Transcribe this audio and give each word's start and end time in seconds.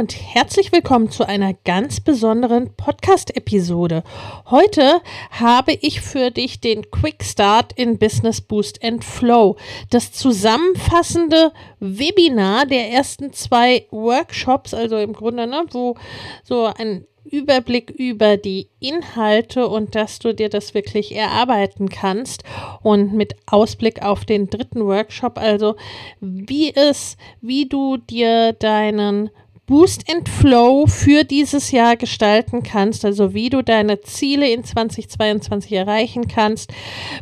Und 0.00 0.16
herzlich 0.18 0.72
willkommen 0.72 1.10
zu 1.10 1.28
einer 1.28 1.52
ganz 1.52 2.00
besonderen 2.00 2.74
Podcast-Episode. 2.74 4.02
Heute 4.46 5.02
habe 5.30 5.72
ich 5.74 6.00
für 6.00 6.30
dich 6.30 6.58
den 6.58 6.90
Quick 6.90 7.22
Start 7.22 7.74
in 7.74 7.98
Business 7.98 8.40
Boost 8.40 8.82
and 8.82 9.04
Flow, 9.04 9.58
das 9.90 10.10
zusammenfassende 10.10 11.52
Webinar 11.80 12.64
der 12.64 12.90
ersten 12.90 13.34
zwei 13.34 13.84
Workshops, 13.90 14.72
also 14.72 14.96
im 14.96 15.12
Grunde, 15.12 15.46
ne, 15.46 15.66
wo 15.70 15.96
so 16.44 16.64
ein 16.64 17.04
Überblick 17.24 17.90
über 17.90 18.38
die 18.38 18.68
Inhalte 18.80 19.68
und 19.68 19.94
dass 19.94 20.18
du 20.18 20.34
dir 20.34 20.48
das 20.48 20.72
wirklich 20.72 21.14
erarbeiten 21.14 21.90
kannst 21.90 22.42
und 22.82 23.12
mit 23.12 23.34
Ausblick 23.44 24.00
auf 24.00 24.24
den 24.24 24.48
dritten 24.48 24.86
Workshop, 24.86 25.36
also 25.36 25.76
wie 26.20 26.74
es, 26.74 27.18
wie 27.42 27.68
du 27.68 27.98
dir 27.98 28.54
deinen 28.54 29.28
Boost 29.70 30.12
and 30.12 30.28
Flow 30.28 30.88
für 30.88 31.22
dieses 31.22 31.70
Jahr 31.70 31.94
gestalten 31.94 32.64
kannst, 32.64 33.04
also 33.04 33.34
wie 33.34 33.50
du 33.50 33.62
deine 33.62 34.00
Ziele 34.00 34.50
in 34.50 34.64
2022 34.64 35.70
erreichen 35.70 36.26
kannst, 36.26 36.72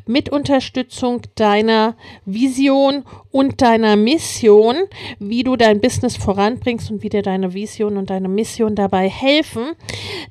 mit 0.06 0.30
Unterstützung 0.30 1.20
deiner 1.34 1.94
Vision 2.24 3.04
und 3.30 3.60
deiner 3.60 3.96
Mission, 3.96 4.76
wie 5.18 5.42
du 5.42 5.56
dein 5.56 5.82
Business 5.82 6.16
voranbringst 6.16 6.90
und 6.90 7.02
wie 7.02 7.10
dir 7.10 7.20
deine 7.20 7.52
Vision 7.52 7.98
und 7.98 8.08
deine 8.08 8.28
Mission 8.28 8.74
dabei 8.74 9.10
helfen. 9.10 9.72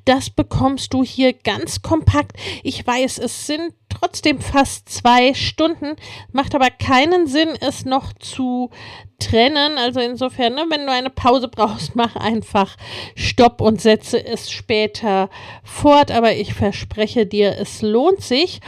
Das 0.04 0.28
bekommst 0.28 0.92
du 0.94 1.04
hier 1.04 1.32
ganz 1.32 1.82
kompakt. 1.82 2.32
Ich 2.64 2.84
weiß, 2.84 3.18
es 3.18 3.46
sind 3.46 3.72
trotzdem 3.98 4.40
fast 4.40 4.88
zwei 4.88 5.34
Stunden. 5.34 5.96
Macht 6.32 6.54
aber 6.54 6.70
keinen 6.70 7.26
Sinn, 7.26 7.50
es 7.60 7.84
noch 7.84 8.12
zu 8.14 8.70
trennen. 9.18 9.78
Also 9.78 10.00
insofern, 10.00 10.54
ne, 10.54 10.64
wenn 10.68 10.86
du 10.86 10.92
eine 10.92 11.10
Pause 11.10 11.48
brauchst, 11.54 11.96
mach 11.96 12.16
einfach 12.16 12.76
Stopp 13.14 13.60
und 13.60 13.80
setze 13.80 14.24
es 14.24 14.50
später 14.50 15.30
fort. 15.64 16.10
Aber 16.10 16.32
ich 16.34 16.54
verspreche 16.54 17.26
dir, 17.26 17.56
es 17.58 17.82
lohnt 17.82 18.22
sich. 18.22 18.60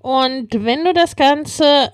Und 0.00 0.48
wenn 0.52 0.84
du 0.84 0.92
das 0.92 1.16
Ganze 1.16 1.92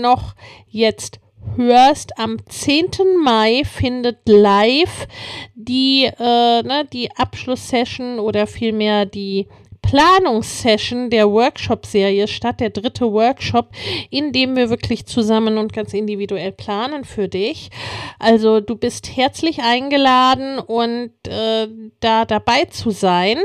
noch 0.00 0.34
jetzt 0.68 1.20
hörst, 1.56 2.18
am 2.18 2.38
10. 2.46 2.90
Mai 3.22 3.62
findet 3.64 4.28
live 4.28 5.06
die, 5.54 6.04
äh, 6.04 6.62
ne, 6.62 6.86
die 6.92 7.10
Abschlusssession 7.16 8.18
oder 8.18 8.46
vielmehr 8.46 9.06
die 9.06 9.46
Planungssession 9.82 11.10
der 11.10 11.30
Workshop-Serie 11.30 12.28
statt, 12.28 12.60
der 12.60 12.70
dritte 12.70 13.12
Workshop, 13.12 13.70
in 14.10 14.32
dem 14.32 14.56
wir 14.56 14.70
wirklich 14.70 15.06
zusammen 15.06 15.58
und 15.58 15.72
ganz 15.72 15.94
individuell 15.94 16.52
planen 16.52 17.04
für 17.04 17.28
dich. 17.28 17.70
Also 18.18 18.60
du 18.60 18.76
bist 18.76 19.16
herzlich 19.16 19.62
eingeladen 19.62 20.58
und 20.58 21.12
äh, 21.28 21.68
da 22.00 22.24
dabei 22.24 22.66
zu 22.66 22.90
sein 22.90 23.38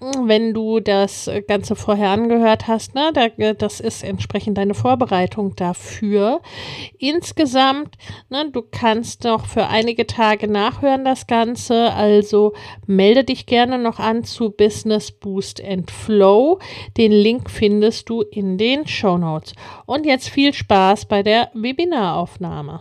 wenn 0.00 0.54
du 0.54 0.80
das 0.80 1.30
Ganze 1.46 1.76
vorher 1.76 2.10
angehört 2.10 2.66
hast, 2.66 2.94
ne, 2.94 3.12
das 3.58 3.80
ist 3.80 4.02
entsprechend 4.02 4.58
deine 4.58 4.74
Vorbereitung 4.74 5.54
dafür. 5.56 6.40
Insgesamt, 6.98 7.96
ne, 8.30 8.50
du 8.50 8.62
kannst 8.62 9.24
noch 9.24 9.46
für 9.46 9.68
einige 9.68 10.06
Tage 10.06 10.48
nachhören 10.48 11.04
das 11.04 11.26
Ganze, 11.26 11.92
also 11.92 12.52
melde 12.86 13.24
dich 13.24 13.46
gerne 13.46 13.78
noch 13.78 13.98
an 13.98 14.24
zu 14.24 14.50
Business 14.50 15.12
Boost 15.12 15.62
and 15.62 15.90
Flow. 15.90 16.58
Den 16.96 17.12
Link 17.12 17.50
findest 17.50 18.08
du 18.08 18.22
in 18.22 18.58
den 18.58 18.86
Show 18.86 19.18
Notes. 19.18 19.54
Und 19.86 20.06
jetzt 20.06 20.28
viel 20.28 20.52
Spaß 20.52 21.06
bei 21.06 21.22
der 21.22 21.50
Webinaraufnahme. 21.54 22.80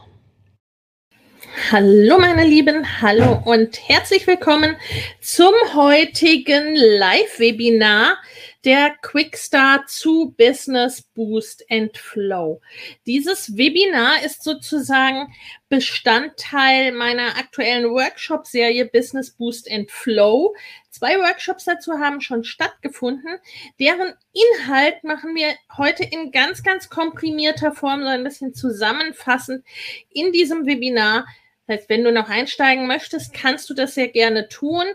Hallo 1.55 2.17
meine 2.17 2.45
Lieben, 2.45 3.01
hallo 3.01 3.39
und 3.45 3.87
herzlich 3.87 4.25
willkommen 4.25 4.75
zum 5.21 5.53
heutigen 5.75 6.75
Live-Webinar 6.75 8.17
der 8.65 8.95
Quickstart 9.01 9.87
zu 9.87 10.33
Business 10.35 11.03
Boost 11.13 11.63
and 11.69 11.95
Flow. 11.95 12.59
Dieses 13.05 13.55
Webinar 13.55 14.23
ist 14.25 14.43
sozusagen 14.43 15.31
Bestandteil 15.69 16.91
meiner 16.91 17.37
aktuellen 17.37 17.91
Workshop-Serie 17.91 18.85
Business 18.85 19.29
Boost 19.31 19.69
and 19.71 19.91
Flow. 19.91 20.55
Zwei 20.89 21.19
Workshops 21.19 21.65
dazu 21.65 21.93
haben 21.99 22.19
schon 22.21 22.43
stattgefunden. 22.43 23.37
Deren 23.79 24.13
Inhalt 24.33 25.03
machen 25.03 25.35
wir 25.35 25.53
heute 25.77 26.03
in 26.03 26.31
ganz, 26.31 26.63
ganz 26.63 26.89
komprimierter 26.89 27.73
Form, 27.73 28.01
so 28.01 28.07
ein 28.07 28.23
bisschen 28.23 28.55
zusammenfassend 28.55 29.63
in 30.09 30.31
diesem 30.31 30.65
Webinar 30.65 31.27
das 31.67 31.79
heißt, 31.79 31.89
wenn 31.89 32.03
du 32.03 32.11
noch 32.11 32.29
einsteigen 32.29 32.87
möchtest, 32.87 33.33
kannst 33.33 33.69
du 33.69 33.73
das 33.73 33.95
sehr 33.95 34.09
gerne 34.09 34.49
tun. 34.49 34.85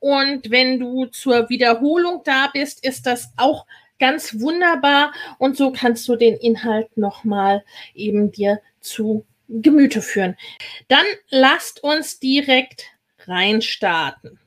Und 0.00 0.50
wenn 0.50 0.80
du 0.80 1.06
zur 1.06 1.48
Wiederholung 1.48 2.22
da 2.24 2.50
bist, 2.52 2.84
ist 2.84 3.06
das 3.06 3.32
auch 3.36 3.66
ganz 4.00 4.40
wunderbar. 4.40 5.12
Und 5.38 5.56
so 5.56 5.70
kannst 5.70 6.08
du 6.08 6.16
den 6.16 6.36
Inhalt 6.36 6.96
nochmal 6.96 7.64
eben 7.94 8.32
dir 8.32 8.60
zu 8.80 9.24
Gemüte 9.48 10.02
führen. 10.02 10.36
Dann 10.88 11.06
lasst 11.28 11.84
uns 11.84 12.18
direkt 12.18 12.86
reinstarten. 13.26 14.40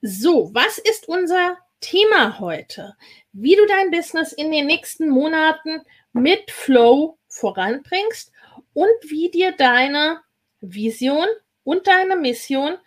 So, 0.00 0.50
was 0.54 0.78
ist 0.78 1.06
unser 1.06 1.58
Thema 1.80 2.38
heute? 2.40 2.96
Wie 3.32 3.56
du 3.56 3.66
dein 3.66 3.90
Business 3.90 4.32
in 4.32 4.50
den 4.50 4.66
nächsten 4.66 5.10
Monaten 5.10 5.82
mit 6.14 6.50
Flow 6.50 7.18
voranbringst 7.28 8.32
und 8.72 8.88
wie 9.02 9.30
dir 9.30 9.52
deine 9.52 10.20
Vision 10.62 11.26
und 11.64 11.86
deine 11.86 12.16
Mission 12.16 12.78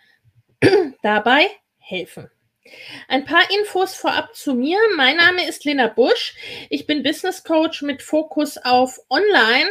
dabei 1.02 1.48
helfen. 1.78 2.30
Ein 3.08 3.24
paar 3.24 3.42
Infos 3.60 3.94
vorab 3.94 4.34
zu 4.34 4.54
mir. 4.54 4.78
Mein 4.96 5.16
Name 5.16 5.48
ist 5.48 5.64
Lena 5.64 5.86
Busch. 5.86 6.34
Ich 6.68 6.86
bin 6.86 7.02
Business 7.02 7.44
Coach 7.44 7.82
mit 7.82 8.02
Fokus 8.02 8.58
auf 8.58 8.98
Online. 9.08 9.68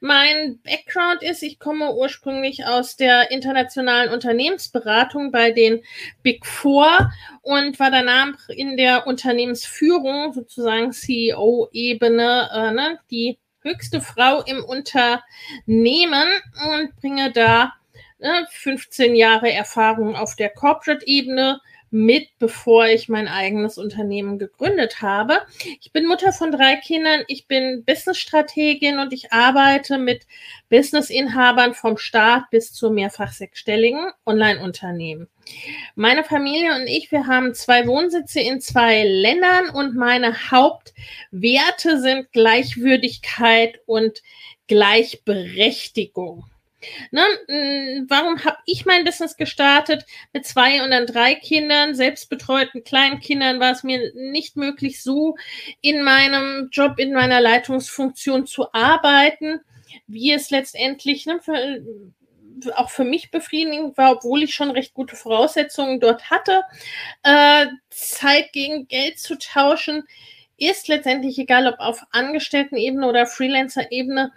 Mein 0.00 0.60
Background 0.62 1.22
ist, 1.22 1.42
ich 1.42 1.58
komme 1.58 1.94
ursprünglich 1.94 2.64
aus 2.64 2.96
der 2.96 3.30
internationalen 3.30 4.12
Unternehmensberatung 4.12 5.32
bei 5.32 5.50
den 5.50 5.82
Big 6.22 6.46
Four 6.46 7.10
und 7.42 7.78
war 7.80 7.90
danach 7.90 8.48
in 8.48 8.76
der 8.76 9.06
Unternehmensführung, 9.06 10.32
sozusagen 10.32 10.92
CEO-Ebene, 10.92 12.50
äh, 12.52 12.70
ne, 12.72 13.00
die 13.10 13.38
höchste 13.66 14.00
Frau 14.00 14.42
im 14.42 14.64
Unternehmen 14.64 16.28
und 16.74 16.96
bringe 17.00 17.32
da 17.32 17.74
ne, 18.18 18.46
15 18.50 19.14
Jahre 19.14 19.52
Erfahrung 19.52 20.14
auf 20.14 20.36
der 20.36 20.50
Corporate-Ebene 20.50 21.60
mit, 21.90 22.28
bevor 22.38 22.86
ich 22.86 23.08
mein 23.08 23.28
eigenes 23.28 23.78
Unternehmen 23.78 24.38
gegründet 24.38 25.02
habe. 25.02 25.38
Ich 25.80 25.92
bin 25.92 26.06
Mutter 26.06 26.32
von 26.32 26.50
drei 26.50 26.76
Kindern, 26.76 27.22
ich 27.28 27.46
bin 27.46 27.84
Businessstrategin 27.84 28.98
und 28.98 29.12
ich 29.12 29.32
arbeite 29.32 29.98
mit 29.98 30.26
Businessinhabern 30.68 31.74
vom 31.74 31.96
Start 31.96 32.50
bis 32.50 32.72
zu 32.72 32.90
mehrfach 32.90 33.32
sechsstelligen 33.32 34.10
Online-Unternehmen. 34.24 35.28
Meine 35.94 36.24
Familie 36.24 36.74
und 36.74 36.86
ich, 36.88 37.12
wir 37.12 37.26
haben 37.26 37.54
zwei 37.54 37.86
Wohnsitze 37.86 38.40
in 38.40 38.60
zwei 38.60 39.04
Ländern 39.04 39.70
und 39.70 39.94
meine 39.94 40.50
Hauptwerte 40.50 42.00
sind 42.00 42.32
Gleichwürdigkeit 42.32 43.80
und 43.86 44.22
Gleichberechtigung. 44.66 46.44
Ne? 47.10 47.22
Warum 48.08 48.44
habe 48.44 48.58
ich 48.66 48.84
mein 48.84 49.04
Business 49.04 49.36
gestartet? 49.36 50.04
Mit 50.32 50.46
zwei 50.46 50.82
und 50.84 50.90
dann 50.90 51.06
drei 51.06 51.34
Kindern, 51.34 51.94
selbstbetreuten 51.94 52.84
kleinen 52.84 53.20
Kindern 53.20 53.60
war 53.60 53.72
es 53.72 53.82
mir 53.82 54.12
nicht 54.14 54.56
möglich, 54.56 55.02
so 55.02 55.36
in 55.80 56.02
meinem 56.02 56.68
Job, 56.70 56.98
in 56.98 57.12
meiner 57.12 57.40
Leitungsfunktion 57.40 58.46
zu 58.46 58.72
arbeiten, 58.72 59.60
wie 60.06 60.32
es 60.32 60.50
letztendlich 60.50 61.26
ne, 61.26 61.40
für, 61.40 61.82
auch 62.74 62.90
für 62.90 63.04
mich 63.04 63.30
befriedigend 63.30 63.96
war, 63.96 64.12
obwohl 64.12 64.42
ich 64.42 64.54
schon 64.54 64.70
recht 64.70 64.94
gute 64.94 65.16
Voraussetzungen 65.16 66.00
dort 66.00 66.30
hatte. 66.30 66.62
Äh, 67.22 67.66
Zeit 67.90 68.52
gegen 68.52 68.88
Geld 68.88 69.18
zu 69.18 69.38
tauschen 69.38 70.04
ist 70.58 70.88
letztendlich 70.88 71.38
egal, 71.38 71.66
ob 71.66 71.78
auf 71.80 72.02
Angestelltenebene 72.12 73.06
oder 73.06 73.26
Freelancer-Ebene. 73.26 74.32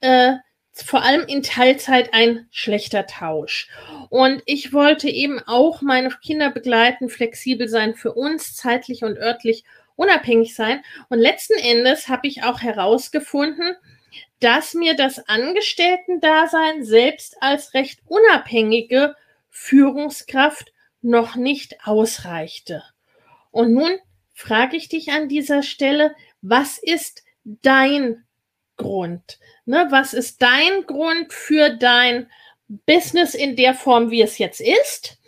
Äh, 0.00 0.34
vor 0.74 1.02
allem 1.02 1.26
in 1.26 1.42
Teilzeit 1.42 2.14
ein 2.14 2.46
schlechter 2.50 3.06
Tausch. 3.06 3.68
Und 4.08 4.42
ich 4.46 4.72
wollte 4.72 5.08
eben 5.08 5.40
auch 5.46 5.82
meine 5.82 6.10
Kinder 6.22 6.50
begleiten, 6.50 7.08
flexibel 7.08 7.68
sein 7.68 7.94
für 7.94 8.14
uns, 8.14 8.56
zeitlich 8.56 9.04
und 9.04 9.18
örtlich 9.18 9.64
unabhängig 9.96 10.54
sein. 10.54 10.82
Und 11.08 11.18
letzten 11.18 11.58
Endes 11.58 12.08
habe 12.08 12.26
ich 12.26 12.42
auch 12.42 12.60
herausgefunden, 12.60 13.76
dass 14.40 14.74
mir 14.74 14.96
das 14.96 15.28
Angestellten-Dasein 15.28 16.84
selbst 16.84 17.36
als 17.40 17.74
recht 17.74 18.00
unabhängige 18.06 19.14
Führungskraft 19.50 20.72
noch 21.02 21.36
nicht 21.36 21.76
ausreichte. 21.84 22.82
Und 23.50 23.72
nun 23.72 23.98
frage 24.32 24.76
ich 24.76 24.88
dich 24.88 25.12
an 25.12 25.28
dieser 25.28 25.62
Stelle, 25.62 26.14
was 26.40 26.78
ist 26.78 27.22
dein 27.44 28.24
Grund? 28.76 29.38
Ne, 29.64 29.86
was 29.90 30.14
ist 30.14 30.42
dein 30.42 30.86
Grund 30.86 31.32
für 31.32 31.70
dein 31.70 32.30
Business 32.86 33.34
in 33.34 33.56
der 33.56 33.74
Form, 33.74 34.10
wie 34.10 34.22
es 34.22 34.38
jetzt 34.38 34.60
ist? 34.60 35.18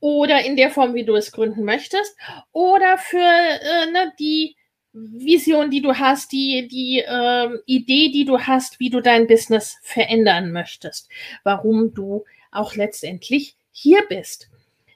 Oder 0.00 0.44
in 0.44 0.56
der 0.56 0.70
Form, 0.70 0.94
wie 0.94 1.04
du 1.04 1.14
es 1.14 1.32
gründen 1.32 1.64
möchtest? 1.64 2.16
Oder 2.52 2.98
für 2.98 3.18
äh, 3.18 3.90
ne, 3.90 4.12
die 4.18 4.56
Vision, 4.92 5.70
die 5.70 5.82
du 5.82 5.94
hast, 5.94 6.30
die, 6.32 6.68
die 6.68 7.00
äh, 7.00 7.48
Idee, 7.66 8.10
die 8.10 8.24
du 8.24 8.38
hast, 8.38 8.78
wie 8.78 8.90
du 8.90 9.00
dein 9.00 9.26
Business 9.26 9.76
verändern 9.82 10.52
möchtest? 10.52 11.08
Warum 11.42 11.92
du 11.94 12.24
auch 12.52 12.76
letztendlich 12.76 13.56
hier 13.72 14.02
bist? 14.08 14.48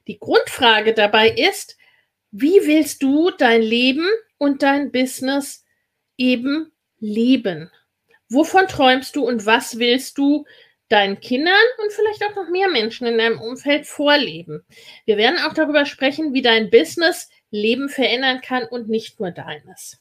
Die 0.06 0.18
Grundfrage 0.18 0.94
dabei 0.94 1.30
ist, 1.30 1.76
wie 2.30 2.60
willst 2.64 3.02
du 3.02 3.30
dein 3.30 3.62
Leben 3.62 4.06
und 4.38 4.62
dein 4.62 4.92
Business 4.92 5.64
eben 6.16 6.70
leben? 7.00 7.70
Wovon 8.30 8.66
träumst 8.68 9.16
du 9.16 9.26
und 9.26 9.46
was 9.46 9.78
willst 9.78 10.18
du 10.18 10.44
deinen 10.88 11.20
Kindern 11.20 11.54
und 11.82 11.92
vielleicht 11.92 12.24
auch 12.24 12.34
noch 12.34 12.48
mehr 12.48 12.68
Menschen 12.68 13.06
in 13.06 13.18
deinem 13.18 13.40
Umfeld 13.40 13.86
vorleben? 13.86 14.64
Wir 15.04 15.16
werden 15.16 15.38
auch 15.40 15.54
darüber 15.54 15.86
sprechen, 15.86 16.34
wie 16.34 16.42
dein 16.42 16.70
Business 16.70 17.30
Leben 17.50 17.88
verändern 17.88 18.40
kann 18.40 18.64
und 18.64 18.88
nicht 18.88 19.20
nur 19.20 19.30
deines. 19.30 20.00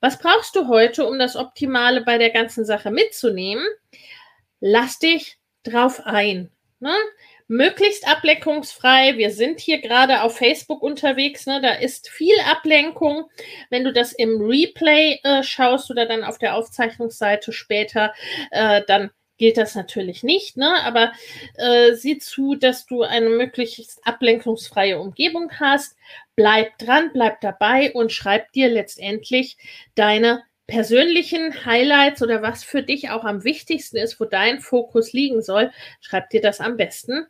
Was 0.00 0.18
brauchst 0.18 0.54
du 0.56 0.68
heute, 0.68 1.06
um 1.06 1.18
das 1.18 1.36
Optimale 1.36 2.02
bei 2.02 2.18
der 2.18 2.30
ganzen 2.30 2.64
Sache 2.64 2.90
mitzunehmen? 2.90 3.66
Lass 4.60 4.98
dich 4.98 5.38
drauf 5.62 6.00
ein. 6.04 6.50
Ne? 6.80 6.94
Möglichst 7.52 8.08
ablenkungsfrei. 8.08 9.18
Wir 9.18 9.30
sind 9.30 9.60
hier 9.60 9.80
gerade 9.82 10.22
auf 10.22 10.38
Facebook 10.38 10.82
unterwegs, 10.82 11.46
ne? 11.46 11.60
da 11.60 11.74
ist 11.74 12.08
viel 12.08 12.34
Ablenkung. 12.50 13.26
Wenn 13.68 13.84
du 13.84 13.92
das 13.92 14.12
im 14.12 14.40
Replay 14.40 15.20
äh, 15.22 15.42
schaust 15.42 15.90
oder 15.90 16.06
dann 16.06 16.24
auf 16.24 16.38
der 16.38 16.56
Aufzeichnungsseite 16.56 17.52
später, 17.52 18.14
äh, 18.50 18.80
dann 18.86 19.10
gilt 19.36 19.58
das 19.58 19.74
natürlich 19.74 20.22
nicht, 20.22 20.56
ne? 20.56 20.82
aber 20.82 21.12
äh, 21.56 21.92
sieh 21.92 22.18
zu, 22.18 22.54
dass 22.54 22.86
du 22.86 23.02
eine 23.02 23.28
möglichst 23.28 24.00
ablenkungsfreie 24.06 24.98
Umgebung 24.98 25.52
hast. 25.60 25.96
Bleib 26.36 26.78
dran, 26.78 27.10
bleib 27.12 27.42
dabei 27.42 27.92
und 27.92 28.12
schreib 28.12 28.50
dir 28.52 28.70
letztendlich 28.70 29.58
deine 29.94 30.42
persönlichen 30.66 31.66
Highlights 31.66 32.22
oder 32.22 32.40
was 32.40 32.64
für 32.64 32.82
dich 32.82 33.10
auch 33.10 33.24
am 33.24 33.44
wichtigsten 33.44 33.98
ist, 33.98 34.18
wo 34.20 34.24
dein 34.24 34.60
Fokus 34.60 35.12
liegen 35.12 35.42
soll, 35.42 35.70
schreib 36.00 36.30
dir 36.30 36.40
das 36.40 36.60
am 36.60 36.78
besten 36.78 37.26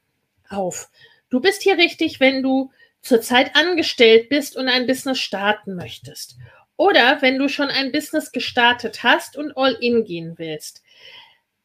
auf. 0.53 0.91
Du 1.31 1.41
bist 1.41 1.63
hier 1.63 1.79
richtig, 1.79 2.21
wenn 2.21 2.43
du 2.43 2.71
zurzeit 3.01 3.57
angestellt 3.57 4.29
bist 4.29 4.57
und 4.57 4.69
ein 4.69 4.87
Business 4.87 5.19
starten 5.19 5.75
möchtest. 5.75 6.37
Oder 6.77 7.21
wenn 7.21 7.39
du 7.39 7.49
schon 7.49 7.69
ein 7.69 7.93
Business 7.93 8.33
gestartet 8.33 9.03
hast 9.03 9.37
und 9.37 9.57
all 9.57 9.73
in 9.81 10.05
gehen 10.05 10.35
willst. 10.37 10.83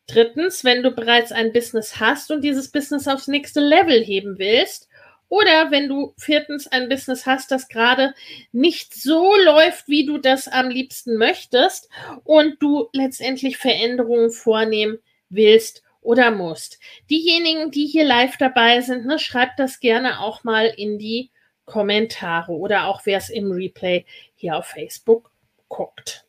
Drittens, 0.07 0.63
wenn 0.63 0.83
du 0.83 0.91
bereits 0.91 1.31
ein 1.31 1.53
Business 1.53 1.99
hast 1.99 2.31
und 2.31 2.41
dieses 2.41 2.71
Business 2.71 3.07
aufs 3.07 3.27
nächste 3.27 3.59
Level 3.59 4.03
heben 4.03 4.39
willst. 4.39 4.87
Oder 5.29 5.71
wenn 5.71 5.89
du 5.89 6.13
viertens 6.17 6.67
ein 6.67 6.87
Business 6.87 7.25
hast, 7.25 7.51
das 7.51 7.67
gerade 7.67 8.13
nicht 8.53 8.93
so 8.93 9.35
läuft, 9.35 9.89
wie 9.89 10.05
du 10.05 10.17
das 10.17 10.47
am 10.47 10.69
liebsten 10.69 11.17
möchtest 11.17 11.89
und 12.23 12.61
du 12.61 12.87
letztendlich 12.93 13.57
Veränderungen 13.57 14.31
vornehmen 14.31 14.99
willst 15.29 15.83
oder 16.07 16.31
musst. 16.31 16.79
Diejenigen, 17.09 17.69
die 17.69 17.85
hier 17.85 18.05
live 18.05 18.37
dabei 18.37 18.79
sind, 18.79 19.05
ne, 19.05 19.19
schreibt 19.19 19.59
das 19.59 19.81
gerne 19.81 20.21
auch 20.21 20.45
mal 20.45 20.67
in 20.77 20.97
die 20.97 21.31
Kommentare 21.65 22.53
oder 22.53 22.87
auch 22.87 23.01
wer 23.03 23.17
es 23.17 23.29
im 23.29 23.51
Replay 23.51 24.05
hier 24.33 24.55
auf 24.55 24.67
Facebook 24.67 25.29
guckt. 25.67 26.23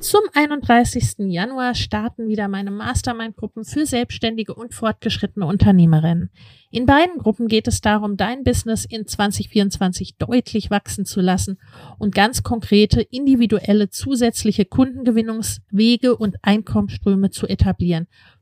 Zum 0.00 0.20
31. 0.34 1.30
Januar 1.30 1.74
starten 1.74 2.28
wieder 2.28 2.48
meine 2.48 2.70
Mastermind-Gruppen 2.70 3.64
für 3.64 3.86
selbstständige 3.86 4.54
und 4.54 4.74
fortgeschrittene 4.74 5.46
Unternehmerinnen. 5.46 6.30
In 6.70 6.84
beiden 6.84 7.18
Gruppen 7.18 7.46
geht 7.46 7.68
es 7.68 7.80
darum, 7.80 8.18
dein 8.18 8.42
Business 8.42 8.84
in 8.84 9.06
2024 9.06 10.16
deutlich 10.18 10.70
wachsen 10.70 11.06
zu 11.06 11.20
lassen 11.20 11.58
und 11.98 12.14
ganz 12.14 12.42
konkrete, 12.42 13.00
individuelle, 13.00 13.88
zusätzliche 13.88 14.66
Kundengewinnungswege 14.66 16.16
und 16.16 16.36
Einkommensströme 16.42 17.30
zu 17.30 17.46
etablieren 17.46 18.08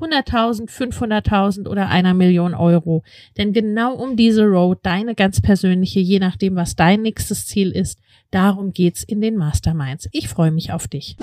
100.000, 0.00 0.70
500.000 0.70 1.68
oder 1.68 1.88
einer 1.88 2.14
Million 2.14 2.54
Euro. 2.54 3.02
Denn 3.36 3.52
genau 3.52 3.94
um 3.94 4.16
diese 4.16 4.44
Road, 4.44 4.78
deine 4.82 5.14
ganz 5.14 5.40
persönliche, 5.40 6.00
je 6.00 6.18
nachdem, 6.18 6.56
was 6.56 6.76
dein 6.76 7.02
nächstes 7.02 7.46
Ziel 7.46 7.70
ist, 7.72 7.98
darum 8.30 8.72
geht's 8.72 9.02
in 9.02 9.20
den 9.20 9.36
Masterminds. 9.36 10.08
Ich 10.12 10.28
freue 10.28 10.50
mich 10.50 10.72
auf 10.72 10.88
dich. 10.88 11.16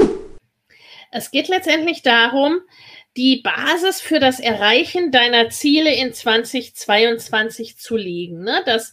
Es 1.12 1.32
geht 1.32 1.48
letztendlich 1.48 2.02
darum, 2.02 2.60
die 3.16 3.42
Basis 3.42 4.02
für 4.02 4.20
das 4.20 4.40
Erreichen 4.40 5.12
deiner 5.12 5.50
Ziele 5.50 5.94
in 5.96 6.14
2022 6.14 7.78
zu 7.78 7.96
legen. 7.96 8.44
Ne? 8.44 8.62
Das 8.66 8.92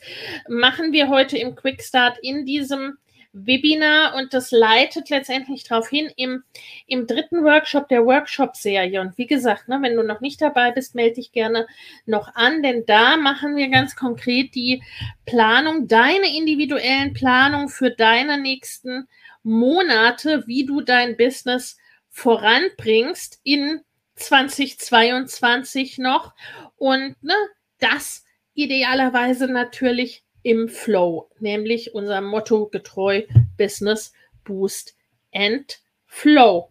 machen 0.49 0.93
wir 0.93 1.09
heute 1.09 1.37
im 1.37 1.57
Quickstart 1.57 2.19
in 2.23 2.47
diesem 2.47 2.99
Webinar 3.33 4.15
und 4.15 4.35
das 4.35 4.51
leitet 4.51 5.09
letztendlich 5.09 5.65
darauf 5.65 5.89
hin 5.89 6.11
im, 6.17 6.45
im 6.87 7.07
dritten 7.07 7.45
Workshop 7.45 7.89
der 7.89 8.05
Workshop-Serie. 8.05 9.01
Und 9.01 9.17
wie 9.17 9.27
gesagt, 9.27 9.69
ne, 9.69 9.79
wenn 9.81 9.97
du 9.97 10.03
noch 10.03 10.21
nicht 10.21 10.41
dabei 10.43 10.71
bist, 10.71 10.95
melde 10.95 11.15
dich 11.15 11.33
gerne 11.33 11.67
noch 12.05 12.35
an, 12.35 12.63
denn 12.63 12.85
da 12.87 13.17
machen 13.17 13.57
wir 13.57 13.69
ganz 13.69 13.97
konkret 13.97 14.55
die 14.55 14.83
Planung, 15.25 15.89
deine 15.89 16.37
individuellen 16.37 17.15
Planung 17.15 17.69
für 17.69 17.91
deine 17.91 18.39
nächsten 18.39 19.09
Monate, 19.43 20.47
wie 20.47 20.67
du 20.67 20.83
dein 20.83 21.17
Business 21.17 21.79
voranbringst 22.11 23.41
in 23.43 23.81
2022 24.17 25.99
noch. 25.99 26.35
Und 26.77 27.17
ne, 27.23 27.35
das 27.79 28.25
idealerweise 28.55 29.49
natürlich 29.49 30.23
im 30.43 30.69
Flow, 30.69 31.31
nämlich 31.39 31.95
unserem 31.95 32.27
Motto 32.27 32.67
getreu 32.67 33.23
Business 33.57 34.13
Boost 34.45 34.97
and 35.33 35.81
Flow. 36.07 36.71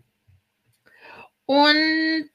Und 1.46 2.30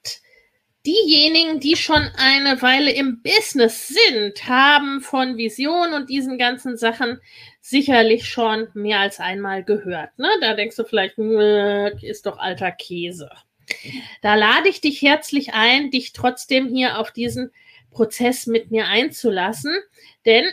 diejenigen, 0.86 1.60
die 1.60 1.76
schon 1.76 2.10
eine 2.16 2.62
Weile 2.62 2.92
im 2.92 3.22
Business 3.22 3.88
sind, 3.88 4.48
haben 4.48 5.00
von 5.00 5.36
Vision 5.36 5.92
und 5.92 6.08
diesen 6.08 6.38
ganzen 6.38 6.76
Sachen 6.76 7.20
sicherlich 7.60 8.26
schon 8.26 8.68
mehr 8.74 9.00
als 9.00 9.18
einmal 9.18 9.64
gehört. 9.64 10.16
Ne? 10.18 10.28
Da 10.40 10.54
denkst 10.54 10.76
du 10.76 10.84
vielleicht, 10.84 11.18
ist 12.02 12.26
doch 12.26 12.38
alter 12.38 12.70
Käse. 12.70 13.30
Da 14.22 14.36
lade 14.36 14.68
ich 14.68 14.80
dich 14.80 15.02
herzlich 15.02 15.54
ein, 15.54 15.90
dich 15.90 16.12
trotzdem 16.12 16.68
hier 16.68 16.98
auf 16.98 17.10
diesen 17.10 17.50
Prozess 17.90 18.46
mit 18.46 18.70
mir 18.70 18.86
einzulassen, 18.86 19.74
denn 20.24 20.44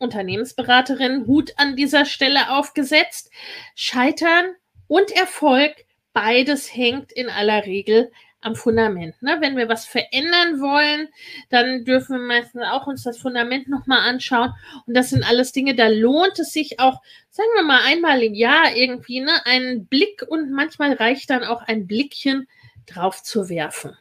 Unternehmensberaterin 0.00 1.26
Hut 1.26 1.52
an 1.56 1.76
dieser 1.76 2.04
Stelle 2.04 2.50
aufgesetzt. 2.50 3.30
Scheitern 3.74 4.54
und 4.88 5.12
Erfolg, 5.12 5.72
beides 6.12 6.74
hängt 6.74 7.12
in 7.12 7.28
aller 7.28 7.64
Regel 7.66 8.10
am 8.40 8.56
Fundament. 8.56 9.20
Ne? 9.22 9.36
Wenn 9.40 9.56
wir 9.56 9.68
was 9.68 9.84
verändern 9.84 10.60
wollen, 10.60 11.08
dann 11.50 11.84
dürfen 11.84 12.18
wir 12.18 12.26
meistens 12.26 12.62
auch 12.64 12.86
uns 12.86 13.02
das 13.02 13.18
Fundament 13.18 13.68
nochmal 13.68 14.08
anschauen. 14.08 14.52
Und 14.86 14.96
das 14.96 15.10
sind 15.10 15.22
alles 15.28 15.52
Dinge, 15.52 15.74
da 15.74 15.88
lohnt 15.88 16.38
es 16.38 16.52
sich 16.52 16.80
auch, 16.80 17.00
sagen 17.28 17.50
wir 17.54 17.62
mal, 17.62 17.82
einmal 17.84 18.22
im 18.22 18.34
Jahr 18.34 18.74
irgendwie 18.74 19.20
ne, 19.20 19.32
einen 19.44 19.86
Blick 19.86 20.24
und 20.26 20.50
manchmal 20.50 20.94
reicht 20.94 21.30
dann 21.30 21.44
auch 21.44 21.62
ein 21.62 21.86
Blickchen 21.86 22.48
drauf 22.86 23.22
zu 23.22 23.48
werfen. 23.48 23.96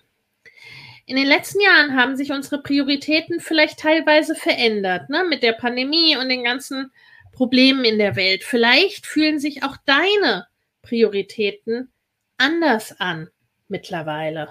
In 1.10 1.16
den 1.16 1.25
letzten 1.25 1.60
Jahren 1.60 1.96
haben 1.96 2.16
sich 2.16 2.32
unsere 2.32 2.62
Prioritäten 2.62 3.39
vielleicht 3.39 3.80
teilweise 3.80 4.36
verändert, 4.36 5.10
ne? 5.10 5.25
mit 5.28 5.42
der 5.42 5.54
Pandemie 5.54 6.16
und 6.16 6.30
den 6.30 6.44
ganzen 6.44 6.92
Problemen 7.32 7.84
in 7.84 7.98
der 7.98 8.16
Welt. 8.16 8.44
Vielleicht 8.44 9.08
fühlen 9.08 9.39
sich 9.39 9.63
auch 9.63 9.75
deine 9.88 10.46
Prioritäten 10.84 11.92
anders 12.38 13.00
an 13.00 13.28
mittlerweile. 13.68 14.50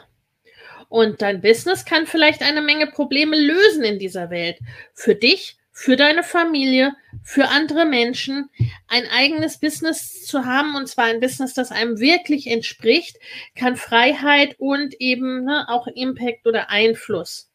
Und 0.88 1.22
dein 1.22 1.42
Business 1.42 1.84
kann 1.84 2.08
vielleicht 2.08 2.42
eine 2.42 2.60
Menge 2.60 2.88
Probleme 2.88 3.36
lösen 3.36 3.84
in 3.84 4.00
dieser 4.00 4.28
Welt. 4.30 4.58
Für 4.94 5.14
dich 5.14 5.58
für 5.78 5.94
deine 5.94 6.24
Familie, 6.24 6.96
für 7.22 7.50
andere 7.50 7.84
Menschen, 7.84 8.50
ein 8.88 9.06
eigenes 9.06 9.60
Business 9.60 10.26
zu 10.26 10.44
haben, 10.44 10.74
und 10.74 10.88
zwar 10.88 11.04
ein 11.04 11.20
Business, 11.20 11.54
das 11.54 11.70
einem 11.70 12.00
wirklich 12.00 12.48
entspricht, 12.48 13.16
kann 13.54 13.76
Freiheit 13.76 14.56
und 14.58 15.00
eben 15.00 15.44
ne, 15.44 15.68
auch 15.68 15.86
Impact 15.86 16.48
oder 16.48 16.68
Einfluss 16.68 17.52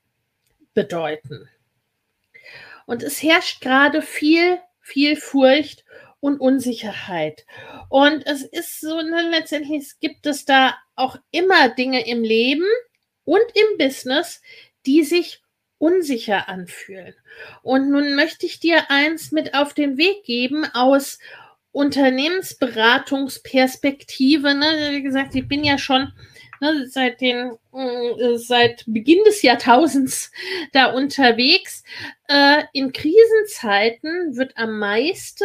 bedeuten. 0.74 1.50
Und 2.86 3.04
es 3.04 3.22
herrscht 3.22 3.60
gerade 3.60 4.02
viel, 4.02 4.58
viel 4.80 5.18
Furcht 5.18 5.84
und 6.22 6.40
Unsicherheit. 6.40 7.46
Und 7.90 8.26
es 8.26 8.44
ist 8.44 8.80
so, 8.80 9.02
ne, 9.02 9.32
letztendlich 9.32 10.00
gibt 10.00 10.28
es 10.28 10.46
da 10.46 10.78
auch 10.96 11.18
immer 11.32 11.68
Dinge 11.68 12.08
im 12.08 12.24
Leben 12.24 12.70
und 13.26 13.44
im 13.54 13.78
Business, 13.78 14.42
die 14.86 15.04
sich 15.04 15.43
unsicher 15.84 16.48
anfühlen. 16.48 17.14
Und 17.62 17.92
nun 17.92 18.16
möchte 18.16 18.46
ich 18.46 18.62
dir 18.62 18.90
eins 18.90 19.34
mit 19.34 19.54
auf 19.54 19.74
den 19.74 19.98
Weg 19.98 20.24
geben 20.24 20.64
aus 20.74 21.20
Unternehmensberatungsperspektive. 21.74 24.56
Ne? 24.56 24.92
Wie 24.92 25.04
gesagt, 25.04 25.36
ich 25.36 25.46
bin 25.46 25.66
ja 25.66 25.78
schon 25.78 26.14
ne, 26.62 26.88
seit 26.88 27.20
den 27.20 27.58
äh, 27.74 28.38
seit 28.38 28.86
Beginn 28.88 29.26
des 29.26 29.42
Jahrtausends 29.42 30.32
da 30.72 30.86
unterwegs. 30.86 31.84
Äh, 32.30 32.64
in 32.72 32.94
Krisenzeiten 32.94 34.38
wird 34.38 34.58
am 34.58 34.80
meisten 34.80 35.44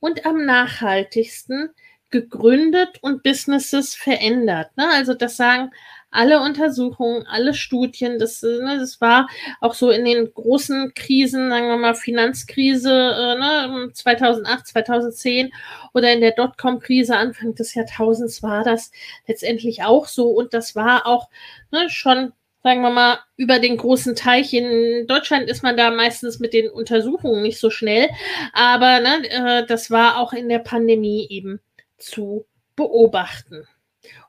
und 0.00 0.26
am 0.26 0.44
nachhaltigsten 0.44 1.70
gegründet 2.10 2.98
und 3.02 3.22
Businesses 3.22 3.94
verändert. 3.94 4.76
Ne? 4.76 4.90
Also 4.90 5.14
das 5.14 5.36
sagen 5.36 5.70
alle 6.10 6.40
Untersuchungen, 6.40 7.26
alle 7.26 7.54
Studien, 7.54 8.18
das, 8.18 8.42
ne, 8.42 8.78
das 8.78 9.00
war 9.00 9.28
auch 9.60 9.74
so 9.74 9.90
in 9.90 10.04
den 10.04 10.32
großen 10.32 10.92
Krisen, 10.94 11.50
sagen 11.50 11.68
wir 11.68 11.76
mal 11.76 11.94
Finanzkrise 11.94 12.90
äh, 12.90 13.38
ne, 13.38 13.90
2008, 13.92 14.66
2010 14.66 15.52
oder 15.94 16.12
in 16.12 16.20
der 16.20 16.32
Dotcom-Krise 16.32 17.16
Anfang 17.16 17.54
des 17.54 17.74
Jahrtausends 17.74 18.42
war 18.42 18.64
das 18.64 18.90
letztendlich 19.26 19.82
auch 19.82 20.06
so 20.06 20.28
und 20.28 20.54
das 20.54 20.74
war 20.74 21.06
auch 21.06 21.28
ne, 21.70 21.88
schon 21.88 22.32
sagen 22.62 22.82
wir 22.82 22.90
mal, 22.90 23.18
über 23.36 23.58
den 23.58 23.78
großen 23.78 24.14
Teich. 24.14 24.52
In 24.52 25.06
Deutschland 25.06 25.48
ist 25.48 25.62
man 25.62 25.78
da 25.78 25.90
meistens 25.90 26.40
mit 26.40 26.52
den 26.52 26.68
Untersuchungen 26.68 27.42
nicht 27.42 27.58
so 27.58 27.70
schnell, 27.70 28.10
aber 28.52 29.00
ne, 29.00 29.30
äh, 29.30 29.66
das 29.66 29.90
war 29.90 30.18
auch 30.18 30.32
in 30.32 30.48
der 30.48 30.58
Pandemie 30.58 31.26
eben 31.30 31.60
zu 31.96 32.44
beobachten. 32.76 33.66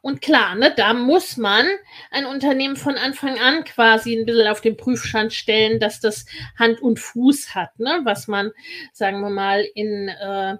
Und 0.01 0.21
klar, 0.21 0.55
ne, 0.55 0.73
da 0.75 0.93
muss 0.93 1.37
man 1.37 1.67
ein 2.09 2.25
Unternehmen 2.25 2.75
von 2.75 2.97
Anfang 2.97 3.39
an 3.39 3.63
quasi 3.63 4.17
ein 4.17 4.25
bisschen 4.25 4.47
auf 4.47 4.61
den 4.61 4.75
Prüfstand 4.75 5.31
stellen, 5.31 5.79
dass 5.79 5.99
das 5.99 6.25
Hand 6.57 6.81
und 6.81 6.99
Fuß 6.99 7.53
hat, 7.53 7.79
ne, 7.79 8.01
was 8.03 8.27
man, 8.27 8.51
sagen 8.93 9.21
wir 9.21 9.29
mal, 9.29 9.63
in, 9.75 10.09
äh, 10.09 10.57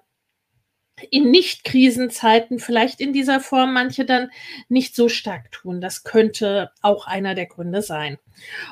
in 1.10 1.32
Nicht-Krisenzeiten 1.32 2.60
vielleicht 2.60 3.02
in 3.02 3.14
dieser 3.14 3.40
Form 3.40 3.74
manche 3.74 4.06
dann 4.06 4.30
nicht 4.70 4.96
so 4.96 5.10
stark 5.10 5.52
tun. 5.52 5.82
Das 5.82 6.04
könnte 6.04 6.72
auch 6.82 7.08
einer 7.08 7.34
der 7.34 7.48
Gründe 7.48 7.82
sein. 7.82 8.20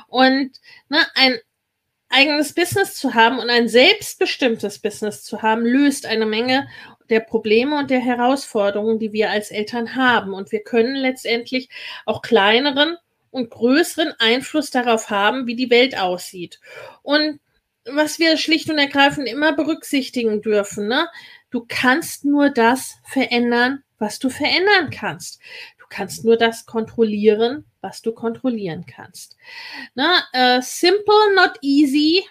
Und 0.07 0.51
ne, 0.89 0.99
ein 1.15 1.39
eigenes 2.09 2.53
Business 2.53 2.95
zu 2.95 3.15
haben 3.15 3.39
und 3.39 3.49
ein 3.49 3.67
selbstbestimmtes 3.67 4.79
Business 4.79 5.23
zu 5.23 5.41
haben, 5.41 5.65
löst 5.65 6.05
eine 6.05 6.25
Menge 6.25 6.67
der 7.09 7.19
Probleme 7.21 7.77
und 7.77 7.89
der 7.89 7.99
Herausforderungen, 7.99 8.99
die 8.99 9.13
wir 9.13 9.29
als 9.29 9.51
Eltern 9.51 9.95
haben. 9.95 10.33
Und 10.33 10.51
wir 10.51 10.63
können 10.63 10.95
letztendlich 10.95 11.69
auch 12.05 12.21
kleineren 12.21 12.97
und 13.31 13.49
größeren 13.49 14.13
Einfluss 14.19 14.71
darauf 14.71 15.09
haben, 15.09 15.47
wie 15.47 15.55
die 15.55 15.69
Welt 15.69 15.97
aussieht. 15.97 16.59
Und 17.03 17.39
was 17.85 18.19
wir 18.19 18.37
schlicht 18.37 18.69
und 18.69 18.77
ergreifend 18.77 19.27
immer 19.27 19.53
berücksichtigen 19.53 20.41
dürfen, 20.41 20.87
ne? 20.87 21.07
du 21.49 21.65
kannst 21.67 22.25
nur 22.25 22.49
das 22.49 22.97
verändern, 23.05 23.83
was 23.97 24.19
du 24.19 24.29
verändern 24.29 24.89
kannst. 24.91 25.39
Du 25.79 25.85
kannst 25.89 26.23
nur 26.23 26.37
das 26.37 26.65
kontrollieren, 26.65 27.65
was 27.81 28.01
du 28.01 28.13
kontrollieren 28.13 28.85
kannst. 28.85 29.37
Ne? 29.95 30.07
Uh, 30.35 30.61
simple, 30.61 31.35
not 31.35 31.53
easy 31.61 32.23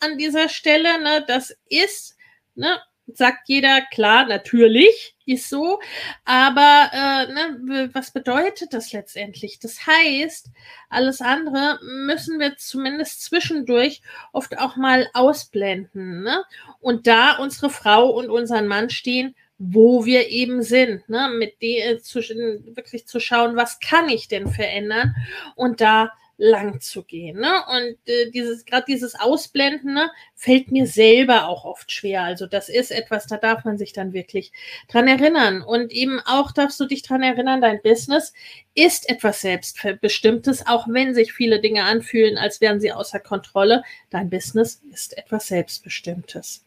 an 0.00 0.18
dieser 0.18 0.48
Stelle. 0.48 1.02
Ne? 1.02 1.24
Das 1.26 1.56
ist 1.68 2.16
ne, 2.54 2.78
sagt 3.14 3.48
jeder, 3.48 3.80
klar, 3.90 4.26
natürlich 4.26 5.14
ist 5.26 5.48
so, 5.48 5.80
aber 6.24 6.90
äh, 6.92 7.32
ne, 7.32 7.90
was 7.92 8.12
bedeutet 8.12 8.72
das 8.72 8.92
letztendlich? 8.92 9.58
Das 9.58 9.86
heißt, 9.86 10.48
alles 10.88 11.20
andere 11.20 11.78
müssen 11.82 12.40
wir 12.40 12.56
zumindest 12.56 13.22
zwischendurch 13.22 14.02
oft 14.32 14.58
auch 14.58 14.76
mal 14.76 15.08
ausblenden 15.12 16.22
ne? 16.22 16.44
und 16.80 17.06
da 17.06 17.36
unsere 17.38 17.70
Frau 17.70 18.10
und 18.10 18.30
unseren 18.30 18.66
Mann 18.66 18.90
stehen, 18.90 19.34
wo 19.58 20.04
wir 20.04 20.28
eben 20.28 20.62
sind, 20.62 21.08
ne? 21.08 21.30
mit 21.36 21.60
der 21.60 21.90
äh, 21.90 21.98
zu, 21.98 22.20
wirklich 22.20 23.06
zu 23.06 23.20
schauen, 23.20 23.56
was 23.56 23.80
kann 23.80 24.08
ich 24.08 24.28
denn 24.28 24.48
verändern 24.48 25.14
und 25.56 25.80
da 25.80 26.12
lang 26.38 26.80
zu 26.80 27.02
gehen. 27.02 27.40
Ne? 27.40 27.52
Und 27.66 27.98
äh, 28.06 28.30
dieses, 28.30 28.64
gerade 28.64 28.84
dieses 28.86 29.16
Ausblenden, 29.16 29.92
ne, 29.92 30.10
fällt 30.36 30.70
mir 30.70 30.86
selber 30.86 31.48
auch 31.48 31.64
oft 31.64 31.90
schwer. 31.90 32.22
Also 32.22 32.46
das 32.46 32.68
ist 32.68 32.92
etwas, 32.92 33.26
da 33.26 33.36
darf 33.36 33.64
man 33.64 33.76
sich 33.76 33.92
dann 33.92 34.12
wirklich 34.12 34.52
dran 34.88 35.08
erinnern. 35.08 35.62
Und 35.62 35.90
eben 35.92 36.20
auch 36.24 36.52
darfst 36.52 36.78
du 36.78 36.86
dich 36.86 37.02
dran 37.02 37.22
erinnern, 37.22 37.60
dein 37.60 37.82
Business 37.82 38.32
ist 38.74 39.10
etwas 39.10 39.40
Selbstbestimmtes, 39.40 40.66
auch 40.68 40.86
wenn 40.88 41.12
sich 41.12 41.32
viele 41.32 41.60
Dinge 41.60 41.82
anfühlen, 41.82 42.38
als 42.38 42.60
wären 42.60 42.80
sie 42.80 42.92
außer 42.92 43.18
Kontrolle. 43.18 43.82
Dein 44.08 44.30
Business 44.30 44.80
ist 44.92 45.18
etwas 45.18 45.48
Selbstbestimmtes. 45.48 46.64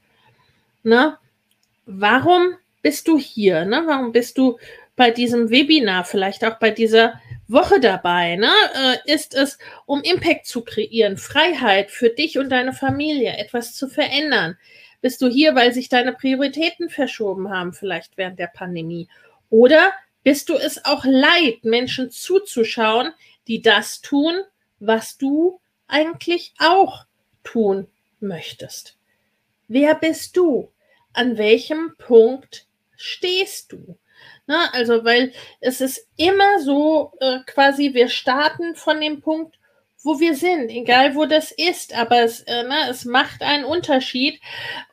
Ne? 0.83 1.17
Warum 1.85 2.55
bist 2.81 3.07
du 3.07 3.17
hier? 3.17 3.63
Ne? 3.63 3.83
Warum 3.85 4.11
bist 4.11 4.37
du 4.37 4.57
bei 4.97 5.11
diesem 5.11 5.49
Webinar, 5.49 6.03
vielleicht 6.03 6.43
auch 6.43 6.59
bei 6.59 6.71
dieser 6.71 7.21
Woche 7.51 7.79
dabei, 7.79 8.35
ne? 8.35 8.51
Äh, 8.73 9.13
ist 9.13 9.33
es, 9.33 9.57
um 9.85 10.01
Impact 10.01 10.45
zu 10.45 10.63
kreieren, 10.63 11.17
Freiheit 11.17 11.91
für 11.91 12.09
dich 12.09 12.37
und 12.37 12.49
deine 12.49 12.73
Familie, 12.73 13.37
etwas 13.37 13.75
zu 13.75 13.87
verändern. 13.87 14.57
Bist 15.01 15.21
du 15.21 15.27
hier, 15.27 15.55
weil 15.55 15.73
sich 15.73 15.89
deine 15.89 16.13
Prioritäten 16.13 16.89
verschoben 16.89 17.49
haben, 17.49 17.73
vielleicht 17.73 18.17
während 18.17 18.39
der 18.39 18.47
Pandemie? 18.47 19.07
Oder 19.49 19.93
bist 20.23 20.49
du 20.49 20.55
es 20.55 20.85
auch 20.85 21.03
leid, 21.05 21.63
Menschen 21.63 22.11
zuzuschauen, 22.11 23.11
die 23.47 23.61
das 23.61 24.01
tun, 24.01 24.41
was 24.79 25.17
du 25.17 25.59
eigentlich 25.87 26.53
auch 26.59 27.05
tun 27.43 27.87
möchtest? 28.19 28.97
Wer 29.67 29.95
bist 29.95 30.37
du? 30.37 30.71
An 31.13 31.37
welchem 31.37 31.95
Punkt 31.97 32.67
stehst 32.95 33.71
du? 33.71 33.97
Ne? 34.47 34.57
Also, 34.73 35.03
weil 35.03 35.33
es 35.59 35.81
ist 35.81 36.07
immer 36.17 36.59
so, 36.59 37.13
äh, 37.19 37.39
quasi, 37.45 37.93
wir 37.93 38.09
starten 38.09 38.75
von 38.75 38.99
dem 39.01 39.21
Punkt, 39.21 39.57
wo 40.03 40.19
wir 40.19 40.35
sind, 40.35 40.69
egal 40.69 41.15
wo 41.15 41.25
das 41.25 41.51
ist. 41.51 41.95
Aber 41.95 42.21
es, 42.23 42.41
äh, 42.41 42.63
ne, 42.63 42.89
es 42.89 43.05
macht 43.05 43.41
einen 43.43 43.65
Unterschied, 43.65 44.39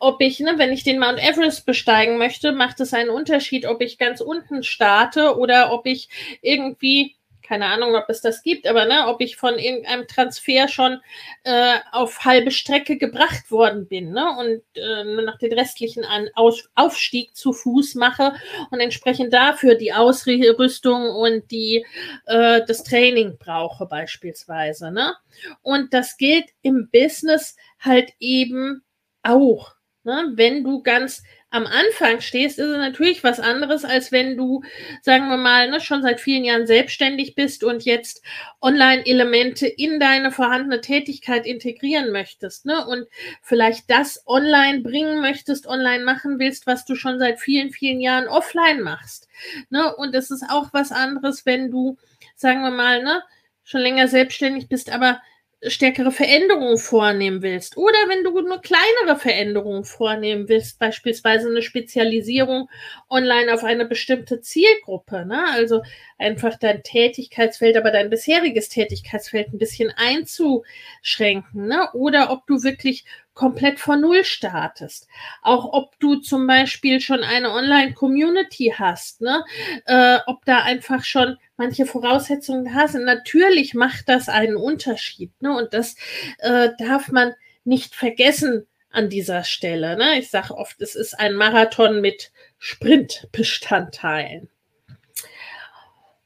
ob 0.01 0.21
ich, 0.21 0.41
ne, 0.41 0.55
wenn 0.57 0.73
ich 0.73 0.85
den 0.85 0.99
Mount 0.99 1.19
Everest 1.19 1.67
besteigen 1.67 2.19
möchte, 2.19 2.53
macht 2.53 2.81
es 2.81 2.93
einen 2.93 3.11
Unterschied, 3.11 3.67
ob 3.67 3.81
ich 3.81 3.99
ganz 3.99 4.21
unten 4.21 4.63
starte 4.63 5.39
oder 5.39 5.73
ob 5.73 5.87
ich 5.87 6.09
irgendwie 6.43 7.17
keine 7.49 7.67
Ahnung, 7.67 7.95
ob 7.95 8.11
es 8.11 8.21
das 8.21 8.43
gibt, 8.43 8.67
aber 8.67 8.85
ne, 8.85 9.07
ob 9.07 9.23
ich 9.23 9.37
von 9.37 9.59
irgendeinem 9.59 10.07
Transfer 10.07 10.69
schon 10.69 11.01
äh, 11.45 11.79
auf 11.93 12.27
halbe 12.27 12.51
Strecke 12.51 12.99
gebracht 12.99 13.51
worden 13.51 13.89
bin 13.89 14.13
ne, 14.13 14.27
und 14.39 14.63
äh, 14.75 15.05
nur 15.05 15.23
noch 15.23 15.39
den 15.39 15.55
restlichen 15.55 16.05
An 16.05 16.29
Aus 16.35 16.69
Aufstieg 16.75 17.35
zu 17.35 17.55
Fuß 17.55 17.95
mache 17.95 18.35
und 18.71 18.81
entsprechend 18.81 19.33
dafür 19.33 19.77
die 19.77 19.95
Ausrüstung 19.95 21.09
und 21.09 21.51
die 21.51 21.87
äh, 22.27 22.61
das 22.67 22.85
Training 22.85 23.39
brauche 23.39 23.87
beispielsweise. 23.87 24.91
Ne? 24.91 25.15
Und 25.63 25.95
das 25.95 26.19
gilt 26.19 26.51
im 26.61 26.91
Business 26.93 27.57
halt 27.81 28.13
eben 28.21 28.83
auch. 29.23 29.75
Ne? 30.05 30.33
Wenn 30.35 30.65
du 30.65 30.83
ganz 30.83 31.23
am 31.51 31.67
Anfang 31.67 32.21
stehst, 32.21 32.59
ist 32.59 32.67
es 32.67 32.77
natürlich 32.77 33.25
was 33.25 33.41
anderes, 33.41 33.85
als 33.85 34.13
wenn 34.13 34.37
du, 34.37 34.63
sagen 35.01 35.29
wir 35.29 35.39
mal, 35.39 35.71
ne, 35.71 35.81
schon 35.81 36.03
seit 36.03 36.21
vielen 36.21 36.45
Jahren 36.45 36.67
selbstständig 36.67 37.35
bist 37.35 37.65
und 37.65 37.85
jetzt 37.85 38.23
Online-Elemente 38.61 39.67
in 39.67 39.99
deine 39.99 40.31
vorhandene 40.31 40.81
Tätigkeit 40.83 41.47
integrieren 41.47 42.13
möchtest, 42.13 42.67
ne? 42.67 42.87
Und 42.87 43.07
vielleicht 43.43 43.91
das 43.91 44.23
online 44.27 44.81
bringen 44.81 45.21
möchtest, 45.21 45.67
online 45.67 46.05
machen 46.05 46.39
willst, 46.39 46.67
was 46.67 46.85
du 46.85 46.95
schon 46.95 47.19
seit 47.19 47.41
vielen, 47.41 47.71
vielen 47.71 48.01
Jahren 48.01 48.29
offline 48.29 48.83
machst. 48.83 49.29
Ne? 49.71 49.95
Und 49.97 50.15
es 50.15 50.31
ist 50.31 50.45
auch 50.51 50.73
was 50.73 50.93
anderes, 50.93 51.47
wenn 51.47 51.71
du, 51.71 51.97
sagen 52.37 52.63
wir 52.63 52.71
mal, 52.71 53.03
ne, 53.03 53.23
schon 53.65 53.81
länger 53.81 54.09
selbstständig 54.09 54.69
bist, 54.69 54.91
aber 54.91 55.21
stärkere 55.67 56.13
Veränderungen 56.13 56.79
vornehmen 56.79 57.43
willst 57.43 57.77
oder 57.77 57.99
wenn 58.09 58.23
du 58.23 58.31
nur 58.31 58.61
kleinere 58.61 59.19
Veränderungen 59.19 59.85
vornehmen 59.85 60.49
willst, 60.49 60.79
beispielsweise 60.79 61.49
eine 61.49 61.63
Spezialisierung 61.63 62.69
online 63.09 63.53
auf 63.53 63.65
eine 63.65 63.85
bestimmte 63.85 64.41
Zielgruppe, 64.41 65.27
ne? 65.27 65.47
also 65.51 65.83
einfach 66.17 66.57
dein 66.59 66.85
Tätigkeitsfeld, 66.85 67.77
aber 67.77 67.91
dein 67.91 68.09
bisheriges 68.09 68.69
Tätigkeitsfeld 68.69 69.53
ein 69.53 69.59
bisschen 69.59 69.93
einzuschränken 69.97 71.67
ne? 71.67 71.89
oder 71.93 72.31
ob 72.31 72.47
du 72.47 72.63
wirklich 72.63 73.05
komplett 73.39 73.79
von 73.79 74.01
Null 74.01 74.25
startest. 74.25 75.07
Auch 75.43 75.73
ob 75.73 75.97
du 76.01 76.17
zum 76.17 76.49
Beispiel 76.49 77.01
schon 77.01 77.23
eine 77.23 77.53
Online-Community 77.53 78.75
hast, 78.77 79.21
ne? 79.21 79.45
Äh, 79.87 80.19
ob 80.27 80.45
da 80.45 80.65
einfach 80.65 81.05
schon 81.05 81.39
manche 81.57 81.87
Voraussetzungen 81.87 82.65
da 82.65 82.89
sind. 82.89 83.05
Natürlich 83.05 83.75
macht 83.75 84.09
das 84.09 84.29
einen 84.29 84.57
Unterschied. 84.57 85.31
Ne? 85.41 85.57
Und 85.57 85.73
das 85.73 85.95
äh, 86.39 86.71
darf 86.79 87.13
man 87.13 87.33
nicht 87.63 87.95
vergessen 87.95 88.67
an 88.91 89.09
dieser 89.09 89.45
Stelle. 89.45 89.97
Ne? 89.97 90.19
Ich 90.19 90.31
sage 90.31 90.57
oft, 90.57 90.81
es 90.83 90.97
ist 90.97 91.15
ein 91.19 91.35
Marathon 91.35 92.01
mit 92.01 92.33
Sprintbestandteilen. 92.59 94.49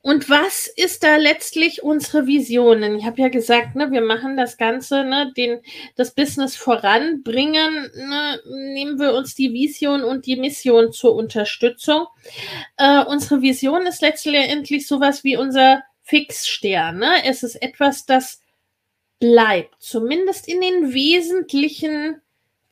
Und 0.03 0.29
was 0.29 0.67
ist 0.67 1.05
da 1.05 1.17
letztlich 1.17 1.85
unsere 1.85 2.27
Vision? 2.27 2.83
Ich 2.97 3.05
habe 3.05 3.23
ja 3.23 3.29
gesagt, 3.29 3.77
ne, 3.77 3.93
wir 3.93 4.01
machen 4.01 4.37
das 4.37 4.57
Ganze, 4.57 5.05
ne, 5.05 5.33
den, 5.37 5.61
das 5.95 6.13
Business 6.13 6.57
voranbringen. 6.57 7.89
Ne, 7.95 8.41
nehmen 8.75 8.99
wir 8.99 9.15
uns 9.15 9.37
die 9.37 9.53
Vision 9.53 10.03
und 10.03 10.27
die 10.27 10.37
Mission 10.37 10.93
zur 10.93 11.15
Unterstützung. 11.15 12.09
Äh, 12.77 13.05
unsere 13.05 13.43
Vision 13.43 13.87
ist 13.87 14.03
letztendlich 14.03 14.89
sowas 14.89 15.23
wie 15.23 15.37
unser 15.37 15.85
Fixstern. 16.03 16.99
Ne? 16.99 17.25
Es 17.25 17.45
ist 17.45 17.55
etwas, 17.63 18.05
das 18.05 18.41
bleibt, 19.21 19.81
zumindest 19.81 20.49
in 20.49 20.61
den 20.61 20.93
wesentlichen 20.93 22.21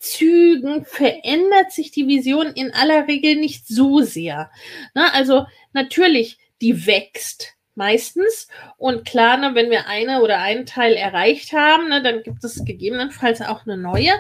Zügen 0.00 0.84
verändert 0.84 1.70
sich 1.70 1.92
die 1.92 2.08
Vision 2.08 2.49
in 2.49 2.72
aller 2.72 3.06
Regel 3.06 3.37
nicht 3.37 3.68
so 3.68 4.00
sehr. 4.00 4.50
Ne? 4.94 5.12
Also 5.14 5.46
natürlich 5.72 6.39
die 6.61 6.87
wächst 6.87 7.55
meistens. 7.75 8.49
Und 8.76 9.07
klar, 9.07 9.37
ne, 9.37 9.55
wenn 9.55 9.71
wir 9.71 9.87
eine 9.87 10.23
oder 10.23 10.38
einen 10.38 10.67
Teil 10.67 10.95
erreicht 10.95 11.52
haben, 11.52 11.88
ne, 11.88 12.02
dann 12.02 12.23
gibt 12.23 12.45
es 12.45 12.64
gegebenenfalls 12.64 13.40
auch 13.40 13.64
eine 13.64 13.76
neue. 13.76 14.12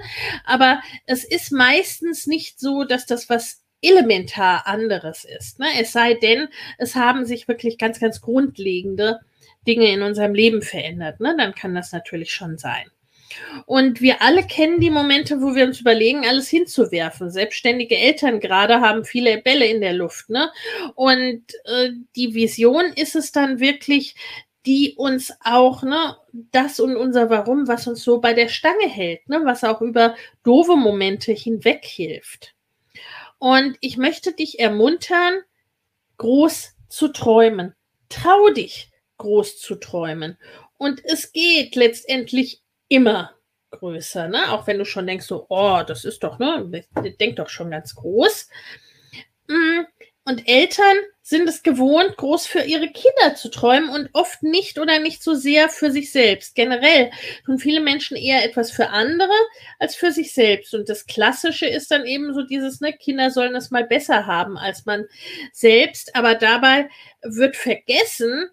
Aber 0.44 0.80
es 1.06 1.24
ist 1.24 1.52
meistens 1.52 2.26
nicht 2.26 2.58
so, 2.58 2.84
dass 2.84 3.06
das 3.06 3.28
was 3.28 3.62
elementar 3.82 4.66
anderes 4.66 5.24
ist. 5.24 5.58
Ne? 5.58 5.66
Es 5.80 5.92
sei 5.92 6.14
denn, 6.14 6.48
es 6.78 6.94
haben 6.94 7.24
sich 7.24 7.48
wirklich 7.48 7.78
ganz, 7.78 7.98
ganz 7.98 8.20
grundlegende 8.20 9.20
Dinge 9.66 9.92
in 9.92 10.02
unserem 10.02 10.34
Leben 10.34 10.62
verändert. 10.62 11.20
Ne? 11.20 11.34
Dann 11.36 11.54
kann 11.54 11.74
das 11.74 11.92
natürlich 11.92 12.32
schon 12.32 12.58
sein. 12.58 12.90
Und 13.66 14.00
wir 14.00 14.22
alle 14.22 14.44
kennen 14.44 14.80
die 14.80 14.90
Momente, 14.90 15.40
wo 15.40 15.54
wir 15.54 15.64
uns 15.64 15.80
überlegen, 15.80 16.26
alles 16.26 16.48
hinzuwerfen. 16.48 17.30
Selbstständige 17.30 17.96
Eltern 17.96 18.40
gerade 18.40 18.80
haben 18.80 19.04
viele 19.04 19.40
Bälle 19.40 19.66
in 19.66 19.80
der 19.80 19.92
Luft. 19.92 20.30
Ne? 20.30 20.50
Und 20.94 21.44
äh, 21.64 21.90
die 22.16 22.34
Vision 22.34 22.86
ist 22.94 23.14
es 23.14 23.32
dann 23.32 23.60
wirklich, 23.60 24.14
die 24.66 24.94
uns 24.96 25.32
auch, 25.42 25.82
ne, 25.82 26.16
das 26.32 26.80
und 26.80 26.96
unser 26.96 27.30
Warum, 27.30 27.66
was 27.66 27.86
uns 27.86 28.02
so 28.02 28.20
bei 28.20 28.34
der 28.34 28.48
Stange 28.48 28.88
hält, 28.88 29.28
ne, 29.28 29.40
was 29.44 29.64
auch 29.64 29.80
über 29.80 30.16
doofe 30.42 30.76
Momente 30.76 31.32
hinweg 31.32 31.84
hilft. 31.84 32.54
Und 33.38 33.78
ich 33.80 33.96
möchte 33.96 34.32
dich 34.32 34.60
ermuntern, 34.60 35.40
groß 36.18 36.74
zu 36.88 37.08
träumen. 37.08 37.74
Trau 38.10 38.50
dich, 38.50 38.90
groß 39.16 39.58
zu 39.58 39.76
träumen. 39.76 40.36
Und 40.76 41.02
es 41.04 41.32
geht 41.32 41.74
letztendlich 41.74 42.62
immer 42.90 43.32
größer, 43.70 44.28
ne? 44.28 44.52
Auch 44.52 44.66
wenn 44.66 44.78
du 44.78 44.84
schon 44.84 45.06
denkst, 45.06 45.24
so, 45.24 45.46
oh, 45.48 45.82
das 45.86 46.04
ist 46.04 46.22
doch, 46.22 46.38
ne? 46.38 46.84
Denk 47.18 47.36
doch 47.36 47.48
schon 47.48 47.70
ganz 47.70 47.94
groß. 47.94 48.48
Mm, 49.48 49.80
und 50.24 50.48
Eltern 50.48 50.96
sind 51.22 51.48
es 51.48 51.62
gewohnt, 51.62 52.16
groß 52.16 52.46
für 52.46 52.62
ihre 52.62 52.88
Kinder 52.88 53.36
zu 53.36 53.48
träumen 53.50 53.88
und 53.88 54.10
oft 54.12 54.42
nicht 54.42 54.78
oder 54.78 54.98
nicht 54.98 55.22
so 55.22 55.34
sehr 55.34 55.68
für 55.68 55.92
sich 55.92 56.10
selbst. 56.10 56.56
Generell 56.56 57.10
tun 57.46 57.58
viele 57.58 57.80
Menschen 57.80 58.16
eher 58.16 58.44
etwas 58.44 58.72
für 58.72 58.88
andere 58.88 59.32
als 59.78 59.94
für 59.94 60.10
sich 60.10 60.34
selbst. 60.34 60.74
Und 60.74 60.88
das 60.88 61.06
Klassische 61.06 61.66
ist 61.66 61.90
dann 61.92 62.04
eben 62.04 62.34
so 62.34 62.42
dieses, 62.42 62.80
ne, 62.80 62.92
Kinder 62.92 63.30
sollen 63.30 63.54
es 63.54 63.70
mal 63.70 63.84
besser 63.84 64.26
haben 64.26 64.58
als 64.58 64.86
man 64.86 65.06
selbst. 65.52 66.16
Aber 66.16 66.34
dabei 66.34 66.88
wird 67.22 67.56
vergessen, 67.56 68.50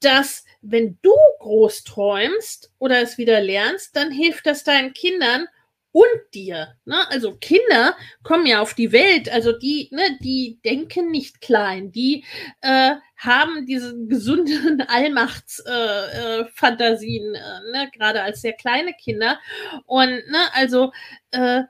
dass 0.00 0.44
wenn 0.62 0.98
du 1.02 1.14
groß 1.40 1.84
träumst 1.84 2.72
oder 2.78 3.00
es 3.00 3.18
wieder 3.18 3.40
lernst, 3.40 3.96
dann 3.96 4.10
hilft 4.10 4.46
das 4.46 4.64
deinen 4.64 4.92
Kindern 4.92 5.46
und 5.94 6.34
dir. 6.34 6.76
Ne? 6.84 7.08
Also 7.10 7.36
Kinder 7.36 7.96
kommen 8.24 8.46
ja 8.46 8.60
auf 8.60 8.74
die 8.74 8.90
Welt, 8.90 9.30
also 9.30 9.52
die, 9.52 9.88
ne, 9.92 10.18
die 10.20 10.58
denken 10.64 11.12
nicht 11.12 11.40
klein, 11.40 11.92
die 11.92 12.24
äh, 12.62 12.96
haben 13.16 13.64
diese 13.64 13.96
gesunden 14.06 14.80
Allmachtsfantasien, 14.88 17.36
äh, 17.36 17.38
äh, 17.38 17.60
ne, 17.70 17.88
gerade 17.94 18.22
als 18.22 18.42
sehr 18.42 18.54
kleine 18.54 18.92
Kinder. 18.94 19.38
Und 19.86 20.08
ne, 20.08 20.52
also 20.52 20.90
äh, 21.30 21.62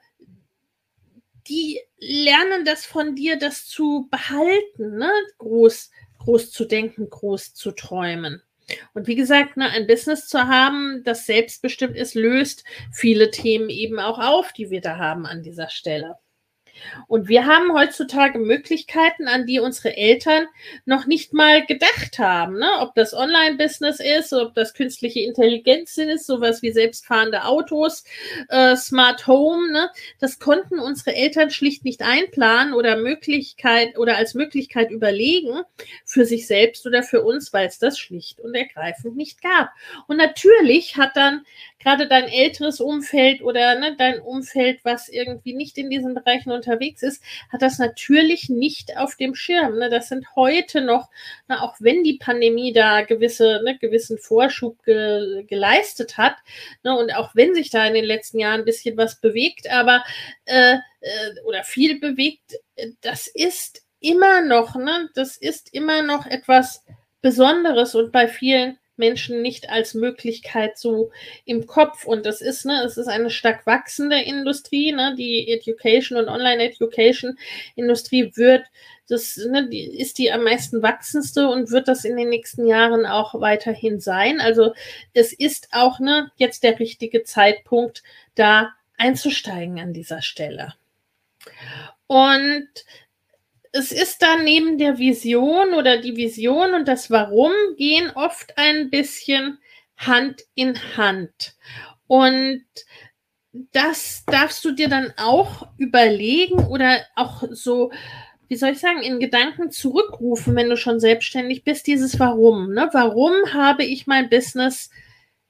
die 1.49 1.79
lernen 1.99 2.65
das 2.65 2.87
von 2.87 3.15
dir, 3.15 3.39
das 3.39 3.67
zu 3.67 4.09
behalten, 4.11 4.97
ne? 4.97 5.11
groß 5.39 5.91
groß 6.25 6.51
zu 6.51 6.65
denken, 6.65 7.09
groß 7.09 7.55
zu 7.55 7.73
träumen. 7.73 8.43
Und 8.95 9.07
wie 9.07 9.15
gesagt, 9.15 9.57
ne, 9.57 9.69
ein 9.71 9.87
Business 9.87 10.27
zu 10.27 10.49
haben, 10.49 11.03
das 11.05 11.27
selbstbestimmt 11.27 11.97
ist, 11.97 12.15
löst 12.15 12.65
viele 12.93 13.31
Themen 13.31 13.69
eben 13.69 13.99
auch 13.99 14.19
auf, 14.19 14.53
die 14.53 14.71
wir 14.71 14.81
da 14.81 14.97
haben 14.97 15.27
an 15.27 15.43
dieser 15.43 15.69
Stelle. 15.69 16.17
Und 17.07 17.29
wir 17.29 17.47
haben 17.47 17.73
heutzutage 17.73 18.39
Möglichkeiten, 18.39 19.29
an 19.29 19.47
die 19.47 19.61
unsere 19.61 19.97
Eltern 19.97 20.47
noch 20.85 21.07
nicht 21.07 21.33
mal 21.33 21.65
gedacht 21.67 22.19
haben. 22.19 22.59
Ne? 22.59 22.69
Ob 22.81 22.95
das 22.95 23.15
Online-Business 23.15 24.01
ist, 24.01 24.33
ob 24.33 24.55
das 24.55 24.75
künstliche 24.75 25.21
Intelligenz 25.21 25.97
ist, 25.99 26.27
sowas 26.27 26.63
wie 26.63 26.73
selbstfahrende 26.73 27.45
Autos, 27.45 28.05
äh, 28.49 28.77
Smart 28.77 29.27
Home. 29.27 29.73
Ne? 29.73 29.91
Das 30.21 30.39
konnten 30.39 30.79
unsere 30.79 31.15
Eltern 31.15 31.51
schlicht 31.51 31.85
nicht 31.85 32.03
einplanen 32.03 32.75
oder 32.75 32.97
Möglichkeit 32.97 33.99
oder 33.99 34.17
als 34.17 34.35
Möglichkeit 34.35 34.91
überlegen 34.91 35.63
für 36.05 36.25
sich 36.25 36.47
selbst 36.47 36.87
oder 36.87 37.03
für 37.03 37.23
uns, 37.23 37.53
weil 37.53 37.67
es 37.67 37.79
das 37.79 37.99
schlicht 37.99 38.41
und 38.41 38.55
ergreifend 38.55 39.17
nicht 39.17 39.43
gab. 39.43 39.71
Und 40.07 40.17
natürlich 40.17 40.97
hat 40.97 41.17
dann 41.17 41.45
gerade 41.85 42.09
dein 42.09 42.29
älteres 42.29 42.81
Umfeld 42.81 43.43
oder 43.43 43.79
ne, 43.79 43.95
dein 43.97 44.21
Umfeld, 44.21 44.81
was 44.85 45.09
irgendwie 45.09 45.55
nicht 45.55 45.79
in 45.79 45.91
diesen 45.91 46.15
Bereichen 46.15 46.51
unterwegs 46.51 47.03
ist, 47.03 47.23
hat 47.53 47.63
das 47.63 47.79
natürlich 47.79 48.49
nicht 48.49 48.97
auf 48.97 49.15
dem 49.17 49.35
Schirm. 49.35 49.79
Ne? 49.79 49.91
Das 49.91 50.09
sind 50.09 50.35
heute 50.35 50.81
noch, 50.81 51.11
na, 51.47 51.63
auch 51.63 51.77
wenn 51.79 52.03
die 52.03 52.19
Pandemie 52.19 52.73
da 52.73 53.03
gewisse, 53.03 53.61
ne, 53.63 53.79
gewissen 53.79 54.19
Vorschub 54.19 54.83
ge 54.83 55.45
geleistet 55.47 56.17
hat 56.17 56.37
ne, 56.83 56.97
und 56.97 57.15
auch 57.15 57.35
wenn 57.35 57.55
sich 57.55 57.71
da 57.71 57.87
in 57.87 57.95
den 57.95 58.05
letzten 58.05 58.39
Jahren 58.39 58.61
ein 58.61 58.65
bisschen 58.65 58.97
was 58.97 59.21
bewegt, 59.21 59.71
aber 59.71 60.03
äh, 60.47 60.79
äh, 61.01 61.41
oder 61.45 61.63
viel 61.65 62.01
bewegt, 62.01 62.59
das 63.03 63.27
ist 63.27 63.85
immer 64.01 64.43
noch, 64.43 64.75
ne, 64.75 65.11
das 65.15 65.37
ist 65.37 65.73
immer 65.75 66.03
noch 66.03 66.27
etwas 66.27 66.83
Besonderes 67.21 67.95
und 67.95 68.13
bei 68.13 68.29
vielen 68.29 68.79
Menschen 68.97 69.43
nicht 69.43 69.71
als 69.71 69.95
Möglichkeit 69.95 70.79
so 70.79 71.11
im 71.45 71.67
Kopf. 71.67 72.05
Und 72.05 72.27
das 72.27 72.41
ist, 72.41 72.65
ne, 72.65 72.83
es 72.85 72.97
ist 72.97 73.09
eine 73.09 73.31
stark 73.31 73.67
wachsende 73.67 74.21
Industrie, 74.21 74.93
ne, 74.93 75.15
die 75.17 75.51
Education 75.51 76.19
und 76.19 76.29
Online-Education-Industrie 76.29 78.33
wird, 78.35 78.65
das 79.09 79.37
ne, 79.37 79.69
die, 79.69 80.01
ist 80.01 80.19
die 80.19 80.33
am 80.33 80.45
meisten 80.45 80.83
wachsendste 80.83 81.49
und 81.49 81.71
wird 81.71 81.89
das 81.89 82.05
in 82.05 82.17
den 82.17 82.29
nächsten 82.29 82.67
Jahren 82.67 83.07
auch 83.07 83.41
weiterhin 83.41 84.01
sein. 84.01 84.41
Also 84.41 84.75
es 85.13 85.33
ist 85.33 85.69
auch 85.73 86.01
ne, 86.01 86.31
jetzt 86.37 86.63
der 86.63 86.79
richtige 86.79 87.25
Zeitpunkt, 87.25 88.03
da 88.35 88.73
einzusteigen 88.97 89.81
an 89.81 89.93
dieser 89.93 90.23
Stelle. 90.23 90.75
Und 92.07 92.69
es 93.77 93.91
ist 93.91 94.23
dann 94.23 94.45
neben 94.45 94.79
der 94.79 94.99
Vision 94.99 95.75
oder 95.75 95.99
die 95.99 96.17
Vision 96.17 96.75
und 96.75 96.87
das 96.87 97.11
Warum 97.11 97.51
gehen 97.77 98.09
oft 98.15 98.57
ein 98.57 98.89
bisschen 98.89 99.59
Hand 99.97 100.43
in 100.55 100.79
Hand. 100.97 101.57
Und 102.07 102.65
das 103.73 104.23
darfst 104.27 104.65
du 104.65 104.71
dir 104.71 104.89
dann 104.89 105.13
auch 105.17 105.67
überlegen 105.77 106.67
oder 106.69 107.01
auch 107.17 107.43
so, 107.51 107.91
wie 108.47 108.55
soll 108.55 108.71
ich 108.71 108.79
sagen, 108.79 109.03
in 109.03 109.19
Gedanken 109.19 109.73
zurückrufen, 109.73 110.55
wenn 110.55 110.71
du 110.71 110.77
schon 110.77 111.01
selbstständig 111.01 111.65
bist, 111.65 111.89
dieses 111.89 112.21
Warum. 112.21 112.75
Ne? 112.75 112.89
Warum 112.93 113.33
habe 113.53 113.83
ich 113.83 114.07
mein 114.07 114.31
Business 114.31 114.91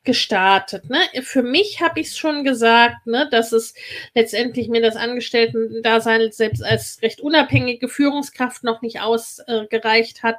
gestartet. 0.04 0.90
Ne? 0.90 0.98
Für 1.22 1.42
mich 1.42 1.80
habe 1.80 2.00
ich 2.00 2.08
es 2.08 2.18
schon 2.18 2.44
gesagt, 2.44 3.06
ne, 3.06 3.28
dass 3.30 3.52
es 3.52 3.74
letztendlich 4.14 4.68
mir 4.68 4.82
das 4.82 4.96
Angestellten-Dasein 4.96 6.30
selbst 6.30 6.62
als 6.62 6.98
recht 7.02 7.20
unabhängige 7.20 7.88
Führungskraft 7.88 8.64
noch 8.64 8.82
nicht 8.82 9.00
ausgereicht 9.00 10.18
äh, 10.18 10.22
hat, 10.22 10.36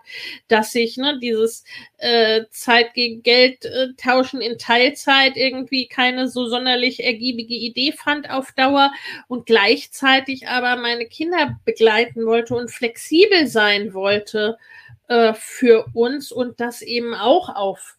dass 0.48 0.74
ich 0.76 0.98
ne, 0.98 1.20
dieses 1.20 1.64
äh, 1.98 2.44
Zeit 2.52 2.94
gegen 2.94 3.24
Geld 3.24 3.66
äh, 3.66 3.94
tauschen 3.98 4.42
in 4.42 4.58
Teilzeit 4.58 5.36
irgendwie 5.36 5.88
keine 5.88 6.30
so 6.30 6.48
sonderlich 6.48 7.04
ergiebige 7.04 7.56
Idee 7.56 7.92
fand 7.92 8.30
auf 8.30 8.52
Dauer 8.52 8.92
und 9.28 9.46
gleichzeitig 9.46 10.48
aber 10.48 10.76
meine 10.76 11.08
Kinder 11.08 11.60
begleiten 11.66 12.26
wollte 12.26 12.56
und 12.56 12.70
flexibel 12.70 13.48
sein 13.48 13.94
wollte 13.94 14.58
äh, 15.08 15.34
für 15.34 15.88
uns 15.94 16.32
und 16.32 16.60
das 16.60 16.82
eben 16.82 17.14
auch 17.14 17.50
auf 17.50 17.98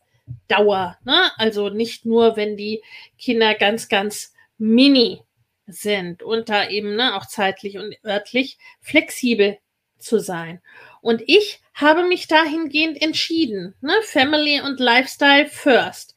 Dauer. 0.49 0.99
Ne? 1.05 1.31
Also 1.37 1.69
nicht 1.69 2.05
nur, 2.05 2.37
wenn 2.37 2.57
die 2.57 2.83
Kinder 3.19 3.55
ganz, 3.55 3.89
ganz 3.89 4.33
mini 4.59 5.23
sind 5.67 6.23
und 6.23 6.49
da 6.49 6.69
eben 6.69 6.97
ne, 6.97 7.17
auch 7.17 7.27
zeitlich 7.27 7.79
und 7.79 7.97
örtlich 8.05 8.59
flexibel 8.81 9.59
zu 9.99 10.19
sein. 10.19 10.61
Und 11.01 11.23
ich 11.27 11.61
habe 11.75 12.07
mich 12.07 12.29
dahingehend 12.29 13.01
entschieden, 13.01 13.75
ne? 13.81 13.93
Family 14.03 14.61
und 14.61 14.81
Lifestyle 14.81 15.47
first. 15.47 16.15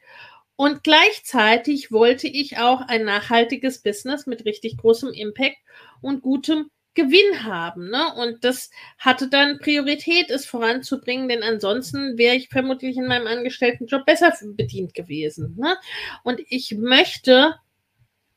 Und 0.56 0.84
gleichzeitig 0.84 1.91
wollte 1.91 2.28
ich 2.28 2.58
auch 2.58 2.82
ein 2.82 3.06
nachhaltiges 3.06 3.82
Business 3.82 4.26
mit 4.26 4.45
richtig 4.45 4.78
großem 4.78 5.13
Impact 5.13 5.58
und 6.02 6.22
gutem 6.22 6.69
Gewinn 6.95 7.43
haben. 7.43 7.89
Ne? 7.89 8.13
Und 8.15 8.43
das 8.43 8.69
hatte 8.97 9.30
dann 9.30 9.60
Priorität, 9.60 10.30
es 10.30 10.45
voranzubringen, 10.45 11.30
denn 11.30 11.43
ansonsten 11.43 12.17
wäre 12.17 12.36
ich 12.36 12.49
vermutlich 12.49 12.97
in 12.97 13.08
meinem 13.08 13.28
Angestelltenjob 13.28 14.06
besser 14.06 14.34
bedient 14.56 14.93
gewesen. 14.93 15.56
Ne? 15.58 15.78
Und 16.23 16.41
ich 16.49 16.75
möchte 16.78 17.56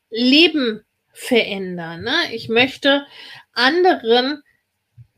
Leben 0.09 0.85
verändern. 1.11 2.03
Ne? 2.03 2.15
Ich 2.31 2.49
möchte 2.49 3.05
anderen 3.53 4.43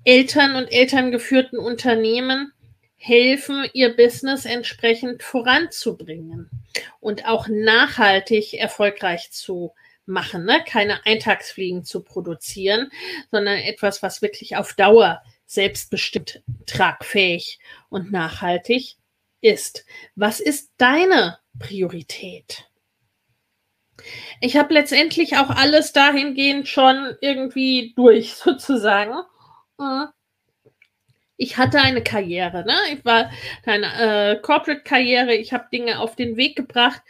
Eltern 0.04 0.56
und 0.56 0.72
elterngeführten 0.72 1.58
Unternehmen 1.58 2.52
helfen, 2.96 3.66
ihr 3.74 3.96
Business 3.96 4.46
entsprechend 4.46 5.22
voranzubringen 5.22 6.50
und 7.00 7.28
auch 7.28 7.48
nachhaltig 7.48 8.54
erfolgreich 8.54 9.32
zu 9.32 9.74
machen, 10.06 10.46
ne? 10.46 10.64
keine 10.66 11.06
Eintagsfliegen 11.06 11.84
zu 11.84 12.04
produzieren, 12.04 12.92
sondern 13.32 13.58
etwas, 13.58 14.04
was 14.04 14.22
wirklich 14.22 14.56
auf 14.56 14.74
Dauer 14.74 15.22
selbstbestimmt 15.46 16.42
tragfähig 16.66 17.60
und 17.90 18.12
nachhaltig 18.12 18.98
ist. 19.42 19.86
Was 20.16 20.40
ist 20.40 20.72
deine 20.78 21.40
Priorität? 21.60 22.70
Ich 24.42 24.58
habe 24.58 24.74
letztendlich 24.74 25.38
auch 25.38 25.50
alles 25.50 25.94
dahingehend 25.94 26.68
schon 26.68 27.16
irgendwie 27.22 27.94
durch, 27.96 28.34
sozusagen. 28.36 29.16
Hm. 29.80 30.08
Ich 31.38 31.58
hatte 31.58 31.82
eine 31.82 32.02
Karriere, 32.02 32.64
ne? 32.66 32.78
Ich 32.94 33.04
war 33.04 33.30
eine 33.66 34.36
äh, 34.36 34.42
Corporate-Karriere, 34.42 35.36
ich 35.36 35.52
habe 35.52 35.68
Dinge 35.72 36.00
auf 36.00 36.16
den 36.16 36.38
Weg 36.38 36.56
gebracht, 36.56 37.02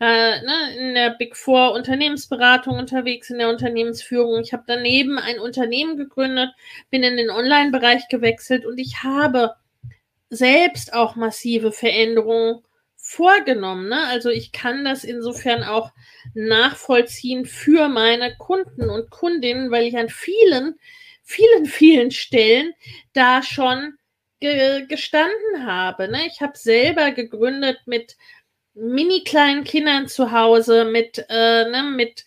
äh, 0.00 0.42
ne, 0.42 0.76
in 0.76 0.94
der 0.94 1.10
Big 1.10 1.36
Four 1.36 1.72
Unternehmensberatung 1.72 2.78
unterwegs, 2.78 3.30
in 3.30 3.38
der 3.38 3.48
Unternehmensführung. 3.48 4.40
Ich 4.40 4.52
habe 4.52 4.64
daneben 4.66 5.18
ein 5.18 5.38
Unternehmen 5.38 5.96
gegründet, 5.96 6.50
bin 6.90 7.02
in 7.02 7.16
den 7.16 7.30
Online-Bereich 7.30 8.08
gewechselt 8.08 8.66
und 8.66 8.78
ich 8.78 9.02
habe 9.02 9.54
selbst 10.30 10.94
auch 10.94 11.14
massive 11.16 11.72
Veränderungen 11.72 12.62
vorgenommen. 12.96 13.88
Ne? 13.88 14.06
Also 14.06 14.30
ich 14.30 14.52
kann 14.52 14.84
das 14.84 15.04
insofern 15.04 15.64
auch 15.64 15.92
nachvollziehen 16.34 17.44
für 17.44 17.88
meine 17.88 18.36
Kunden 18.36 18.88
und 18.88 19.10
Kundinnen, 19.10 19.70
weil 19.70 19.84
ich 19.84 19.98
an 19.98 20.08
vielen, 20.08 20.78
vielen, 21.22 21.66
vielen 21.66 22.10
Stellen 22.10 22.72
da 23.12 23.42
schon 23.42 23.98
ge 24.40 24.86
gestanden 24.86 25.66
habe. 25.66 26.08
Ne? 26.08 26.26
Ich 26.26 26.40
habe 26.40 26.56
selber 26.56 27.10
gegründet 27.10 27.80
mit 27.86 28.16
mini 28.74 29.24
kleinen 29.24 29.64
Kindern 29.64 30.08
zu 30.08 30.32
Hause 30.32 30.84
mit, 30.84 31.24
äh, 31.28 31.70
ne, 31.70 31.82
mit 31.94 32.24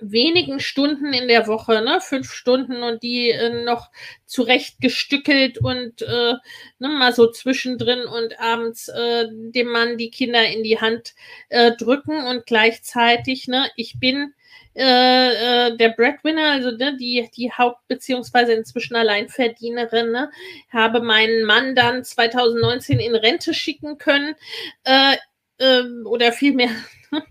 wenigen 0.00 0.58
Stunden 0.60 1.12
in 1.12 1.28
der 1.28 1.46
Woche, 1.46 1.80
ne, 1.82 2.00
fünf 2.00 2.32
Stunden 2.32 2.82
und 2.82 3.02
die 3.02 3.30
äh, 3.30 3.64
noch 3.64 3.90
zurecht 4.26 4.80
gestückelt 4.80 5.58
und 5.58 6.02
äh, 6.02 6.34
ne, 6.78 6.88
mal 6.88 7.12
so 7.12 7.30
zwischendrin 7.30 8.04
und 8.04 8.38
abends 8.40 8.88
äh, 8.88 9.26
dem 9.30 9.68
Mann 9.68 9.98
die 9.98 10.10
Kinder 10.10 10.44
in 10.46 10.64
die 10.64 10.80
Hand 10.80 11.14
äh, 11.48 11.72
drücken 11.72 12.24
und 12.26 12.46
gleichzeitig, 12.46 13.46
ne, 13.48 13.70
ich 13.76 14.00
bin 14.00 14.34
äh, 14.74 15.68
äh, 15.68 15.76
der 15.76 15.90
Breadwinner, 15.90 16.50
also 16.52 16.70
ne, 16.72 16.96
die, 16.96 17.30
die 17.36 17.52
Haupt- 17.52 17.86
beziehungsweise 17.88 18.54
inzwischen 18.54 18.96
Alleinverdienerin, 18.96 20.10
ne, 20.10 20.30
habe 20.70 21.00
meinen 21.00 21.44
Mann 21.44 21.74
dann 21.76 22.04
2019 22.04 22.98
in 22.98 23.14
Rente 23.14 23.54
schicken 23.54 23.98
können. 23.98 24.34
Äh, 24.84 25.16
ähm, 25.62 26.02
oder 26.06 26.32
vielmehr 26.32 26.70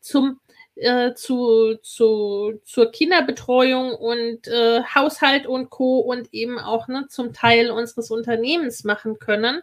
zum 0.00 0.40
äh, 0.76 1.14
zu, 1.14 1.76
zu, 1.82 2.60
zur 2.64 2.90
Kinderbetreuung 2.90 3.92
und 3.94 4.48
äh, 4.48 4.82
Haushalt 4.82 5.46
und 5.46 5.68
Co. 5.70 5.98
und 5.98 6.32
eben 6.32 6.58
auch 6.58 6.88
ne, 6.88 7.06
zum 7.08 7.32
Teil 7.32 7.70
unseres 7.70 8.10
Unternehmens 8.10 8.84
machen 8.84 9.18
können. 9.18 9.60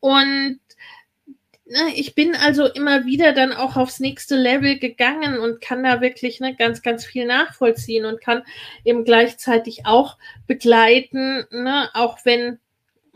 Und 0.00 0.58
ne, 1.66 1.78
ich 1.94 2.14
bin 2.14 2.34
also 2.34 2.66
immer 2.66 3.04
wieder 3.04 3.32
dann 3.32 3.52
auch 3.52 3.76
aufs 3.76 4.00
nächste 4.00 4.36
Level 4.36 4.78
gegangen 4.78 5.38
und 5.38 5.60
kann 5.60 5.82
da 5.82 6.00
wirklich 6.00 6.40
ne, 6.40 6.56
ganz, 6.56 6.80
ganz 6.80 7.04
viel 7.04 7.26
nachvollziehen 7.26 8.06
und 8.06 8.22
kann 8.22 8.42
eben 8.84 9.04
gleichzeitig 9.04 9.84
auch 9.84 10.16
begleiten, 10.46 11.44
ne, 11.50 11.90
auch 11.92 12.18
wenn 12.24 12.58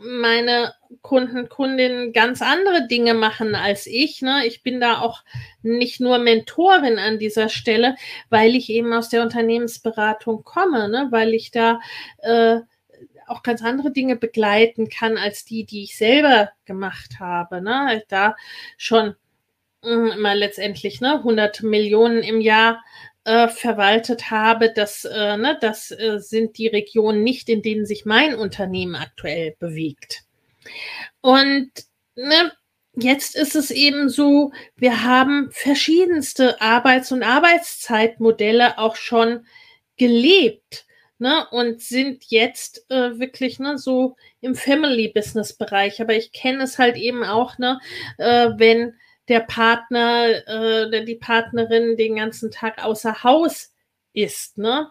meine 0.03 0.73
Kunden, 1.01 1.47
Kundinnen 1.49 2.13
ganz 2.13 2.41
andere 2.41 2.87
Dinge 2.87 3.13
machen 3.13 3.55
als 3.55 3.87
ich. 3.87 4.21
Ne? 4.21 4.45
Ich 4.45 4.63
bin 4.63 4.79
da 4.79 4.99
auch 4.99 5.23
nicht 5.61 5.99
nur 5.99 6.17
Mentorin 6.17 6.99
an 6.99 7.19
dieser 7.19 7.49
Stelle, 7.49 7.95
weil 8.29 8.55
ich 8.55 8.69
eben 8.69 8.93
aus 8.93 9.09
der 9.09 9.21
Unternehmensberatung 9.21 10.43
komme, 10.43 10.89
ne? 10.89 11.07
weil 11.11 11.33
ich 11.33 11.51
da 11.51 11.79
äh, 12.19 12.59
auch 13.27 13.43
ganz 13.43 13.61
andere 13.63 13.91
Dinge 13.91 14.15
begleiten 14.15 14.89
kann 14.89 15.17
als 15.17 15.45
die, 15.45 15.65
die 15.65 15.83
ich 15.83 15.97
selber 15.97 16.51
gemacht 16.65 17.19
habe. 17.19 17.61
Ne? 17.61 18.03
Da 18.09 18.35
schon 18.77 19.15
mh, 19.83 20.15
immer 20.15 20.35
letztendlich 20.35 21.01
ne, 21.01 21.15
100 21.15 21.63
Millionen 21.63 22.23
im 22.23 22.41
Jahr 22.41 22.83
äh, 23.23 23.47
verwaltet 23.47 24.31
habe, 24.31 24.71
das, 24.73 25.05
äh, 25.05 25.37
ne, 25.37 25.57
das 25.61 25.91
äh, 25.91 26.19
sind 26.19 26.57
die 26.57 26.67
Regionen 26.67 27.23
nicht, 27.23 27.49
in 27.49 27.61
denen 27.61 27.85
sich 27.85 28.05
mein 28.05 28.35
Unternehmen 28.35 28.95
aktuell 28.95 29.55
bewegt. 29.59 30.23
Und 31.21 31.71
ne, 32.15 32.51
jetzt 32.95 33.35
ist 33.35 33.55
es 33.55 33.71
eben 33.71 34.09
so, 34.09 34.51
wir 34.75 35.03
haben 35.03 35.49
verschiedenste 35.51 36.61
Arbeits- 36.61 37.11
und 37.11 37.23
Arbeitszeitmodelle 37.23 38.77
auch 38.77 38.95
schon 38.95 39.45
gelebt. 39.97 40.85
Ne, 41.19 41.45
und 41.51 41.81
sind 41.81 42.23
jetzt 42.29 42.89
äh, 42.89 43.19
wirklich 43.19 43.59
ne, 43.59 43.77
so 43.77 44.15
im 44.39 44.55
Family-Business-Bereich. 44.55 46.01
Aber 46.01 46.15
ich 46.15 46.31
kenne 46.31 46.63
es 46.63 46.79
halt 46.79 46.97
eben 46.97 47.23
auch, 47.23 47.59
ne, 47.59 47.79
äh, 48.17 48.49
wenn 48.57 48.95
der 49.27 49.41
Partner, 49.41 50.27
äh, 50.47 51.05
die 51.05 51.15
Partnerin 51.15 51.97
den 51.97 52.15
ganzen 52.15 52.51
Tag 52.51 52.83
außer 52.83 53.23
Haus 53.23 53.71
ist. 54.13 54.57
Ne? 54.57 54.89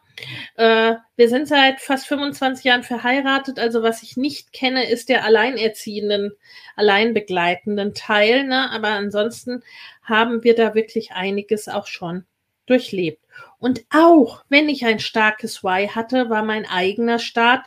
Äh, 0.57 0.95
wir 1.17 1.29
sind 1.29 1.49
seit 1.49 1.81
fast 1.81 2.07
25 2.07 2.65
Jahren 2.65 2.83
verheiratet, 2.83 3.59
also 3.59 3.83
was 3.83 4.03
ich 4.03 4.17
nicht 4.17 4.53
kenne, 4.53 4.89
ist 4.89 5.09
der 5.09 5.25
alleinerziehenden, 5.25 6.33
alleinbegleitenden 6.77 7.95
Teil. 7.95 8.45
Ne? 8.45 8.71
Aber 8.71 8.89
ansonsten 8.89 9.63
haben 10.03 10.43
wir 10.43 10.55
da 10.55 10.75
wirklich 10.75 11.13
einiges 11.13 11.69
auch 11.69 11.87
schon 11.87 12.25
durchlebt. 12.67 13.23
Und 13.59 13.85
auch 13.91 14.45
wenn 14.49 14.69
ich 14.69 14.87
ein 14.87 15.01
starkes 15.01 15.63
Why 15.63 15.89
hatte, 15.89 16.31
war 16.31 16.43
mein 16.43 16.67
eigener 16.67 17.19
Start 17.19 17.67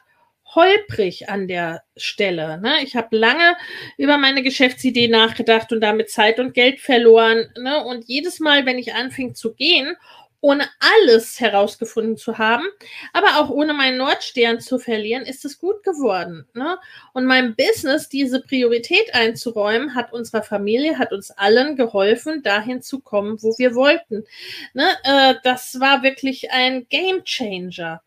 holprig 0.56 1.30
an 1.30 1.48
der 1.48 1.84
Stelle. 1.96 2.60
Ne? 2.60 2.84
Ich 2.84 2.96
habe 2.96 3.16
lange 3.18 3.56
über 3.98 4.18
meine 4.18 4.44
Geschäftsidee 4.44 5.08
nachgedacht 5.08 5.72
und 5.72 5.82
damit 5.82 6.10
Zeit 6.10 6.40
und 6.40 6.54
Geld 6.54 6.80
verloren. 6.80 7.52
Ne? 7.58 7.84
Und 7.84 8.06
jedes 8.08 8.40
Mal, 8.40 8.66
wenn 8.66 8.78
ich 8.78 8.94
anfing 8.94 9.36
zu 9.36 9.54
gehen 9.54 9.96
ohne 10.44 10.66
alles 10.80 11.40
herausgefunden 11.40 12.18
zu 12.18 12.38
haben, 12.38 12.66
aber 13.14 13.40
auch 13.40 13.50
ohne 13.50 13.74
meinen 13.74 13.98
Nordstern 13.98 14.60
zu 14.60 14.78
verlieren, 14.78 15.24
ist 15.24 15.46
es 15.46 15.58
gut 15.58 15.84
geworden. 15.84 16.46
Ne? 16.54 16.78
Und 17.14 17.26
meinem 17.26 17.56
Business 17.56 18.10
diese 18.10 18.42
Priorität 18.42 19.16
einzuräumen, 19.16 19.96
hat 19.96 20.12
unserer 20.12 20.44
Familie, 20.44 21.00
hat 21.00 21.14
uns 21.14 21.32
allen 21.32 21.78
geholfen, 21.78 22.44
dahin 22.44 22.82
zu 22.82 23.00
kommen, 23.00 23.42
wo 23.42 23.58
wir 23.58 23.74
wollten. 23.74 24.26
Ne? 24.74 24.86
Äh, 25.06 25.36
das 25.46 25.80
war 25.80 26.04
wirklich 26.04 26.52
ein 26.52 26.88
Game 26.90 27.24
Changer. 27.24 28.02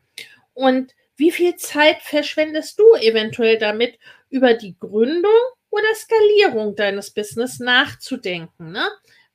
Und 0.52 0.92
wie 1.16 1.30
viel 1.30 1.56
Zeit 1.56 2.02
verschwendest 2.02 2.78
du 2.78 2.94
eventuell 3.00 3.58
damit, 3.58 3.98
über 4.28 4.54
die 4.54 4.76
Gründung 4.78 5.32
oder 5.70 5.94
Skalierung 5.94 6.76
deines 6.76 7.10
Business 7.10 7.58
nachzudenken? 7.58 8.72
Ne? 8.72 8.86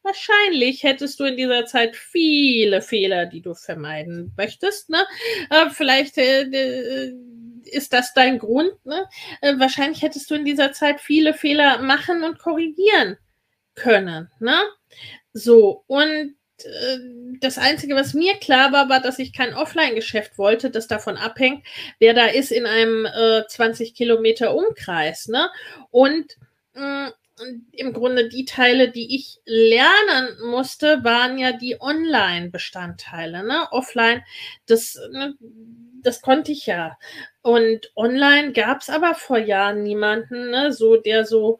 Wahrscheinlich 0.04 0.84
hättest 0.84 1.20
du 1.20 1.26
in 1.26 1.38
dieser 1.38 1.66
Zeit 1.66 1.96
viele 1.96 2.82
Fehler, 2.82 3.26
die 3.26 3.42
du 3.42 3.54
vermeiden 3.54 4.34
möchtest. 4.38 4.90
Ne? 4.90 5.06
Äh, 5.50 5.70
vielleicht 5.70 6.18
äh, 6.18 6.44
äh, 6.44 7.14
ist 7.66 7.94
das 7.94 8.14
dein 8.14 8.40
Grund. 8.40 8.74
Ne? 8.86 9.08
Äh, 9.42 9.58
wahrscheinlich 9.58 10.02
hättest 10.02 10.30
du 10.32 10.36
in 10.36 10.46
dieser 10.46 10.72
Zeit 10.72 11.00
viele 11.02 11.34
Fehler 11.34 11.80
machen 11.82 12.24
und 12.24 12.40
korrigieren 12.40 13.18
können. 13.76 14.30
Ne? 14.40 14.60
So, 15.34 15.84
und 15.88 16.36
äh, 16.66 17.00
das 17.40 17.58
Einzige, 17.58 17.96
was 17.96 18.14
mir 18.14 18.36
klar 18.36 18.72
war, 18.72 18.90
war, 18.90 19.02
dass 19.02 19.20
ich 19.20 19.34
kein 19.34 19.54
Offline-Geschäft 19.54 20.38
wollte, 20.38 20.70
das 20.70 20.88
davon 20.88 21.18
abhängt, 21.18 21.66
wer 22.00 22.14
da 22.14 22.28
ist 22.28 22.52
in 22.52 22.66
einem 22.66 23.06
äh, 23.06 23.48
20 23.48 23.94
Kilometer 23.94 24.56
Umkreis. 24.56 25.28
Ne? 25.28 25.50
Und 25.90 26.38
mh, 26.74 27.10
mm, 27.10 27.14
im 27.72 27.94
Grunde 27.94 28.30
die 28.30 28.46
Teile, 28.46 28.92
die 28.92 29.16
ich 29.16 29.40
lernen 29.46 30.38
musste, 30.46 31.04
waren 31.04 31.38
ja 31.38 31.52
die 31.52 31.80
Online-Bestandteile. 31.80 33.44
Ne? 33.44 33.68
Offline, 33.72 34.24
das, 34.68 35.00
ne, 35.12 35.36
das 36.04 36.22
konnte 36.22 36.52
ich 36.52 36.66
ja. 36.68 36.98
Und 37.42 37.92
online 37.96 38.52
gab 38.54 38.82
es 38.82 38.90
aber 38.90 39.16
vor 39.16 39.40
Jahren 39.40 39.84
niemanden, 39.84 40.52
ne? 40.52 40.72
so 40.72 40.98
der 40.98 41.26
so 41.26 41.60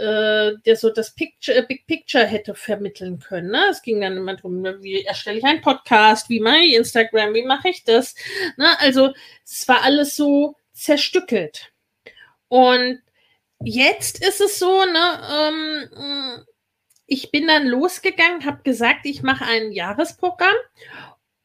äh, 0.00 0.56
der 0.64 0.76
so 0.76 0.90
das 0.90 1.14
Picture, 1.14 1.56
äh, 1.56 1.62
Big 1.62 1.86
Picture 1.86 2.26
hätte 2.26 2.54
vermitteln 2.54 3.18
können. 3.18 3.50
Ne? 3.50 3.62
Es 3.70 3.82
ging 3.82 4.00
dann 4.00 4.16
immer 4.16 4.34
darum, 4.34 4.62
ne, 4.62 4.82
wie 4.82 5.04
erstelle 5.04 5.38
ich 5.38 5.44
einen 5.44 5.60
Podcast, 5.60 6.28
wie 6.30 6.40
mache 6.40 6.58
ich 6.58 6.74
Instagram, 6.74 7.34
wie 7.34 7.44
mache 7.44 7.68
ich 7.68 7.84
das. 7.84 8.14
Ne? 8.56 8.68
Also 8.80 9.12
es 9.44 9.68
war 9.68 9.82
alles 9.82 10.16
so 10.16 10.56
zerstückelt. 10.72 11.72
Und 12.48 13.00
jetzt 13.62 14.26
ist 14.26 14.40
es 14.40 14.58
so, 14.58 14.84
ne, 14.84 15.20
ähm, 15.38 16.44
ich 17.06 17.30
bin 17.30 17.46
dann 17.46 17.66
losgegangen, 17.66 18.46
habe 18.46 18.62
gesagt, 18.62 19.04
ich 19.04 19.22
mache 19.22 19.44
ein 19.44 19.72
Jahresprogramm 19.72 20.56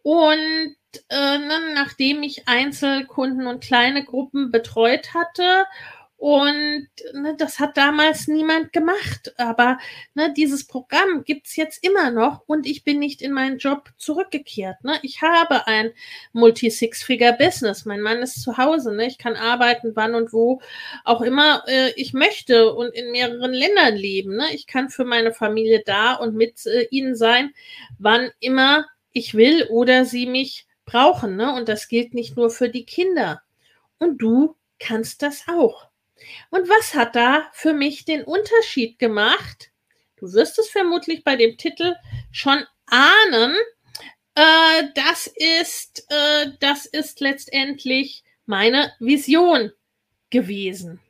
und 0.04 0.76
äh, 1.10 1.38
ne, 1.38 1.74
nachdem 1.74 2.24
ich 2.24 2.48
Einzelkunden 2.48 3.48
und 3.48 3.64
kleine 3.64 4.06
Gruppen 4.06 4.52
betreut 4.52 5.14
hatte 5.14 5.66
und 6.18 6.88
ne, 7.14 7.36
das 7.38 7.60
hat 7.60 7.76
damals 7.76 8.28
niemand 8.28 8.72
gemacht. 8.72 9.34
Aber 9.38 9.78
ne, 10.14 10.34
dieses 10.34 10.66
Programm 10.66 11.24
gibt's 11.26 11.56
jetzt 11.56 11.84
immer 11.84 12.10
noch 12.10 12.44
und 12.48 12.66
ich 12.66 12.84
bin 12.84 13.00
nicht 13.00 13.22
in 13.22 13.34
meinen 13.34 13.58
Job 13.58 13.90
zurückgekehrt. 13.98 14.84
Ne? 14.84 14.98
Ich 15.02 15.22
habe 15.22 15.68
ein 15.68 15.92
Multi-Six-Figure-Business. 16.32 17.86
Mein 17.86 18.02
Mann 18.02 18.20
ist 18.20 18.42
zu 18.42 18.58
Hause. 18.58 18.94
Ne? 18.94 19.08
Ich 19.08 19.18
kann 19.18 19.36
arbeiten, 19.36 19.96
wann 19.96 20.16
und 20.16 20.32
wo 20.32 20.62
auch 21.04 21.22
immer 21.22 21.64
äh, 21.68 21.92
ich 21.96 22.14
möchte 22.14 22.74
und 22.74 22.94
in 22.96 23.12
mehreren 23.12 23.52
Ländern 23.52 23.96
leben. 23.96 24.38
Ne? 24.38 24.46
Ich 24.54 24.68
kann 24.68 24.90
für 24.90 25.06
meine 25.06 25.34
Familie 25.34 25.84
da 25.86 26.14
und 26.14 26.34
mit 26.36 26.66
äh, 26.66 26.88
ihnen 26.92 27.16
sein, 27.16 27.54
wann 28.00 28.32
immer 28.40 28.86
ich 29.12 29.34
will 29.36 29.68
oder 29.70 30.06
sie 30.06 30.28
mich 30.28 30.66
brauchen. 30.86 31.36
Ne? 31.36 31.54
Und 31.54 31.68
das 31.68 31.90
gilt 31.90 32.14
nicht 32.14 32.38
nur 32.38 32.50
für 32.50 32.70
die 32.70 32.86
Kinder. 32.86 33.42
Und 34.00 34.22
du 34.22 34.56
kannst 34.80 35.22
das 35.22 35.44
auch. 35.48 35.90
Und 36.50 36.70
was 36.70 36.96
hat 36.96 37.16
da 37.16 37.50
für 37.54 37.74
mich 37.74 38.06
den 38.06 38.24
Unterschied 38.24 39.00
gemacht? 39.00 39.72
Du 40.18 40.32
wirst 40.34 40.58
es 40.60 40.70
vermutlich 40.70 41.24
bei 41.24 41.36
dem 41.36 41.58
Titel 41.58 41.96
schon 42.32 42.64
ahnen. 42.88 43.56
Äh, 44.36 44.84
das 44.96 45.28
ist, 45.28 46.06
äh, 46.10 46.52
das 46.60 46.86
ist 46.86 47.20
letztendlich 47.20 48.24
meine 48.46 48.94
Vision 49.00 49.72
gewesen. 50.30 51.02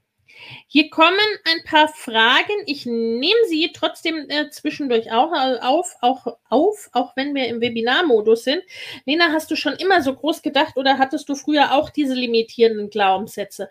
Hier 0.67 0.89
kommen 0.89 1.17
ein 1.45 1.63
paar 1.63 1.87
Fragen. 1.87 2.53
Ich 2.65 2.85
nehme 2.85 3.45
sie 3.47 3.71
trotzdem 3.73 4.29
äh, 4.29 4.49
zwischendurch 4.49 5.11
auch 5.11 5.31
auf, 5.61 5.95
auch 6.01 6.37
auf, 6.49 6.89
auch 6.93 7.15
wenn 7.15 7.33
wir 7.33 7.47
im 7.47 7.61
Webinarmodus 7.61 8.43
sind. 8.43 8.61
Lena, 9.05 9.31
hast 9.31 9.49
du 9.49 9.55
schon 9.55 9.73
immer 9.73 10.01
so 10.01 10.13
groß 10.13 10.41
gedacht 10.41 10.77
oder 10.77 10.97
hattest 10.97 11.29
du 11.29 11.35
früher 11.35 11.73
auch 11.73 11.89
diese 11.89 12.13
limitierenden 12.13 12.89
Glaubenssätze? 12.89 13.69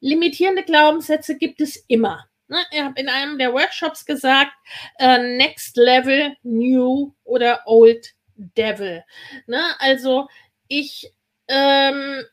Limitierende 0.00 0.64
Glaubenssätze 0.64 1.36
gibt 1.36 1.60
es 1.60 1.76
immer. 1.88 2.28
Ne? 2.48 2.58
Ich 2.72 2.80
habe 2.80 3.00
in 3.00 3.08
einem 3.08 3.38
der 3.38 3.52
Workshops 3.52 4.04
gesagt, 4.04 4.52
uh, 5.00 5.18
Next 5.18 5.76
Level, 5.76 6.34
New 6.42 7.14
oder 7.24 7.62
Old 7.66 8.14
Devil. 8.34 9.04
Ne? 9.46 9.62
Also 9.78 10.28
ich 10.66 11.12
ähm, 11.48 12.24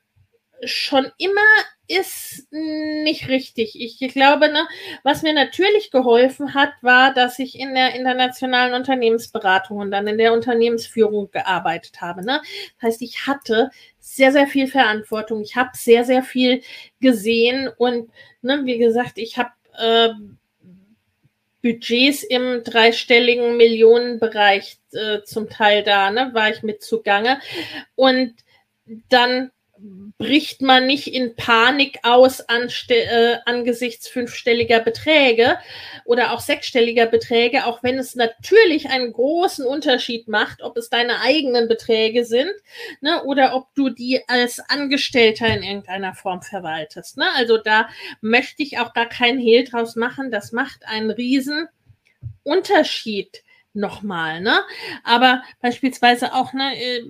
schon 0.63 1.11
immer 1.17 1.41
ist 1.87 2.47
nicht 2.51 3.29
richtig. 3.29 3.79
Ich 3.79 4.13
glaube, 4.13 4.49
ne, 4.49 4.67
was 5.03 5.21
mir 5.21 5.33
natürlich 5.33 5.89
geholfen 5.89 6.53
hat, 6.53 6.71
war, 6.81 7.13
dass 7.13 7.39
ich 7.39 7.57
in 7.57 7.73
der 7.73 7.95
internationalen 7.95 8.73
Unternehmensberatung 8.73 9.77
und 9.77 9.91
dann 9.91 10.07
in 10.07 10.17
der 10.17 10.33
Unternehmensführung 10.33 11.31
gearbeitet 11.31 12.01
habe. 12.01 12.25
Ne? 12.25 12.41
Das 12.75 12.89
heißt, 12.89 13.01
ich 13.01 13.25
hatte 13.25 13.71
sehr, 13.99 14.33
sehr 14.33 14.47
viel 14.47 14.67
Verantwortung. 14.67 15.41
Ich 15.41 15.55
habe 15.55 15.69
sehr, 15.73 16.03
sehr 16.03 16.23
viel 16.23 16.61
gesehen 16.99 17.69
und 17.77 18.09
ne, 18.41 18.61
wie 18.65 18.77
gesagt, 18.77 19.17
ich 19.17 19.37
habe 19.37 19.51
äh, 19.77 20.09
Budgets 21.61 22.23
im 22.23 22.63
dreistelligen 22.63 23.57
Millionenbereich 23.57 24.77
äh, 24.91 25.21
zum 25.23 25.49
Teil 25.49 25.83
da, 25.83 26.11
ne, 26.11 26.31
war 26.33 26.49
ich 26.49 26.63
mit 26.63 26.83
zugange. 26.83 27.39
Und 27.95 28.35
dann 29.09 29.51
bricht 30.17 30.61
man 30.61 30.87
nicht 30.87 31.13
in 31.13 31.35
Panik 31.35 31.99
aus 32.03 32.39
äh, 32.39 33.37
angesichts 33.45 34.07
fünfstelliger 34.07 34.79
Beträge 34.79 35.57
oder 36.05 36.33
auch 36.33 36.39
sechsstelliger 36.39 37.05
Beträge, 37.05 37.65
auch 37.65 37.83
wenn 37.83 37.99
es 37.99 38.15
natürlich 38.15 38.89
einen 38.89 39.13
großen 39.13 39.65
Unterschied 39.65 40.27
macht, 40.27 40.63
ob 40.63 40.77
es 40.77 40.89
deine 40.89 41.21
eigenen 41.21 41.67
Beträge 41.67 42.25
sind 42.25 42.51
ne, 43.01 43.23
oder 43.23 43.55
ob 43.55 43.73
du 43.75 43.89
die 43.89 44.21
als 44.27 44.59
Angestellter 44.59 45.47
in 45.47 45.63
irgendeiner 45.63 46.15
Form 46.15 46.41
verwaltest. 46.41 47.17
Ne? 47.17 47.25
Also 47.35 47.57
da 47.57 47.89
möchte 48.21 48.63
ich 48.63 48.79
auch 48.79 48.93
gar 48.93 49.07
keinen 49.07 49.39
Hehl 49.39 49.63
draus 49.63 49.95
machen. 49.95 50.31
Das 50.31 50.51
macht 50.51 50.85
einen 50.85 51.11
riesen 51.11 51.67
Unterschied 52.43 53.43
nochmal, 53.77 54.41
ne? 54.41 54.59
Aber 55.03 55.43
beispielsweise 55.61 56.33
auch, 56.33 56.53
ne, 56.53 56.75
äh, 56.75 57.01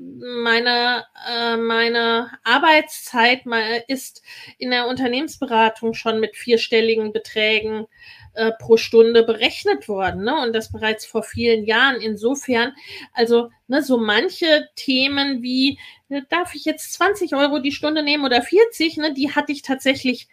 meine, 0.43 1.05
äh, 1.29 1.57
meine 1.57 2.31
Arbeitszeit 2.43 3.41
ist 3.87 4.21
in 4.57 4.71
der 4.71 4.87
Unternehmensberatung 4.87 5.93
schon 5.93 6.19
mit 6.19 6.35
vierstelligen 6.35 7.13
Beträgen 7.13 7.87
äh, 8.33 8.51
pro 8.59 8.77
Stunde 8.77 9.23
berechnet 9.23 9.87
worden, 9.87 10.23
ne? 10.23 10.41
Und 10.41 10.53
das 10.53 10.71
bereits 10.71 11.05
vor 11.05 11.23
vielen 11.23 11.65
Jahren. 11.65 12.01
Insofern, 12.01 12.73
also, 13.13 13.49
ne, 13.67 13.81
so 13.81 13.97
manche 13.97 14.69
Themen 14.75 15.41
wie, 15.41 15.79
ne, 16.09 16.25
darf 16.29 16.53
ich 16.55 16.65
jetzt 16.65 16.93
20 16.93 17.35
Euro 17.35 17.59
die 17.59 17.71
Stunde 17.71 18.03
nehmen 18.03 18.25
oder 18.25 18.41
40, 18.41 18.97
ne, 18.97 19.13
die 19.13 19.33
hatte 19.33 19.51
ich 19.51 19.61
tatsächlich 19.63 20.27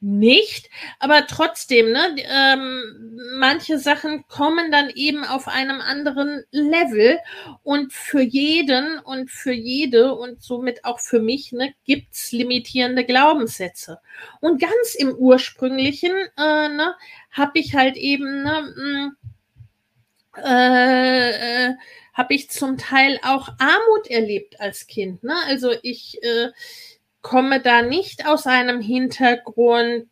nicht, 0.00 0.70
aber 1.00 1.26
trotzdem, 1.26 1.90
ne, 1.90 2.14
ähm, 2.18 3.18
manche 3.38 3.78
Sachen 3.78 4.26
kommen 4.28 4.70
dann 4.70 4.90
eben 4.90 5.24
auf 5.24 5.48
einem 5.48 5.80
anderen 5.80 6.44
Level 6.52 7.18
und 7.64 7.92
für 7.92 8.20
jeden 8.20 9.00
und 9.00 9.30
für 9.30 9.52
jede 9.52 10.14
und 10.14 10.40
somit 10.40 10.84
auch 10.84 11.00
für 11.00 11.20
mich 11.20 11.50
ne, 11.52 11.74
gibt's 11.84 12.30
limitierende 12.30 13.04
Glaubenssätze. 13.04 13.98
Und 14.40 14.60
ganz 14.60 14.94
im 14.96 15.14
ursprünglichen 15.14 16.12
äh, 16.36 16.68
ne, 16.68 16.94
habe 17.32 17.58
ich 17.58 17.74
halt 17.74 17.96
eben 17.96 18.44
ne, 18.44 19.16
äh, 20.36 21.68
äh, 21.70 21.74
habe 22.14 22.34
ich 22.34 22.50
zum 22.50 22.78
Teil 22.78 23.18
auch 23.22 23.48
Armut 23.58 24.08
erlebt 24.08 24.60
als 24.60 24.86
Kind. 24.86 25.22
Ne? 25.22 25.34
Also 25.46 25.72
ich 25.82 26.22
äh, 26.22 26.48
komme 27.22 27.60
da 27.60 27.82
nicht 27.82 28.26
aus 28.26 28.46
einem 28.46 28.80
Hintergrund, 28.80 30.06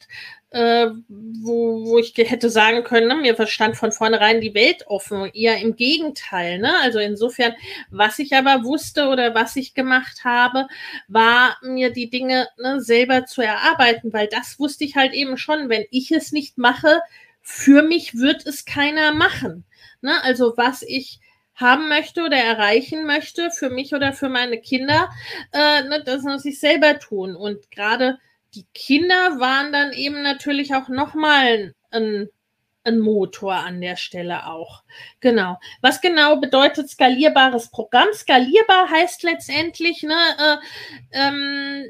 äh, 0.50 0.88
wo, 1.08 1.84
wo 1.84 1.98
ich 1.98 2.14
hätte 2.16 2.50
sagen 2.50 2.84
können, 2.84 3.08
ne, 3.08 3.16
mir 3.16 3.36
verstand 3.36 3.76
von 3.76 3.92
vornherein 3.92 4.40
die 4.40 4.54
Welt 4.54 4.84
offen. 4.86 5.30
Eher 5.34 5.58
im 5.58 5.76
Gegenteil. 5.76 6.58
Ne? 6.58 6.72
Also 6.82 6.98
insofern, 6.98 7.54
was 7.90 8.18
ich 8.18 8.34
aber 8.34 8.64
wusste 8.64 9.08
oder 9.08 9.34
was 9.34 9.56
ich 9.56 9.74
gemacht 9.74 10.24
habe, 10.24 10.66
war 11.08 11.56
mir 11.62 11.90
die 11.90 12.10
Dinge 12.10 12.48
ne, 12.58 12.80
selber 12.80 13.26
zu 13.26 13.42
erarbeiten, 13.42 14.12
weil 14.12 14.28
das 14.28 14.58
wusste 14.58 14.84
ich 14.84 14.96
halt 14.96 15.12
eben 15.12 15.36
schon. 15.36 15.68
Wenn 15.68 15.84
ich 15.90 16.10
es 16.12 16.32
nicht 16.32 16.58
mache, 16.58 17.00
für 17.42 17.82
mich 17.82 18.14
wird 18.14 18.46
es 18.46 18.64
keiner 18.64 19.12
machen. 19.12 19.64
Ne? 20.00 20.22
Also 20.22 20.54
was 20.56 20.82
ich 20.82 21.20
haben 21.56 21.88
möchte 21.88 22.22
oder 22.22 22.36
erreichen 22.36 23.06
möchte 23.06 23.50
für 23.50 23.70
mich 23.70 23.94
oder 23.94 24.12
für 24.12 24.28
meine 24.28 24.60
Kinder, 24.60 25.10
äh, 25.52 25.82
ne, 25.82 26.02
das 26.04 26.22
muss 26.22 26.44
ich 26.44 26.60
selber 26.60 26.98
tun. 26.98 27.34
Und 27.34 27.70
gerade 27.70 28.18
die 28.54 28.66
Kinder 28.74 29.40
waren 29.40 29.72
dann 29.72 29.92
eben 29.92 30.22
natürlich 30.22 30.74
auch 30.74 30.88
nochmal 30.88 31.74
ein, 31.90 32.28
ein 32.84 32.98
Motor 32.98 33.54
an 33.54 33.80
der 33.80 33.96
Stelle 33.96 34.46
auch. 34.46 34.84
Genau. 35.20 35.58
Was 35.80 36.00
genau 36.00 36.36
bedeutet 36.36 36.88
skalierbares 36.88 37.70
Programm? 37.70 38.08
Skalierbar 38.12 38.90
heißt 38.90 39.22
letztendlich 39.22 40.02
ne, 40.02 40.16
äh, 40.38 40.56
ähm, 41.12 41.84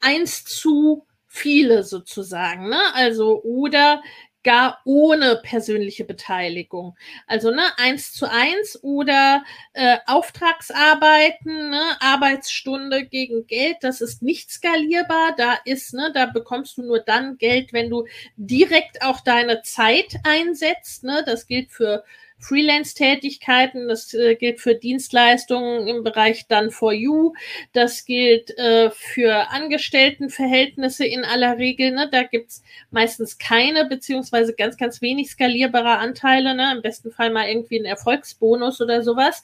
eins 0.00 0.44
zu 0.44 1.06
viele 1.26 1.82
sozusagen. 1.82 2.68
Ne? 2.68 2.80
Also 2.94 3.42
oder 3.42 4.02
gar 4.48 4.80
ohne 4.86 5.36
persönliche 5.42 6.04
Beteiligung. 6.04 6.96
Also 7.26 7.50
ne, 7.50 7.60
eins 7.76 8.14
zu 8.14 8.30
eins 8.30 8.82
oder 8.82 9.44
äh, 9.74 9.98
Auftragsarbeiten, 10.06 11.68
ne, 11.68 11.82
Arbeitsstunde 12.00 13.04
gegen 13.04 13.46
Geld, 13.46 13.76
das 13.82 14.00
ist 14.00 14.22
nicht 14.22 14.50
skalierbar. 14.50 15.34
Da 15.36 15.58
ist, 15.66 15.92
ne, 15.92 16.12
da 16.14 16.24
bekommst 16.24 16.78
du 16.78 16.82
nur 16.82 17.00
dann 17.00 17.36
Geld, 17.36 17.74
wenn 17.74 17.90
du 17.90 18.06
direkt 18.38 19.02
auch 19.02 19.20
deine 19.20 19.60
Zeit 19.60 20.16
einsetzt. 20.24 21.04
Ne? 21.04 21.22
Das 21.26 21.46
gilt 21.46 21.70
für 21.70 22.02
Freelance-Tätigkeiten, 22.38 23.88
das 23.88 24.14
äh, 24.14 24.36
gilt 24.36 24.60
für 24.60 24.74
Dienstleistungen 24.74 25.88
im 25.88 26.04
Bereich 26.04 26.46
Done 26.46 26.70
for 26.70 26.92
You, 26.92 27.34
das 27.72 28.04
gilt 28.04 28.56
äh, 28.58 28.90
für 28.90 29.50
Angestelltenverhältnisse 29.50 31.04
in 31.04 31.24
aller 31.24 31.58
Regel. 31.58 31.92
Ne? 31.92 32.08
Da 32.10 32.22
gibt's 32.22 32.62
meistens 32.90 33.38
keine, 33.38 33.86
beziehungsweise 33.86 34.54
ganz, 34.54 34.76
ganz 34.76 35.02
wenig 35.02 35.30
skalierbare 35.30 35.98
Anteile, 35.98 36.54
ne? 36.54 36.72
im 36.76 36.82
besten 36.82 37.10
Fall 37.10 37.30
mal 37.30 37.48
irgendwie 37.48 37.80
ein 37.80 37.84
Erfolgsbonus 37.84 38.80
oder 38.80 39.02
sowas. 39.02 39.42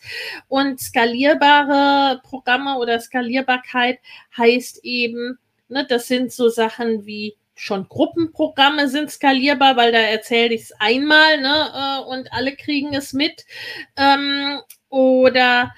Und 0.49 0.81
skalierbare 0.81 2.21
Programme 2.23 2.79
oder 2.79 3.01
Skalierbarkeit 3.01 3.99
heißt 4.37 4.85
eben, 4.85 5.39
ne, 5.69 5.87
das 5.89 6.07
sind 6.07 6.33
so 6.33 6.49
Sachen 6.49 7.07
wie 7.07 7.37
schon 7.55 7.89
Gruppenprogramme 7.89 8.89
sind 8.89 9.11
skalierbar, 9.11 9.77
weil 9.77 9.93
da 9.93 9.99
erzähle 9.99 10.55
ich 10.55 10.63
es 10.63 10.73
einmal 10.73 11.41
ne, 11.41 11.71
äh, 11.75 12.05
und 12.09 12.33
alle 12.33 12.57
kriegen 12.57 12.95
es 12.95 13.13
mit. 13.13 13.45
Ähm, 13.97 14.61
oder 14.89 15.73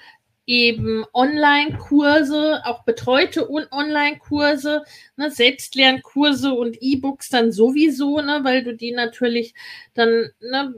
eben 0.47 1.05
Online-Kurse, 1.13 2.61
auch 2.65 2.83
betreute 2.83 3.49
Online-Kurse, 3.51 4.83
ne, 5.17 5.29
Selbstlernkurse 5.29 6.53
und 6.53 6.77
E-Books 6.81 7.29
dann 7.29 7.51
sowieso, 7.51 8.21
ne, 8.21 8.39
weil 8.43 8.63
du 8.63 8.73
die 8.73 8.93
natürlich 8.93 9.53
dann 9.93 10.31
ne, 10.39 10.73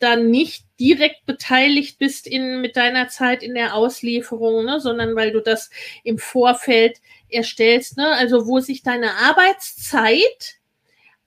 dann 0.00 0.30
nicht 0.30 0.66
direkt 0.80 1.24
beteiligt 1.24 1.98
bist 1.98 2.26
in, 2.26 2.60
mit 2.60 2.76
deiner 2.76 3.08
Zeit 3.08 3.42
in 3.42 3.54
der 3.54 3.74
Auslieferung, 3.74 4.64
ne, 4.64 4.80
sondern 4.80 5.14
weil 5.14 5.30
du 5.30 5.40
das 5.40 5.70
im 6.02 6.18
Vorfeld 6.18 7.00
erstellst, 7.34 7.96
ne, 7.96 8.08
also 8.12 8.46
wo 8.46 8.60
sich 8.60 8.82
deine 8.82 9.14
Arbeitszeit 9.14 10.58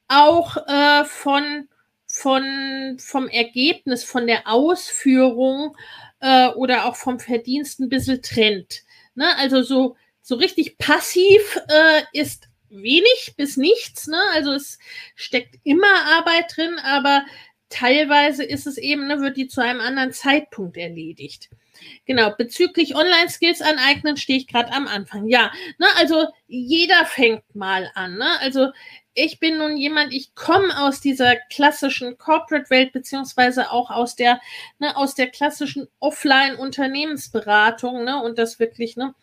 auch 0.07 0.57
äh, 0.67 1.05
von, 1.05 1.67
von, 2.05 2.97
vom 2.99 3.27
Ergebnis, 3.27 4.03
von 4.03 4.27
der 4.27 4.47
Ausführung 4.47 5.75
äh, 6.19 6.47
oder 6.49 6.85
auch 6.85 6.95
vom 6.95 7.19
Verdienst 7.19 7.79
ein 7.79 7.89
bisschen 7.89 8.21
trennt. 8.21 8.83
Ne? 9.15 9.35
Also 9.37 9.61
so, 9.61 9.95
so 10.21 10.35
richtig 10.35 10.77
passiv 10.77 11.59
äh, 11.67 12.03
ist 12.13 12.49
wenig 12.69 13.33
bis 13.37 13.57
nichts. 13.57 14.07
Ne? 14.07 14.21
Also 14.33 14.53
es 14.53 14.79
steckt 15.15 15.55
immer 15.63 16.05
Arbeit 16.17 16.55
drin, 16.55 16.79
aber 16.83 17.25
teilweise 17.69 18.43
ist 18.43 18.67
es 18.67 18.77
eben, 18.77 19.07
ne, 19.07 19.21
wird 19.21 19.37
die 19.37 19.47
zu 19.47 19.61
einem 19.61 19.81
anderen 19.81 20.13
Zeitpunkt 20.13 20.77
erledigt. 20.77 21.49
Genau, 22.05 22.33
bezüglich 22.37 22.95
Online-Skills 22.95 23.61
aneignen 23.61 24.17
stehe 24.17 24.39
ich 24.39 24.47
gerade 24.47 24.71
am 24.71 24.87
Anfang. 24.87 25.27
Ja, 25.27 25.51
ne, 25.77 25.87
also 25.97 26.27
jeder 26.47 27.05
fängt 27.05 27.43
mal 27.55 27.91
an. 27.95 28.17
Ne? 28.17 28.39
Also 28.39 28.71
ich 29.13 29.39
bin 29.39 29.57
nun 29.57 29.77
jemand, 29.77 30.13
ich 30.13 30.35
komme 30.35 30.79
aus 30.79 31.01
dieser 31.01 31.35
klassischen 31.51 32.19
Corporate-Welt, 32.19 32.93
beziehungsweise 32.93 33.71
auch 33.71 33.89
aus 33.89 34.15
der, 34.15 34.39
ne, 34.77 34.95
aus 34.95 35.15
der 35.15 35.27
klassischen 35.27 35.87
Offline-Unternehmensberatung, 35.99 38.03
ne, 38.03 38.21
und 38.21 38.37
das 38.37 38.59
wirklich, 38.59 38.95
ne, 38.95 39.15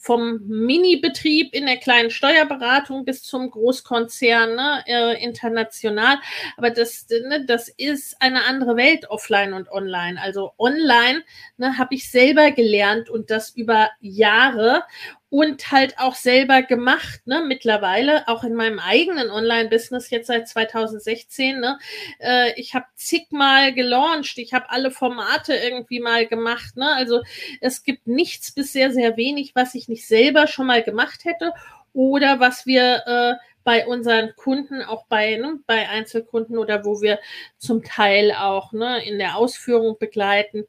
vom 0.00 0.40
Mini-Betrieb 0.46 1.52
in 1.52 1.66
der 1.66 1.76
kleinen 1.76 2.10
Steuerberatung 2.10 3.04
bis 3.04 3.24
zum 3.24 3.50
Großkonzern 3.50 4.54
ne, 4.54 4.84
äh, 4.86 5.22
international. 5.22 6.18
Aber 6.56 6.70
das, 6.70 7.06
ne, 7.10 7.44
das 7.44 7.68
ist 7.68 8.16
eine 8.22 8.44
andere 8.44 8.76
Welt, 8.76 9.10
offline 9.10 9.52
und 9.52 9.68
online. 9.70 10.20
Also 10.20 10.52
online 10.56 11.24
ne, 11.56 11.76
habe 11.78 11.96
ich 11.96 12.08
selber 12.10 12.52
gelernt 12.52 13.10
und 13.10 13.30
das 13.30 13.50
über 13.50 13.90
Jahre 14.00 14.84
und 15.30 15.70
halt 15.70 15.98
auch 15.98 16.14
selber 16.14 16.62
gemacht, 16.62 17.20
ne, 17.26 17.42
mittlerweile, 17.46 18.26
auch 18.28 18.44
in 18.44 18.54
meinem 18.54 18.78
eigenen 18.78 19.30
Online-Business 19.30 20.10
jetzt 20.10 20.28
seit 20.28 20.48
2016, 20.48 21.60
ne, 21.60 21.78
äh, 22.18 22.58
ich 22.58 22.74
habe 22.74 22.86
zigmal 22.94 23.74
gelauncht, 23.74 24.38
ich 24.38 24.54
habe 24.54 24.70
alle 24.70 24.90
Formate 24.90 25.54
irgendwie 25.54 26.00
mal 26.00 26.26
gemacht, 26.26 26.76
ne, 26.76 26.94
also 26.94 27.22
es 27.60 27.82
gibt 27.82 28.06
nichts 28.06 28.52
bis 28.52 28.72
sehr, 28.72 28.90
sehr 28.90 29.16
wenig, 29.16 29.54
was 29.54 29.74
ich 29.74 29.88
nicht 29.88 30.06
selber 30.06 30.46
schon 30.46 30.66
mal 30.66 30.82
gemacht 30.82 31.24
hätte 31.24 31.52
oder 31.92 32.40
was 32.40 32.64
wir 32.64 33.02
äh, 33.06 33.34
bei 33.64 33.86
unseren 33.86 34.34
Kunden, 34.34 34.82
auch 34.82 35.04
bei, 35.08 35.36
ne, 35.36 35.60
bei 35.66 35.90
Einzelkunden 35.90 36.56
oder 36.56 36.86
wo 36.86 37.02
wir 37.02 37.18
zum 37.58 37.82
Teil 37.82 38.32
auch 38.32 38.72
ne, 38.72 39.04
in 39.04 39.18
der 39.18 39.36
Ausführung 39.36 39.98
begleiten, 39.98 40.64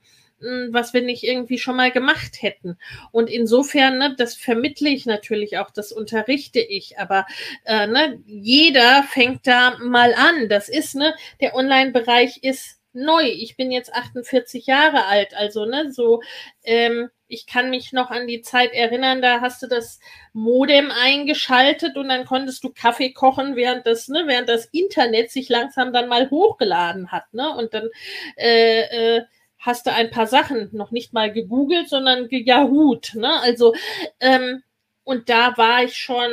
was 0.71 0.93
wir 0.93 1.01
nicht 1.01 1.23
irgendwie 1.23 1.57
schon 1.57 1.75
mal 1.75 1.91
gemacht 1.91 2.41
hätten. 2.41 2.77
Und 3.11 3.29
insofern, 3.29 3.97
ne, 3.97 4.15
das 4.17 4.35
vermittle 4.35 4.89
ich 4.89 5.05
natürlich 5.05 5.57
auch, 5.57 5.69
das 5.69 5.91
unterrichte 5.91 6.59
ich, 6.59 6.97
aber 6.99 7.25
äh, 7.65 7.87
ne, 7.87 8.21
jeder 8.25 9.03
fängt 9.03 9.47
da 9.47 9.77
mal 9.79 10.13
an. 10.13 10.49
Das 10.49 10.69
ist, 10.69 10.95
ne, 10.95 11.15
der 11.41 11.55
Online-Bereich 11.55 12.43
ist 12.43 12.79
neu. 12.93 13.23
Ich 13.23 13.55
bin 13.55 13.71
jetzt 13.71 13.93
48 13.93 14.65
Jahre 14.65 15.05
alt, 15.05 15.35
also 15.35 15.65
ne, 15.65 15.91
so 15.91 16.21
ähm, 16.63 17.09
ich 17.29 17.45
kann 17.45 17.69
mich 17.69 17.93
noch 17.93 18.09
an 18.09 18.27
die 18.27 18.41
Zeit 18.41 18.73
erinnern, 18.73 19.21
da 19.21 19.39
hast 19.39 19.61
du 19.61 19.67
das 19.67 19.99
Modem 20.33 20.91
eingeschaltet 20.91 21.95
und 21.95 22.09
dann 22.09 22.25
konntest 22.25 22.63
du 22.63 22.71
Kaffee 22.73 23.13
kochen, 23.13 23.55
während 23.55 23.85
das, 23.85 24.07
ne, 24.07 24.23
während 24.25 24.49
das 24.49 24.65
Internet 24.65 25.31
sich 25.31 25.47
langsam 25.47 25.93
dann 25.93 26.09
mal 26.09 26.29
hochgeladen 26.31 27.11
hat, 27.11 27.31
ne? 27.33 27.55
Und 27.55 27.73
dann 27.73 27.89
äh, 28.35 29.17
äh, 29.17 29.25
hast 29.59 29.85
du 29.85 29.93
ein 29.93 30.09
paar 30.09 30.27
Sachen 30.27 30.69
noch 30.71 30.91
nicht 30.91 31.13
mal 31.13 31.31
gegoogelt, 31.31 31.89
sondern 31.89 32.27
gejahoot. 32.29 33.13
Ne? 33.15 33.39
Also, 33.41 33.75
ähm, 34.19 34.63
und 35.03 35.27
da 35.27 35.57
war 35.57 35.83
ich 35.83 35.95
schon 35.95 36.31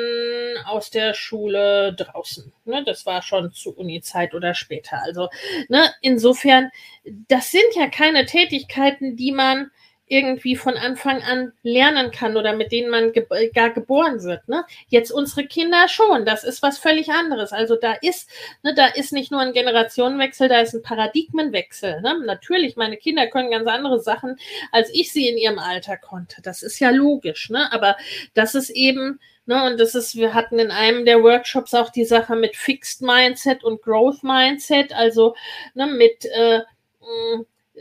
aus 0.66 0.90
der 0.90 1.14
Schule 1.14 1.94
draußen. 1.94 2.52
Ne? 2.66 2.84
Das 2.84 3.06
war 3.06 3.22
schon 3.22 3.52
zu 3.52 3.74
Uni-Zeit 3.74 4.34
oder 4.34 4.54
später. 4.54 5.00
Also, 5.02 5.28
ne, 5.68 5.94
insofern, 6.02 6.70
das 7.04 7.50
sind 7.50 7.74
ja 7.74 7.88
keine 7.88 8.26
Tätigkeiten, 8.26 9.16
die 9.16 9.32
man 9.32 9.70
irgendwie 10.08 10.54
von 10.54 10.76
Anfang 10.76 11.22
an 11.22 11.52
lernen 11.62 12.12
kann 12.12 12.36
oder 12.36 12.54
mit 12.54 12.70
denen 12.70 12.90
man 12.90 13.12
ge 13.12 13.26
gar 13.52 13.70
geboren 13.70 14.22
wird. 14.22 14.46
Ne? 14.48 14.64
Jetzt 14.88 15.10
unsere 15.10 15.46
Kinder 15.46 15.88
schon, 15.88 16.24
das 16.24 16.44
ist 16.44 16.62
was 16.62 16.78
völlig 16.78 17.10
anderes. 17.10 17.52
Also 17.52 17.76
da 17.76 17.92
ist, 17.92 18.30
ne, 18.62 18.72
da 18.74 18.86
ist 18.86 19.12
nicht 19.12 19.32
nur 19.32 19.40
ein 19.40 19.52
Generationenwechsel, 19.52 20.48
da 20.48 20.60
ist 20.60 20.74
ein 20.74 20.82
Paradigmenwechsel. 20.82 22.00
Ne? 22.02 22.22
Natürlich, 22.24 22.76
meine 22.76 22.96
Kinder 22.96 23.26
können 23.26 23.50
ganz 23.50 23.66
andere 23.66 24.00
Sachen, 24.00 24.38
als 24.70 24.90
ich 24.92 25.12
sie 25.12 25.28
in 25.28 25.38
ihrem 25.38 25.58
Alter 25.58 25.96
konnte. 25.96 26.40
Das 26.42 26.62
ist 26.62 26.78
ja 26.78 26.90
logisch, 26.90 27.50
ne? 27.50 27.72
Aber 27.72 27.96
das 28.34 28.54
ist 28.54 28.70
eben, 28.70 29.18
Ne, 29.48 29.64
und 29.64 29.78
das 29.78 29.94
ist, 29.94 30.16
wir 30.16 30.34
hatten 30.34 30.58
in 30.58 30.72
einem 30.72 31.04
der 31.04 31.22
Workshops 31.22 31.72
auch 31.72 31.90
die 31.90 32.04
Sache 32.04 32.34
mit 32.34 32.56
Fixed 32.56 33.00
Mindset 33.00 33.62
und 33.62 33.80
Growth 33.80 34.24
Mindset, 34.24 34.92
also 34.92 35.36
ne, 35.74 35.86
mit, 35.86 36.24
äh, 36.24 36.62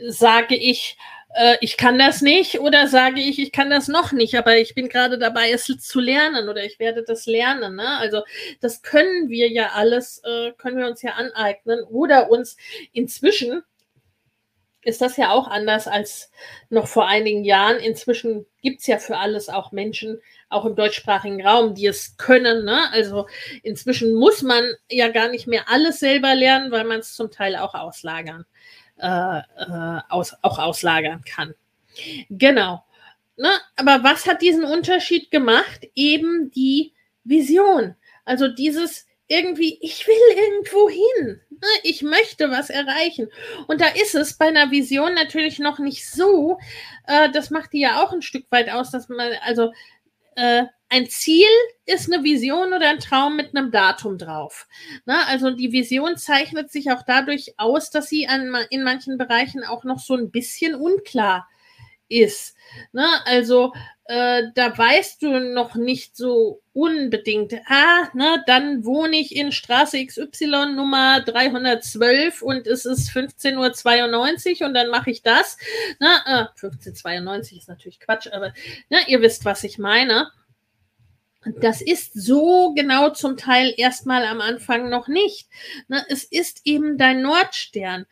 sage 0.08 0.54
ich, 0.54 0.96
äh, 1.36 1.56
ich 1.60 1.76
kann 1.76 1.98
das 1.98 2.22
nicht 2.22 2.60
oder 2.60 2.88
sage 2.88 3.20
ich, 3.20 3.38
ich 3.38 3.52
kann 3.52 3.70
das 3.70 3.88
noch 3.88 4.12
nicht, 4.12 4.36
aber 4.36 4.56
ich 4.56 4.74
bin 4.74 4.88
gerade 4.88 5.18
dabei, 5.18 5.50
es 5.50 5.64
zu 5.64 6.00
lernen 6.00 6.48
oder 6.48 6.64
ich 6.64 6.78
werde 6.78 7.04
das 7.04 7.26
lernen. 7.26 7.76
Ne? 7.76 7.98
Also 7.98 8.22
das 8.60 8.82
können 8.82 9.28
wir 9.28 9.48
ja 9.48 9.70
alles, 9.74 10.22
äh, 10.24 10.52
können 10.52 10.78
wir 10.78 10.86
uns 10.86 11.02
ja 11.02 11.12
aneignen 11.12 11.84
oder 11.84 12.30
uns 12.30 12.56
inzwischen 12.92 13.62
ist 14.86 15.00
das 15.00 15.16
ja 15.16 15.32
auch 15.32 15.48
anders 15.48 15.88
als 15.88 16.30
noch 16.70 16.86
vor 16.86 17.08
einigen 17.08 17.42
Jahren. 17.42 17.78
Inzwischen 17.78 18.46
gibt 18.62 18.80
es 18.82 18.86
ja 18.86 18.98
für 18.98 19.18
alles 19.18 19.48
auch 19.48 19.72
Menschen, 19.72 20.20
auch 20.48 20.64
im 20.64 20.76
deutschsprachigen 20.76 21.44
Raum, 21.44 21.74
die 21.74 21.86
es 21.86 22.16
können. 22.18 22.64
Ne? 22.64 22.80
Also 22.92 23.26
inzwischen 23.64 24.14
muss 24.14 24.42
man 24.42 24.64
ja 24.88 25.08
gar 25.08 25.28
nicht 25.28 25.48
mehr 25.48 25.64
alles 25.68 25.98
selber 25.98 26.36
lernen, 26.36 26.70
weil 26.70 26.84
man 26.84 27.00
es 27.00 27.14
zum 27.14 27.32
Teil 27.32 27.56
auch 27.56 27.74
auslagern, 27.74 28.46
äh, 28.98 29.38
äh, 29.38 30.00
aus, 30.08 30.34
auch 30.42 30.58
auslagern 30.58 31.24
kann. 31.24 31.54
Genau. 32.30 32.84
Ne? 33.36 33.50
Aber 33.76 34.02
was 34.02 34.26
hat 34.26 34.42
diesen 34.42 34.64
Unterschied 34.64 35.30
gemacht? 35.30 35.86
Eben 35.94 36.50
die 36.50 36.92
Vision. 37.24 37.94
Also 38.24 38.48
dieses 38.48 39.06
irgendwie, 39.28 39.78
ich 39.80 40.06
will 40.06 40.36
irgendwo 40.36 40.88
hin. 40.88 41.40
Ne? 41.50 41.68
Ich 41.82 42.02
möchte 42.02 42.50
was 42.50 42.70
erreichen. 42.70 43.28
Und 43.66 43.80
da 43.80 43.88
ist 43.88 44.14
es 44.14 44.34
bei 44.34 44.46
einer 44.46 44.70
Vision 44.70 45.14
natürlich 45.14 45.58
noch 45.58 45.78
nicht 45.78 46.08
so. 46.08 46.58
Äh, 47.06 47.30
das 47.32 47.50
macht 47.50 47.72
die 47.72 47.80
ja 47.80 48.02
auch 48.02 48.12
ein 48.12 48.22
Stück 48.22 48.46
weit 48.50 48.70
aus, 48.70 48.90
dass 48.90 49.08
man, 49.08 49.32
also 49.44 49.72
äh, 50.36 50.64
ein 50.88 51.08
Ziel 51.08 51.48
ist 51.84 52.12
eine 52.12 52.22
Vision 52.22 52.72
oder 52.72 52.88
ein 52.88 53.00
Traum 53.00 53.36
mit 53.36 53.56
einem 53.56 53.70
Datum 53.70 54.18
drauf. 54.18 54.66
Na, 55.04 55.14
ne? 55.14 55.26
also 55.26 55.50
die 55.50 55.72
Vision 55.72 56.16
zeichnet 56.16 56.70
sich 56.70 56.90
auch 56.90 57.02
dadurch 57.06 57.54
aus, 57.58 57.90
dass 57.90 58.08
sie 58.08 58.28
an, 58.28 58.54
in 58.70 58.82
manchen 58.82 59.18
Bereichen 59.18 59.64
auch 59.64 59.84
noch 59.84 59.98
so 59.98 60.14
ein 60.14 60.30
bisschen 60.30 60.74
unklar 60.74 61.48
ist. 62.08 62.54
Ne? 62.92 63.06
Also 63.24 63.72
äh, 64.04 64.44
da 64.54 64.76
weißt 64.76 65.22
du 65.22 65.40
noch 65.40 65.74
nicht 65.74 66.16
so 66.16 66.62
unbedingt, 66.72 67.54
ah, 67.66 68.08
ne, 68.14 68.44
dann 68.46 68.84
wohne 68.84 69.16
ich 69.16 69.34
in 69.34 69.50
Straße 69.50 70.04
XY 70.04 70.74
Nummer 70.74 71.20
312 71.22 72.42
und 72.42 72.68
es 72.68 72.84
ist 72.84 73.10
15.92 73.10 74.60
Uhr 74.60 74.68
und 74.68 74.74
dann 74.74 74.90
mache 74.90 75.10
ich 75.10 75.22
das. 75.22 75.56
Ne? 75.98 76.08
Äh, 76.26 76.44
15.92 76.60 77.58
ist 77.58 77.68
natürlich 77.68 77.98
Quatsch, 77.98 78.28
aber 78.30 78.52
ne, 78.90 78.98
ihr 79.08 79.20
wisst, 79.22 79.44
was 79.44 79.64
ich 79.64 79.78
meine. 79.78 80.30
Das 81.60 81.80
ist 81.80 82.12
so 82.14 82.74
genau 82.74 83.10
zum 83.10 83.36
Teil 83.36 83.72
erstmal 83.76 84.24
am 84.24 84.40
Anfang 84.40 84.88
noch 84.88 85.08
nicht. 85.08 85.48
Ne? 85.88 86.04
Es 86.08 86.24
ist 86.24 86.62
eben 86.64 86.98
dein 86.98 87.22
Nordstern. 87.22 88.06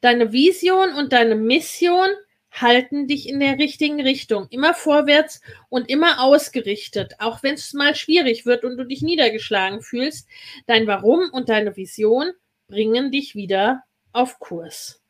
Deine 0.00 0.32
Vision 0.32 0.92
und 0.92 1.12
deine 1.12 1.34
Mission 1.34 2.08
halten 2.52 3.06
dich 3.08 3.28
in 3.28 3.40
der 3.40 3.58
richtigen 3.58 4.00
Richtung. 4.00 4.46
Immer 4.50 4.74
vorwärts 4.74 5.40
und 5.68 5.88
immer 5.88 6.22
ausgerichtet. 6.22 7.14
Auch 7.18 7.42
wenn 7.42 7.54
es 7.54 7.72
mal 7.72 7.94
schwierig 7.94 8.46
wird 8.46 8.64
und 8.64 8.76
du 8.76 8.84
dich 8.84 9.02
niedergeschlagen 9.02 9.82
fühlst, 9.82 10.28
dein 10.66 10.86
Warum 10.86 11.30
und 11.32 11.48
deine 11.48 11.76
Vision 11.76 12.32
bringen 12.68 13.10
dich 13.10 13.34
wieder 13.34 13.82
auf 14.12 14.38
Kurs. 14.38 15.00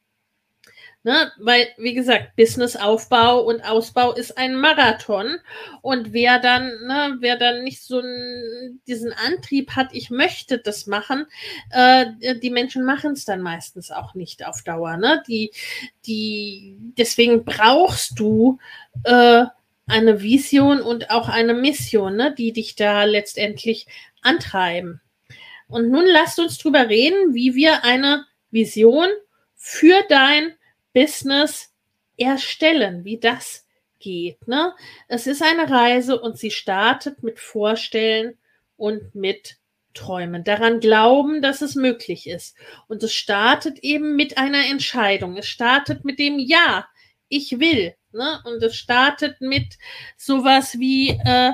Ne? 1.09 1.33
Weil, 1.39 1.69
wie 1.79 1.95
gesagt, 1.95 2.37
Businessaufbau 2.37 3.41
und 3.41 3.63
Ausbau 3.63 4.13
ist 4.13 4.37
ein 4.37 4.55
Marathon. 4.55 5.39
Und 5.81 6.13
wer 6.13 6.39
dann, 6.39 6.67
ne, 6.87 7.17
wer 7.21 7.39
dann 7.39 7.65
nicht 7.65 7.83
so 7.83 8.01
einen, 8.01 8.83
diesen 8.87 9.15
Antrieb 9.15 9.71
hat, 9.71 9.89
ich 9.93 10.11
möchte 10.11 10.59
das 10.59 10.87
machen, 10.87 11.25
äh, 11.71 12.05
die 12.43 12.51
Menschen 12.51 12.85
machen 12.85 13.13
es 13.13 13.25
dann 13.25 13.41
meistens 13.41 13.91
auch 13.91 14.13
nicht 14.13 14.45
auf 14.47 14.63
Dauer. 14.65 14.99
Ne? 14.99 15.23
Die, 15.27 15.51
die, 16.05 16.77
deswegen 16.99 17.47
brauchst 17.47 18.19
du 18.19 18.59
äh, 19.05 19.47
eine 19.87 20.21
Vision 20.21 20.83
und 20.83 21.09
auch 21.09 21.31
eine 21.31 21.55
Mission, 21.55 22.17
ne, 22.17 22.35
die 22.37 22.53
dich 22.53 22.77
da 22.77 23.05
letztendlich 23.05 23.87
antreiben. 24.21 25.01
Und 25.69 25.89
nun 25.89 26.05
lasst 26.05 26.39
uns 26.39 26.59
drüber 26.59 26.91
reden, 26.91 27.33
wie 27.33 27.55
wir 27.55 27.83
eine 27.83 28.27
Vision 28.51 29.09
für 29.55 30.03
dein 30.11 30.53
Business 30.93 31.73
erstellen, 32.17 33.05
wie 33.05 33.19
das 33.19 33.67
geht. 33.99 34.47
Ne? 34.47 34.75
Es 35.09 35.27
ist 35.27 35.43
eine 35.43 35.71
Reise 35.71 36.21
und 36.21 36.39
sie 36.39 36.51
startet 36.51 37.23
mit 37.23 37.39
Vorstellen 37.39 38.39
und 38.77 39.15
mit 39.15 39.59
Träumen, 39.95 40.45
daran 40.45 40.81
glauben, 40.81 41.43
dass 41.43 41.61
es 41.61 41.75
möglich 41.75 42.29
ist. 42.29 42.57
Und 42.87 43.03
es 43.03 43.13
startet 43.13 43.81
eben 43.81 44.15
mit 44.17 44.39
einer 44.39 44.67
Entscheidung. 44.67 45.37
Es 45.37 45.47
startet 45.47 46.05
mit 46.05 46.19
dem 46.19 46.39
Ja, 46.39 46.87
ich 47.29 47.59
will. 47.59 47.95
Ne? 48.13 48.41
Und 48.45 48.63
es 48.63 48.77
startet 48.77 49.41
mit 49.41 49.77
sowas 50.17 50.79
wie, 50.79 51.11
äh, 51.25 51.53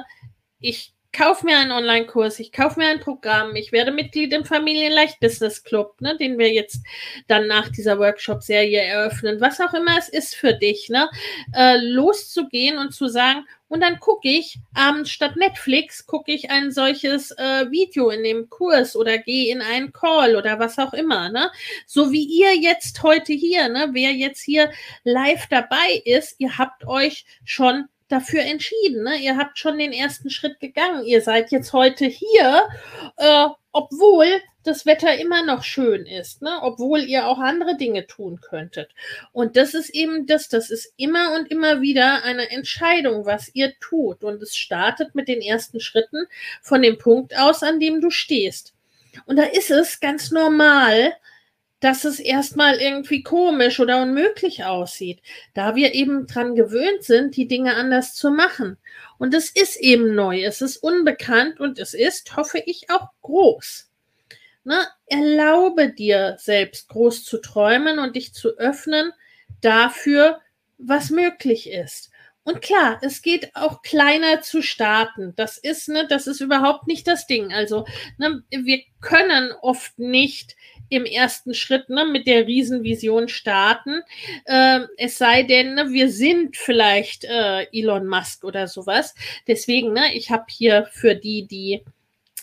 ich 0.59 0.94
kaufe 1.15 1.47
mir 1.47 1.57
einen 1.57 1.73
Online-Kurs, 1.73 2.39
ich 2.41 2.53
kaufe 2.53 2.79
mir 2.79 2.89
ein 2.89 3.01
Programm, 3.01 3.57
ich 3.57 3.73
werde 3.73 3.93
Mitglied 3.93 4.33
im 4.35 4.45
Familienleicht 4.45 5.21
Business 5.21 5.63
Club, 5.63 6.01
ne, 6.01 6.17
den 6.19 6.37
wir 6.37 6.53
jetzt 6.53 6.85
dann 7.29 7.47
nach 7.47 7.71
dieser 7.71 7.99
Workshop-Serie 7.99 8.83
eröffnen, 8.83 9.41
was 9.41 9.61
auch 9.61 9.73
immer 9.73 9.97
es 9.99 10.09
ist 10.09 10.35
für 10.35 10.53
dich, 10.53 10.91
ne, 10.91 11.09
äh, 11.55 11.79
loszugehen 11.79 12.77
und 12.77 12.93
zu 12.93 13.09
sagen, 13.09 13.47
und 13.69 13.81
dann 13.81 13.99
gucke 13.99 14.29
ich 14.29 14.59
abends 14.75 15.11
statt 15.11 15.37
Netflix, 15.37 16.07
gucke 16.07 16.31
ich 16.31 16.51
ein 16.51 16.71
solches 16.71 17.33
äh, 17.33 17.71
Video 17.71 18.11
in 18.11 18.23
dem 18.23 18.49
Kurs 18.49 18.95
oder 18.95 19.19
gehe 19.19 19.53
in 19.53 19.63
einen 19.63 19.93
Call 19.93 20.37
oder 20.37 20.59
was 20.59 20.79
auch 20.79 20.93
immer, 20.93 21.29
ne? 21.31 21.51
So 21.87 22.13
wie 22.13 22.25
ihr 22.25 22.55
jetzt 22.57 23.03
heute 23.03 23.33
hier, 23.33 23.69
ne? 23.69 23.89
Wer 23.93 24.13
jetzt 24.13 24.43
hier 24.43 24.71
live 25.03 25.47
dabei 25.49 26.03
ist, 26.05 26.37
ihr 26.39 26.57
habt 26.59 26.87
euch 26.87 27.25
schon 27.45 27.89
dafür 28.09 28.43
entschieden. 28.43 29.03
Ne? 29.05 29.17
Ihr 29.17 29.37
habt 29.37 29.59
schon 29.59 29.79
den 29.79 29.93
ersten 29.93 30.31
Schritt 30.31 30.61
gegangen. 30.61 31.05
Ihr 31.05 31.21
seid 31.21 31.51
jetzt 31.51 31.73
heute 31.73 32.07
hier, 32.07 32.69
äh, 33.17 33.47
obwohl 33.73 34.27
das 34.63 34.87
Wetter 34.87 35.19
immer 35.19 35.45
noch 35.45 35.63
schön 35.63 36.07
ist, 36.07 36.41
ne? 36.41 36.59
obwohl 36.63 37.01
ihr 37.01 37.27
auch 37.27 37.39
andere 37.39 37.77
Dinge 37.77 38.07
tun 38.07 38.41
könntet. 38.41 38.91
Und 39.33 39.57
das 39.57 39.75
ist 39.75 39.91
eben 39.91 40.27
das, 40.27 40.49
das 40.49 40.71
ist 40.71 40.93
immer 40.97 41.35
und 41.35 41.51
immer 41.51 41.83
wieder 41.83 42.25
eine 42.25 42.51
Entscheidung, 42.51 43.27
was 43.27 43.55
ihr 43.55 43.75
tut. 43.79 44.25
Und 44.25 44.43
es 44.43 44.57
startet 44.57 45.15
mit 45.15 45.29
den 45.29 45.43
ersten 45.43 45.81
Schritten 45.81 46.27
von 46.63 46.83
dem 46.83 46.99
Punkt 46.99 47.37
aus, 47.37 47.63
an 47.63 47.79
dem 47.79 48.01
du 48.01 48.11
stehst. 48.11 48.75
Und 49.27 49.37
da 49.37 49.45
ist 49.45 49.71
es 49.71 50.01
ganz 50.01 50.31
normal, 50.31 51.15
dass 51.85 52.07
es 52.07 52.19
erstmal 52.19 52.77
irgendwie 52.77 53.23
komisch 53.23 53.79
oder 53.79 54.01
unmöglich 54.01 54.65
aussieht, 54.65 55.21
da 55.53 55.75
wir 55.75 55.93
eben 55.93 56.27
dran 56.27 56.55
gewöhnt 56.55 57.03
sind, 57.05 57.37
die 57.37 57.47
Dinge 57.47 57.77
anders 57.77 58.15
zu 58.15 58.31
machen. 58.31 58.79
Und 59.19 59.35
es 59.35 59.51
ist 59.51 59.77
eben 59.77 60.15
neu, 60.15 60.43
es 60.45 60.63
ist 60.63 60.79
unbekannt 60.79 61.61
und 61.61 61.79
es 61.79 61.93
ist, 61.93 62.39
hoffe 62.39 62.63
ich, 62.65 62.89
auch 62.89 63.09
groß. 63.21 63.91
Ne? 64.65 64.79
Erlaube 65.05 65.93
dir 65.93 66.37
selbst 66.39 66.89
groß 66.89 67.23
zu 67.23 67.37
träumen 67.37 67.99
und 67.99 68.17
dich 68.17 68.33
zu 68.33 68.57
öffnen 68.57 69.13
dafür, 69.61 70.41
was 70.79 71.11
möglich 71.11 71.71
ist. 71.71 72.11
Und 72.45 72.63
klar, 72.63 72.99
es 73.03 73.21
geht 73.21 73.55
auch 73.55 73.83
kleiner 73.83 74.41
zu 74.41 74.63
starten. 74.63 75.35
Das 75.37 75.59
ist, 75.59 75.89
ne, 75.89 76.07
das 76.09 76.27
ist 76.27 76.41
überhaupt 76.41 76.87
nicht 76.87 77.07
das 77.07 77.27
Ding. 77.27 77.53
Also, 77.53 77.87
ne, 78.17 78.43
wir 78.51 78.81
können 79.03 79.53
oft 79.61 79.99
nicht 79.99 80.55
im 80.95 81.05
ersten 81.05 81.55
Schritt 81.55 81.89
ne, 81.89 82.05
mit 82.05 82.27
der 82.27 82.47
Riesenvision 82.47 83.29
starten. 83.29 84.01
Äh, 84.45 84.81
es 84.97 85.19
sei 85.19 85.43
denn, 85.43 85.75
ne, 85.75 85.91
wir 85.91 86.11
sind 86.11 86.57
vielleicht 86.57 87.25
äh, 87.25 87.67
Elon 87.73 88.07
Musk 88.07 88.45
oder 88.45 88.69
sowas. 88.69 89.15
Deswegen, 89.47 89.93
ne, 89.93 90.15
ich 90.15 90.31
habe 90.31 90.45
hier 90.49 90.89
für 90.93 91.15
die, 91.15 91.47
die 91.47 91.83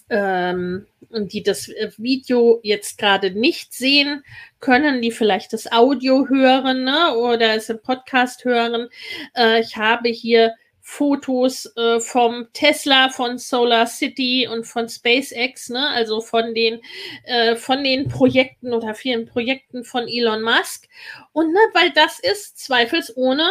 ähm, 0.10 0.88
die 1.10 1.42
das 1.42 1.70
äh, 1.70 1.90
Video 1.98 2.60
jetzt 2.64 2.98
gerade 2.98 3.32
nicht 3.32 3.74
sehen 3.74 4.24
können, 4.60 5.02
die 5.02 5.12
vielleicht 5.12 5.54
das 5.54 5.72
Audio 5.72 6.28
hören 6.28 6.84
ne, 6.84 7.16
oder 7.16 7.56
es 7.56 7.70
im 7.70 7.82
Podcast 7.82 8.46
hören. 8.46 8.90
Äh, 9.36 9.62
ich 9.62 9.78
habe 9.78 10.10
hier 10.10 10.54
Fotos 10.92 11.68
äh, 11.78 12.02
vom 12.02 12.52
Tesla, 12.52 13.08
von 13.08 13.38
Solar 13.38 13.88
City 13.88 14.46
und 14.46 14.66
von 14.66 14.90
SpaceX, 14.90 15.70
ne? 15.70 15.88
also 15.88 16.20
von 16.20 16.54
den, 16.54 16.82
äh, 17.24 17.56
von 17.56 17.82
den 17.82 18.10
Projekten 18.10 18.74
oder 18.74 18.94
vielen 18.94 19.26
Projekten 19.26 19.86
von 19.86 20.06
Elon 20.06 20.42
Musk. 20.42 20.90
Und 21.32 21.54
ne, 21.54 21.60
weil 21.72 21.92
das 21.92 22.20
ist 22.20 22.60
zweifelsohne 22.60 23.50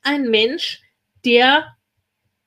ein 0.00 0.30
Mensch, 0.30 0.80
der 1.26 1.76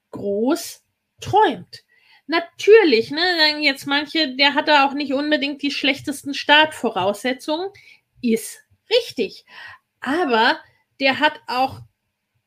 groß 0.10 0.84
träumt. 1.20 1.84
Natürlich, 2.26 3.12
ne, 3.12 3.22
sagen 3.38 3.62
jetzt 3.62 3.86
manche, 3.86 4.36
der 4.36 4.56
hat 4.56 4.68
da 4.68 4.88
auch 4.88 4.94
nicht 4.94 5.14
unbedingt 5.14 5.62
die 5.62 5.70
schlechtesten 5.70 6.34
Startvoraussetzungen. 6.34 7.70
Ist 8.24 8.64
richtig. 8.90 9.46
Aber 10.00 10.60
der 11.00 11.20
hat 11.20 11.40
auch 11.46 11.82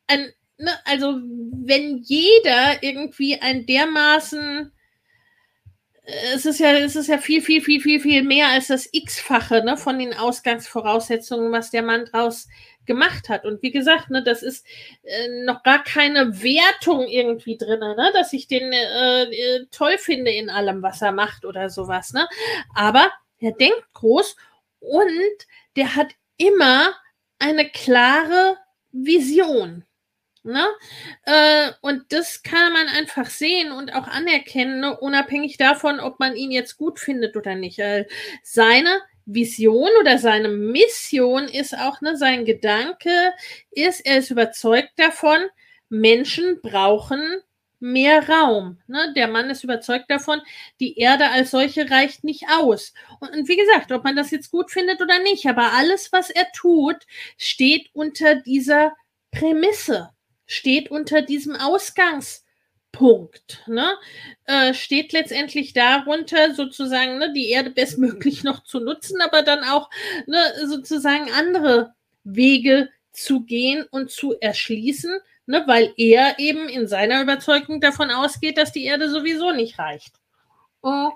ein 0.08 0.32
ne, 0.64 0.72
also 0.84 1.20
wenn 1.64 1.98
jeder 1.98 2.82
irgendwie 2.82 3.40
ein 3.40 3.66
dermaßen 3.66 4.72
es 6.34 6.44
ist 6.44 6.60
ja, 6.60 6.72
es 6.72 6.96
ist 6.96 7.06
ja 7.06 7.16
viel, 7.16 7.40
viel, 7.40 7.62
viel, 7.62 7.80
viel, 7.80 7.98
viel 7.98 8.22
mehr 8.22 8.48
als 8.48 8.66
das 8.66 8.88
X-fache 8.92 9.64
ne, 9.64 9.76
von 9.78 9.98
den 9.98 10.12
Ausgangsvoraussetzungen, 10.12 11.50
was 11.50 11.70
der 11.70 11.82
Mann 11.82 12.04
draus 12.04 12.46
gemacht 12.84 13.30
hat. 13.30 13.46
Und 13.46 13.62
wie 13.62 13.70
gesagt, 13.70 14.10
ne, 14.10 14.22
das 14.22 14.42
ist 14.42 14.66
äh, 15.02 15.44
noch 15.44 15.62
gar 15.62 15.82
keine 15.82 16.42
Wertung 16.42 17.06
irgendwie 17.06 17.56
drin, 17.56 17.80
ne, 17.80 18.10
dass 18.12 18.34
ich 18.34 18.48
den 18.48 18.70
äh, 18.72 19.24
äh, 19.24 19.66
toll 19.70 19.96
finde 19.96 20.30
in 20.30 20.50
allem, 20.50 20.82
was 20.82 21.00
er 21.00 21.12
macht 21.12 21.46
oder 21.46 21.70
sowas. 21.70 22.12
Ne? 22.12 22.28
Aber 22.74 23.10
er 23.40 23.52
denkt 23.52 23.84
groß 23.94 24.36
und 24.80 25.46
der 25.76 25.96
hat 25.96 26.08
immer 26.36 26.94
eine 27.38 27.68
klare 27.70 28.58
Vision. 28.92 29.84
Ne? 30.44 30.66
Äh, 31.24 31.70
und 31.80 32.12
das 32.12 32.42
kann 32.42 32.74
man 32.74 32.86
einfach 32.88 33.30
sehen 33.30 33.72
und 33.72 33.94
auch 33.94 34.06
anerkennen, 34.06 34.80
ne? 34.80 34.96
unabhängig 34.98 35.56
davon, 35.56 36.00
ob 36.00 36.20
man 36.20 36.36
ihn 36.36 36.50
jetzt 36.50 36.76
gut 36.76 37.00
findet 37.00 37.36
oder 37.36 37.54
nicht. 37.54 37.78
Äh, 37.78 38.06
seine 38.42 39.00
Vision 39.26 39.88
oder 40.00 40.18
seine 40.18 40.48
Mission 40.48 41.44
ist 41.44 41.76
auch, 41.76 42.00
ne, 42.02 42.16
sein 42.16 42.44
Gedanke 42.44 43.32
ist, 43.70 44.04
er 44.04 44.18
ist 44.18 44.30
überzeugt 44.30 44.92
davon, 44.96 45.38
Menschen 45.88 46.60
brauchen 46.60 47.22
mehr 47.80 48.28
Raum. 48.28 48.78
Ne? 48.86 49.12
Der 49.14 49.28
Mann 49.28 49.50
ist 49.50 49.64
überzeugt 49.64 50.10
davon, 50.10 50.40
die 50.80 50.98
Erde 50.98 51.30
als 51.30 51.50
solche 51.50 51.90
reicht 51.90 52.24
nicht 52.24 52.44
aus. 52.50 52.94
Und, 53.20 53.30
und, 53.30 53.48
wie 53.48 53.56
gesagt, 53.56 53.92
ob 53.92 54.04
man 54.04 54.16
das 54.16 54.30
jetzt 54.30 54.50
gut 54.50 54.70
findet 54.70 55.00
oder 55.00 55.18
nicht, 55.20 55.46
aber 55.46 55.72
alles, 55.72 56.12
was 56.12 56.30
er 56.30 56.46
tut, 56.52 56.96
steht 57.36 57.90
unter 57.92 58.36
dieser 58.36 58.94
Prämisse, 59.30 60.10
steht 60.46 60.90
unter 60.90 61.22
diesem 61.22 61.56
Ausgangspunkt. 61.56 63.62
Ne? 63.66 63.94
Äh, 64.44 64.74
steht 64.74 65.12
letztendlich 65.12 65.72
darunter, 65.72 66.54
sozusagen 66.54 67.18
ne, 67.18 67.32
die 67.32 67.50
Erde 67.50 67.70
bestmöglich 67.70 68.44
noch 68.44 68.64
zu 68.64 68.80
nutzen, 68.80 69.20
aber 69.20 69.42
dann 69.42 69.64
auch 69.64 69.90
ne, 70.26 70.38
sozusagen 70.66 71.30
andere 71.32 71.94
Wege 72.24 72.90
zu 73.12 73.44
gehen 73.44 73.84
und 73.90 74.10
zu 74.10 74.34
erschließen 74.40 75.20
ne, 75.46 75.62
weil 75.66 75.92
er 75.96 76.38
eben 76.38 76.68
in 76.68 76.86
seiner 76.86 77.22
Überzeugung 77.22 77.80
davon 77.80 78.10
ausgeht, 78.10 78.58
dass 78.58 78.72
die 78.72 78.84
Erde 78.84 79.10
sowieso 79.10 79.52
nicht 79.52 79.78
reicht. 79.78 80.14
Oh. 80.82 81.10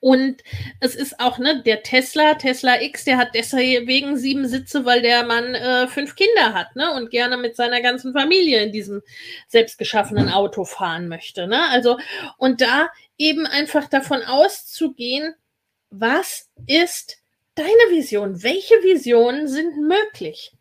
Und 0.00 0.42
es 0.80 0.94
ist 0.94 1.20
auch, 1.20 1.38
ne, 1.38 1.62
der 1.62 1.82
Tesla, 1.82 2.34
Tesla 2.34 2.80
X, 2.80 3.04
der 3.04 3.18
hat 3.18 3.34
deswegen 3.34 4.16
sieben 4.16 4.46
Sitze, 4.46 4.84
weil 4.84 5.02
der 5.02 5.24
Mann 5.24 5.54
äh, 5.54 5.88
fünf 5.88 6.14
Kinder 6.16 6.54
hat, 6.54 6.74
ne, 6.76 6.92
und 6.92 7.10
gerne 7.10 7.36
mit 7.36 7.56
seiner 7.56 7.80
ganzen 7.80 8.12
Familie 8.12 8.62
in 8.62 8.72
diesem 8.72 9.02
selbstgeschaffenen 9.48 10.28
Auto 10.28 10.64
fahren 10.64 11.08
möchte, 11.08 11.46
ne. 11.46 11.68
Also, 11.70 11.98
und 12.38 12.60
da 12.60 12.88
eben 13.18 13.46
einfach 13.46 13.88
davon 13.88 14.22
auszugehen, 14.22 15.34
was 15.90 16.48
ist 16.66 17.18
deine 17.54 17.90
Vision? 17.90 18.42
Welche 18.42 18.74
Visionen 18.82 19.46
sind 19.46 19.76
möglich? 19.76 20.52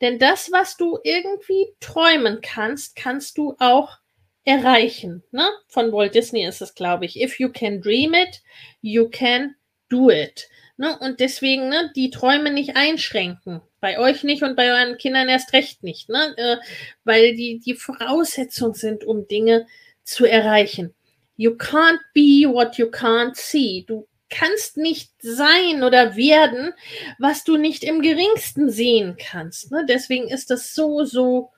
Denn 0.00 0.18
das, 0.18 0.50
was 0.50 0.76
du 0.76 0.98
irgendwie 1.04 1.68
träumen 1.80 2.40
kannst, 2.42 2.96
kannst 2.96 3.38
du 3.38 3.54
auch 3.58 3.98
erreichen. 4.44 5.22
Ne? 5.30 5.48
Von 5.68 5.92
Walt 5.92 6.14
Disney 6.14 6.44
ist 6.44 6.62
es, 6.62 6.74
glaube 6.74 7.04
ich. 7.04 7.20
If 7.20 7.38
you 7.38 7.48
can 7.50 7.80
dream 7.80 8.14
it, 8.14 8.42
you 8.80 9.08
can 9.08 9.54
do 9.88 10.10
it. 10.10 10.48
Ne? 10.76 10.98
Und 10.98 11.20
deswegen 11.20 11.68
ne, 11.68 11.92
die 11.94 12.10
Träume 12.10 12.50
nicht 12.52 12.76
einschränken. 12.76 13.60
Bei 13.80 13.98
euch 13.98 14.24
nicht 14.24 14.42
und 14.42 14.56
bei 14.56 14.70
euren 14.72 14.96
Kindern 14.96 15.28
erst 15.28 15.52
recht 15.52 15.82
nicht. 15.82 16.08
Ne? 16.08 16.34
Äh, 16.36 16.56
weil 17.04 17.34
die, 17.34 17.60
die 17.60 17.74
Voraussetzung 17.74 18.74
sind, 18.74 19.04
um 19.04 19.28
Dinge 19.28 19.66
zu 20.02 20.26
erreichen. 20.26 20.94
You 21.36 21.52
can't 21.52 22.00
be 22.14 22.48
what 22.52 22.76
you 22.76 22.86
can't 22.86 23.34
see. 23.36 23.84
Du 23.86 24.08
kannst 24.28 24.76
nicht 24.76 25.12
sein 25.20 25.82
oder 25.82 26.16
werden, 26.16 26.72
was 27.18 27.44
du 27.44 27.56
nicht 27.56 27.84
im 27.84 28.00
geringsten 28.00 28.70
sehen 28.70 29.16
kannst. 29.18 29.70
Ne? 29.70 29.84
Deswegen 29.88 30.28
ist 30.28 30.50
das 30.50 30.74
so, 30.74 31.04
so 31.04 31.50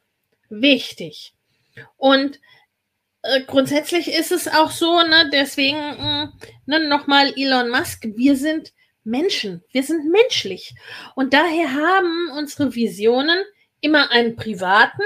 wichtig. 0.51 1.35
Und 1.97 2.41
äh, 3.25 3.41
grundsätzlich 3.47 4.13
ist 4.13 4.33
es 4.33 4.49
auch 4.49 4.71
so, 4.71 5.01
ne, 5.03 5.31
deswegen 5.33 5.79
mh, 5.79 6.25
mm, 6.27 6.33
ne, 6.67 6.89
nochmal 6.89 7.33
Elon 7.37 7.71
Musk, 7.71 8.07
wir 8.15 8.37
sind 8.37 8.73
Menschen, 9.03 9.63
wir 9.73 9.83
sind 9.83 10.11
menschlich. 10.11 10.75
Und 11.15 11.35
daher 11.35 11.73
haben 11.73 12.31
unsere 12.37 12.75
Visionen 12.75 13.43
immer 13.81 14.11
einen 14.11 14.37
privaten 14.37 15.03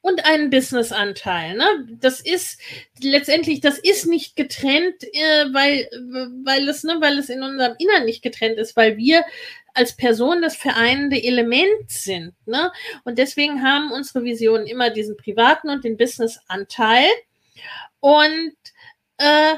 und 0.00 0.24
einen 0.24 0.50
Businessanteil. 0.50 1.56
Ne? 1.56 1.66
Das 2.00 2.20
ist 2.20 2.60
letztendlich, 3.00 3.60
das 3.60 3.78
ist 3.78 4.06
nicht 4.06 4.36
getrennt, 4.36 5.02
äh, 5.02 5.46
weil, 5.52 5.88
weil, 6.44 6.68
es, 6.68 6.84
ne, 6.84 6.98
weil 7.00 7.18
es 7.18 7.28
in 7.28 7.42
unserem 7.42 7.74
Innern 7.78 8.04
nicht 8.04 8.22
getrennt 8.22 8.58
ist, 8.58 8.76
weil 8.76 8.96
wir 8.96 9.24
als 9.74 9.96
Person 9.96 10.40
das 10.40 10.56
vereinende 10.56 11.22
Element 11.22 11.88
sind. 11.90 12.34
Ne? 12.46 12.72
Und 13.04 13.18
deswegen 13.18 13.62
haben 13.62 13.90
unsere 13.90 14.22
Visionen 14.24 14.66
immer 14.66 14.90
diesen 14.90 15.16
privaten 15.16 15.68
und 15.68 15.84
den 15.84 15.96
Businessanteil. 15.96 17.06
Und 18.00 18.54
äh, 19.18 19.56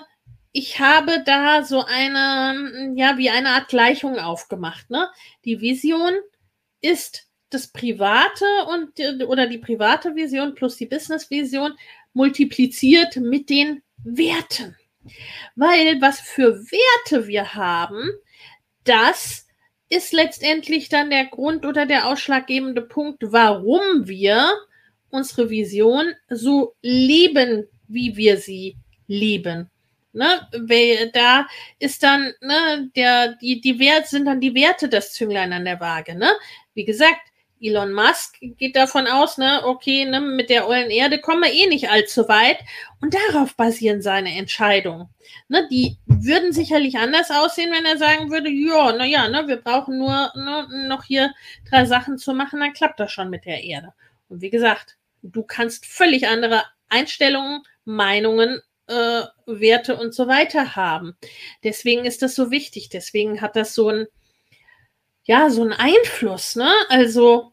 ich 0.53 0.81
habe 0.81 1.23
da 1.25 1.63
so 1.63 1.85
eine, 1.85 2.95
ja, 2.97 3.19
wie 3.19 3.31
eine 3.31 3.51
Art 3.51 3.69
Gleichung 3.69 4.19
aufgemacht. 4.19 4.91
Ne? 4.91 5.09
Die 5.45 5.61
Vision 5.61 6.15
ist 6.81 7.29
das 7.51 7.69
private 7.69 8.45
und 8.69 9.01
oder 9.27 9.47
die 9.47 9.59
private 9.59 10.15
Vision 10.15 10.55
plus 10.55 10.77
die 10.77 10.87
Business 10.87 11.31
Vision 11.31 11.75
multipliziert 12.13 13.17
mit 13.17 13.49
den 13.49 13.83
Werten. 14.05 14.77
Weil 15.57 16.01
was 16.01 16.21
für 16.21 16.55
Werte 16.55 17.27
wir 17.27 17.55
haben, 17.55 18.11
das 18.85 19.47
ist 19.89 20.13
letztendlich 20.13 20.89
dann 20.89 21.11
der 21.11 21.27
Grund 21.27 21.65
oder 21.65 21.87
der 21.87 22.07
ausschlaggebende 22.09 22.83
Punkt, 22.83 23.23
warum 23.33 24.07
wir 24.07 24.51
unsere 25.11 25.49
Vision 25.49 26.13
so 26.29 26.75
leben, 26.83 27.67
wie 27.89 28.17
wir 28.17 28.37
sie 28.37 28.77
lieben. 29.07 29.71
Ne, 30.13 30.49
da 31.13 31.47
ist 31.79 32.03
dann, 32.03 32.33
ne, 32.41 32.91
der, 32.97 33.35
die, 33.35 33.61
die 33.61 33.79
Werte 33.79 34.09
sind 34.09 34.25
dann 34.25 34.41
die 34.41 34.55
Werte 34.55 34.89
das 34.89 35.13
Zünglein 35.13 35.53
an 35.53 35.65
der 35.65 35.81
Waage. 35.81 36.15
Ne? 36.15 36.31
Wie 36.75 36.85
gesagt, 36.85 37.21
Elon 37.61 37.93
Musk 37.93 38.37
geht 38.41 38.77
davon 38.77 39.07
aus, 39.07 39.37
ne, 39.39 39.63
okay, 39.65 40.05
ne, 40.05 40.21
mit 40.21 40.49
der 40.49 40.69
ollen 40.69 40.91
Erde 40.91 41.21
kommen 41.21 41.43
wir 41.43 41.53
eh 41.53 41.67
nicht 41.67 41.91
allzu 41.91 42.29
weit. 42.29 42.59
Und 43.01 43.15
darauf 43.15 43.57
basieren 43.57 44.01
seine 44.01 44.35
Entscheidungen. 44.37 45.09
Ne, 45.49 45.67
die 45.71 45.99
würden 46.07 46.53
sicherlich 46.53 46.97
anders 46.97 47.31
aussehen, 47.31 47.73
wenn 47.73 47.85
er 47.85 47.99
sagen 47.99 48.31
würde, 48.31 48.51
ja, 48.51 48.93
naja, 48.93 49.29
ne, 49.29 49.47
wir 49.49 49.57
brauchen 49.57 49.99
nur 49.99 50.33
ne, 50.35 50.87
noch 50.89 51.05
hier 51.05 51.33
drei 51.69 51.85
Sachen 51.85 52.19
zu 52.19 52.33
machen, 52.33 52.61
dann 52.61 52.73
klappt 52.73 53.01
das 53.01 53.13
schon 53.13 53.31
mit 53.31 53.45
der 53.45 53.63
Erde. 53.63 53.93
Und 54.29 54.41
wie 54.41 54.51
gesagt, 54.51 54.97
du 55.23 55.43
kannst 55.43 55.87
völlig 55.87 56.29
andere 56.29 56.65
Einstellungen, 56.89 57.63
Meinungen, 57.89 58.61
äh, 58.87 59.23
Werte 59.47 59.97
und 59.97 60.15
so 60.15 60.29
weiter 60.29 60.77
haben. 60.77 61.17
Deswegen 61.65 62.05
ist 62.05 62.23
das 62.23 62.35
so 62.35 62.51
wichtig. 62.51 62.89
Deswegen 62.91 63.41
hat 63.41 63.57
das 63.57 63.75
so 63.75 63.89
ein 63.91 64.07
ja, 65.25 65.51
so 65.51 65.63
ein 65.63 65.73
Einfluss, 65.75 66.57
ne? 66.57 66.73
Also 66.89 67.53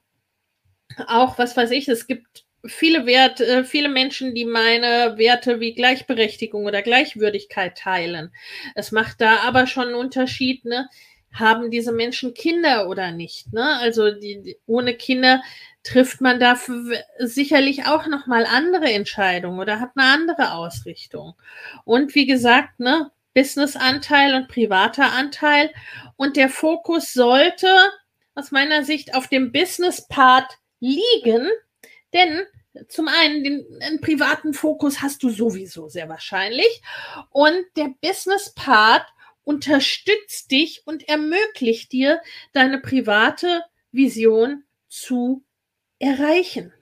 auch, 1.07 1.37
was 1.37 1.57
weiß 1.57 1.71
ich, 1.71 1.87
es 1.89 2.07
gibt 2.07 2.45
viele 2.65 3.05
Werte, 3.05 3.45
äh, 3.45 3.63
viele 3.65 3.89
Menschen, 3.89 4.33
die 4.33 4.45
meine 4.45 5.17
Werte 5.17 5.59
wie 5.59 5.73
Gleichberechtigung 5.73 6.65
oder 6.65 6.81
Gleichwürdigkeit 6.81 7.77
teilen. 7.77 8.31
Es 8.75 8.91
macht 8.91 9.21
da 9.21 9.39
aber 9.39 9.67
schon 9.67 9.87
einen 9.87 9.95
Unterschied, 9.95 10.65
ne? 10.65 10.89
Haben 11.35 11.69
diese 11.69 11.91
Menschen 11.91 12.33
Kinder 12.33 12.89
oder 12.89 13.11
nicht? 13.11 13.53
Ne? 13.53 13.77
Also 13.79 14.11
die, 14.11 14.41
die, 14.41 14.57
ohne 14.65 14.95
Kinder 14.95 15.41
trifft 15.83 16.19
man 16.19 16.39
da 16.39 16.57
sicherlich 17.19 17.85
auch 17.85 18.07
noch 18.07 18.25
mal 18.25 18.45
andere 18.45 18.91
Entscheidungen 18.91 19.59
oder 19.59 19.79
hat 19.79 19.91
eine 19.95 20.07
andere 20.07 20.53
Ausrichtung. 20.53 21.35
Und 21.83 22.15
wie 22.15 22.25
gesagt, 22.25 22.79
ne, 22.79 23.11
Business-Anteil 23.35 24.33
und 24.33 24.47
privater 24.47 25.11
Anteil. 25.11 25.71
Und 26.15 26.37
der 26.37 26.49
Fokus 26.49 27.13
sollte 27.13 27.67
aus 28.33 28.51
meiner 28.51 28.83
Sicht 28.83 29.13
auf 29.13 29.27
dem 29.27 29.51
Business-Part 29.51 30.57
liegen, 30.79 31.49
denn 32.13 32.45
zum 32.89 33.07
einen 33.07 33.43
den, 33.43 33.65
den, 33.79 34.01
privaten 34.01 34.53
Fokus 34.53 35.01
hast 35.01 35.23
du 35.23 35.29
sowieso 35.29 35.87
sehr 35.87 36.09
wahrscheinlich 36.09 36.81
und 37.29 37.63
der 37.77 37.93
Business-Part 38.01 39.05
unterstützt 39.45 40.51
dich 40.51 40.81
und 40.85 41.07
ermöglicht 41.07 41.93
dir, 41.93 42.21
deine 42.51 42.79
private 42.81 43.63
Vision 43.91 44.65
zu 44.89 45.45
erreichen. 45.99 46.73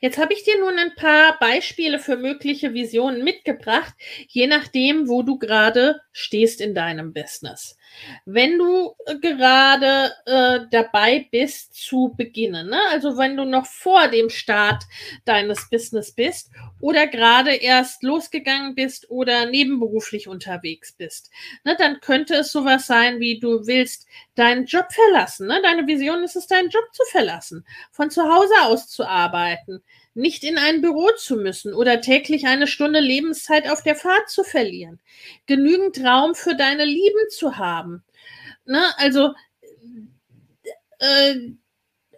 Jetzt 0.00 0.18
habe 0.18 0.34
ich 0.34 0.44
dir 0.44 0.58
nun 0.58 0.78
ein 0.78 0.94
paar 0.94 1.38
Beispiele 1.38 1.98
für 1.98 2.16
mögliche 2.16 2.74
Visionen 2.74 3.24
mitgebracht, 3.24 3.94
je 4.28 4.46
nachdem, 4.46 5.08
wo 5.08 5.22
du 5.22 5.38
gerade 5.38 6.00
stehst 6.12 6.60
in 6.60 6.74
deinem 6.74 7.12
Business. 7.12 7.76
Wenn 8.24 8.58
du 8.58 8.94
äh, 9.06 9.18
gerade 9.18 10.12
äh, 10.26 10.60
dabei 10.70 11.28
bist 11.30 11.74
zu 11.74 12.14
beginnen, 12.16 12.68
ne? 12.68 12.80
also 12.90 13.16
wenn 13.18 13.36
du 13.36 13.44
noch 13.44 13.66
vor 13.66 14.08
dem 14.08 14.30
Start 14.30 14.84
deines 15.24 15.68
Business 15.70 16.12
bist 16.12 16.50
oder 16.80 17.06
gerade 17.06 17.54
erst 17.54 18.02
losgegangen 18.02 18.74
bist 18.74 19.10
oder 19.10 19.46
nebenberuflich 19.46 20.28
unterwegs 20.28 20.92
bist, 20.92 21.30
ne? 21.64 21.76
dann 21.78 22.00
könnte 22.00 22.34
es 22.34 22.52
sowas 22.52 22.86
sein, 22.86 23.20
wie 23.20 23.38
du 23.38 23.66
willst 23.66 24.06
deinen 24.34 24.66
Job 24.66 24.86
verlassen. 24.92 25.46
Ne? 25.46 25.60
Deine 25.62 25.86
Vision 25.86 26.24
ist 26.24 26.36
es, 26.36 26.46
deinen 26.46 26.70
Job 26.70 26.84
zu 26.92 27.02
verlassen, 27.10 27.64
von 27.90 28.10
zu 28.10 28.22
Hause 28.22 28.54
aus 28.62 28.88
zu 28.88 29.06
arbeiten, 29.06 29.82
nicht 30.14 30.44
in 30.44 30.58
ein 30.58 30.80
Büro 30.80 31.10
zu 31.16 31.36
müssen 31.36 31.74
oder 31.74 32.00
täglich 32.00 32.46
eine 32.46 32.66
Stunde 32.66 33.00
Lebenszeit 33.00 33.68
auf 33.68 33.82
der 33.82 33.96
Fahrt 33.96 34.28
zu 34.28 34.44
verlieren, 34.44 35.00
genügend 35.46 36.02
Raum 36.04 36.34
für 36.34 36.54
deine 36.54 36.84
Lieben 36.84 37.30
zu 37.30 37.56
haben. 37.56 38.04
Ne? 38.64 38.82
Also 38.98 39.34
äh, 40.98 41.34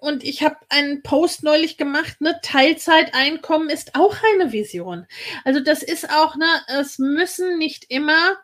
und 0.05 0.23
ich 0.23 0.43
habe 0.43 0.57
einen 0.69 1.03
Post 1.03 1.45
neulich 1.45 1.79
gemacht, 1.79 2.21
ne, 2.21 2.39
Teilzeiteinkommen 2.43 3.71
ist 3.71 3.95
auch 3.95 4.15
eine 4.35 4.53
Vision. 4.53 5.07
Also 5.45 5.61
das 5.61 5.83
ist 5.83 6.11
auch, 6.11 6.37
ne, 6.37 6.47
es 6.79 6.99
müssen 6.99 7.57
nicht 7.57 7.87
immer 7.89 8.37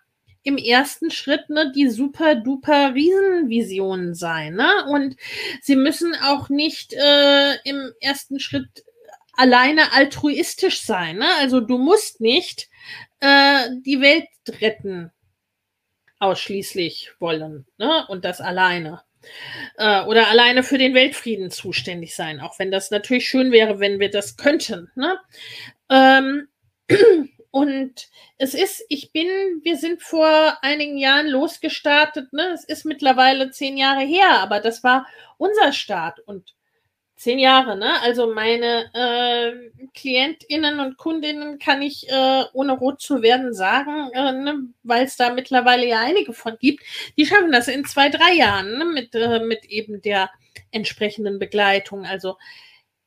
im 0.42 0.56
ersten 0.56 1.10
Schritt 1.10 1.50
ne, 1.50 1.70
die 1.74 1.90
super 1.90 2.34
duper 2.34 2.94
Riesenvisionen 2.94 4.14
sein. 4.14 4.54
Ne? 4.54 4.70
Und 4.88 5.16
sie 5.60 5.76
müssen 5.76 6.14
auch 6.14 6.48
nicht 6.48 6.94
äh, 6.94 7.56
im 7.64 7.92
ersten 8.00 8.40
Schritt 8.40 8.84
alleine 9.40 9.92
altruistisch 9.92 10.82
sein. 10.82 11.16
Ne? 11.16 11.26
Also 11.38 11.60
du 11.60 11.78
musst 11.78 12.20
nicht 12.20 12.68
äh, 13.20 13.70
die 13.86 14.00
Welt 14.00 14.28
retten 14.60 15.10
ausschließlich 16.18 17.12
wollen 17.18 17.66
ne? 17.78 18.06
und 18.08 18.24
das 18.24 18.40
alleine. 18.42 19.02
Äh, 19.76 20.04
oder 20.04 20.28
alleine 20.28 20.62
für 20.62 20.78
den 20.78 20.94
Weltfrieden 20.94 21.50
zuständig 21.50 22.14
sein, 22.14 22.40
auch 22.40 22.58
wenn 22.58 22.70
das 22.70 22.90
natürlich 22.90 23.28
schön 23.28 23.50
wäre, 23.50 23.80
wenn 23.80 23.98
wir 23.98 24.10
das 24.10 24.36
könnten. 24.36 24.90
Ne? 24.94 25.18
Ähm, 25.90 26.48
und 27.50 28.08
es 28.36 28.54
ist, 28.54 28.84
ich 28.90 29.12
bin, 29.12 29.26
wir 29.62 29.76
sind 29.76 30.02
vor 30.02 30.58
einigen 30.62 30.98
Jahren 30.98 31.28
losgestartet, 31.28 32.32
ne? 32.32 32.52
Es 32.54 32.64
ist 32.64 32.84
mittlerweile 32.84 33.50
zehn 33.50 33.76
Jahre 33.76 34.02
her, 34.02 34.38
aber 34.38 34.60
das 34.60 34.82
war 34.82 35.06
unser 35.36 35.72
Start. 35.72 36.20
Und 36.20 36.54
Zehn 37.20 37.38
Jahre, 37.38 37.76
ne? 37.76 38.00
Also 38.00 38.32
meine 38.32 38.90
äh, 38.94 39.88
KlientInnen 39.92 40.80
und 40.80 40.96
Kundinnen 40.96 41.58
kann 41.58 41.82
ich 41.82 42.08
äh, 42.08 42.44
ohne 42.54 42.72
rot 42.72 43.02
zu 43.02 43.20
werden 43.20 43.52
sagen, 43.52 44.10
äh, 44.14 44.32
ne? 44.32 44.68
weil 44.84 45.04
es 45.04 45.18
da 45.18 45.30
mittlerweile 45.30 45.86
ja 45.86 46.00
einige 46.00 46.32
von 46.32 46.56
gibt, 46.58 46.82
die 47.18 47.26
schaffen 47.26 47.52
das 47.52 47.68
in 47.68 47.84
zwei, 47.84 48.08
drei 48.08 48.32
Jahren 48.32 48.78
ne? 48.78 48.86
mit, 48.86 49.14
äh, 49.14 49.40
mit 49.40 49.66
eben 49.66 50.00
der 50.00 50.30
entsprechenden 50.70 51.38
Begleitung. 51.38 52.06
Also 52.06 52.38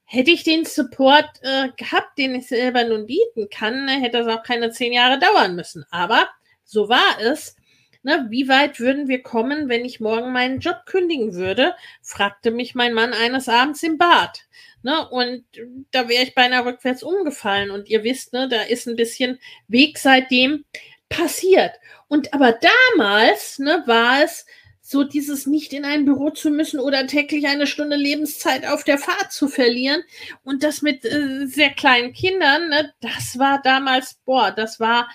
hätte 0.03 0.29
ich 0.29 0.43
den 0.43 0.63
Support 0.63 1.31
äh, 1.41 1.69
gehabt, 1.75 2.15
den 2.19 2.35
ich 2.35 2.47
selber 2.47 2.83
nun 2.83 3.07
bieten 3.07 3.49
kann, 3.49 3.85
ne? 3.85 3.93
hätte 3.93 4.23
das 4.23 4.27
auch 4.27 4.43
keine 4.43 4.69
zehn 4.69 4.93
Jahre 4.93 5.17
dauern 5.17 5.55
müssen. 5.55 5.87
Aber 5.89 6.29
so 6.63 6.87
war 6.87 7.19
es. 7.19 7.55
Ne, 8.03 8.27
wie 8.29 8.49
weit 8.49 8.79
würden 8.79 9.07
wir 9.07 9.23
kommen, 9.23 9.69
wenn 9.69 9.85
ich 9.85 10.01
morgen 10.01 10.33
meinen 10.33 10.59
Job 10.59 10.85
kündigen 10.85 11.33
würde? 11.35 11.73
fragte 12.01 12.51
mich 12.51 12.75
mein 12.75 12.93
Mann 12.93 13.13
eines 13.13 13.47
Abends 13.47 13.81
im 13.81 13.97
Bad. 13.97 14.45
Ne, 14.83 15.07
und 15.09 15.45
da 15.91 16.09
wäre 16.09 16.23
ich 16.23 16.35
beinahe 16.35 16.65
rückwärts 16.65 17.01
umgefallen. 17.01 17.71
Und 17.71 17.89
ihr 17.89 18.03
wisst, 18.03 18.33
ne, 18.33 18.49
da 18.49 18.61
ist 18.63 18.87
ein 18.87 18.97
bisschen 18.97 19.39
Weg 19.69 19.97
seitdem 19.97 20.65
passiert. 21.07 21.71
Und 22.09 22.33
aber 22.33 22.59
damals 22.97 23.59
ne, 23.59 23.83
war 23.85 24.23
es 24.23 24.45
so 24.81 25.05
dieses 25.05 25.47
nicht 25.47 25.71
in 25.71 25.85
ein 25.85 26.03
Büro 26.03 26.29
zu 26.29 26.49
müssen 26.49 26.79
oder 26.81 27.07
täglich 27.07 27.47
eine 27.47 27.67
Stunde 27.67 27.95
Lebenszeit 27.95 28.67
auf 28.67 28.83
der 28.83 28.97
Fahrt 28.97 29.31
zu 29.31 29.47
verlieren 29.47 30.03
und 30.43 30.61
das 30.61 30.81
mit 30.81 31.05
äh, 31.05 31.45
sehr 31.45 31.69
kleinen 31.69 32.11
Kindern, 32.11 32.67
ne, 32.67 32.93
das 32.99 33.39
war 33.39 33.61
damals, 33.63 34.19
boah, 34.25 34.51
das 34.51 34.81
war 34.81 35.07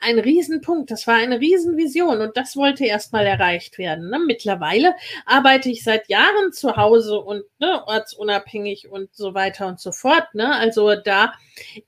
ein 0.00 0.18
Riesenpunkt, 0.18 0.90
das 0.90 1.06
war 1.06 1.16
eine 1.16 1.40
Riesenvision 1.40 2.20
und 2.20 2.36
das 2.36 2.56
wollte 2.56 2.84
erstmal 2.84 3.26
erreicht 3.26 3.78
werden. 3.78 4.10
Ne? 4.10 4.18
Mittlerweile 4.18 4.94
arbeite 5.26 5.70
ich 5.70 5.84
seit 5.84 6.08
Jahren 6.08 6.52
zu 6.52 6.76
Hause 6.76 7.20
und 7.20 7.44
ne, 7.58 7.86
ortsunabhängig 7.86 8.90
und 8.90 9.14
so 9.14 9.34
weiter 9.34 9.66
und 9.66 9.80
so 9.80 9.92
fort. 9.92 10.34
Ne? 10.34 10.54
Also 10.54 10.94
da 10.96 11.34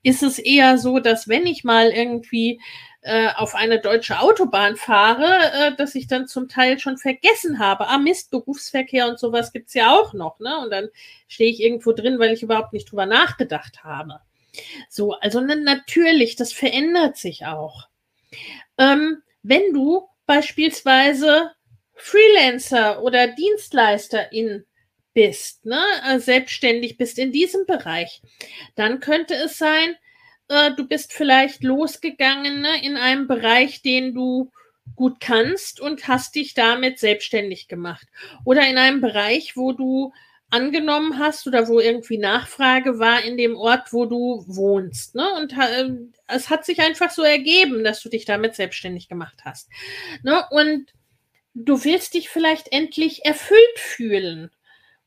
ist 0.02 0.22
es 0.22 0.38
eher 0.38 0.78
so, 0.78 0.98
dass 0.98 1.28
wenn 1.28 1.46
ich 1.46 1.64
mal 1.64 1.90
irgendwie 1.90 2.60
äh, 3.02 3.30
auf 3.34 3.54
eine 3.54 3.80
deutsche 3.80 4.20
Autobahn 4.20 4.76
fahre, 4.76 5.24
äh, 5.24 5.76
dass 5.76 5.94
ich 5.94 6.06
dann 6.06 6.28
zum 6.28 6.48
Teil 6.48 6.78
schon 6.78 6.98
vergessen 6.98 7.58
habe. 7.58 7.88
Ah, 7.88 7.98
Mist, 7.98 8.30
Berufsverkehr 8.30 9.08
und 9.08 9.18
sowas 9.18 9.52
gibt's 9.52 9.74
ja 9.74 9.90
auch 9.90 10.12
noch. 10.12 10.38
Ne? 10.38 10.56
Und 10.58 10.70
dann 10.70 10.88
stehe 11.26 11.50
ich 11.50 11.60
irgendwo 11.60 11.92
drin, 11.92 12.18
weil 12.18 12.32
ich 12.32 12.42
überhaupt 12.42 12.72
nicht 12.72 12.90
drüber 12.90 13.06
nachgedacht 13.06 13.82
habe. 13.82 14.20
So, 14.88 15.12
also 15.14 15.40
natürlich, 15.40 16.36
das 16.36 16.52
verändert 16.52 17.16
sich 17.16 17.46
auch. 17.46 17.88
Ähm, 18.78 19.22
wenn 19.42 19.72
du 19.72 20.08
beispielsweise 20.26 21.50
Freelancer 21.94 23.02
oder 23.02 23.28
Dienstleisterin 23.28 24.64
bist, 25.14 25.64
ne, 25.66 25.82
äh, 26.08 26.18
selbstständig 26.18 26.96
bist 26.96 27.18
in 27.18 27.32
diesem 27.32 27.66
Bereich, 27.66 28.22
dann 28.74 29.00
könnte 29.00 29.34
es 29.34 29.58
sein, 29.58 29.96
äh, 30.48 30.72
du 30.72 30.86
bist 30.86 31.12
vielleicht 31.12 31.62
losgegangen 31.62 32.60
ne, 32.60 32.82
in 32.82 32.96
einem 32.96 33.28
Bereich, 33.28 33.82
den 33.82 34.14
du 34.14 34.50
gut 34.96 35.20
kannst 35.20 35.80
und 35.80 36.08
hast 36.08 36.34
dich 36.34 36.54
damit 36.54 36.98
selbstständig 36.98 37.68
gemacht. 37.68 38.06
Oder 38.44 38.68
in 38.68 38.78
einem 38.78 39.00
Bereich, 39.00 39.56
wo 39.56 39.72
du 39.72 40.12
angenommen 40.52 41.18
hast 41.18 41.46
oder 41.46 41.66
wo 41.66 41.80
irgendwie 41.80 42.18
Nachfrage 42.18 42.98
war 42.98 43.24
in 43.24 43.36
dem 43.38 43.56
Ort, 43.56 43.92
wo 43.92 44.04
du 44.04 44.44
wohnst. 44.46 45.14
Ne? 45.14 45.26
Und 45.34 45.54
äh, 45.54 45.88
es 46.28 46.50
hat 46.50 46.66
sich 46.66 46.80
einfach 46.80 47.10
so 47.10 47.22
ergeben, 47.22 47.82
dass 47.84 48.02
du 48.02 48.10
dich 48.10 48.26
damit 48.26 48.54
selbstständig 48.54 49.08
gemacht 49.08 49.40
hast. 49.44 49.70
Ne? 50.22 50.44
Und 50.50 50.92
du 51.54 51.82
willst 51.84 52.12
dich 52.14 52.28
vielleicht 52.28 52.70
endlich 52.70 53.24
erfüllt 53.24 53.78
fühlen. 53.78 54.50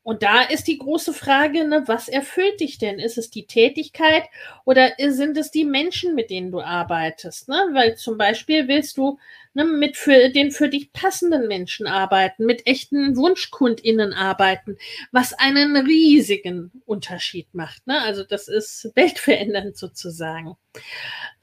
Und 0.06 0.22
da 0.22 0.44
ist 0.44 0.68
die 0.68 0.78
große 0.78 1.14
Frage, 1.14 1.68
ne, 1.68 1.82
was 1.88 2.08
erfüllt 2.08 2.60
dich 2.60 2.78
denn? 2.78 3.00
Ist 3.00 3.18
es 3.18 3.32
die 3.32 3.48
Tätigkeit 3.48 4.26
oder 4.64 4.92
sind 5.00 5.36
es 5.36 5.50
die 5.50 5.66
Menschen, 5.66 6.14
mit 6.14 6.30
denen 6.30 6.52
du 6.52 6.62
arbeitest? 6.62 7.50
Ne? 7.50 7.56
Weil 7.72 7.96
zum 7.96 8.16
Beispiel 8.16 8.68
willst 8.68 8.98
du 8.98 9.18
ne, 9.56 9.66
mit 9.66 9.98
für 9.98 10.30
den 10.30 10.52
für 10.52 10.70
dich 10.70 10.94
passenden 10.94 11.48
Menschen 11.48 11.88
arbeiten, 11.88 12.46
mit 12.46 12.68
echten 12.68 13.18
WunschkundInnen 13.18 14.14
arbeiten, 14.14 14.78
was 15.12 15.34
einen 15.34 15.76
riesigen 15.76 16.84
Unterschied 16.86 17.52
macht. 17.56 17.88
Ne? 17.88 18.00
Also 18.00 18.24
das 18.24 18.48
ist 18.48 18.92
weltverändernd 18.96 19.76
sozusagen. 19.76 20.56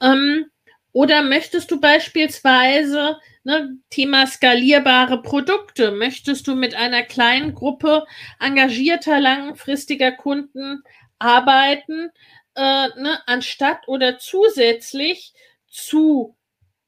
Ähm, 0.01 0.45
oder 0.93 1.23
möchtest 1.23 1.71
du 1.71 1.81
beispielsweise 1.81 3.17
ne, 3.43 3.77
Thema 3.89 4.25
skalierbare 4.27 5.21
Produkte, 5.21 5.91
möchtest 5.91 6.47
du 6.47 6.55
mit 6.55 6.75
einer 6.75 7.03
kleinen 7.03 7.53
Gruppe 7.53 8.05
engagierter, 8.39 9.19
langfristiger 9.19 10.11
Kunden 10.11 10.83
arbeiten, 11.19 12.11
äh, 12.55 12.87
ne, 12.87 13.19
anstatt 13.25 13.87
oder 13.87 14.19
zusätzlich 14.19 15.33
zu 15.67 16.37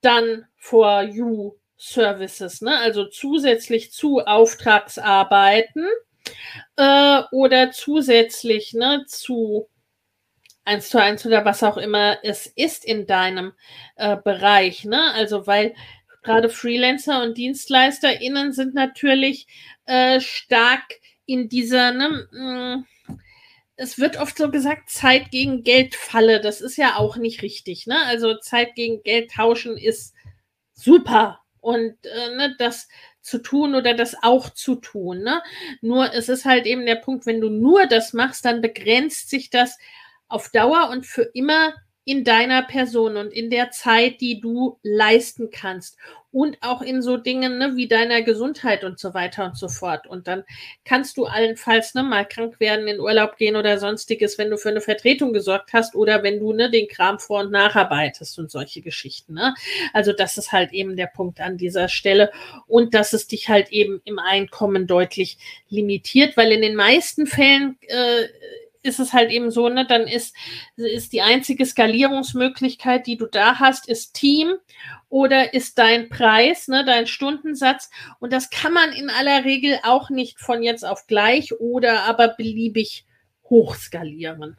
dann 0.01 0.45
for 0.55 1.01
you 1.01 1.55
Services, 1.77 2.61
ne? 2.61 2.77
also 2.77 3.05
zusätzlich 3.05 3.91
zu 3.91 4.19
Auftragsarbeiten 4.19 5.85
äh, 6.77 7.21
oder 7.31 7.71
zusätzlich 7.71 8.73
ne, 8.73 9.03
zu 9.07 9.67
eins 10.65 10.89
zu 10.89 11.01
eins 11.01 11.25
oder 11.25 11.45
was 11.45 11.63
auch 11.63 11.77
immer 11.77 12.17
es 12.23 12.47
ist 12.47 12.83
in 12.83 13.05
deinem 13.07 13.53
äh, 13.95 14.17
Bereich. 14.17 14.83
Ne? 14.83 15.13
Also 15.13 15.47
weil 15.47 15.75
gerade 16.23 16.49
Freelancer 16.49 17.21
und 17.23 17.37
DienstleisterInnen 17.37 18.51
sind 18.51 18.73
natürlich 18.73 19.47
äh, 19.85 20.19
stark 20.19 20.95
in 21.25 21.47
dieser, 21.49 21.91
ne, 21.91 22.27
mm, 22.31 22.85
es 23.77 23.99
wird 23.99 24.17
oft 24.17 24.37
so 24.37 24.49
gesagt, 24.49 24.89
Zeit 24.89 25.31
gegen 25.31 25.63
Geld 25.63 25.95
falle. 25.95 26.41
Das 26.41 26.61
ist 26.61 26.77
ja 26.77 26.95
auch 26.95 27.17
nicht 27.17 27.41
richtig. 27.41 27.87
Ne? 27.87 27.97
Also 28.05 28.37
Zeit 28.37 28.75
gegen 28.75 29.03
Geld 29.03 29.31
tauschen 29.31 29.77
ist 29.77 30.13
super. 30.73 31.41
Und 31.59 31.95
äh, 32.05 32.35
ne, 32.35 32.55
das 32.57 32.87
zu 33.21 33.39
tun 33.39 33.75
oder 33.75 33.93
das 33.93 34.15
auch 34.21 34.49
zu 34.51 34.75
tun. 34.75 35.23
Ne? 35.23 35.41
Nur 35.81 36.13
es 36.13 36.29
ist 36.29 36.45
halt 36.45 36.65
eben 36.67 36.85
der 36.85 36.95
Punkt, 36.95 37.25
wenn 37.25 37.41
du 37.41 37.49
nur 37.49 37.87
das 37.87 38.13
machst, 38.13 38.45
dann 38.45 38.61
begrenzt 38.61 39.29
sich 39.29 39.49
das 39.49 39.77
auf 40.27 40.49
Dauer 40.49 40.89
und 40.91 41.05
für 41.05 41.23
immer 41.33 41.73
in 42.07 42.23
deiner 42.23 42.61
Person 42.61 43.17
und 43.17 43.33
in 43.33 43.49
der 43.49 43.71
Zeit, 43.71 44.21
die 44.21 44.39
du 44.39 44.77
leisten 44.83 45.49
kannst 45.49 45.97
und 46.31 46.57
auch 46.61 46.83
in 46.83 47.01
so 47.01 47.17
Dingen 47.17 47.57
ne, 47.57 47.75
wie 47.75 47.87
deiner 47.87 48.21
Gesundheit 48.21 48.83
und 48.83 48.99
so 48.99 49.15
weiter 49.15 49.45
und 49.45 49.57
so 49.57 49.69
fort. 49.69 50.05
Und 50.05 50.27
dann 50.27 50.43
kannst 50.83 51.17
du 51.17 51.25
allenfalls 51.25 51.95
ne, 51.95 52.03
mal 52.03 52.23
krank 52.23 52.59
werden, 52.59 52.87
in 52.87 52.99
Urlaub 52.99 53.37
gehen 53.37 53.55
oder 53.55 53.79
sonstiges, 53.79 54.37
wenn 54.37 54.51
du 54.51 54.57
für 54.57 54.69
eine 54.69 54.81
Vertretung 54.81 55.33
gesorgt 55.33 55.73
hast 55.73 55.95
oder 55.95 56.21
wenn 56.21 56.39
du 56.39 56.53
ne, 56.53 56.69
den 56.69 56.87
Kram 56.87 57.17
vor- 57.17 57.39
und 57.39 57.51
nacharbeitest 57.51 58.37
und 58.37 58.51
solche 58.51 58.81
Geschichten. 58.81 59.33
Ne? 59.33 59.55
Also 59.91 60.13
das 60.13 60.37
ist 60.37 60.51
halt 60.51 60.73
eben 60.73 60.95
der 60.95 61.07
Punkt 61.07 61.39
an 61.41 61.57
dieser 61.57 61.87
Stelle 61.87 62.31
und 62.67 62.93
dass 62.93 63.13
es 63.13 63.25
dich 63.25 63.49
halt 63.49 63.71
eben 63.71 64.01
im 64.05 64.19
Einkommen 64.19 64.85
deutlich 64.85 65.39
limitiert, 65.69 66.37
weil 66.37 66.51
in 66.51 66.61
den 66.61 66.75
meisten 66.75 67.25
Fällen 67.25 67.79
äh, 67.87 68.25
ist 68.85 68.99
es 68.99 69.13
halt 69.13 69.31
eben 69.31 69.51
so, 69.51 69.67
ne, 69.69 69.85
dann 69.85 70.07
ist, 70.07 70.35
ist 70.75 71.13
die 71.13 71.21
einzige 71.21 71.65
Skalierungsmöglichkeit, 71.65 73.07
die 73.07 73.17
du 73.17 73.25
da 73.25 73.59
hast, 73.59 73.89
ist 73.89 74.13
Team 74.13 74.53
oder 75.09 75.53
ist 75.53 75.77
dein 75.77 76.09
Preis, 76.09 76.67
ne, 76.67 76.85
dein 76.85 77.07
Stundensatz. 77.07 77.89
Und 78.19 78.31
das 78.31 78.49
kann 78.49 78.73
man 78.73 78.91
in 78.93 79.09
aller 79.09 79.43
Regel 79.43 79.79
auch 79.83 80.09
nicht 80.09 80.39
von 80.39 80.63
jetzt 80.63 80.85
auf 80.85 81.07
gleich 81.07 81.59
oder 81.59 82.03
aber 82.03 82.29
beliebig 82.29 83.05
hochskalieren. 83.49 84.57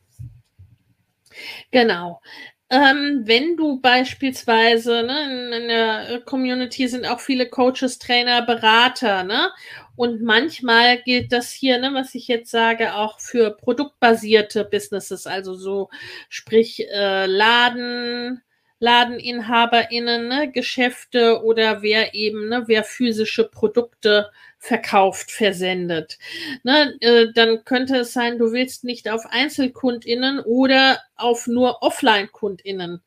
Genau. 1.71 2.21
Ähm, 2.69 3.23
wenn 3.25 3.57
du 3.57 3.81
beispielsweise, 3.81 5.05
ne, 5.05 5.25
in, 5.25 5.63
in, 5.63 5.69
der 5.69 6.21
Community 6.25 6.89
sind 6.89 7.07
auch 7.07 7.21
viele 7.21 7.49
Coaches, 7.49 7.99
Trainer, 8.01 8.43
Berater, 8.43 9.23
ne? 9.23 9.51
Und 9.97 10.23
manchmal 10.23 11.03
gilt 11.03 11.33
das 11.33 11.51
hier, 11.53 11.79
ne, 11.79 11.91
was 11.95 12.15
ich 12.15 12.29
jetzt 12.29 12.51
sage, 12.51 12.95
auch 12.95 13.19
für 13.21 13.51
produktbasierte 13.51 14.65
Businesses, 14.65 15.27
also 15.27 15.55
so 15.55 15.89
sprich 16.29 16.87
äh, 16.91 17.27
Laden, 17.27 18.43
LadeninhaberInnen, 18.79 20.29
ne, 20.29 20.53
Geschäfte 20.53 21.43
oder 21.43 21.83
wer 21.83 22.15
eben, 22.15 22.49
ne, 22.49 22.65
wer 22.67 22.85
physische 22.85 23.49
Produkte 23.49 24.31
verkauft, 24.59 25.31
versendet. 25.31 26.19
Ne, 26.63 26.95
äh, 27.01 27.33
dann 27.35 27.65
könnte 27.65 27.99
es 27.99 28.13
sein, 28.13 28.39
du 28.39 28.53
willst 28.53 28.85
nicht 28.85 29.09
auf 29.09 29.25
EinzelkundInnen 29.31 30.41
oder 30.41 31.01
auf 31.17 31.47
nur 31.47 31.83
Offline-KundInnen 31.83 33.03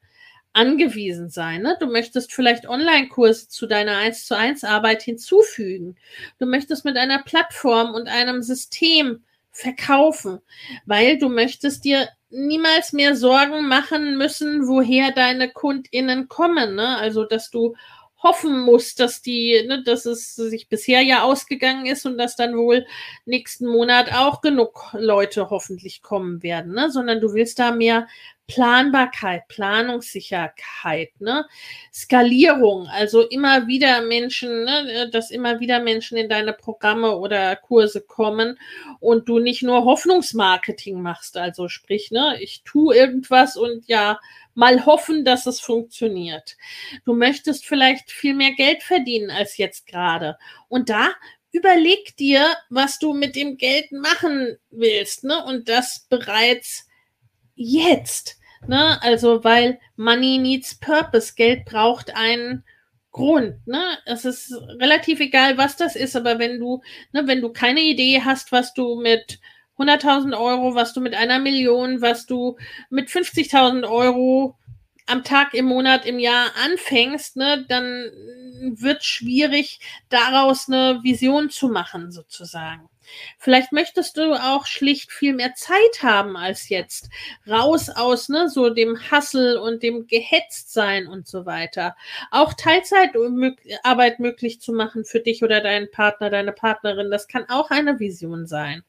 angewiesen 0.60 1.30
sein. 1.30 1.62
Ne? 1.62 1.78
Du 1.80 1.88
möchtest 1.88 2.34
vielleicht 2.34 2.68
Online-Kurse 2.68 3.47
zu 3.47 3.66
deiner 3.66 3.97
1 3.97 4.26
zu 4.26 4.36
1 4.36 4.66
Arbeit 4.66 5.01
hinzufügen. 5.01 5.95
Du 6.38 6.45
möchtest 6.45 6.84
mit 6.84 6.97
einer 6.97 7.24
Plattform 7.24 7.93
und 7.93 8.10
einem 8.10 8.41
System 8.43 9.24
verkaufen, 9.51 10.39
weil 10.86 11.18
du 11.18 11.30
möchtest 11.30 11.86
dir 11.86 12.10
niemals 12.30 12.91
mehr 12.91 13.16
Sorgen 13.16 13.68
machen 13.70 14.18
müssen, 14.18 14.68
woher 14.68 15.12
deine 15.12 15.49
KundInnen 15.49 16.28
kommen. 16.28 16.76
Ne? 16.76 16.97
Also, 16.97 17.24
dass 17.24 17.49
du 17.49 17.76
hoffen 18.22 18.60
musst, 18.60 18.99
dass 18.99 19.22
die, 19.22 19.64
ne, 19.66 19.82
dass 19.82 20.05
es 20.05 20.36
sich 20.36 20.68
bisher 20.68 21.01
ja 21.01 21.24
ausgegangen 21.24 21.86
ist 21.86 22.05
und 22.05 22.18
dass 22.18 22.36
dann 22.36 22.57
wohl 22.57 22.86
nächsten 23.26 23.66
Monat 23.66 24.12
auch 24.14 24.41
genug 24.41 24.89
Leute 24.91 25.49
hoffentlich 25.49 26.01
kommen 26.01 26.43
werden, 26.43 26.74
ne? 26.74 26.91
sondern 26.91 27.22
du 27.22 27.34
willst 27.34 27.60
da 27.60 27.72
mehr 27.72 28.07
Planbarkeit, 28.49 29.47
Planungssicherheit, 29.47 31.21
ne? 31.21 31.45
Skalierung, 31.93 32.87
also 32.87 33.21
immer 33.21 33.67
wieder 33.67 34.01
Menschen, 34.01 34.63
ne, 34.63 35.09
dass 35.11 35.29
immer 35.29 35.59
wieder 35.59 35.79
Menschen 35.79 36.17
in 36.17 36.29
deine 36.29 36.53
Programme 36.53 37.15
oder 37.15 37.55
Kurse 37.55 38.01
kommen 38.01 38.57
und 38.99 39.29
du 39.29 39.37
nicht 39.37 39.61
nur 39.61 39.85
Hoffnungsmarketing 39.85 40.99
machst, 40.99 41.37
also 41.37 41.69
sprich, 41.69 42.09
ne, 42.09 42.37
ich 42.41 42.63
tue 42.63 42.95
irgendwas 42.95 43.55
und 43.55 43.87
ja, 43.87 44.19
mal 44.55 44.85
hoffen, 44.85 45.23
dass 45.23 45.45
es 45.45 45.59
funktioniert. 45.59 46.57
Du 47.05 47.13
möchtest 47.13 47.65
vielleicht 47.67 48.11
viel 48.11 48.33
mehr 48.33 48.51
Geld 48.53 48.81
verdienen 48.81 49.29
als 49.29 49.57
jetzt 49.57 49.85
gerade. 49.85 50.37
Und 50.67 50.89
da 50.89 51.09
überleg 51.51 52.17
dir, 52.17 52.45
was 52.69 52.97
du 52.97 53.13
mit 53.13 53.35
dem 53.35 53.57
Geld 53.57 53.91
machen 53.91 54.57
willst, 54.71 55.23
ne? 55.23 55.43
Und 55.45 55.69
das 55.69 56.07
bereits 56.09 56.87
jetzt. 57.55 58.38
Ne? 58.68 59.01
Also, 59.01 59.43
weil 59.43 59.80
Money 59.95 60.38
needs 60.38 60.76
Purpose. 60.76 61.34
Geld 61.36 61.66
braucht 61.66 62.16
einen 62.16 62.64
Grund. 63.12 63.55
Ne? 63.68 63.82
Es 64.05 64.26
ist 64.26 64.53
relativ 64.80 65.20
egal, 65.20 65.57
was 65.57 65.76
das 65.76 65.95
ist, 65.95 66.16
aber 66.16 66.39
wenn 66.39 66.60
du, 66.60 66.82
ne, 67.12 67.26
wenn 67.28 67.41
du 67.41 67.49
keine 67.51 67.82
Idee 67.82 68.22
hast, 68.24 68.51
was 68.51 68.74
du 68.74 68.99
mit 69.01 69.39
100.000 69.78 70.38
Euro, 70.38 70.76
was 70.76 70.93
du 70.93 71.01
mit 71.01 71.16
einer 71.16 71.39
Million, 71.39 72.01
was 72.01 72.26
du 72.26 72.57
mit 72.89 73.10
50.000 73.10 73.89
Euro 73.89 74.57
am 75.07 75.24
Tag, 75.24 75.55
im 75.55 75.66
Monat, 75.66 76.05
im 76.05 76.20
Jahr 76.20 76.51
anfängst, 76.64 77.36
ne, 77.36 77.66
dann 77.68 78.12
wird 78.78 79.03
schwierig, 79.03 79.80
daraus 80.10 80.68
eine 80.68 80.99
Vision 81.01 81.49
zu 81.49 81.70
machen, 81.70 82.12
sozusagen. 82.12 82.89
Vielleicht 83.38 83.72
möchtest 83.72 84.18
du 84.18 84.34
auch 84.34 84.66
schlicht 84.66 85.12
viel 85.12 85.34
mehr 85.34 85.53
Zeit 85.55 86.03
haben 86.03 86.38
als 86.38 86.70
jetzt. 86.70 87.10
Raus 87.47 87.89
aus 87.89 88.30
ne, 88.30 88.49
so 88.49 88.70
dem 88.70 88.99
Hassel 89.12 89.57
und 89.57 89.84
dem 89.84 90.07
Gehetztsein 90.07 91.07
und 91.07 91.28
so 91.28 91.45
weiter. 91.45 91.95
Auch 92.32 92.53
Teilzeitarbeit 92.53 94.20
möglich 94.20 94.62
zu 94.62 94.74
machen 94.74 95.05
für 95.05 95.20
dich 95.20 95.43
oder 95.43 95.62
deinen 95.62 95.91
Partner, 95.91 96.30
deine 96.30 96.51
Partnerin, 96.51 97.12
das 97.12 97.28
kann 97.28 97.45
auch 97.49 97.70
eine 97.72 97.99
Vision 97.99 98.45
sein 98.45 98.84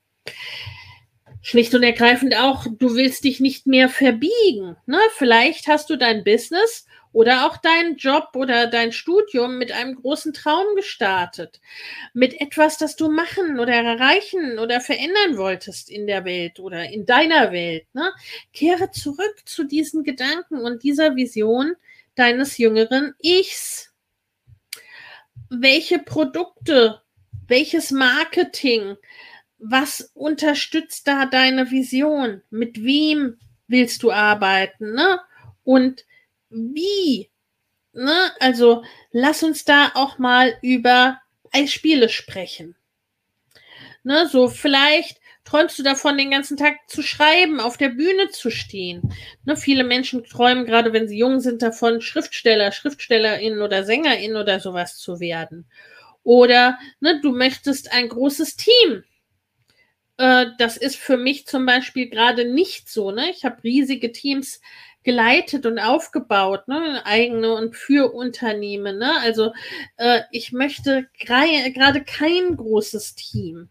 schlicht 1.43 1.75
und 1.75 1.83
ergreifend 1.83 2.37
auch, 2.37 2.67
du 2.67 2.95
willst 2.95 3.25
dich 3.25 3.41
nicht 3.41 3.67
mehr 3.67 3.89
verbiegen. 3.89 4.77
Ne? 4.87 4.99
Vielleicht 5.17 5.69
hast 5.69 5.91
du 5.91 5.97
dein 5.97 6.25
Business 6.25 6.87
oder 7.13 7.47
auch 7.47 7.57
deinen 7.57 7.97
Job 7.97 8.31
oder 8.35 8.69
dein 8.69 8.93
Studium 8.93 9.59
mit 9.59 9.73
einem 9.73 9.97
großen 9.97 10.33
Traum 10.33 10.77
gestartet. 10.77 11.61
Mit 12.15 12.41
etwas, 12.41 12.79
das 12.79 12.97
du 12.97 13.11
machen 13.11 13.59
oder 13.59 13.75
erreichen 13.75 14.59
oder 14.59 14.81
verändern 14.81 15.37
wolltest 15.37 15.91
in 15.91 16.07
der 16.07 16.25
Welt 16.25 16.61
oder 16.61 16.89
in 16.89 17.07
deiner 17.07 17.53
Welt. 17.53 17.87
Ne? 17.95 18.13
Kehre 18.53 18.91
zurück 18.93 19.43
zu 19.45 19.65
diesen 19.65 20.05
Gedanken 20.05 20.59
und 20.59 20.83
dieser 20.83 21.17
Vision 21.17 21.75
deines 22.15 22.59
jüngeren 22.59 23.15
Ichs. 23.19 23.93
Welche 25.49 25.99
Produkte, 25.99 27.01
welches 27.49 27.91
Marketing, 27.91 28.97
was 29.59 30.13
unterstützt 30.15 31.09
da 31.09 31.27
deine 31.27 31.73
Vision? 31.73 32.43
Mit 32.51 32.85
wem 32.85 33.39
willst 33.67 34.05
du 34.05 34.13
arbeiten? 34.13 34.95
Ne? 34.95 35.21
Und 35.65 36.05
wie? 36.51 37.31
Ne? 37.93 38.31
Also 38.41 38.85
lass 39.13 39.43
uns 39.43 39.65
da 39.65 39.93
auch 39.95 40.19
mal 40.19 40.57
über 40.63 41.21
Spiele 41.67 42.09
sprechen. 42.09 42.77
Ne? 44.03 44.29
So 44.29 44.49
vielleicht 44.49 45.19
träumst 45.45 45.79
du 45.79 45.83
davon, 45.83 46.17
den 46.17 46.31
ganzen 46.31 46.57
Tag 46.57 46.77
zu 46.87 47.03
schreiben, 47.03 47.61
auf 47.61 47.77
der 47.77 47.89
Bühne 47.89 48.29
zu 48.31 48.51
stehen. 48.51 49.13
Ne? 49.45 49.57
Viele 49.57 49.85
Menschen 49.85 50.25
träumen 50.25 50.65
gerade, 50.65 50.93
wenn 50.93 51.09
sie 51.09 51.19
jung 51.19 51.41
sind, 51.41 51.63
davon, 51.63 52.01
Schriftsteller, 52.01 52.71
Schriftstellerin 52.73 53.61
oder 53.61 53.85
Sängerin 53.85 54.37
oder 54.37 54.61
sowas 54.61 54.97
zu 54.99 55.19
werden. 55.19 55.67
Oder 56.23 56.79
ne, 57.01 57.21
du 57.23 57.33
möchtest 57.33 57.93
ein 57.93 58.09
großes 58.09 58.57
Team 58.57 59.05
äh, 60.21 60.49
das 60.59 60.77
ist 60.77 60.97
für 60.97 61.17
mich 61.17 61.47
zum 61.47 61.65
Beispiel 61.65 62.11
gerade 62.11 62.45
nicht 62.45 62.91
so. 62.91 63.11
Ne? 63.11 63.31
Ich 63.31 63.45
habe 63.47 63.65
riesige 63.65 64.13
Teams 64.13 64.61
geleitet 65.03 65.67
und 65.67 65.79
aufgebaut, 65.79 66.69
ne? 66.69 67.03
eigene 67.05 67.55
und 67.55 67.75
für 67.75 68.13
Unternehmen. 68.13 68.99
Ne? 68.99 69.13
Also 69.21 69.53
äh, 69.97 70.23
ich 70.31 70.53
möchte 70.53 71.09
gerade 71.19 72.05
kein 72.05 72.57
großes 72.57 73.15
Team. 73.15 73.71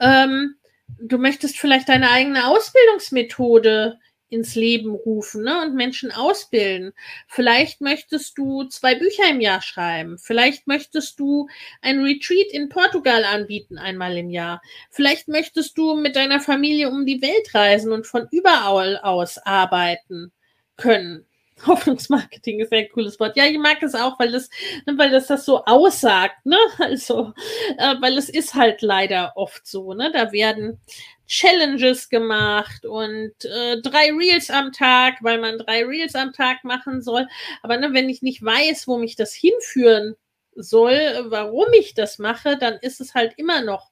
Ähm, 0.00 0.56
du 0.98 1.18
möchtest 1.18 1.58
vielleicht 1.58 1.88
deine 1.88 2.10
eigene 2.10 2.46
Ausbildungsmethode 2.46 3.98
ins 4.28 4.56
Leben 4.56 4.94
rufen 4.94 5.44
ne, 5.44 5.62
und 5.62 5.74
Menschen 5.74 6.10
ausbilden. 6.10 6.92
Vielleicht 7.28 7.80
möchtest 7.80 8.36
du 8.36 8.64
zwei 8.64 8.96
Bücher 8.96 9.30
im 9.30 9.40
Jahr 9.40 9.62
schreiben. 9.62 10.18
Vielleicht 10.18 10.66
möchtest 10.66 11.20
du 11.20 11.48
ein 11.80 12.00
Retreat 12.00 12.48
in 12.50 12.68
Portugal 12.68 13.24
anbieten 13.24 13.78
einmal 13.78 14.16
im 14.16 14.30
Jahr. 14.30 14.60
Vielleicht 14.90 15.28
möchtest 15.28 15.78
du 15.78 15.94
mit 15.94 16.16
deiner 16.16 16.40
Familie 16.40 16.90
um 16.90 17.06
die 17.06 17.22
Welt 17.22 17.54
reisen 17.54 17.92
und 17.92 18.06
von 18.06 18.26
überall 18.32 18.98
aus 18.98 19.38
arbeiten 19.38 20.32
können. 20.76 21.26
Hoffnungsmarketing 21.66 22.60
ist 22.60 22.72
ein 22.72 22.88
cooles 22.92 23.18
Wort. 23.18 23.36
Ja, 23.36 23.46
ich 23.46 23.58
mag 23.58 23.82
es 23.82 23.94
auch, 23.94 24.18
weil 24.18 24.30
das, 24.30 24.50
ne, 24.86 24.92
weil 24.98 25.10
das 25.10 25.26
das 25.26 25.44
so 25.46 25.64
aussagt, 25.64 26.44
ne? 26.44 26.58
Also, 26.78 27.32
äh, 27.78 27.94
weil 28.00 28.18
es 28.18 28.28
ist 28.28 28.54
halt 28.54 28.82
leider 28.82 29.32
oft 29.36 29.66
so, 29.66 29.94
ne? 29.94 30.10
Da 30.12 30.32
werden 30.32 30.80
Challenges 31.26 32.08
gemacht 32.08 32.84
und 32.86 33.32
äh, 33.44 33.80
drei 33.80 34.12
Reels 34.12 34.50
am 34.50 34.70
Tag, 34.72 35.16
weil 35.22 35.40
man 35.40 35.58
drei 35.58 35.84
Reels 35.84 36.14
am 36.14 36.32
Tag 36.32 36.62
machen 36.62 37.02
soll. 37.02 37.26
Aber 37.62 37.78
ne, 37.78 37.92
wenn 37.94 38.08
ich 38.08 38.22
nicht 38.22 38.42
weiß, 38.44 38.86
wo 38.86 38.98
mich 38.98 39.16
das 39.16 39.34
hinführen 39.34 40.14
soll, 40.54 41.26
warum 41.28 41.72
ich 41.72 41.94
das 41.94 42.18
mache, 42.18 42.56
dann 42.58 42.74
ist 42.74 43.00
es 43.00 43.14
halt 43.14 43.34
immer 43.38 43.62
noch 43.62 43.90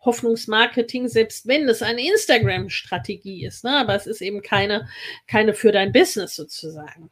Hoffnungsmarketing, 0.00 1.08
selbst 1.08 1.46
wenn 1.46 1.68
es 1.68 1.82
eine 1.82 2.06
Instagram-Strategie 2.06 3.44
ist. 3.44 3.64
Ne? 3.64 3.76
Aber 3.76 3.94
es 3.94 4.06
ist 4.06 4.20
eben 4.20 4.42
keine, 4.42 4.88
keine 5.26 5.54
für 5.54 5.72
dein 5.72 5.92
Business 5.92 6.34
sozusagen. 6.36 7.10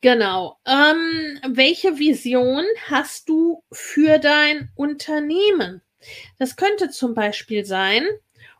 Genau. 0.00 0.58
Ähm, 0.66 1.40
welche 1.48 1.98
Vision 1.98 2.64
hast 2.88 3.28
du 3.28 3.62
für 3.72 4.18
dein 4.18 4.70
Unternehmen? 4.74 5.80
Das 6.38 6.56
könnte 6.56 6.90
zum 6.90 7.14
Beispiel 7.14 7.64
sein, 7.64 8.06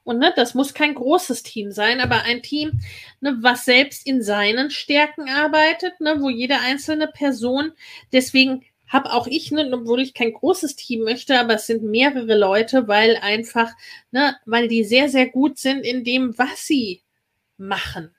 und 0.05 0.19
ne, 0.19 0.33
das 0.37 0.55
muss 0.55 0.75
kein 0.75 0.95
großes 0.95 1.43
Team 1.43 1.73
sein, 1.73 2.01
aber 2.01 2.23
ein 2.23 2.43
Team, 2.43 2.81
ne, 3.21 3.39
was 3.41 3.65
selbst 3.65 4.07
in 4.07 4.23
seinen 4.23 4.71
Stärken 4.71 5.29
arbeitet, 5.29 5.99
ne, 6.01 6.17
wo 6.21 6.29
jede 6.29 6.61
einzelne 6.61 7.09
Person, 7.09 7.73
deswegen 8.13 8.65
habe 8.89 9.13
auch 9.13 9.27
ich, 9.27 9.51
ne, 9.51 9.69
obwohl 9.73 10.01
ich 10.01 10.15
kein 10.15 10.33
großes 10.33 10.77
Team 10.77 11.05
möchte, 11.05 11.39
aber 11.39 11.55
es 11.55 11.67
sind 11.67 11.83
mehrere 11.83 12.37
Leute, 12.39 12.89
weil 12.89 13.17
einfach, 13.17 13.73
ne, 14.11 14.37
weil 14.47 14.69
die 14.69 14.85
sehr, 14.85 15.09
sehr 15.09 15.29
gut 15.29 15.59
sind 15.59 15.81
in 15.85 16.05
dem, 16.05 16.37
was 16.39 16.67
sie 16.67 17.03
machen. 17.57 18.15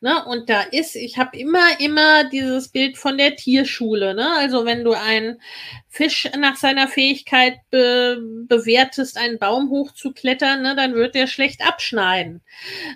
Ne? 0.00 0.24
Und 0.26 0.50
da 0.50 0.60
ist, 0.60 0.94
ich 0.94 1.16
habe 1.16 1.38
immer, 1.38 1.80
immer 1.80 2.24
dieses 2.24 2.68
Bild 2.68 2.98
von 2.98 3.16
der 3.16 3.34
Tierschule. 3.34 4.14
Ne? 4.14 4.30
Also 4.36 4.66
wenn 4.66 4.84
du 4.84 4.92
einen 4.92 5.40
Fisch 5.88 6.28
nach 6.38 6.56
seiner 6.56 6.86
Fähigkeit 6.86 7.54
be 7.70 8.18
bewertest, 8.46 9.16
einen 9.16 9.38
Baum 9.38 9.70
hochzuklettern, 9.70 10.60
ne, 10.60 10.76
dann 10.76 10.94
wird 10.94 11.14
der 11.14 11.26
schlecht 11.26 11.66
abschneiden. 11.66 12.42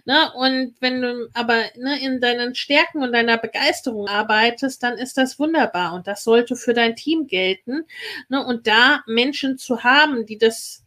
Ne? 0.04 0.30
Und 0.34 0.74
wenn 0.80 1.00
du 1.00 1.30
aber 1.32 1.64
ne, 1.76 1.98
in 2.02 2.20
deinen 2.20 2.54
Stärken 2.54 3.02
und 3.02 3.12
deiner 3.12 3.38
Begeisterung 3.38 4.06
arbeitest, 4.06 4.82
dann 4.82 4.98
ist 4.98 5.16
das 5.16 5.38
wunderbar. 5.38 5.94
Und 5.94 6.06
das 6.06 6.22
sollte 6.22 6.54
für 6.54 6.74
dein 6.74 6.96
Team 6.96 7.26
gelten. 7.26 7.86
Ne? 8.28 8.44
Und 8.44 8.66
da 8.66 9.02
Menschen 9.06 9.56
zu 9.56 9.82
haben, 9.82 10.26
die 10.26 10.36
das 10.36 10.79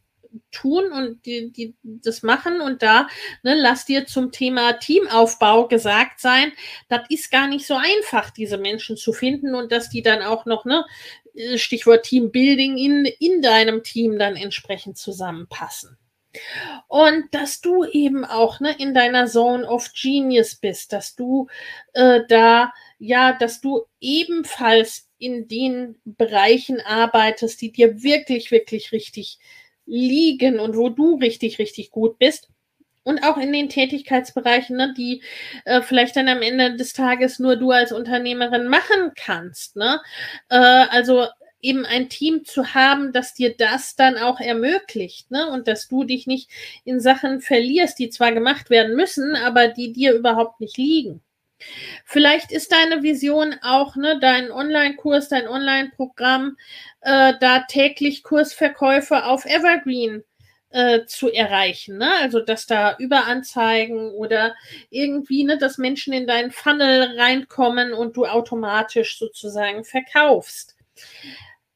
tun 0.52 0.92
und 0.92 1.26
die, 1.26 1.52
die 1.52 1.76
das 1.84 2.24
machen 2.24 2.62
und 2.62 2.82
da 2.82 3.08
ne, 3.44 3.56
lass 3.56 3.86
dir 3.86 4.06
zum 4.06 4.32
Thema 4.32 4.74
Teamaufbau 4.74 5.68
gesagt 5.68 6.20
sein, 6.20 6.52
das 6.90 7.02
ist 7.10 7.32
gar 7.32 7.48
nicht 7.48 7.68
so 7.68 7.76
einfach, 7.76 8.30
diese 8.30 8.58
Menschen 8.58 8.98
zu 8.98 9.14
finden 9.14 9.56
und 9.56 9.72
dass 9.72 9.90
die 9.90 10.02
dann 10.02 10.22
auch 10.22 10.46
noch, 10.46 10.66
ne, 10.66 10.86
Stichwort 11.56 12.04
Teambuilding 12.04 12.78
in, 12.78 13.06
in 13.06 13.42
deinem 13.42 13.84
Team 13.84 14.20
dann 14.20 14.36
entsprechend 14.36 14.98
zusammenpassen. 14.98 15.98
Und 16.88 17.26
dass 17.32 17.62
du 17.62 17.86
eben 17.86 18.26
auch 18.26 18.60
ne, 18.60 18.76
in 18.78 18.94
deiner 18.94 19.28
Zone 19.28 19.68
of 19.68 19.92
Genius 19.94 20.56
bist, 20.56 20.92
dass 20.94 21.16
du 21.16 21.48
äh, 21.94 22.22
da, 22.28 22.74
ja, 22.98 23.34
dass 23.34 23.62
du 23.62 23.84
ebenfalls 24.00 25.10
in 25.20 25.48
den 25.48 26.00
Bereichen 26.06 26.82
arbeitest, 26.82 27.62
die 27.62 27.72
dir 27.72 28.02
wirklich, 28.02 28.52
wirklich 28.52 28.92
richtig 28.92 29.38
liegen 29.86 30.60
und 30.60 30.76
wo 30.78 30.90
du 30.90 31.16
richtig, 31.16 31.60
richtig 31.60 31.92
gut 31.92 32.20
bist. 32.20 32.50
Und 33.06 33.24
auch 33.24 33.38
in 33.38 33.52
den 33.52 33.68
Tätigkeitsbereichen, 33.68 34.78
ne, 34.78 34.94
die 34.98 35.22
äh, 35.66 35.82
vielleicht 35.82 36.16
dann 36.16 36.30
am 36.30 36.42
Ende 36.42 36.78
des 36.78 36.94
Tages 36.94 37.38
nur 37.38 37.58
du 37.58 37.72
als 37.72 37.92
Unternehmerin 37.92 38.68
machen 38.68 39.12
kannst. 39.16 39.76
Ne? 39.76 40.00
Äh, 40.50 40.56
also 40.58 41.28
eben 41.64 41.86
ein 41.86 42.10
Team 42.10 42.46
zu 42.46 42.76
haben, 42.76 43.12
das 43.14 43.34
dir 43.34 43.56
das 43.58 43.96
dann 43.96 44.18
auch 44.18 44.40
ermöglicht, 44.40 45.32
ne? 45.32 45.50
Und 45.50 45.68
dass 45.68 45.88
du 45.88 46.04
dich 46.04 46.28
nicht 46.28 46.50
in 46.84 47.00
Sachen 47.00 47.40
verlierst, 47.40 47.98
die 47.98 48.10
zwar 48.10 48.34
gemacht 48.34 48.70
werden 48.70 48.96
müssen, 48.96 49.36
aber 49.36 49.70
die 49.70 49.94
dir 49.94 50.14
überhaupt 50.14 50.60
nicht 50.60 50.78
liegen. 50.78 51.22
Vielleicht 52.06 52.52
ist 52.52 52.72
deine 52.72 53.04
Vision 53.04 53.56
auch, 53.62 53.96
ne, 53.96 54.20
dein 54.20 54.52
Online-Kurs, 54.52 55.30
dein 55.30 55.48
Online-Programm, 55.48 56.58
äh, 57.02 57.34
da 57.40 57.60
täglich 57.68 58.24
Kursverkäufe 58.24 59.26
auf 59.26 59.46
Evergreen 59.46 60.24
äh, 60.70 61.06
zu 61.06 61.32
erreichen. 61.32 61.98
Ne? 61.98 62.12
Also, 62.22 62.40
dass 62.40 62.66
da 62.66 62.96
Überanzeigen 62.98 64.12
oder 64.12 64.56
irgendwie, 64.90 65.44
ne, 65.44 65.58
dass 65.58 65.78
Menschen 65.78 66.14
in 66.14 66.28
deinen 66.28 66.52
Funnel 66.52 67.20
reinkommen 67.20 67.94
und 67.94 68.18
du 68.18 68.26
automatisch 68.26 69.18
sozusagen 69.18 69.84
verkaufst. 69.84 70.76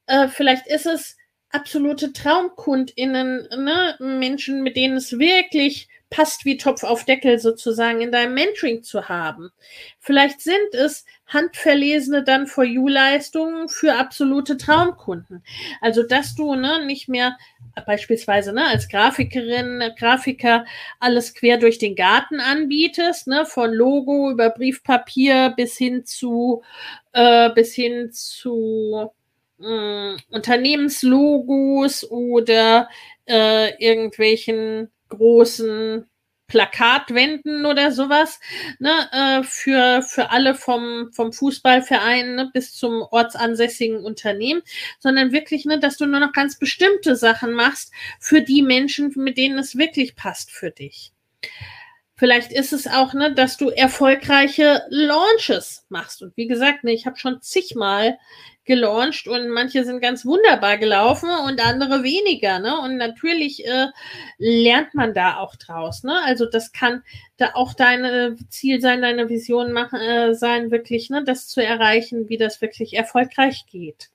Äh, 0.07 0.27
vielleicht 0.27 0.67
ist 0.67 0.85
es 0.85 1.17
absolute 1.49 2.13
TraumkundInnen, 2.13 3.47
ne? 3.57 3.95
Menschen, 3.99 4.63
mit 4.63 4.75
denen 4.75 4.97
es 4.97 5.17
wirklich 5.17 5.88
passt 6.10 6.45
wie 6.45 6.58
Topf 6.58 6.84
auf 6.84 7.03
Deckel 7.03 7.39
sozusagen 7.39 8.01
in 8.01 8.12
deinem 8.12 8.34
Mentoring 8.34 8.84
zu 8.84 9.10
haben. 9.10 9.51
Vielleicht 9.99 10.41
sind 10.41 10.74
es 10.74 11.05
handverlesene 11.28 12.24
dann 12.24 12.47
for 12.47 12.64
you 12.64 12.88
Leistungen 12.88 13.68
für 13.68 13.95
absolute 13.95 14.58
Traumkunden. 14.58 15.43
Also 15.82 16.03
dass 16.03 16.36
du 16.36 16.55
ne, 16.55 16.86
nicht 16.86 17.10
mehr 17.10 17.38
beispielsweise 17.86 18.53
ne, 18.53 18.66
als 18.66 18.88
Grafikerin, 18.88 19.84
Grafiker 19.97 20.66
alles 20.99 21.34
quer 21.34 21.58
durch 21.58 21.78
den 21.78 21.95
Garten 21.95 22.39
anbietest, 22.39 23.28
ne, 23.28 23.45
von 23.45 23.74
Logo 23.74 24.32
über 24.32 24.49
Briefpapier 24.49 25.53
bis 25.55 25.78
hin 25.78 26.05
zu 26.05 26.64
äh, 27.12 27.49
bis 27.51 27.74
hin 27.74 28.12
zu 28.12 29.12
äh, 29.60 30.16
Unternehmenslogos 30.30 32.10
oder 32.10 32.88
äh, 33.28 33.76
irgendwelchen 33.84 34.89
großen 35.10 36.05
Plakatwänden 36.47 37.66
oder 37.66 37.91
sowas, 37.91 38.39
ne, 38.80 38.91
äh, 39.12 39.43
für, 39.43 40.01
für 40.01 40.30
alle 40.32 40.55
vom, 40.55 41.12
vom 41.12 41.34
Fußballverein 41.34 42.36
ne, 42.36 42.49
bis 42.53 42.74
zum 42.74 43.01
ortsansässigen 43.01 44.03
Unternehmen, 44.03 44.62
sondern 44.99 45.34
wirklich, 45.34 45.66
ne, 45.66 45.78
dass 45.78 45.97
du 45.97 46.05
nur 46.05 46.22
noch 46.22 46.32
ganz 46.32 46.58
bestimmte 46.58 47.18
Sachen 47.18 47.51
machst 47.51 47.91
für 48.20 48.41
die 48.41 48.62
Menschen, 48.62 49.12
mit 49.16 49.38
denen 49.38 49.60
es 49.60 49.78
wirklich 49.78 50.16
passt 50.16 50.49
für 50.51 50.72
dich. 50.72 51.12
Vielleicht 52.16 52.51
ist 52.51 52.74
es 52.74 52.88
auch, 52.88 53.14
ne, 53.14 53.34
dass 53.34 53.58
du 53.58 53.70
erfolgreiche 53.70 54.84
Launches 54.89 55.86
machst. 55.89 56.24
Und 56.24 56.36
wie 56.38 56.47
gesagt, 56.47 56.84
ne, 56.84 56.93
ich 56.93 57.05
habe 57.05 57.18
schon 57.18 57.41
zigmal 57.41 58.18
gelauncht 58.68 59.28
und 59.28 59.49
manche 59.49 59.84
sind 59.84 60.01
ganz 60.01 60.26
wunderbar 60.26 60.78
gelaufen 60.78 61.30
und 61.45 61.65
andere 61.65 62.03
weniger. 62.03 62.59
Ne? 62.59 62.80
Und 62.80 62.97
natürlich 62.97 63.65
äh, 63.65 63.88
lernt 64.38 64.93
man 64.93 65.15
da 65.15 65.38
auch 65.38 65.55
draus. 65.55 66.03
Ne? 66.03 66.13
Also 66.24 66.45
das 66.45 66.72
kann 66.72 67.01
da 67.38 67.51
auch 67.55 67.74
dein 67.74 68.38
Ziel 68.49 68.80
sein, 68.82 69.01
deine 69.01 69.30
Vision 69.30 69.72
machen, 69.72 69.99
äh, 69.99 70.36
sein, 70.36 70.70
wirklich 70.70 71.09
ne, 71.09 71.24
das 71.24 71.47
zu 71.47 71.63
erreichen, 71.63 72.30
wie 72.30 72.38
das 72.38 72.61
wirklich 72.61 72.93
erfolgreich 72.93 73.65
geht. 73.72 74.09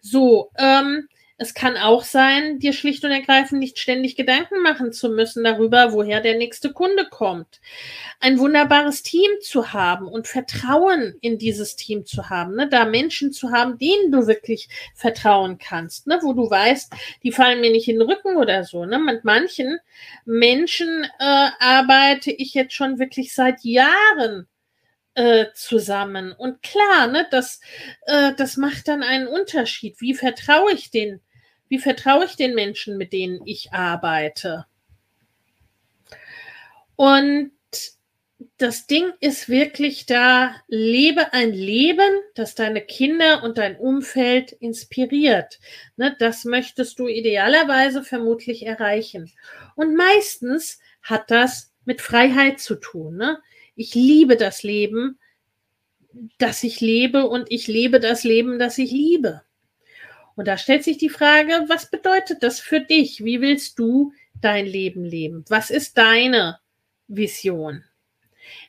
So, 0.00 0.50
ähm, 0.56 1.08
es 1.40 1.54
kann 1.54 1.76
auch 1.76 2.02
sein, 2.02 2.58
dir 2.58 2.72
schlicht 2.72 3.04
und 3.04 3.12
ergreifend 3.12 3.60
nicht 3.60 3.78
ständig 3.78 4.16
Gedanken 4.16 4.60
machen 4.60 4.92
zu 4.92 5.08
müssen 5.08 5.44
darüber, 5.44 5.92
woher 5.92 6.20
der 6.20 6.36
nächste 6.36 6.72
Kunde 6.72 7.06
kommt. 7.08 7.60
Ein 8.18 8.40
wunderbares 8.40 9.04
Team 9.04 9.30
zu 9.40 9.72
haben 9.72 10.08
und 10.08 10.26
Vertrauen 10.26 11.14
in 11.20 11.38
dieses 11.38 11.76
Team 11.76 12.04
zu 12.04 12.28
haben, 12.28 12.56
ne? 12.56 12.68
da 12.68 12.84
Menschen 12.84 13.30
zu 13.32 13.52
haben, 13.52 13.78
denen 13.78 14.10
du 14.10 14.26
wirklich 14.26 14.68
vertrauen 14.96 15.58
kannst, 15.58 16.08
ne? 16.08 16.18
wo 16.22 16.32
du 16.32 16.50
weißt, 16.50 16.92
die 17.22 17.30
fallen 17.30 17.60
mir 17.60 17.70
nicht 17.70 17.86
in 17.86 18.00
den 18.00 18.10
Rücken 18.10 18.36
oder 18.36 18.64
so. 18.64 18.84
Ne? 18.84 18.98
Mit 18.98 19.22
manchen 19.22 19.78
Menschen 20.24 21.04
äh, 21.20 21.50
arbeite 21.60 22.32
ich 22.32 22.52
jetzt 22.54 22.74
schon 22.74 22.98
wirklich 22.98 23.32
seit 23.32 23.62
Jahren 23.62 24.48
äh, 25.14 25.46
zusammen. 25.54 26.32
Und 26.32 26.64
klar, 26.64 27.06
ne, 27.06 27.28
das, 27.30 27.60
äh, 28.06 28.32
das 28.36 28.56
macht 28.56 28.88
dann 28.88 29.04
einen 29.04 29.28
Unterschied. 29.28 30.00
Wie 30.00 30.14
vertraue 30.14 30.72
ich 30.72 30.90
den 30.90 31.20
wie 31.68 31.78
vertraue 31.78 32.24
ich 32.24 32.36
den 32.36 32.54
Menschen, 32.54 32.96
mit 32.96 33.12
denen 33.12 33.40
ich 33.46 33.72
arbeite? 33.72 34.66
Und 36.96 37.52
das 38.56 38.86
Ding 38.86 39.12
ist 39.20 39.48
wirklich 39.48 40.06
da, 40.06 40.54
lebe 40.68 41.32
ein 41.32 41.52
Leben, 41.52 42.20
das 42.34 42.54
deine 42.54 42.80
Kinder 42.80 43.42
und 43.42 43.58
dein 43.58 43.76
Umfeld 43.76 44.52
inspiriert. 44.52 45.58
Ne, 45.96 46.14
das 46.18 46.44
möchtest 46.44 46.98
du 46.98 47.08
idealerweise 47.08 48.04
vermutlich 48.04 48.64
erreichen. 48.64 49.30
Und 49.74 49.96
meistens 49.96 50.78
hat 51.02 51.30
das 51.30 51.72
mit 51.84 52.00
Freiheit 52.00 52.60
zu 52.60 52.76
tun. 52.76 53.16
Ne? 53.16 53.38
Ich 53.74 53.94
liebe 53.94 54.36
das 54.36 54.62
Leben, 54.62 55.18
das 56.38 56.62
ich 56.62 56.80
lebe 56.80 57.28
und 57.28 57.50
ich 57.50 57.66
lebe 57.66 58.00
das 58.00 58.24
Leben, 58.24 58.58
das 58.58 58.78
ich 58.78 58.90
liebe. 58.90 59.42
Und 60.38 60.46
da 60.46 60.56
stellt 60.56 60.84
sich 60.84 60.98
die 60.98 61.08
Frage, 61.08 61.64
was 61.66 61.90
bedeutet 61.90 62.44
das 62.44 62.60
für 62.60 62.78
dich? 62.78 63.24
Wie 63.24 63.40
willst 63.40 63.76
du 63.76 64.12
dein 64.40 64.66
Leben 64.66 65.04
leben? 65.04 65.44
Was 65.48 65.68
ist 65.68 65.98
deine 65.98 66.60
Vision? 67.08 67.82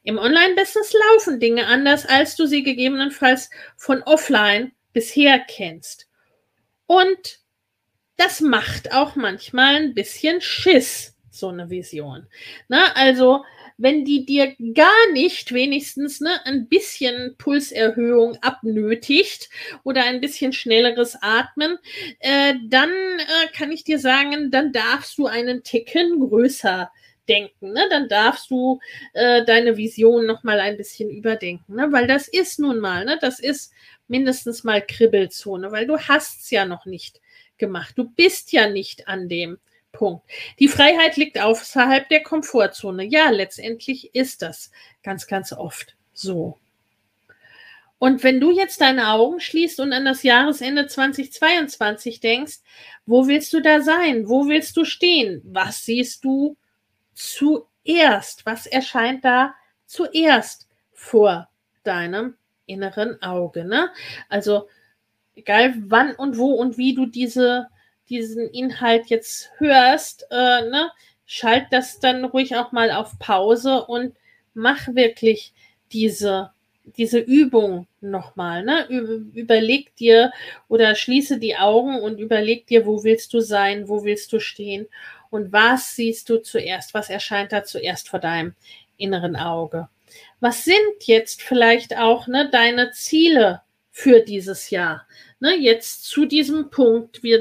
Im 0.02 0.18
Online-Business 0.18 0.96
laufen 1.12 1.40
Dinge 1.40 1.68
anders, 1.68 2.08
als 2.08 2.36
du 2.36 2.48
sie 2.48 2.64
gegebenenfalls 2.64 3.52
von 3.78 4.02
offline 4.02 4.72
bisher 4.94 5.38
kennst. 5.38 6.10
Und 6.88 7.40
das 8.18 8.42
macht 8.42 8.92
auch 8.92 9.16
manchmal 9.16 9.76
ein 9.76 9.94
bisschen 9.94 10.42
Schiss, 10.42 11.16
so 11.30 11.50
eine 11.50 11.70
Vision. 11.70 12.26
Na, 12.68 12.94
also 12.96 13.46
wenn 13.80 14.04
die 14.04 14.26
dir 14.26 14.56
gar 14.74 15.12
nicht 15.14 15.54
wenigstens 15.54 16.20
ne, 16.20 16.46
ein 16.46 16.68
bisschen 16.68 17.36
Pulserhöhung 17.38 18.38
abnötigt 18.42 19.50
oder 19.84 20.04
ein 20.04 20.20
bisschen 20.20 20.52
schnelleres 20.52 21.18
Atmen, 21.22 21.78
äh, 22.20 22.56
dann 22.68 22.90
äh, 22.92 23.48
kann 23.56 23.72
ich 23.72 23.86
dir 23.86 23.98
sagen, 23.98 24.52
dann 24.52 24.74
darfst 24.74 25.18
du 25.18 25.28
einen 25.28 25.64
Ticken 25.64 26.20
größer 26.20 26.92
denken. 27.30 27.72
Ne? 27.72 27.88
Dann 27.90 28.10
darfst 28.10 28.52
du 28.52 28.80
äh, 29.14 29.46
deine 29.46 29.78
Vision 29.78 30.26
noch 30.26 30.44
mal 30.44 30.60
ein 30.60 30.76
bisschen 30.76 31.10
überdenken, 31.10 31.76
ne? 31.76 31.88
weil 31.92 32.06
das 32.06 32.28
ist 32.28 32.60
nun 32.60 32.80
mal, 32.80 33.06
ne? 33.06 33.18
das 33.22 33.40
ist 33.40 33.72
mindestens 34.10 34.66
mal 34.66 34.86
Kribbelzone, 34.86 35.72
weil 35.72 35.88
du 35.88 35.98
hast 35.98 36.42
es 36.42 36.50
ja 36.52 36.66
noch 36.66 36.86
nicht 36.86 37.22
gemacht. 37.58 37.94
Du 37.98 38.10
bist 38.10 38.52
ja 38.52 38.68
nicht 38.68 39.08
an 39.08 39.30
dem 39.30 39.58
Punkt. 39.92 40.24
Die 40.60 40.68
Freiheit 40.68 41.18
liegt 41.18 41.40
außerhalb 41.40 42.08
der 42.10 42.24
Komfortzone. 42.24 43.04
Ja, 43.04 43.30
letztendlich 43.30 44.14
ist 44.16 44.42
das 44.42 44.72
ganz, 45.04 45.28
ganz 45.28 45.52
oft 45.52 45.96
so. 46.14 46.58
Und 47.98 48.24
wenn 48.24 48.40
du 48.40 48.52
jetzt 48.52 48.80
deine 48.80 49.10
Augen 49.10 49.40
schließt 49.40 49.80
und 49.82 49.92
an 49.92 50.06
das 50.06 50.24
Jahresende 50.24 50.88
2022 50.88 52.22
denkst, 52.22 52.60
wo 53.06 53.28
willst 53.28 53.52
du 53.52 53.62
da 53.62 53.82
sein? 53.82 54.30
Wo 54.30 54.48
willst 54.48 54.78
du 54.78 54.86
stehen? 54.86 55.42
Was 55.44 55.84
siehst 55.84 56.24
du 56.24 56.56
zuerst? 57.14 58.46
Was 58.46 58.68
erscheint 58.68 59.26
da 59.26 59.54
zuerst 59.86 60.70
vor 60.94 61.50
deinem 61.84 62.36
inneren 62.70 63.22
Auge. 63.22 63.66
Ne? 63.66 63.90
Also 64.30 64.70
egal 65.36 65.74
wann 65.88 66.14
und 66.16 66.38
wo 66.38 66.54
und 66.54 66.78
wie 66.78 66.94
du 66.94 67.08
diese, 67.08 67.68
diesen 68.10 68.50
Inhalt 68.50 69.08
jetzt 69.08 69.52
hörst, 69.58 70.26
äh, 70.32 70.70
ne? 70.70 70.92
schalt 71.26 71.68
das 71.72 72.00
dann 72.00 72.26
ruhig 72.26 72.56
auch 72.56 72.72
mal 72.72 72.92
auf 72.92 73.20
Pause 73.20 73.86
und 73.86 74.16
mach 74.56 74.88
wirklich 74.96 75.54
diese 75.92 76.52
diese 76.98 77.20
Übung 77.20 77.88
nochmal, 78.02 78.64
ne? 78.64 78.88
Überleg 78.88 79.96
dir 79.96 80.32
oder 80.68 80.96
schließe 80.96 81.38
die 81.38 81.56
Augen 81.56 82.00
und 82.00 82.20
überleg 82.20 82.66
dir, 82.68 82.88
wo 82.88 83.04
willst 83.04 83.34
du 83.34 83.42
sein, 83.42 83.88
wo 83.88 84.04
willst 84.04 84.34
du 84.34 84.40
stehen 84.40 84.88
und 85.30 85.54
was 85.54 85.96
siehst 85.96 86.30
du 86.30 86.42
zuerst, 86.42 86.94
was 86.94 87.10
erscheint 87.10 87.52
da 87.52 87.64
zuerst 87.64 88.10
vor 88.10 88.20
deinem 88.20 88.56
inneren 88.98 89.36
Auge. 89.36 89.88
Was 90.40 90.66
sind 90.66 90.80
jetzt 91.04 91.42
vielleicht 91.42 91.96
auch 91.96 92.28
ne, 92.28 92.50
deine 92.52 92.92
Ziele 92.92 93.62
für 94.00 94.22
dieses 94.22 94.70
Jahr? 94.70 95.06
Ne, 95.42 95.56
jetzt 95.56 96.06
zu 96.06 96.26
diesem 96.26 96.70
Punkt. 96.70 97.22
Wir 97.22 97.40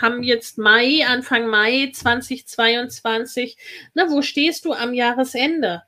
haben 0.00 0.22
jetzt 0.22 0.56
Mai, 0.56 1.06
Anfang 1.06 1.48
Mai 1.48 1.90
2022. 1.92 3.58
Ne, 3.92 4.06
wo 4.08 4.22
stehst 4.22 4.64
du 4.64 4.72
am 4.72 4.94
Jahresende? 4.94 5.82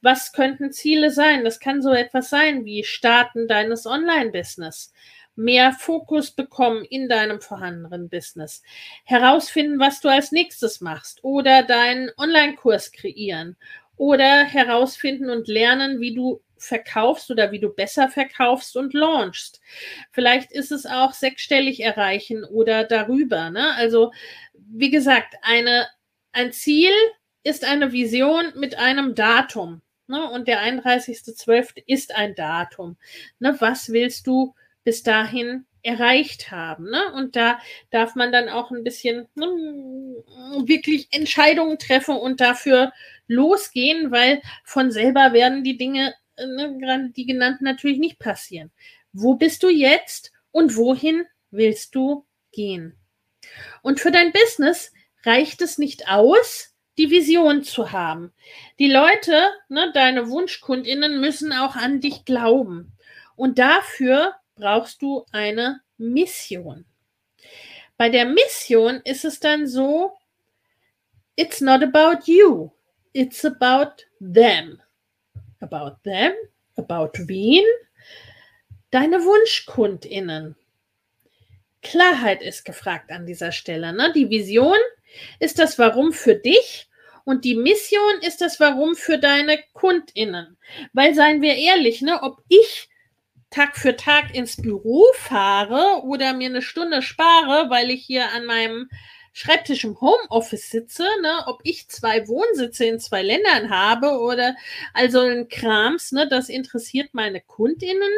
Was 0.00 0.32
könnten 0.32 0.70
Ziele 0.70 1.10
sein? 1.10 1.42
Das 1.42 1.58
kann 1.58 1.82
so 1.82 1.90
etwas 1.90 2.30
sein 2.30 2.64
wie 2.64 2.84
Starten 2.84 3.48
deines 3.48 3.84
Online-Business, 3.84 4.92
mehr 5.34 5.72
Fokus 5.72 6.30
bekommen 6.30 6.84
in 6.84 7.08
deinem 7.08 7.40
vorhandenen 7.40 8.08
Business, 8.08 8.62
herausfinden, 9.04 9.80
was 9.80 10.00
du 10.00 10.08
als 10.08 10.30
nächstes 10.30 10.80
machst 10.80 11.18
oder 11.24 11.64
deinen 11.64 12.10
Online-Kurs 12.16 12.92
kreieren 12.92 13.56
oder 13.98 14.44
herausfinden 14.44 15.28
und 15.28 15.48
lernen, 15.48 16.00
wie 16.00 16.14
du 16.14 16.40
verkaufst 16.56 17.30
oder 17.30 17.52
wie 17.52 17.60
du 17.60 17.68
besser 17.68 18.08
verkaufst 18.08 18.76
und 18.76 18.94
launchst. 18.94 19.60
Vielleicht 20.10 20.52
ist 20.52 20.72
es 20.72 20.86
auch 20.86 21.12
sechsstellig 21.12 21.80
erreichen 21.80 22.44
oder 22.44 22.84
darüber. 22.84 23.50
Ne? 23.50 23.74
Also, 23.74 24.12
wie 24.54 24.90
gesagt, 24.90 25.34
eine, 25.42 25.88
ein 26.32 26.52
Ziel 26.52 26.92
ist 27.42 27.64
eine 27.64 27.92
Vision 27.92 28.52
mit 28.56 28.76
einem 28.78 29.14
Datum. 29.14 29.82
Ne? 30.06 30.28
Und 30.30 30.48
der 30.48 30.62
31.12. 30.62 31.82
ist 31.86 32.14
ein 32.14 32.34
Datum. 32.34 32.96
Ne? 33.38 33.56
Was 33.60 33.92
willst 33.92 34.26
du 34.26 34.54
bis 34.88 35.02
dahin 35.02 35.66
erreicht 35.82 36.50
haben? 36.50 36.88
Ne? 36.88 37.12
Und 37.12 37.36
da 37.36 37.60
darf 37.90 38.14
man 38.14 38.32
dann 38.32 38.48
auch 38.48 38.70
ein 38.70 38.84
bisschen 38.84 39.28
ne, 39.34 39.44
wirklich 40.64 41.08
Entscheidungen 41.10 41.78
treffen 41.78 42.16
und 42.16 42.40
dafür 42.40 42.90
losgehen, 43.26 44.10
weil 44.10 44.40
von 44.64 44.90
selber 44.90 45.34
werden 45.34 45.62
die 45.62 45.76
Dinge, 45.76 46.14
ne, 46.38 46.78
gerade 46.80 47.10
die 47.10 47.26
genannten, 47.26 47.64
natürlich 47.64 47.98
nicht 47.98 48.18
passieren. 48.18 48.70
Wo 49.12 49.34
bist 49.34 49.62
du 49.62 49.68
jetzt 49.68 50.32
und 50.52 50.74
wohin 50.74 51.26
willst 51.50 51.94
du 51.94 52.24
gehen? 52.50 52.96
Und 53.82 54.00
für 54.00 54.10
dein 54.10 54.32
Business 54.32 54.90
reicht 55.26 55.60
es 55.60 55.76
nicht 55.76 56.08
aus, 56.08 56.74
die 56.96 57.10
Vision 57.10 57.62
zu 57.62 57.92
haben. 57.92 58.32
Die 58.78 58.90
Leute, 58.90 59.52
ne, 59.68 59.90
deine 59.92 60.30
Wunschkundinnen 60.30 61.20
müssen 61.20 61.52
auch 61.52 61.76
an 61.76 62.00
dich 62.00 62.24
glauben. 62.24 62.96
Und 63.36 63.58
dafür 63.58 64.34
brauchst 64.58 65.02
du 65.02 65.24
eine 65.32 65.80
Mission. 65.96 66.84
Bei 67.96 68.08
der 68.08 68.26
Mission 68.26 69.00
ist 69.04 69.24
es 69.24 69.40
dann 69.40 69.66
so, 69.66 70.12
it's 71.36 71.60
not 71.60 71.82
about 71.82 72.30
you, 72.30 72.70
it's 73.12 73.44
about 73.44 74.04
them. 74.20 74.80
About 75.60 75.96
them, 76.04 76.32
about 76.76 77.12
wen? 77.26 77.64
Deine 78.90 79.24
Wunschkundinnen. 79.24 80.56
Klarheit 81.82 82.42
ist 82.42 82.64
gefragt 82.64 83.10
an 83.10 83.26
dieser 83.26 83.52
Stelle. 83.52 83.92
Ne? 83.92 84.12
Die 84.14 84.30
Vision 84.30 84.78
ist 85.38 85.58
das 85.58 85.78
Warum 85.78 86.12
für 86.12 86.34
dich 86.34 86.88
und 87.24 87.44
die 87.44 87.56
Mission 87.56 88.20
ist 88.22 88.40
das 88.40 88.58
Warum 88.58 88.96
für 88.96 89.18
deine 89.18 89.62
KundInnen. 89.74 90.56
Weil, 90.92 91.14
seien 91.14 91.42
wir 91.42 91.56
ehrlich, 91.56 92.00
ne, 92.00 92.22
ob 92.22 92.42
ich 92.48 92.87
Tag 93.50 93.76
für 93.76 93.96
Tag 93.96 94.34
ins 94.34 94.56
Büro 94.56 95.04
fahre 95.14 96.02
oder 96.04 96.34
mir 96.34 96.48
eine 96.48 96.62
Stunde 96.62 97.02
spare, 97.02 97.70
weil 97.70 97.90
ich 97.90 98.04
hier 98.04 98.30
an 98.32 98.44
meinem 98.44 98.88
Schreibtisch 99.32 99.84
im 99.84 100.00
Homeoffice 100.00 100.70
sitze, 100.70 101.06
ne, 101.22 101.44
ob 101.46 101.60
ich 101.62 101.88
zwei 101.88 102.26
Wohnsitze 102.26 102.86
in 102.86 102.98
zwei 102.98 103.22
Ländern 103.22 103.70
habe 103.70 104.18
oder 104.18 104.56
also 104.94 105.20
ein 105.20 105.48
Krams, 105.48 106.12
ne, 106.12 106.26
das 106.26 106.48
interessiert 106.48 107.10
meine 107.12 107.40
KundInnen 107.40 108.10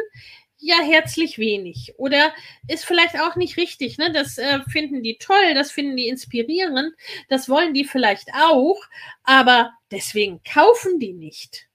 ja 0.61 0.75
herzlich 0.81 1.37
wenig 1.39 1.93
oder 1.97 2.33
ist 2.67 2.85
vielleicht 2.85 3.19
auch 3.19 3.35
nicht 3.35 3.57
richtig. 3.57 3.97
Ne? 3.97 4.11
Das 4.11 4.37
äh, 4.37 4.59
finden 4.69 5.03
die 5.03 5.17
toll, 5.17 5.53
das 5.55 5.71
finden 5.71 5.97
die 5.97 6.07
inspirierend, 6.07 6.93
das 7.29 7.49
wollen 7.49 7.73
die 7.73 7.83
vielleicht 7.83 8.29
auch, 8.33 8.79
aber 9.23 9.73
deswegen 9.89 10.41
kaufen 10.43 10.99
die 10.99 11.13
nicht, 11.13 11.67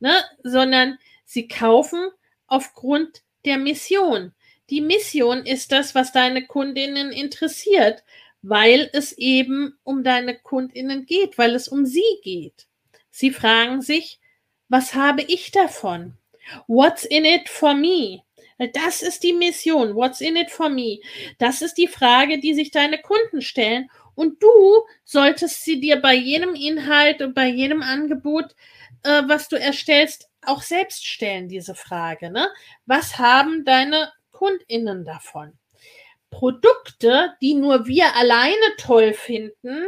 ne? 0.00 0.22
sondern 0.42 0.98
sie 1.24 1.48
kaufen 1.48 2.10
aufgrund 2.46 3.22
der 3.44 3.58
Mission. 3.58 4.32
Die 4.70 4.80
Mission 4.80 5.46
ist 5.46 5.72
das, 5.72 5.94
was 5.94 6.12
deine 6.12 6.46
Kundinnen 6.46 7.12
interessiert, 7.12 8.02
weil 8.42 8.90
es 8.92 9.12
eben 9.12 9.78
um 9.84 10.02
deine 10.04 10.36
Kundinnen 10.36 11.06
geht, 11.06 11.38
weil 11.38 11.54
es 11.54 11.68
um 11.68 11.86
sie 11.86 12.20
geht. 12.22 12.66
Sie 13.10 13.30
fragen 13.30 13.82
sich, 13.82 14.20
was 14.68 14.94
habe 14.94 15.22
ich 15.22 15.50
davon? 15.52 16.14
What's 16.66 17.04
in 17.04 17.24
it 17.24 17.48
for 17.48 17.74
me? 17.74 18.22
Das 18.72 19.02
ist 19.02 19.22
die 19.22 19.32
Mission. 19.32 19.94
What's 19.94 20.20
in 20.20 20.36
it 20.36 20.50
for 20.50 20.68
me? 20.68 21.00
Das 21.38 21.62
ist 21.62 21.74
die 21.74 21.88
Frage, 21.88 22.38
die 22.38 22.54
sich 22.54 22.70
deine 22.70 22.98
Kunden 22.98 23.42
stellen. 23.42 23.90
Und 24.14 24.42
du 24.42 24.48
solltest 25.04 25.64
sie 25.64 25.80
dir 25.80 25.96
bei 25.96 26.14
jedem 26.14 26.54
Inhalt 26.54 27.20
und 27.20 27.34
bei 27.34 27.48
jedem 27.48 27.82
Angebot, 27.82 28.54
äh, 29.02 29.22
was 29.26 29.48
du 29.48 29.56
erstellst, 29.56 30.30
auch 30.48 30.62
selbst 30.62 31.06
stellen, 31.06 31.48
diese 31.48 31.74
Frage. 31.74 32.30
Ne? 32.30 32.48
Was 32.86 33.18
haben 33.18 33.64
deine 33.64 34.12
KundInnen 34.32 35.04
davon? 35.04 35.58
Produkte, 36.30 37.34
die 37.40 37.54
nur 37.54 37.86
wir 37.86 38.14
alleine 38.16 38.76
toll 38.78 39.12
finden, 39.14 39.86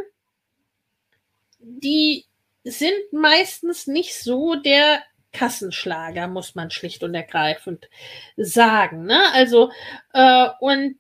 die 1.59 2.27
sind 2.65 3.13
meistens 3.13 3.87
nicht 3.87 4.15
so 4.17 4.55
der 4.55 5.03
Kassenschlager, 5.33 6.27
muss 6.27 6.55
man 6.55 6.71
schlicht 6.71 7.03
und 7.03 7.15
ergreifend 7.15 7.89
sagen. 8.37 9.05
Ne? 9.05 9.21
Also, 9.33 9.71
äh, 10.13 10.49
und 10.61 10.97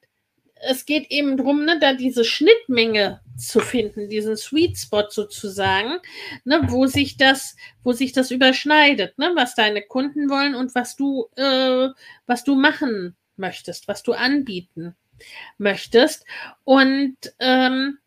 es 0.63 0.87
geht 0.87 1.11
eben 1.11 1.37
darum, 1.37 1.65
ne, 1.65 1.79
da 1.81 1.95
diese 1.95 2.25
Schnittmenge 2.25 3.21
zu 3.37 3.61
finden, 3.61 4.09
diesen 4.09 4.37
Sweet 4.37 4.77
Spot 4.79 5.07
sozusagen, 5.09 5.99
ne, 6.45 6.63
wo 6.69 6.87
sich 6.87 7.17
das, 7.17 7.57
wo 7.83 7.93
sich 7.93 8.13
das 8.13 8.31
überschneidet, 8.31 9.19
ne, 9.19 9.33
was 9.35 9.55
deine 9.55 9.83
Kunden 9.83 10.31
wollen 10.31 10.55
und 10.55 10.75
was 10.75 10.97
du, 10.97 11.29
äh, 11.37 11.89
was 12.27 12.45
du 12.45 12.55
machen 12.55 13.17
möchtest, 13.37 13.89
was 13.89 14.03
du 14.03 14.13
anbieten 14.13 14.97
möchtest. 15.59 16.25
Und 16.65 17.17
ähm, 17.39 17.99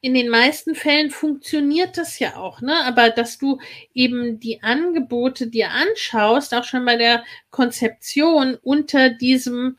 in 0.00 0.14
den 0.14 0.28
meisten 0.28 0.74
Fällen 0.74 1.10
funktioniert 1.10 1.98
das 1.98 2.18
ja 2.18 2.36
auch, 2.36 2.60
ne? 2.60 2.84
Aber 2.84 3.10
dass 3.10 3.38
du 3.38 3.58
eben 3.94 4.38
die 4.38 4.62
Angebote 4.62 5.48
dir 5.48 5.70
anschaust, 5.70 6.54
auch 6.54 6.64
schon 6.64 6.84
bei 6.84 6.96
der 6.96 7.24
Konzeption 7.50 8.56
unter 8.62 9.10
diesem, 9.10 9.78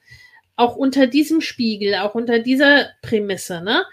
auch 0.60 0.76
unter 0.76 1.08
diesem 1.08 1.40
Spiegel, 1.40 1.96
auch 1.96 2.16
unter 2.16 2.40
dieser 2.40 2.90
Prämisse, 3.02 3.62
ne? 3.62 3.86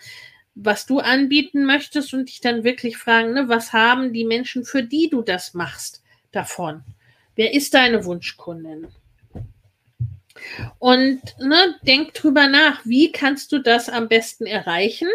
Was 0.57 0.87
du 0.87 0.99
anbieten 0.99 1.65
möchtest 1.65 2.13
und 2.13 2.29
dich 2.29 2.41
dann 2.41 2.65
wirklich 2.65 2.97
fragen, 2.97 3.35
ne, 3.35 3.49
was 3.49 3.73
haben 3.73 4.13
die 4.13 4.25
Menschen, 4.25 4.65
für 4.65 4.83
die 4.83 5.09
du 5.09 5.23
das 5.23 5.55
machst, 5.55 6.03
davon? 6.33 6.83
Wer 7.37 7.55
ist 7.55 7.75
deine 7.75 8.05
Wunschkundin? 8.05 8.89
Und 10.79 11.21
ne, 11.39 11.77
denk 11.83 12.15
drüber 12.15 12.49
nach, 12.49 12.85
wie 12.85 13.13
kannst 13.13 13.53
du 13.53 13.59
das 13.59 13.89
am 13.89 14.09
besten 14.09 14.47
erreichen? 14.47 15.09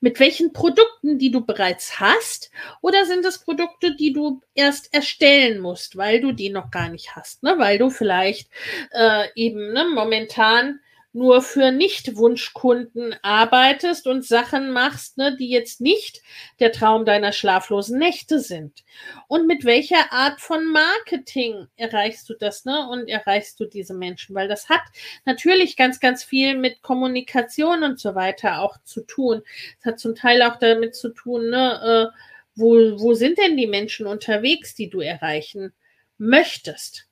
Mit 0.00 0.18
welchen 0.18 0.52
Produkten, 0.52 1.18
die 1.18 1.30
du 1.30 1.44
bereits 1.44 2.00
hast? 2.00 2.50
Oder 2.80 3.04
sind 3.04 3.24
es 3.24 3.38
Produkte, 3.38 3.94
die 3.94 4.12
du 4.12 4.40
erst 4.54 4.92
erstellen 4.92 5.60
musst, 5.60 5.96
weil 5.96 6.20
du 6.20 6.32
die 6.32 6.50
noch 6.50 6.70
gar 6.70 6.88
nicht 6.88 7.14
hast? 7.14 7.42
Ne? 7.42 7.54
Weil 7.58 7.78
du 7.78 7.90
vielleicht 7.90 8.50
äh, 8.90 9.28
eben 9.34 9.72
ne, 9.72 9.86
momentan 9.94 10.80
nur 11.16 11.40
für 11.40 11.72
Nicht-Wunschkunden 11.72 13.16
arbeitest 13.22 14.06
und 14.06 14.24
Sachen 14.24 14.70
machst, 14.70 15.16
ne, 15.16 15.34
die 15.34 15.48
jetzt 15.48 15.80
nicht 15.80 16.20
der 16.60 16.72
Traum 16.72 17.06
deiner 17.06 17.32
schlaflosen 17.32 17.98
Nächte 17.98 18.38
sind. 18.38 18.84
Und 19.26 19.46
mit 19.46 19.64
welcher 19.64 20.12
Art 20.12 20.40
von 20.42 20.70
Marketing 20.70 21.68
erreichst 21.76 22.28
du 22.28 22.34
das, 22.34 22.66
ne? 22.66 22.86
Und 22.90 23.08
erreichst 23.08 23.58
du 23.58 23.64
diese 23.64 23.94
Menschen? 23.94 24.34
Weil 24.34 24.46
das 24.46 24.68
hat 24.68 24.82
natürlich 25.24 25.76
ganz, 25.76 26.00
ganz 26.00 26.22
viel 26.22 26.54
mit 26.54 26.82
Kommunikation 26.82 27.82
und 27.82 27.98
so 27.98 28.14
weiter 28.14 28.60
auch 28.60 28.76
zu 28.84 29.00
tun. 29.00 29.42
Es 29.80 29.86
hat 29.86 29.98
zum 29.98 30.14
Teil 30.14 30.42
auch 30.42 30.56
damit 30.56 30.94
zu 30.94 31.08
tun, 31.08 31.48
ne, 31.48 32.12
äh, 32.12 32.18
wo, 32.54 32.74
wo 33.00 33.14
sind 33.14 33.38
denn 33.38 33.56
die 33.56 33.66
Menschen 33.66 34.06
unterwegs, 34.06 34.74
die 34.74 34.90
du 34.90 35.00
erreichen 35.00 35.72
möchtest. 36.18 37.08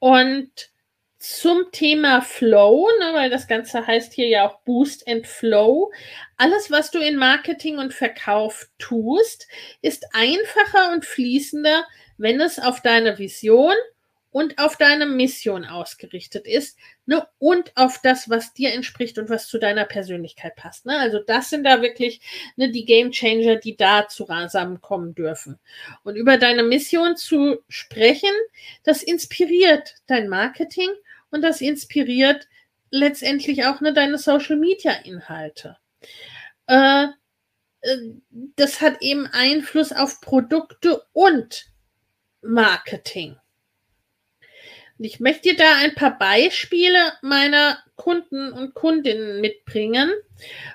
Und 0.00 0.70
zum 1.18 1.70
Thema 1.72 2.20
Flow, 2.20 2.88
ne, 3.00 3.14
weil 3.14 3.30
das 3.30 3.48
Ganze 3.48 3.86
heißt 3.86 4.12
hier 4.12 4.28
ja 4.28 4.48
auch 4.48 4.60
Boost 4.60 5.08
and 5.08 5.26
Flow. 5.26 5.92
Alles, 6.36 6.70
was 6.70 6.90
du 6.90 6.98
in 6.98 7.16
Marketing 7.16 7.78
und 7.78 7.94
Verkauf 7.94 8.68
tust, 8.78 9.48
ist 9.82 10.06
einfacher 10.12 10.92
und 10.92 11.04
fließender, 11.04 11.86
wenn 12.18 12.40
es 12.40 12.58
auf 12.58 12.82
deine 12.82 13.18
Vision 13.18 13.74
und 14.36 14.58
auf 14.58 14.76
deine 14.76 15.06
Mission 15.06 15.64
ausgerichtet 15.64 16.46
ist 16.46 16.76
ne, 17.06 17.26
und 17.38 17.74
auf 17.74 18.00
das, 18.02 18.28
was 18.28 18.52
dir 18.52 18.74
entspricht 18.74 19.16
und 19.16 19.30
was 19.30 19.48
zu 19.48 19.58
deiner 19.58 19.86
Persönlichkeit 19.86 20.56
passt. 20.56 20.84
Ne? 20.84 20.98
Also 20.98 21.20
das 21.20 21.48
sind 21.48 21.64
da 21.64 21.80
wirklich 21.80 22.20
ne, 22.56 22.70
die 22.70 22.84
Game 22.84 23.12
Changer, 23.12 23.56
die 23.56 23.78
da 23.78 24.08
zusammenkommen 24.08 25.14
dürfen. 25.14 25.58
Und 26.04 26.16
über 26.16 26.36
deine 26.36 26.64
Mission 26.64 27.16
zu 27.16 27.62
sprechen, 27.70 28.28
das 28.84 29.02
inspiriert 29.02 29.94
dein 30.06 30.28
Marketing 30.28 30.90
und 31.30 31.42
das 31.42 31.60
inspiriert 31.60 32.46
letztendlich 32.90 33.64
auch 33.64 33.80
ne, 33.80 33.92
deine 33.92 34.18
Social-Media-Inhalte. 34.18 35.76
Äh, 36.66 37.06
äh, 37.80 37.96
das 38.56 38.80
hat 38.80 39.02
eben 39.02 39.26
Einfluss 39.26 39.92
auf 39.92 40.20
Produkte 40.20 41.02
und 41.12 41.66
Marketing. 42.42 43.36
Und 44.98 45.04
ich 45.04 45.20
möchte 45.20 45.50
dir 45.50 45.56
da 45.56 45.76
ein 45.76 45.94
paar 45.94 46.18
Beispiele 46.18 47.12
meiner 47.20 47.78
Kunden 47.96 48.52
und 48.52 48.74
Kundinnen 48.74 49.40
mitbringen. 49.40 50.10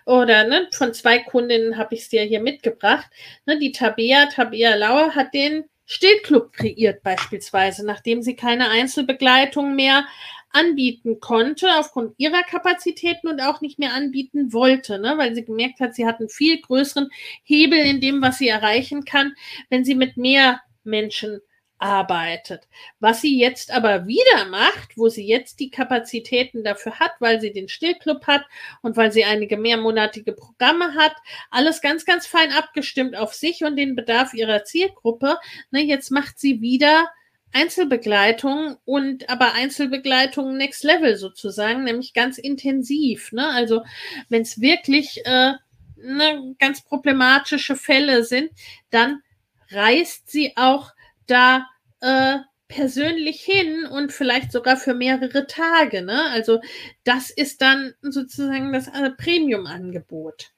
Oder 0.05 0.43
ne, 0.43 0.67
von 0.71 0.93
zwei 0.93 1.19
Kundinnen 1.19 1.77
habe 1.77 1.95
ich 1.95 2.01
es 2.01 2.09
dir 2.09 2.23
hier 2.23 2.41
mitgebracht. 2.41 3.09
Ne, 3.45 3.57
die 3.57 3.71
Tabea, 3.71 4.27
Tabea 4.27 4.75
Lauer 4.75 5.15
hat 5.15 5.33
den 5.33 5.65
Stillclub 5.85 6.53
kreiert 6.53 7.03
beispielsweise, 7.03 7.85
nachdem 7.85 8.21
sie 8.21 8.35
keine 8.35 8.69
Einzelbegleitung 8.69 9.75
mehr 9.75 10.05
anbieten 10.53 11.19
konnte 11.19 11.67
aufgrund 11.77 12.13
ihrer 12.17 12.43
Kapazitäten 12.43 13.27
und 13.27 13.41
auch 13.41 13.61
nicht 13.61 13.79
mehr 13.79 13.93
anbieten 13.93 14.53
wollte, 14.53 14.99
ne, 14.99 15.17
weil 15.17 15.35
sie 15.35 15.45
gemerkt 15.45 15.79
hat, 15.79 15.95
sie 15.95 16.05
hat 16.05 16.19
einen 16.19 16.29
viel 16.29 16.61
größeren 16.61 17.09
Hebel 17.43 17.79
in 17.79 18.01
dem, 18.01 18.21
was 18.21 18.37
sie 18.37 18.47
erreichen 18.47 19.05
kann, 19.05 19.33
wenn 19.69 19.83
sie 19.83 19.95
mit 19.95 20.17
mehr 20.17 20.61
Menschen 20.83 21.41
arbeitet. 21.81 22.67
Was 22.99 23.21
sie 23.21 23.39
jetzt 23.39 23.71
aber 23.71 24.05
wieder 24.05 24.45
macht, 24.49 24.97
wo 24.97 25.09
sie 25.09 25.25
jetzt 25.25 25.59
die 25.59 25.71
Kapazitäten 25.71 26.63
dafür 26.63 26.99
hat, 26.99 27.11
weil 27.19 27.41
sie 27.41 27.51
den 27.51 27.67
Stillclub 27.67 28.27
hat 28.27 28.45
und 28.81 28.97
weil 28.97 29.11
sie 29.11 29.25
einige 29.25 29.57
mehrmonatige 29.57 30.33
Programme 30.33 30.93
hat, 30.95 31.15
alles 31.49 31.81
ganz, 31.81 32.05
ganz 32.05 32.27
fein 32.27 32.51
abgestimmt 32.51 33.15
auf 33.15 33.33
sich 33.33 33.63
und 33.63 33.75
den 33.77 33.95
Bedarf 33.95 34.33
ihrer 34.33 34.63
Zielgruppe. 34.63 35.37
Ne, 35.71 35.81
jetzt 35.81 36.11
macht 36.11 36.39
sie 36.39 36.61
wieder 36.61 37.09
Einzelbegleitung 37.53 38.77
und 38.85 39.29
aber 39.29 39.53
Einzelbegleitung 39.53 40.57
Next 40.57 40.83
Level 40.83 41.15
sozusagen, 41.17 41.83
nämlich 41.83 42.13
ganz 42.13 42.37
intensiv. 42.37 43.31
Ne? 43.31 43.47
Also 43.47 43.83
wenn 44.29 44.41
es 44.41 44.61
wirklich 44.61 45.25
äh, 45.25 45.53
ne, 45.97 46.55
ganz 46.59 46.81
problematische 46.81 47.75
Fälle 47.75 48.23
sind, 48.23 48.51
dann 48.89 49.21
reist 49.69 50.29
sie 50.29 50.53
auch 50.55 50.91
da 51.27 51.67
äh, 52.01 52.37
persönlich 52.67 53.41
hin 53.41 53.85
und 53.85 54.13
vielleicht 54.13 54.51
sogar 54.51 54.77
für 54.77 54.93
mehrere 54.93 55.45
Tage. 55.45 56.01
Ne? 56.01 56.29
Also 56.31 56.61
das 57.03 57.29
ist 57.29 57.61
dann 57.61 57.93
sozusagen 58.01 58.71
das 58.71 58.87
äh, 58.87 59.11
Premium-Angebot. 59.11 60.51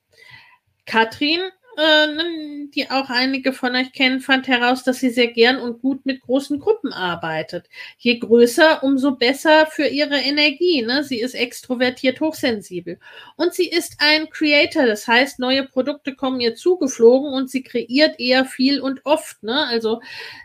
Katrin 0.86 1.41
äh, 1.78 2.67
die 2.74 2.89
auch 2.89 3.09
einige 3.09 3.53
von 3.53 3.76
euch 3.76 3.91
kennen, 3.93 4.19
fand 4.19 4.47
heraus, 4.47 4.84
dass 4.84 4.99
sie 4.99 5.09
sehr 5.09 5.28
gern 5.28 5.57
und 5.57 5.82
gut 5.82 6.05
mit 6.05 6.21
großen 6.21 6.59
Gruppen 6.59 6.91
arbeitet. 6.91 7.69
Je 7.97 8.17
größer, 8.19 8.84
umso 8.84 9.11
besser 9.11 9.67
für 9.67 9.88
ihre 9.88 10.17
Energie. 10.17 10.82
Ne? 10.82 11.03
Sie 11.03 11.19
ist 11.19 11.36
extrovertiert 11.36 12.19
hochsensibel. 12.21 12.99
Und 13.36 13.53
sie 13.53 13.67
ist 13.67 13.95
ein 13.99 14.30
Creator, 14.30 14.86
das 14.86 15.07
heißt, 15.07 15.39
neue 15.39 15.63
Produkte 15.63 16.15
kommen 16.15 16.39
ihr 16.39 16.55
zugeflogen 16.55 17.34
und 17.34 17.49
sie 17.49 17.63
kreiert 17.63 18.19
eher 18.19 18.45
viel 18.45 18.80
und 18.82 19.05
oft. 19.05 19.43
Ne? 19.43 19.65
Also 19.67 20.01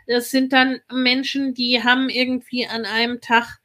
das 0.07 0.31
sind 0.31 0.53
dann 0.53 0.79
Menschen, 0.91 1.53
die 1.53 1.83
haben 1.83 2.09
irgendwie 2.09 2.67
an 2.67 2.85
einem 2.85 3.21
Tag 3.21 3.59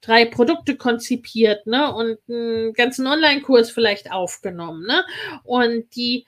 drei 0.00 0.24
Produkte 0.24 0.76
konzipiert, 0.76 1.66
ne, 1.66 1.92
und 1.92 2.18
einen 2.28 2.72
ganzen 2.72 3.06
Online-Kurs 3.06 3.70
vielleicht 3.70 4.10
aufgenommen, 4.10 4.86
ne, 4.86 5.04
und 5.44 5.94
die 5.94 6.24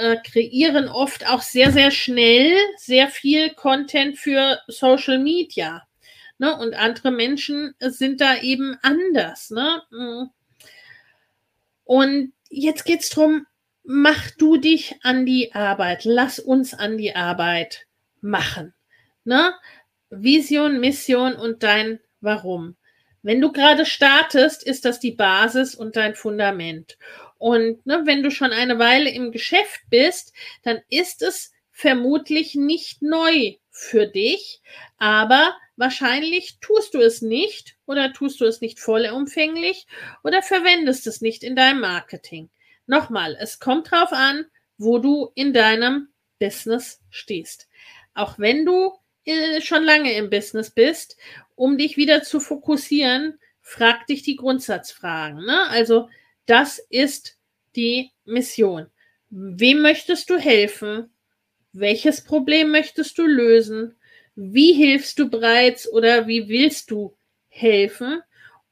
äh, 0.00 0.16
kreieren 0.24 0.88
oft 0.88 1.28
auch 1.28 1.42
sehr, 1.42 1.70
sehr 1.72 1.90
schnell 1.90 2.56
sehr 2.76 3.08
viel 3.08 3.50
Content 3.50 4.18
für 4.18 4.58
Social 4.66 5.18
Media. 5.18 5.86
Ne? 6.38 6.56
Und 6.56 6.74
andere 6.74 7.10
Menschen 7.10 7.74
sind 7.78 8.20
da 8.20 8.38
eben 8.38 8.76
anders. 8.82 9.50
Ne? 9.50 9.82
Mm. 9.90 10.24
Und 11.84 12.32
jetzt 12.48 12.84
geht 12.84 13.00
es 13.00 13.10
darum, 13.10 13.46
mach 13.84 14.30
du 14.38 14.56
dich 14.56 14.96
an 15.02 15.26
die 15.26 15.54
Arbeit. 15.54 16.04
Lass 16.04 16.38
uns 16.38 16.72
an 16.72 16.96
die 16.96 17.14
Arbeit 17.14 17.86
machen. 18.22 18.72
Ne? 19.24 19.52
Vision, 20.08 20.80
Mission 20.80 21.34
und 21.34 21.62
dein 21.62 22.00
Warum. 22.20 22.76
Wenn 23.22 23.40
du 23.40 23.52
gerade 23.52 23.84
startest, 23.84 24.62
ist 24.62 24.84
das 24.84 24.98
die 24.98 25.12
Basis 25.12 25.74
und 25.74 25.96
dein 25.96 26.14
Fundament. 26.14 26.96
Und 27.40 27.86
ne, 27.86 28.02
wenn 28.04 28.22
du 28.22 28.30
schon 28.30 28.52
eine 28.52 28.78
Weile 28.78 29.08
im 29.08 29.32
Geschäft 29.32 29.80
bist, 29.88 30.34
dann 30.62 30.78
ist 30.90 31.22
es 31.22 31.52
vermutlich 31.70 32.54
nicht 32.54 33.00
neu 33.00 33.54
für 33.70 34.06
dich, 34.06 34.60
aber 34.98 35.56
wahrscheinlich 35.76 36.58
tust 36.60 36.92
du 36.92 37.00
es 37.00 37.22
nicht 37.22 37.78
oder 37.86 38.12
tust 38.12 38.42
du 38.42 38.44
es 38.44 38.60
nicht 38.60 38.78
vollumfänglich 38.78 39.86
oder 40.22 40.42
verwendest 40.42 41.06
es 41.06 41.22
nicht 41.22 41.42
in 41.42 41.56
deinem 41.56 41.80
Marketing. 41.80 42.50
Nochmal, 42.86 43.38
es 43.40 43.58
kommt 43.58 43.90
drauf 43.90 44.12
an, 44.12 44.44
wo 44.76 44.98
du 44.98 45.30
in 45.34 45.54
deinem 45.54 46.08
Business 46.38 47.00
stehst. 47.08 47.68
Auch 48.12 48.38
wenn 48.38 48.66
du 48.66 48.92
äh, 49.24 49.62
schon 49.62 49.82
lange 49.82 50.12
im 50.12 50.28
Business 50.28 50.70
bist, 50.70 51.16
um 51.54 51.78
dich 51.78 51.96
wieder 51.96 52.22
zu 52.22 52.38
fokussieren, 52.38 53.38
frag 53.62 54.06
dich 54.08 54.22
die 54.22 54.36
Grundsatzfragen. 54.36 55.46
Ne? 55.46 55.68
Also 55.70 56.10
das 56.50 56.80
ist 56.90 57.38
die 57.76 58.10
Mission. 58.24 58.88
Wem 59.30 59.82
möchtest 59.82 60.28
du 60.30 60.36
helfen? 60.36 61.08
Welches 61.72 62.24
Problem 62.24 62.72
möchtest 62.72 63.16
du 63.18 63.26
lösen? 63.26 63.94
Wie 64.34 64.72
hilfst 64.72 65.20
du 65.20 65.30
bereits 65.30 65.88
oder 65.88 66.26
wie 66.26 66.48
willst 66.48 66.90
du 66.90 67.16
helfen? 67.48 68.20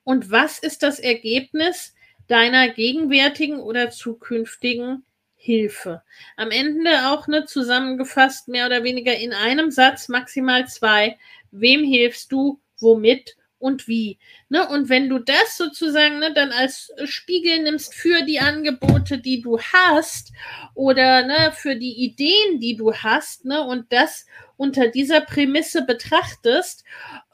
Und 0.02 0.32
was 0.32 0.58
ist 0.58 0.82
das 0.82 0.98
Ergebnis 0.98 1.94
deiner 2.26 2.68
gegenwärtigen 2.68 3.60
oder 3.60 3.90
zukünftigen 3.90 5.04
Hilfe? 5.36 6.02
Am 6.36 6.50
Ende 6.50 7.10
auch 7.10 7.28
ne, 7.28 7.44
zusammengefasst, 7.44 8.48
mehr 8.48 8.66
oder 8.66 8.82
weniger 8.82 9.14
in 9.16 9.32
einem 9.32 9.70
Satz, 9.70 10.08
maximal 10.08 10.66
zwei. 10.66 11.16
Wem 11.52 11.84
hilfst 11.84 12.32
du? 12.32 12.60
Womit? 12.80 13.36
Und 13.58 13.88
wie. 13.88 14.18
Ne? 14.48 14.68
Und 14.68 14.88
wenn 14.88 15.08
du 15.08 15.18
das 15.18 15.56
sozusagen 15.56 16.18
ne, 16.18 16.32
dann 16.32 16.52
als 16.52 16.92
Spiegel 17.04 17.62
nimmst 17.62 17.94
für 17.94 18.22
die 18.22 18.40
Angebote, 18.40 19.18
die 19.18 19.40
du 19.40 19.58
hast 19.58 20.32
oder 20.74 21.24
ne, 21.24 21.52
für 21.54 21.76
die 21.76 22.04
Ideen, 22.04 22.60
die 22.60 22.76
du 22.76 22.94
hast, 22.94 23.44
ne, 23.44 23.64
und 23.64 23.92
das 23.92 24.26
unter 24.56 24.88
dieser 24.88 25.20
Prämisse 25.20 25.82
betrachtest, 25.82 26.84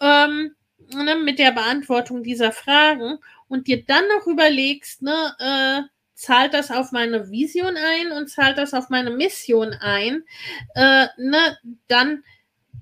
ähm, 0.00 0.54
ne, 0.94 1.16
mit 1.16 1.38
der 1.38 1.52
Beantwortung 1.52 2.22
dieser 2.22 2.52
Fragen 2.52 3.18
und 3.48 3.66
dir 3.66 3.84
dann 3.84 4.04
noch 4.16 4.26
überlegst, 4.26 5.02
ne, 5.02 5.34
äh, 5.38 5.82
zahlt 6.14 6.54
das 6.54 6.70
auf 6.70 6.92
meine 6.92 7.30
Vision 7.30 7.76
ein 7.76 8.12
und 8.12 8.28
zahlt 8.28 8.56
das 8.56 8.72
auf 8.72 8.88
meine 8.88 9.10
Mission 9.10 9.74
ein, 9.80 10.24
äh, 10.74 11.06
ne, 11.18 11.58
dann 11.88 12.24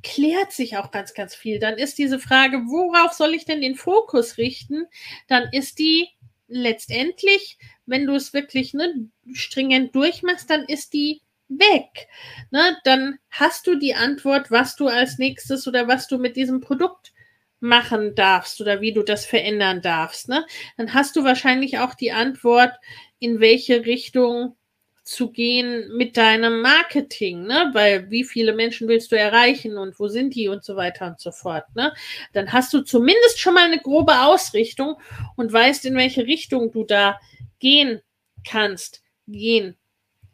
klärt 0.02 0.52
sich 0.52 0.76
auch 0.76 0.90
ganz, 0.90 1.14
ganz 1.14 1.34
viel. 1.34 1.58
Dann 1.58 1.78
ist 1.78 1.98
diese 1.98 2.18
Frage, 2.18 2.58
worauf 2.66 3.12
soll 3.12 3.34
ich 3.34 3.44
denn 3.44 3.60
den 3.60 3.74
Fokus 3.74 4.38
richten? 4.38 4.86
Dann 5.28 5.48
ist 5.52 5.78
die 5.78 6.08
letztendlich, 6.48 7.58
wenn 7.86 8.06
du 8.06 8.14
es 8.14 8.32
wirklich 8.32 8.74
ne, 8.74 9.08
stringent 9.32 9.94
durchmachst, 9.94 10.50
dann 10.50 10.64
ist 10.64 10.92
die 10.92 11.22
weg. 11.48 12.08
Ne? 12.50 12.76
Dann 12.84 13.18
hast 13.30 13.66
du 13.66 13.76
die 13.76 13.94
Antwort, 13.94 14.50
was 14.50 14.76
du 14.76 14.88
als 14.88 15.18
nächstes 15.18 15.66
oder 15.66 15.88
was 15.88 16.08
du 16.08 16.18
mit 16.18 16.36
diesem 16.36 16.60
Produkt 16.60 17.12
machen 17.60 18.14
darfst 18.14 18.60
oder 18.60 18.80
wie 18.80 18.92
du 18.92 19.02
das 19.02 19.24
verändern 19.24 19.82
darfst. 19.82 20.28
Ne? 20.28 20.44
Dann 20.76 20.94
hast 20.94 21.16
du 21.16 21.24
wahrscheinlich 21.24 21.78
auch 21.78 21.94
die 21.94 22.12
Antwort, 22.12 22.72
in 23.18 23.40
welche 23.40 23.86
Richtung 23.86 24.56
zu 25.04 25.30
gehen 25.32 25.96
mit 25.96 26.16
deinem 26.16 26.60
Marketing, 26.62 27.42
ne? 27.44 27.70
Weil 27.72 28.10
wie 28.10 28.24
viele 28.24 28.52
Menschen 28.54 28.88
willst 28.88 29.12
du 29.12 29.18
erreichen 29.18 29.76
und 29.76 29.98
wo 29.98 30.08
sind 30.08 30.34
die 30.34 30.48
und 30.48 30.64
so 30.64 30.76
weiter 30.76 31.06
und 31.06 31.20
so 31.20 31.32
fort, 31.32 31.64
ne? 31.74 31.92
Dann 32.32 32.52
hast 32.52 32.72
du 32.72 32.82
zumindest 32.82 33.40
schon 33.40 33.54
mal 33.54 33.64
eine 33.64 33.80
grobe 33.80 34.20
Ausrichtung 34.22 34.96
und 35.36 35.52
weißt, 35.52 35.84
in 35.86 35.96
welche 35.96 36.26
Richtung 36.26 36.70
du 36.70 36.84
da 36.84 37.18
gehen 37.58 38.00
kannst, 38.46 39.02
gehen 39.26 39.76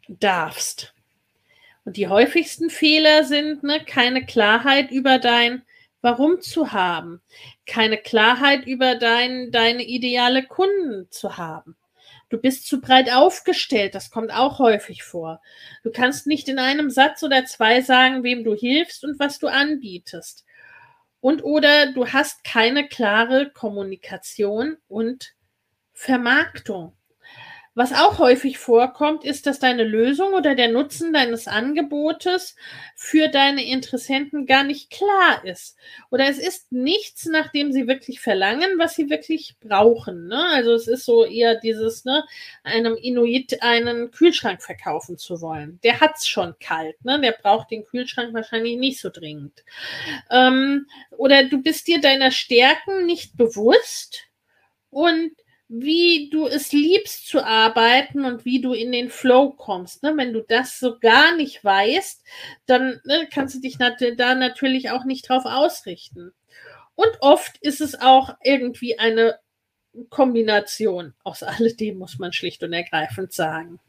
darfst. 0.07 0.93
Und 1.85 1.97
die 1.97 2.07
häufigsten 2.07 2.69
Fehler 2.69 3.23
sind 3.23 3.63
ne, 3.63 3.83
keine 3.83 4.25
Klarheit 4.25 4.91
über 4.91 5.17
dein 5.17 5.63
Warum 6.01 6.39
zu 6.39 6.71
haben? 6.71 7.21
Keine 7.65 7.97
Klarheit 7.97 8.65
über 8.65 8.95
dein, 8.95 9.51
deine 9.51 9.83
ideale 9.83 10.45
Kunden 10.45 11.07
zu 11.09 11.37
haben. 11.37 11.75
Du 12.29 12.37
bist 12.37 12.67
zu 12.67 12.79
breit 12.79 13.11
aufgestellt, 13.11 13.95
das 13.95 14.11
kommt 14.11 14.31
auch 14.31 14.59
häufig 14.59 15.03
vor. 15.03 15.41
Du 15.83 15.91
kannst 15.91 16.27
nicht 16.27 16.47
in 16.47 16.59
einem 16.59 16.91
Satz 16.91 17.23
oder 17.23 17.45
zwei 17.45 17.81
sagen, 17.81 18.23
wem 18.23 18.43
du 18.43 18.55
hilfst 18.55 19.03
und 19.03 19.19
was 19.19 19.39
du 19.39 19.47
anbietest. 19.47 20.45
Und 21.21 21.43
oder 21.43 21.91
du 21.91 22.07
hast 22.07 22.43
keine 22.43 22.87
klare 22.87 23.49
Kommunikation 23.51 24.77
und 24.87 25.33
Vermarktung. 25.93 26.93
Was 27.75 27.93
auch 27.93 28.17
häufig 28.17 28.57
vorkommt, 28.57 29.23
ist, 29.23 29.45
dass 29.45 29.59
deine 29.59 29.83
Lösung 29.83 30.33
oder 30.33 30.55
der 30.55 30.69
Nutzen 30.69 31.13
deines 31.13 31.47
Angebotes 31.47 32.55
für 32.95 33.27
deine 33.27 33.63
Interessenten 33.63 34.45
gar 34.45 34.63
nicht 34.63 34.89
klar 34.89 35.45
ist. 35.45 35.77
Oder 36.09 36.27
es 36.27 36.39
ist 36.39 36.71
nichts, 36.71 37.25
nach 37.25 37.51
dem 37.51 37.71
sie 37.71 37.87
wirklich 37.87 38.19
verlangen, 38.19 38.77
was 38.77 38.95
sie 38.95 39.09
wirklich 39.09 39.55
brauchen. 39.59 40.27
Ne? 40.27 40.43
Also 40.47 40.73
es 40.73 40.87
ist 40.87 41.05
so 41.05 41.25
eher 41.25 41.55
dieses, 41.55 42.05
ne, 42.05 42.25
einem 42.63 42.95
Inuit 42.95 43.61
einen 43.61 44.11
Kühlschrank 44.11 44.61
verkaufen 44.61 45.17
zu 45.17 45.39
wollen. 45.41 45.79
Der 45.83 45.99
hat's 45.99 46.27
schon 46.27 46.55
kalt, 46.59 47.03
ne? 47.05 47.19
Der 47.21 47.31
braucht 47.31 47.71
den 47.71 47.85
Kühlschrank 47.85 48.33
wahrscheinlich 48.33 48.77
nicht 48.77 48.99
so 48.99 49.09
dringend. 49.09 49.63
Ähm, 50.29 50.87
oder 51.17 51.43
du 51.43 51.61
bist 51.61 51.87
dir 51.87 52.01
deiner 52.01 52.31
Stärken 52.31 53.05
nicht 53.05 53.37
bewusst 53.37 54.27
und 54.89 55.31
wie 55.69 56.29
du 56.31 56.47
es 56.47 56.71
liebst 56.71 57.27
zu 57.27 57.45
arbeiten 57.45 58.25
und 58.25 58.43
wie 58.43 58.59
du 58.59 58.73
in 58.73 58.91
den 58.91 59.11
Flow 59.11 59.51
kommst. 59.51 60.01
Ne? 60.01 60.13
Wenn 60.17 60.33
du 60.33 60.41
das 60.41 60.79
so 60.79 60.97
gar 60.99 61.35
nicht 61.35 61.63
weißt, 61.63 62.25
dann 62.65 62.99
ne, 63.05 63.27
kannst 63.31 63.55
du 63.55 63.61
dich 63.61 63.77
nat 63.77 64.03
da 64.17 64.33
natürlich 64.33 64.89
auch 64.89 65.05
nicht 65.05 65.29
drauf 65.29 65.45
ausrichten. 65.45 66.33
Und 66.95 67.11
oft 67.21 67.57
ist 67.61 67.81
es 67.81 68.01
auch 68.01 68.35
irgendwie 68.43 68.97
eine 68.97 69.39
Kombination 70.09 71.13
aus 71.23 71.43
alledem, 71.43 71.99
muss 71.99 72.17
man 72.17 72.33
schlicht 72.33 72.63
und 72.63 72.73
ergreifend 72.73 73.31
sagen. 73.31 73.79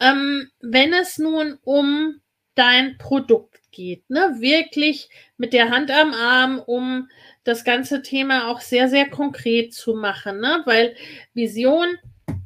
Ähm, 0.00 0.50
wenn 0.60 0.92
es 0.92 1.16
nun 1.16 1.58
um 1.64 2.20
dein 2.54 2.98
Produkt 2.98 3.59
geht, 3.70 4.08
ne, 4.10 4.36
wirklich 4.38 5.08
mit 5.36 5.52
der 5.52 5.70
Hand 5.70 5.90
am 5.90 6.12
Arm, 6.12 6.58
um 6.58 7.08
das 7.44 7.64
ganze 7.64 8.02
Thema 8.02 8.48
auch 8.48 8.60
sehr, 8.60 8.88
sehr 8.88 9.08
konkret 9.08 9.72
zu 9.72 9.94
machen, 9.94 10.40
ne? 10.40 10.62
weil 10.66 10.94
Vision 11.34 11.88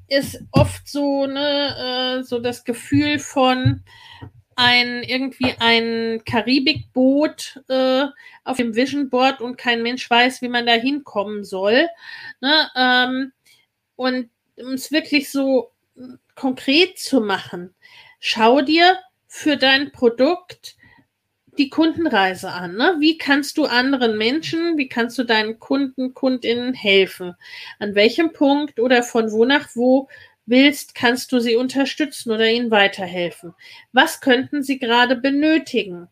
ist 0.08 0.42
oft 0.52 0.86
so, 0.88 1.26
ne, 1.26 2.20
äh, 2.20 2.22
so 2.22 2.38
das 2.38 2.64
Gefühl 2.64 3.18
von 3.18 3.82
ein 4.56 5.02
irgendwie 5.02 5.54
ein 5.58 6.22
Karibikboot 6.24 7.60
äh, 7.68 8.06
auf 8.44 8.56
dem 8.56 8.74
Vision 8.76 9.10
Board 9.10 9.40
und 9.40 9.56
kein 9.56 9.82
Mensch 9.82 10.08
weiß, 10.08 10.42
wie 10.42 10.48
man 10.48 10.66
da 10.66 10.74
hinkommen 10.74 11.44
soll. 11.44 11.88
Ne? 12.40 12.68
Ähm, 12.76 13.32
und 13.96 14.30
um 14.56 14.74
es 14.74 14.92
wirklich 14.92 15.30
so 15.30 15.72
konkret 16.36 16.98
zu 16.98 17.20
machen, 17.20 17.74
schau 18.20 18.60
dir 18.60 18.98
für 19.26 19.56
dein 19.56 19.90
Produkt 19.90 20.76
die 21.58 21.70
Kundenreise 21.70 22.50
an. 22.50 22.76
Ne? 22.76 22.96
Wie 22.98 23.18
kannst 23.18 23.58
du 23.58 23.64
anderen 23.64 24.18
Menschen, 24.18 24.76
wie 24.76 24.88
kannst 24.88 25.18
du 25.18 25.24
deinen 25.24 25.58
Kunden, 25.58 26.14
Kundinnen 26.14 26.74
helfen? 26.74 27.34
An 27.78 27.94
welchem 27.94 28.32
Punkt 28.32 28.80
oder 28.80 29.02
von 29.02 29.30
wo 29.32 29.44
nach 29.44 29.68
wo 29.74 30.08
willst, 30.46 30.94
kannst 30.94 31.32
du 31.32 31.38
sie 31.38 31.56
unterstützen 31.56 32.30
oder 32.30 32.48
ihnen 32.48 32.70
weiterhelfen? 32.70 33.54
Was 33.92 34.20
könnten 34.20 34.62
sie 34.62 34.78
gerade 34.78 35.16
benötigen? 35.16 36.08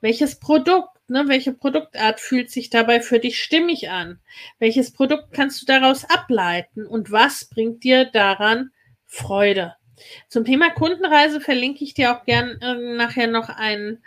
Welches 0.00 0.40
Produkt, 0.40 0.98
ne, 1.08 1.24
welche 1.28 1.52
Produktart 1.52 2.18
fühlt 2.20 2.50
sich 2.50 2.70
dabei 2.70 3.00
für 3.00 3.18
dich 3.18 3.42
stimmig 3.42 3.90
an? 3.90 4.18
Welches 4.58 4.92
Produkt 4.92 5.32
kannst 5.32 5.62
du 5.62 5.66
daraus 5.66 6.04
ableiten 6.04 6.86
und 6.86 7.12
was 7.12 7.44
bringt 7.44 7.84
dir 7.84 8.06
daran 8.06 8.70
Freude? 9.06 9.76
Zum 10.28 10.44
Thema 10.44 10.70
Kundenreise 10.70 11.40
verlinke 11.40 11.84
ich 11.84 11.94
dir 11.94 12.16
auch 12.16 12.24
gern 12.24 12.60
äh, 12.60 12.96
nachher 12.96 13.28
noch 13.28 13.48
einen 13.48 14.02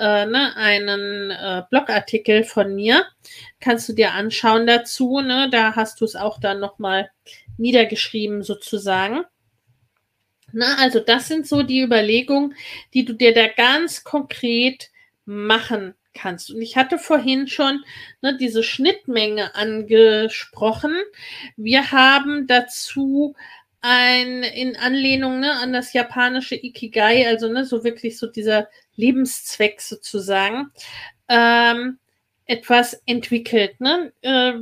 äh, 0.00 0.26
ne, 0.26 0.56
einen 0.56 1.30
äh, 1.30 1.62
Blogartikel 1.70 2.44
von 2.44 2.74
mir. 2.74 3.04
Kannst 3.60 3.88
du 3.88 3.92
dir 3.92 4.12
anschauen 4.12 4.66
dazu. 4.66 5.20
Ne? 5.20 5.48
Da 5.52 5.76
hast 5.76 6.00
du 6.00 6.04
es 6.04 6.16
auch 6.16 6.40
dann 6.40 6.58
nochmal 6.58 7.10
niedergeschrieben 7.58 8.42
sozusagen. 8.42 9.24
Na, 10.52 10.76
also 10.78 11.00
das 11.00 11.28
sind 11.28 11.46
so 11.46 11.62
die 11.62 11.82
Überlegungen, 11.82 12.54
die 12.94 13.04
du 13.04 13.12
dir 13.12 13.34
da 13.34 13.46
ganz 13.46 14.02
konkret 14.02 14.90
machen 15.24 15.94
kannst. 16.14 16.50
Und 16.50 16.60
ich 16.62 16.76
hatte 16.76 16.98
vorhin 16.98 17.46
schon 17.46 17.84
ne, 18.22 18.36
diese 18.36 18.62
Schnittmenge 18.62 19.54
angesprochen. 19.54 20.94
Wir 21.56 21.92
haben 21.92 22.46
dazu 22.46 23.36
ein 23.80 24.42
in 24.42 24.76
Anlehnung 24.76 25.40
ne, 25.40 25.52
an 25.52 25.72
das 25.72 25.92
japanische 25.92 26.56
Ikigai, 26.56 27.26
also 27.28 27.48
ne, 27.50 27.64
so 27.64 27.84
wirklich 27.84 28.18
so 28.18 28.26
dieser 28.26 28.68
Lebenszweck 29.00 29.80
sozusagen, 29.80 30.70
ähm, 31.28 31.98
etwas 32.46 33.00
entwickelt, 33.06 33.80
ne? 33.80 34.12
Äh, 34.22 34.54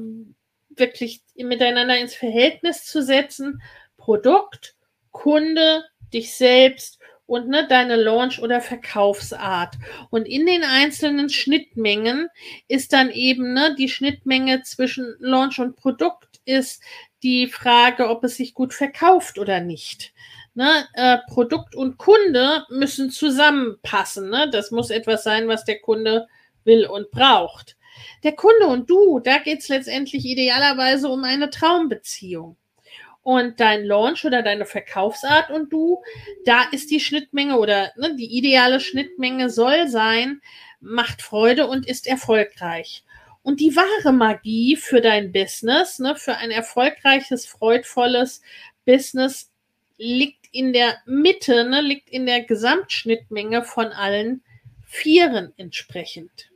wirklich 0.69 1.23
miteinander 1.37 1.99
ins 1.99 2.15
Verhältnis 2.15 2.85
zu 2.85 3.03
setzen, 3.03 3.63
Produkt, 3.97 4.77
Kunde, 5.11 5.85
dich 6.13 6.35
selbst 6.35 6.99
und 7.27 7.49
ne, 7.49 7.67
deine 7.69 7.97
Launch- 7.97 8.41
oder 8.41 8.61
Verkaufsart. 8.61 9.77
Und 10.11 10.27
in 10.27 10.47
den 10.47 10.65
einzelnen 10.65 11.29
Schnittmengen 11.29 12.29
ist 12.69 12.93
dann 12.93 13.11
eben 13.11 13.53
ne, 13.53 13.75
die 13.79 13.89
Schnittmenge 13.89 14.63
zwischen 14.63 15.15
Launch 15.19 15.59
und 15.59 15.77
Produkt 15.77 16.41
ist 16.47 16.83
die 17.23 17.47
Frage, 17.47 18.09
ob 18.09 18.25
es 18.25 18.37
sich 18.37 18.55
gut 18.55 18.73
verkauft 18.73 19.39
oder 19.39 19.61
nicht. 19.61 20.15
Ne, 20.59 20.89
äh, 20.95 21.19
Produkt 21.29 21.77
und 21.77 21.99
Kunde 21.99 22.65
müssen 22.69 23.13
zusammenpassen. 23.13 24.29
Ne? 24.29 24.51
Das 24.51 24.73
muss 24.73 24.91
etwas 24.91 25.23
sein, 25.23 25.47
was 25.47 25.65
der 25.65 25.79
Kunde 25.79 26.27
will 26.65 26.85
und 26.85 27.13
braucht. 27.13 27.77
Der 28.25 28.33
Kunde 28.33 28.67
und 28.67 28.91
du, 28.91 29.21
da 29.21 29.39
geht 29.39 29.61
es 29.61 29.69
letztendlich 29.69 30.25
idealerweise 30.25 31.11
um 31.11 31.23
eine 31.23 31.51
Traumbeziehung. 31.51 32.57
Und 33.23 33.61
dein 33.61 33.85
Launch 33.85 34.25
oder 34.25 34.43
deine 34.43 34.67
Verkaufsart 34.67 35.53
und 35.53 35.73
du, 35.73 36.03
da 36.45 36.65
ist 36.73 36.91
die 36.91 36.99
Schnittmenge 36.99 37.57
oder 37.57 37.93
ne, 37.97 38.17
die 38.17 38.37
ideale 38.37 38.81
Schnittmenge 38.81 39.51
soll 39.51 39.87
sein, 39.87 40.41
macht 40.81 41.23
Freude 41.23 41.69
und 41.69 41.87
ist 41.87 42.09
erfolgreich. 42.09 43.05
Und 43.45 43.61
die 43.61 43.77
wahre 43.77 44.13
Magie 44.13 44.75
für 44.75 45.01
dein 45.01 45.31
Business, 45.31 46.01
ne, 46.01 46.17
für 46.17 46.37
ein 46.37 46.51
erfolgreiches, 46.51 47.47
freudvolles 47.47 48.43
Business, 48.85 49.53
liegt 49.99 50.38
in 50.53 50.73
der 50.73 50.97
Mitte, 51.07 51.65
ne, 51.65 51.81
liegt 51.81 52.11
in 52.11 52.27
der 52.27 52.43
Gesamtschnittmenge 52.43 53.63
von 53.63 53.87
allen 53.87 54.43
Vieren 54.87 55.53
entsprechend. 55.57 56.51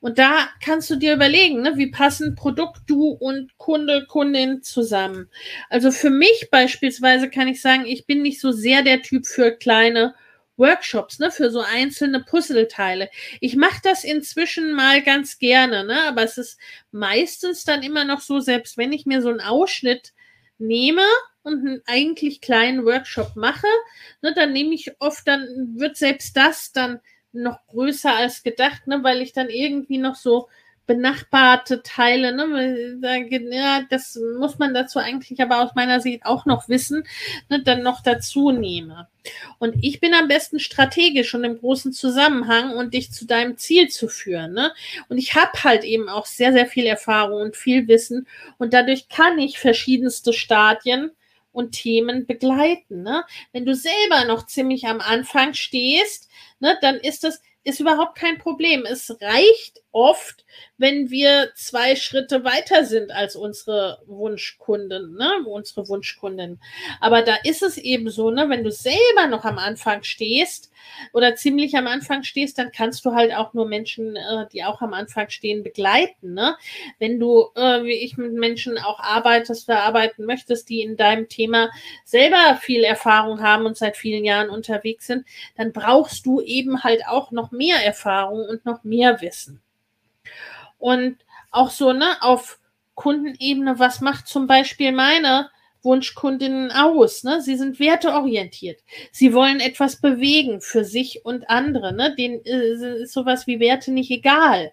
Und 0.00 0.18
da 0.18 0.48
kannst 0.64 0.90
du 0.90 0.96
dir 0.96 1.14
überlegen, 1.14 1.62
ne, 1.62 1.72
wie 1.76 1.90
passen 1.90 2.36
Produkt, 2.36 2.82
du 2.86 3.08
und 3.08 3.56
Kunde, 3.58 4.06
Kundin 4.06 4.62
zusammen. 4.62 5.28
Also 5.70 5.90
für 5.90 6.10
mich 6.10 6.48
beispielsweise 6.50 7.30
kann 7.30 7.48
ich 7.48 7.60
sagen, 7.60 7.84
ich 7.84 8.06
bin 8.06 8.22
nicht 8.22 8.40
so 8.40 8.52
sehr 8.52 8.82
der 8.82 9.02
Typ 9.02 9.26
für 9.26 9.52
kleine 9.52 10.14
Workshops, 10.56 11.18
ne, 11.18 11.30
für 11.32 11.50
so 11.50 11.60
einzelne 11.60 12.20
Puzzleteile. 12.20 13.10
Ich 13.40 13.56
mache 13.56 13.80
das 13.82 14.04
inzwischen 14.04 14.72
mal 14.72 15.02
ganz 15.02 15.38
gerne, 15.38 15.84
ne, 15.84 16.02
aber 16.02 16.22
es 16.22 16.38
ist 16.38 16.58
meistens 16.92 17.64
dann 17.64 17.82
immer 17.82 18.04
noch 18.04 18.20
so, 18.20 18.38
selbst 18.40 18.76
wenn 18.76 18.92
ich 18.92 19.06
mir 19.06 19.20
so 19.20 19.30
einen 19.30 19.40
Ausschnitt 19.40 20.12
nehme 20.58 21.02
und 21.48 21.66
einen 21.66 21.82
eigentlich 21.86 22.40
kleinen 22.40 22.84
Workshop 22.84 23.36
mache, 23.36 23.66
ne, 24.22 24.32
dann 24.34 24.52
nehme 24.52 24.74
ich 24.74 24.92
oft, 25.00 25.26
dann 25.26 25.74
wird 25.76 25.96
selbst 25.96 26.36
das 26.36 26.72
dann 26.72 27.00
noch 27.32 27.66
größer 27.66 28.14
als 28.14 28.42
gedacht, 28.42 28.86
ne, 28.86 29.02
weil 29.02 29.22
ich 29.22 29.32
dann 29.32 29.48
irgendwie 29.48 29.98
noch 29.98 30.14
so 30.14 30.48
benachbarte 30.88 31.82
Teile, 31.82 32.34
ne, 32.34 32.98
ja, 33.50 33.82
das 33.90 34.18
muss 34.38 34.58
man 34.58 34.72
dazu 34.72 34.98
eigentlich 34.98 35.40
aber 35.40 35.62
aus 35.62 35.74
meiner 35.74 36.00
Sicht 36.00 36.24
auch 36.24 36.46
noch 36.46 36.68
wissen, 36.70 37.04
ne, 37.50 37.62
dann 37.62 37.82
noch 37.82 38.02
dazu 38.02 38.50
nehme. 38.52 39.06
Und 39.58 39.76
ich 39.82 40.00
bin 40.00 40.14
am 40.14 40.28
besten 40.28 40.58
strategisch 40.58 41.34
und 41.34 41.44
im 41.44 41.58
großen 41.58 41.92
Zusammenhang 41.92 42.74
und 42.74 42.94
dich 42.94 43.12
zu 43.12 43.26
deinem 43.26 43.58
Ziel 43.58 43.88
zu 43.88 44.08
führen. 44.08 44.54
Ne? 44.54 44.72
Und 45.10 45.18
ich 45.18 45.34
habe 45.34 45.52
halt 45.62 45.84
eben 45.84 46.08
auch 46.08 46.24
sehr, 46.24 46.54
sehr 46.54 46.66
viel 46.66 46.86
Erfahrung 46.86 47.42
und 47.42 47.56
viel 47.56 47.86
Wissen 47.86 48.26
und 48.56 48.72
dadurch 48.72 49.10
kann 49.10 49.38
ich 49.38 49.58
verschiedenste 49.58 50.32
Stadien 50.32 51.10
und 51.52 51.72
Themen 51.72 52.26
begleiten. 52.26 53.02
Ne? 53.02 53.24
Wenn 53.52 53.66
du 53.66 53.74
selber 53.74 54.24
noch 54.26 54.46
ziemlich 54.46 54.86
am 54.86 55.00
Anfang 55.00 55.54
stehst, 55.54 56.28
ne, 56.60 56.78
dann 56.80 56.96
ist 56.96 57.24
das 57.24 57.40
ist 57.64 57.80
überhaupt 57.80 58.16
kein 58.16 58.38
Problem. 58.38 58.86
Es 58.86 59.10
reicht 59.20 59.82
oft, 59.92 60.44
wenn 60.76 61.10
wir 61.10 61.50
zwei 61.54 61.96
Schritte 61.96 62.44
weiter 62.44 62.84
sind 62.84 63.10
als 63.10 63.36
unsere 63.36 64.02
Wunschkunden, 64.06 65.16
ne, 65.16 65.44
unsere 65.46 65.88
Wunschkunden. 65.88 66.60
Aber 67.00 67.22
da 67.22 67.36
ist 67.44 67.62
es 67.62 67.78
eben 67.78 68.10
so, 68.10 68.30
ne, 68.30 68.48
wenn 68.48 68.64
du 68.64 68.70
selber 68.70 69.26
noch 69.28 69.44
am 69.44 69.58
Anfang 69.58 70.02
stehst 70.02 70.70
oder 71.12 71.34
ziemlich 71.34 71.76
am 71.76 71.86
Anfang 71.86 72.22
stehst, 72.22 72.58
dann 72.58 72.70
kannst 72.72 73.04
du 73.04 73.12
halt 73.14 73.34
auch 73.34 73.54
nur 73.54 73.66
Menschen, 73.66 74.16
äh, 74.16 74.46
die 74.52 74.64
auch 74.64 74.80
am 74.82 74.94
Anfang 74.94 75.30
stehen, 75.30 75.62
begleiten, 75.62 76.34
ne. 76.34 76.56
Wenn 76.98 77.18
du, 77.18 77.48
äh, 77.54 77.82
wie 77.84 78.04
ich 78.04 78.16
mit 78.16 78.32
Menschen 78.32 78.78
auch 78.78 79.00
arbeitest 79.00 79.68
oder 79.68 79.82
arbeiten 79.82 80.24
möchtest, 80.24 80.68
die 80.68 80.82
in 80.82 80.96
deinem 80.96 81.28
Thema 81.28 81.70
selber 82.04 82.56
viel 82.60 82.84
Erfahrung 82.84 83.42
haben 83.42 83.66
und 83.66 83.76
seit 83.76 83.96
vielen 83.96 84.24
Jahren 84.24 84.50
unterwegs 84.50 85.06
sind, 85.06 85.26
dann 85.56 85.72
brauchst 85.72 86.26
du 86.26 86.40
eben 86.40 86.84
halt 86.84 87.06
auch 87.06 87.30
noch 87.32 87.50
mehr 87.50 87.84
Erfahrung 87.84 88.46
und 88.46 88.64
noch 88.64 88.84
mehr 88.84 89.20
Wissen. 89.20 89.60
Und 90.78 91.18
auch 91.50 91.70
so, 91.70 91.92
ne, 91.92 92.16
auf 92.20 92.58
Kundenebene, 92.94 93.78
was 93.78 94.00
macht 94.00 94.26
zum 94.26 94.46
Beispiel 94.46 94.92
meine 94.92 95.50
Wunschkundinnen 95.82 96.70
aus? 96.72 97.22
Ne? 97.24 97.40
Sie 97.40 97.56
sind 97.56 97.78
werteorientiert. 97.78 98.80
Sie 99.12 99.32
wollen 99.32 99.60
etwas 99.60 100.00
bewegen 100.00 100.60
für 100.60 100.84
sich 100.84 101.24
und 101.24 101.48
andere. 101.48 101.92
Ne? 101.92 102.14
Denen 102.16 102.44
äh, 102.44 103.02
ist 103.02 103.12
sowas 103.12 103.46
wie 103.46 103.60
Werte 103.60 103.92
nicht 103.92 104.10
egal. 104.10 104.72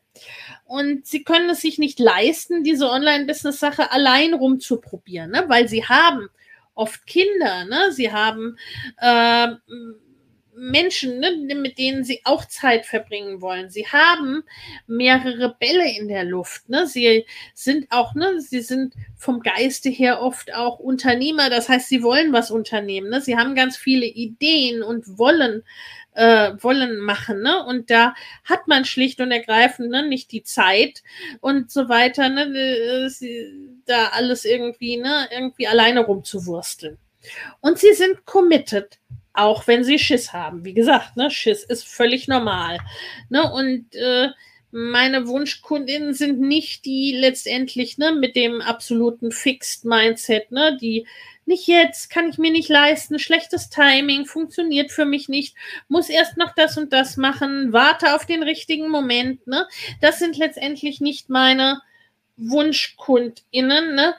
Und 0.66 1.06
sie 1.06 1.24
können 1.24 1.50
es 1.52 1.62
sich 1.62 1.78
nicht 1.78 2.00
leisten, 2.00 2.64
diese 2.64 2.90
Online-Business-Sache 2.90 3.92
allein 3.92 4.34
rumzuprobieren, 4.34 5.32
ne? 5.32 5.46
weil 5.48 5.68
sie 5.68 5.86
haben 5.86 6.30
oft 6.74 7.06
Kinder, 7.06 7.66
ne? 7.66 7.92
sie 7.92 8.12
haben 8.12 8.58
äh, 8.98 9.48
Menschen, 10.56 11.20
ne, 11.20 11.56
mit 11.56 11.78
denen 11.78 12.04
sie 12.04 12.22
auch 12.24 12.46
Zeit 12.46 12.86
verbringen 12.86 13.42
wollen. 13.42 13.70
Sie 13.70 13.88
haben 13.88 14.44
mehrere 14.88 15.56
Bälle 15.60 15.98
in 15.98 16.08
der 16.08 16.24
Luft. 16.24 16.70
Ne? 16.70 16.88
Sie 16.88 17.26
sind 17.54 17.88
auch, 17.90 18.16
ne, 18.16 18.40
sie 18.40 18.62
sind 18.62 18.94
vom 19.18 19.42
Geiste 19.42 19.90
her 19.90 20.22
oft 20.22 20.54
auch 20.54 20.80
Unternehmer. 20.80 21.50
Das 21.50 21.70
heißt, 21.70 21.90
sie 21.90 22.04
wollen 22.04 22.34
was 22.34 22.52
unternehmen. 22.52 23.10
Ne? 23.10 23.22
Sie 23.22 23.38
haben 23.38 23.56
ganz 23.56 23.78
viele 23.78 24.06
Ideen 24.06 24.82
und 24.84 25.18
wollen 25.18 25.64
äh, 26.16 26.54
wollen 26.64 26.98
machen, 27.00 27.42
ne? 27.42 27.66
Und 27.66 27.92
da 27.92 28.16
hat 28.46 28.68
man 28.68 28.86
schlicht 28.86 29.20
und 29.20 29.32
ergreifend 29.32 29.92
ne, 29.92 30.08
nicht 30.08 30.32
die 30.32 30.44
Zeit 30.44 31.04
und 31.42 31.70
so 31.70 31.90
weiter, 31.90 32.30
ne, 32.30 32.44
äh, 32.46 33.10
da 33.86 34.08
alles 34.14 34.46
irgendwie, 34.46 34.96
ne, 34.96 35.28
irgendwie 35.30 35.68
alleine 35.68 36.06
rumzuwursteln. 36.06 36.98
Und 37.60 37.80
sie 37.80 37.94
sind 37.94 38.26
committed 38.26 38.98
auch 39.36 39.68
wenn 39.68 39.84
sie 39.84 40.00
Schiss 40.00 40.34
haben. 40.34 40.66
Wie 40.66 40.74
gesagt, 40.74 41.18
ne, 41.18 41.30
Schiss 41.32 41.64
ist 41.64 41.88
völlig 41.88 42.28
normal. 42.28 42.80
Ne, 43.30 43.52
und 43.52 43.96
äh, 43.96 44.30
meine 44.72 45.28
Wunschkundinnen 45.28 46.14
sind 46.14 46.42
nicht 46.42 46.86
die 46.86 47.16
letztendlich 47.18 47.98
ne, 47.98 48.12
mit 48.12 48.36
dem 48.36 48.62
absoluten 48.62 49.32
Fixed 49.32 49.86
Mindset, 49.86 50.52
ne, 50.52 50.78
die 50.80 51.08
nicht 51.46 51.68
jetzt, 51.68 52.10
kann 52.10 52.30
ich 52.30 52.38
mir 52.38 52.52
nicht 52.52 52.70
leisten, 52.70 53.20
schlechtes 53.20 53.70
Timing, 53.70 54.26
funktioniert 54.26 54.92
für 54.92 55.06
mich 55.06 55.30
nicht, 55.30 55.56
muss 55.88 56.10
erst 56.10 56.38
noch 56.38 56.54
das 56.56 56.78
und 56.78 56.92
das 56.92 57.18
machen, 57.18 57.72
warte 57.72 58.16
auf 58.16 58.26
den 58.26 58.44
richtigen 58.44 58.90
Moment. 58.90 59.46
Ne? 59.46 59.68
Das 60.02 60.20
sind 60.20 60.38
letztendlich 60.38 61.02
nicht 61.02 61.30
meine 61.30 61.82
WunschkundInnen, 62.38 63.96
ne? 63.96 64.16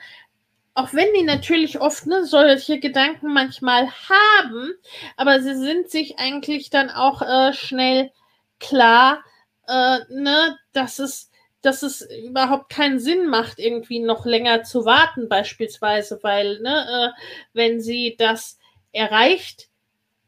Auch 0.77 0.93
wenn 0.93 1.11
die 1.15 1.23
natürlich 1.23 1.81
oft 1.81 2.05
ne, 2.05 2.23
solche 2.23 2.79
Gedanken 2.79 3.33
manchmal 3.33 3.89
haben, 3.89 4.75
aber 5.15 5.41
sie 5.41 5.55
sind 5.55 5.89
sich 5.89 6.19
eigentlich 6.19 6.69
dann 6.69 6.91
auch 6.91 7.23
äh, 7.23 7.51
schnell 7.51 8.11
klar, 8.59 9.23
äh, 9.67 9.97
ne, 10.09 10.55
dass 10.73 10.99
es, 10.99 11.31
dass 11.63 11.81
es 11.81 12.07
überhaupt 12.27 12.69
keinen 12.69 12.99
Sinn 12.99 13.25
macht, 13.25 13.57
irgendwie 13.57 13.97
noch 13.99 14.27
länger 14.27 14.61
zu 14.61 14.85
warten, 14.85 15.27
beispielsweise, 15.27 16.19
weil, 16.21 16.59
ne, 16.59 17.15
äh, 17.17 17.21
wenn 17.53 17.81
sie 17.81 18.15
das 18.15 18.59
erreicht 18.91 19.69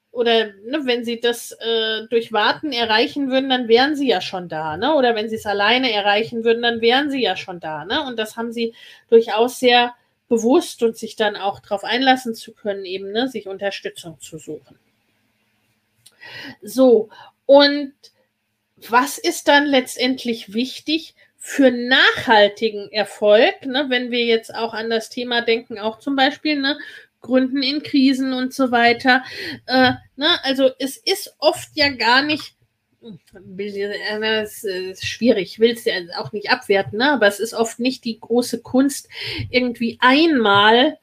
oder 0.10 0.48
ne, 0.48 0.80
wenn 0.82 1.06
sie 1.06 1.20
das 1.20 1.52
äh, 1.52 2.08
durch 2.10 2.34
Warten 2.34 2.72
erreichen 2.72 3.30
würden, 3.30 3.52
dann 3.52 3.68
wären 3.68 3.96
sie 3.96 4.08
ja 4.08 4.20
schon 4.20 4.50
da, 4.50 4.78
ne? 4.78 4.96
Oder 4.96 5.14
wenn 5.14 5.30
sie 5.30 5.36
es 5.36 5.46
alleine 5.46 5.92
erreichen 5.94 6.44
würden, 6.44 6.64
dann 6.64 6.82
wären 6.82 7.12
sie 7.12 7.22
ja 7.22 7.36
schon 7.38 7.60
da, 7.60 7.86
ne? 7.86 8.04
Und 8.08 8.18
das 8.18 8.36
haben 8.36 8.52
sie 8.52 8.74
durchaus 9.10 9.60
sehr 9.60 9.94
bewusst 10.30 10.84
und 10.84 10.96
sich 10.96 11.16
dann 11.16 11.36
auch 11.36 11.60
darauf 11.60 11.84
einlassen 11.84 12.36
zu 12.36 12.54
können, 12.54 12.86
eben 12.86 13.12
ne, 13.12 13.28
sich 13.28 13.48
Unterstützung 13.48 14.20
zu 14.22 14.38
suchen. 14.38 14.80
So, 16.62 17.10
und 17.46 17.94
was 18.88 19.18
ist 19.18 19.48
dann 19.48 19.66
letztendlich 19.66 20.54
wichtig 20.54 21.16
für 21.38 21.72
nachhaltigen 21.72 22.92
Erfolg, 22.92 23.66
ne, 23.66 23.88
wenn 23.90 24.12
wir 24.12 24.26
jetzt 24.26 24.54
auch 24.54 24.74
an 24.74 24.90
das 24.90 25.10
Thema 25.10 25.42
denken, 25.42 25.80
auch 25.80 26.00
zum 26.00 26.16
Beispiel 26.16 26.62
ne, 26.62 26.78
Gründen 27.22 27.64
in 27.64 27.82
Krisen 27.82 28.34
und 28.34 28.54
so 28.54 28.72
weiter. 28.72 29.24
Äh, 29.66 29.94
ne, 30.16 30.44
also 30.44 30.70
es 30.80 30.98
ist 30.98 31.36
oft 31.40 31.70
ja 31.74 31.90
gar 31.90 32.22
nicht 32.22 32.56
es 34.42 34.64
ist 34.64 35.06
schwierig, 35.06 35.60
will 35.60 35.72
es 35.72 35.86
ja 35.86 35.94
auch 36.18 36.32
nicht 36.32 36.50
abwerten, 36.50 37.00
ne? 37.00 37.12
aber 37.12 37.28
es 37.28 37.40
ist 37.40 37.54
oft 37.54 37.80
nicht 37.80 38.04
die 38.04 38.20
große 38.20 38.62
Kunst, 38.62 39.10
irgendwie 39.50 39.98
einmal 40.02 40.98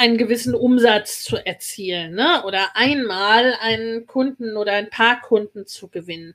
einen 0.00 0.16
gewissen 0.16 0.54
Umsatz 0.54 1.22
zu 1.22 1.36
erzielen 1.36 2.14
ne? 2.14 2.42
oder 2.46 2.74
einmal 2.74 3.54
einen 3.60 4.06
Kunden 4.06 4.56
oder 4.56 4.72
ein 4.72 4.88
paar 4.88 5.20
Kunden 5.20 5.66
zu 5.66 5.88
gewinnen. 5.88 6.34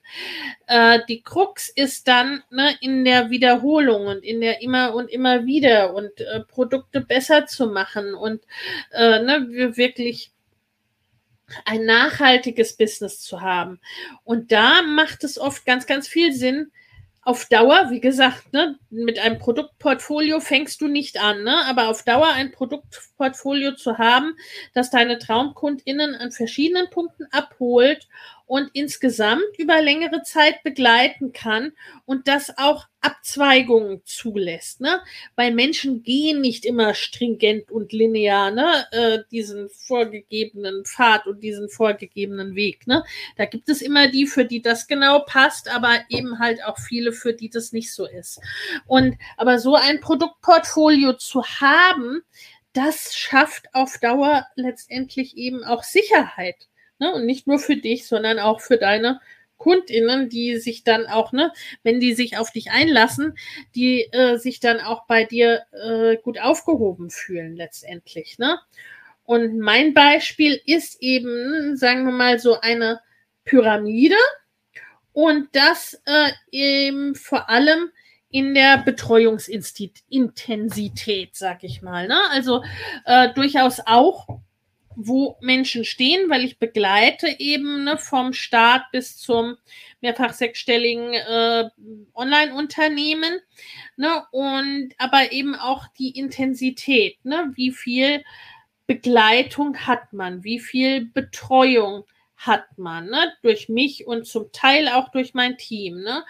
Äh, 0.67 0.99
die 1.09 1.23
Krux 1.23 1.69
ist 1.69 2.07
dann 2.07 2.43
ne, 2.51 2.75
in 2.79 3.03
der 3.03 3.31
Wiederholung 3.31 4.05
und 4.05 4.23
in 4.23 4.39
der 4.39 4.61
immer 4.61 4.93
und 4.93 5.09
immer 5.09 5.47
wieder 5.47 5.95
und 5.95 6.21
äh, 6.21 6.41
Produkte 6.41 7.01
besser 7.01 7.47
zu 7.47 7.65
machen 7.65 8.13
und 8.13 8.43
äh, 8.91 9.23
ne, 9.23 9.47
wirklich 9.49 10.34
ein 11.65 11.85
nachhaltiges 11.85 12.77
Business 12.77 13.21
zu 13.21 13.41
haben. 13.41 13.79
Und 14.23 14.51
da 14.51 14.81
macht 14.81 15.23
es 15.23 15.37
oft 15.37 15.65
ganz, 15.65 15.85
ganz 15.85 16.07
viel 16.07 16.33
Sinn, 16.33 16.71
auf 17.25 17.45
Dauer, 17.45 17.89
wie 17.89 17.99
gesagt, 18.01 18.53
ne, 18.53 18.77
mit 18.91 19.17
einem 19.17 19.39
Produktportfolio 19.39 20.39
fängst 20.39 20.79
du 20.79 20.87
nicht 20.87 21.19
an, 21.19 21.43
ne, 21.43 21.65
aber 21.65 21.89
auf 21.89 22.03
Dauer 22.03 22.27
ein 22.27 22.51
Produktportfolio 22.51 23.73
zu 23.73 23.97
haben, 23.97 24.37
das 24.75 24.91
deine 24.91 25.17
TraumkundInnen 25.17 26.13
an 26.13 26.31
verschiedenen 26.31 26.87
Punkten 26.91 27.25
abholt 27.31 28.07
und 28.45 28.69
insgesamt 28.73 29.57
über 29.57 29.81
längere 29.81 30.21
Zeit 30.23 30.63
begleiten 30.63 31.33
kann 31.33 31.73
und 32.05 32.27
das 32.27 32.57
auch 32.57 32.85
Abzweigungen 33.01 34.01
zulässt. 34.05 34.81
Ne? 34.81 35.01
Weil 35.35 35.53
Menschen 35.53 36.03
gehen 36.03 36.41
nicht 36.41 36.65
immer 36.65 36.93
stringent 36.93 37.71
und 37.71 37.91
linear 37.91 38.51
ne? 38.51 38.85
Äh, 38.91 39.19
diesen 39.31 39.69
vorgegebenen 39.69 40.85
Pfad 40.85 41.27
und 41.27 41.43
diesen 41.43 41.69
vorgegebenen 41.69 42.55
Weg. 42.55 42.87
Ne? 42.87 43.03
Da 43.37 43.45
gibt 43.45 43.69
es 43.69 43.81
immer 43.81 44.07
die, 44.07 44.25
für 44.25 44.45
die 44.45 44.61
das 44.61 44.87
genau 44.87 45.19
passt, 45.19 45.69
aber 45.73 45.99
eben 46.09 46.39
halt 46.39 46.63
auch 46.63 46.79
viele, 46.79 47.11
für 47.11 47.33
die 47.33 47.49
das 47.49 47.71
nicht 47.71 47.93
so 47.93 48.05
ist. 48.05 48.39
Und 48.87 49.17
aber 49.37 49.59
so 49.59 49.75
ein 49.75 49.99
Produktportfolio 49.99 51.13
zu 51.13 51.43
haben, 51.43 52.21
das 52.73 53.15
schafft 53.15 53.73
auf 53.73 53.99
Dauer 53.99 54.47
letztendlich 54.55 55.37
eben 55.37 55.63
auch 55.63 55.83
Sicherheit. 55.83 56.67
Ne? 56.99 57.13
Und 57.13 57.25
nicht 57.25 57.47
nur 57.47 57.59
für 57.59 57.75
dich, 57.75 58.07
sondern 58.07 58.39
auch 58.39 58.61
für 58.61 58.77
deine 58.77 59.19
KundInnen, 59.57 60.29
die 60.29 60.57
sich 60.57 60.83
dann 60.83 61.07
auch, 61.07 61.31
ne, 61.31 61.51
wenn 61.83 61.99
die 61.99 62.13
sich 62.13 62.37
auf 62.37 62.51
dich 62.51 62.69
einlassen, 62.71 63.35
die 63.73 64.01
äh, 64.11 64.37
sich 64.37 64.59
dann 64.59 64.79
auch 64.81 65.07
bei 65.07 65.23
dir 65.23 65.63
äh, 65.71 66.17
gut 66.17 66.39
aufgehoben 66.39 67.09
fühlen 67.09 67.55
letztendlich, 67.55 68.37
ne? 68.37 68.59
Und 69.23 69.57
mein 69.57 69.95
Beispiel 69.95 70.61
ist 70.65 71.01
eben, 71.01 71.75
sagen 71.77 72.05
wir 72.05 72.11
mal, 72.11 72.37
so 72.37 72.59
eine 72.61 72.99
Pyramide 73.43 74.17
und 75.13 75.47
das 75.53 75.99
äh, 76.05 76.29
eben 76.51 77.15
vor 77.15 77.49
allem 77.49 77.89
in 78.29 78.53
der 78.53 78.77
Betreuungsintensität, 78.79 81.35
sag 81.35 81.63
ich 81.63 81.81
mal. 81.81 82.07
Ne? 82.07 82.19
Also 82.29 82.63
äh, 83.05 83.33
durchaus 83.33 83.79
auch 83.85 84.27
wo 84.95 85.37
Menschen 85.41 85.85
stehen, 85.85 86.29
weil 86.29 86.43
ich 86.43 86.59
begleite 86.59 87.27
eben 87.39 87.83
ne, 87.83 87.97
vom 87.97 88.33
Start 88.33 88.83
bis 88.91 89.17
zum 89.17 89.57
mehrfach 90.01 90.33
sechsstelligen 90.33 91.13
äh, 91.13 91.69
Online-Unternehmen. 92.13 93.39
Ne, 93.97 94.23
und 94.31 94.93
aber 94.97 95.31
eben 95.31 95.55
auch 95.55 95.87
die 95.97 96.17
Intensität, 96.17 97.23
ne, 97.23 97.51
wie 97.55 97.71
viel 97.71 98.23
Begleitung 98.87 99.77
hat 99.77 100.13
man, 100.13 100.43
wie 100.43 100.59
viel 100.59 101.05
Betreuung 101.05 102.05
hat 102.35 102.77
man, 102.77 103.07
ne, 103.07 103.33
durch 103.41 103.69
mich 103.69 104.05
und 104.05 104.27
zum 104.27 104.51
Teil 104.51 104.87
auch 104.89 105.09
durch 105.09 105.33
mein 105.33 105.57
Team. 105.57 106.01
Ne? 106.01 106.23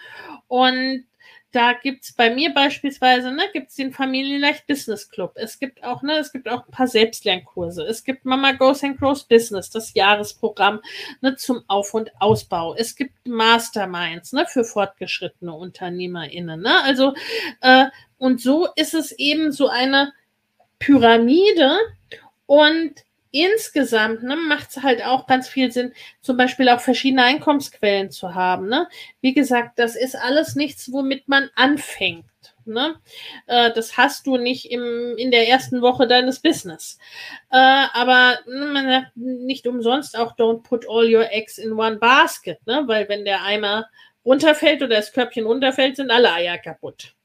Und 0.46 1.04
da 1.56 1.72
gibt's 1.72 2.12
bei 2.12 2.28
mir 2.28 2.52
beispielsweise, 2.52 3.32
ne, 3.32 3.44
gibt's 3.54 3.76
den 3.76 3.90
Familienleicht 3.90 4.66
Business 4.66 5.08
Club. 5.08 5.32
Es 5.36 5.58
gibt 5.58 5.82
auch, 5.82 6.02
ne, 6.02 6.18
es 6.18 6.30
gibt 6.30 6.50
auch 6.50 6.66
ein 6.66 6.70
paar 6.70 6.86
Selbstlernkurse. 6.86 7.82
Es 7.82 8.04
gibt 8.04 8.26
Mama 8.26 8.52
Goes 8.52 8.84
and 8.84 8.98
Grows 8.98 9.24
Business, 9.24 9.70
das 9.70 9.94
Jahresprogramm, 9.94 10.82
ne, 11.22 11.34
zum 11.36 11.64
Auf- 11.66 11.94
und 11.94 12.10
Ausbau. 12.20 12.74
Es 12.74 12.94
gibt 12.94 13.26
Masterminds, 13.26 14.34
ne, 14.34 14.44
für 14.46 14.64
fortgeschrittene 14.64 15.54
UnternehmerInnen, 15.54 16.60
ne. 16.60 16.82
Also, 16.82 17.14
äh, 17.62 17.86
und 18.18 18.42
so 18.42 18.68
ist 18.76 18.92
es 18.92 19.12
eben 19.12 19.50
so 19.50 19.68
eine 19.68 20.12
Pyramide 20.78 21.78
und 22.44 23.05
insgesamt 23.30 24.22
ne, 24.22 24.36
macht 24.36 24.70
es 24.70 24.82
halt 24.82 25.04
auch 25.04 25.26
ganz 25.26 25.48
viel 25.48 25.70
Sinn, 25.72 25.92
zum 26.20 26.36
Beispiel 26.36 26.68
auch 26.68 26.80
verschiedene 26.80 27.24
Einkommensquellen 27.24 28.10
zu 28.10 28.34
haben. 28.34 28.68
Ne? 28.68 28.88
Wie 29.20 29.34
gesagt, 29.34 29.78
das 29.78 29.96
ist 29.96 30.16
alles 30.16 30.54
nichts, 30.54 30.92
womit 30.92 31.28
man 31.28 31.50
anfängt. 31.54 32.24
Ne? 32.64 32.96
Äh, 33.46 33.72
das 33.72 33.96
hast 33.96 34.26
du 34.26 34.36
nicht 34.36 34.70
im, 34.70 35.14
in 35.16 35.30
der 35.30 35.48
ersten 35.48 35.82
Woche 35.82 36.06
deines 36.06 36.40
Business. 36.40 36.98
Äh, 37.50 37.56
aber 37.92 38.38
ne, 38.46 38.66
man 38.66 38.86
sagt 38.86 39.16
nicht 39.16 39.66
umsonst 39.66 40.18
auch 40.18 40.36
don't 40.36 40.62
put 40.62 40.86
all 40.88 41.12
your 41.12 41.30
eggs 41.32 41.58
in 41.58 41.72
one 41.72 41.96
basket, 41.96 42.64
ne? 42.66 42.82
weil 42.86 43.08
wenn 43.08 43.24
der 43.24 43.42
Eimer 43.42 43.86
runterfällt 44.24 44.82
oder 44.82 44.96
das 44.96 45.12
Körbchen 45.12 45.46
runterfällt, 45.46 45.96
sind 45.96 46.10
alle 46.10 46.32
Eier 46.32 46.58
kaputt. 46.58 47.15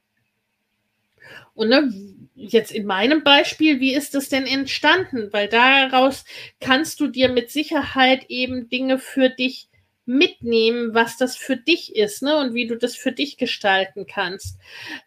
Und 1.54 1.70
ne, 1.70 1.92
jetzt 2.36 2.72
in 2.72 2.86
meinem 2.86 3.24
Beispiel, 3.24 3.80
wie 3.80 3.94
ist 3.94 4.16
das 4.16 4.30
denn 4.30 4.46
entstanden? 4.46 5.30
Weil 5.32 5.48
daraus 5.48 6.26
kannst 6.60 7.00
du 7.00 7.08
dir 7.08 7.30
mit 7.30 7.52
Sicherheit 7.52 8.26
eben 8.30 8.70
Dinge 8.70 8.98
für 8.98 9.30
dich 9.30 9.70
mitnehmen, 10.06 10.94
was 10.94 11.18
das 11.18 11.36
für 11.36 11.58
dich 11.58 11.96
ist, 11.96 12.24
ne? 12.24 12.38
Und 12.38 12.54
wie 12.54 12.68
du 12.68 12.76
das 12.76 12.96
für 12.96 13.12
dich 13.12 13.38
gestalten 13.38 14.08
kannst. 14.08 14.58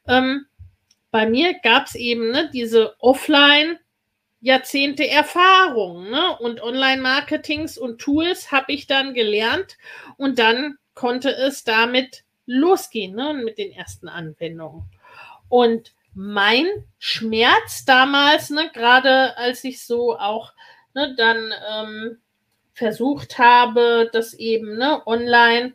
Ähm, 0.06 0.46
bei 1.10 1.26
mir 1.26 1.54
gab 1.62 1.86
es 1.86 1.94
eben 1.94 2.30
ne, 2.30 2.50
diese 2.52 2.94
Offline- 3.00 3.78
Jahrzehnte 4.44 5.08
Erfahrung 5.08 6.10
ne? 6.10 6.36
und 6.38 6.62
Online-Marketings 6.62 7.78
und 7.78 7.98
Tools 7.98 8.52
habe 8.52 8.74
ich 8.74 8.86
dann 8.86 9.14
gelernt 9.14 9.78
und 10.18 10.38
dann 10.38 10.76
konnte 10.92 11.30
es 11.30 11.64
damit 11.64 12.24
losgehen 12.44 13.14
ne? 13.14 13.32
mit 13.32 13.56
den 13.56 13.72
ersten 13.72 14.06
Anwendungen. 14.06 14.82
Und 15.48 15.94
mein 16.14 16.66
Schmerz 16.98 17.84
damals, 17.84 18.50
ne, 18.50 18.70
gerade 18.72 19.36
als 19.36 19.64
ich 19.64 19.84
so 19.84 20.16
auch 20.18 20.52
ne, 20.94 21.14
dann 21.16 21.52
ähm, 21.72 22.18
versucht 22.72 23.38
habe, 23.38 24.10
das 24.12 24.34
eben 24.34 24.76
ne, 24.76 25.02
online, 25.06 25.74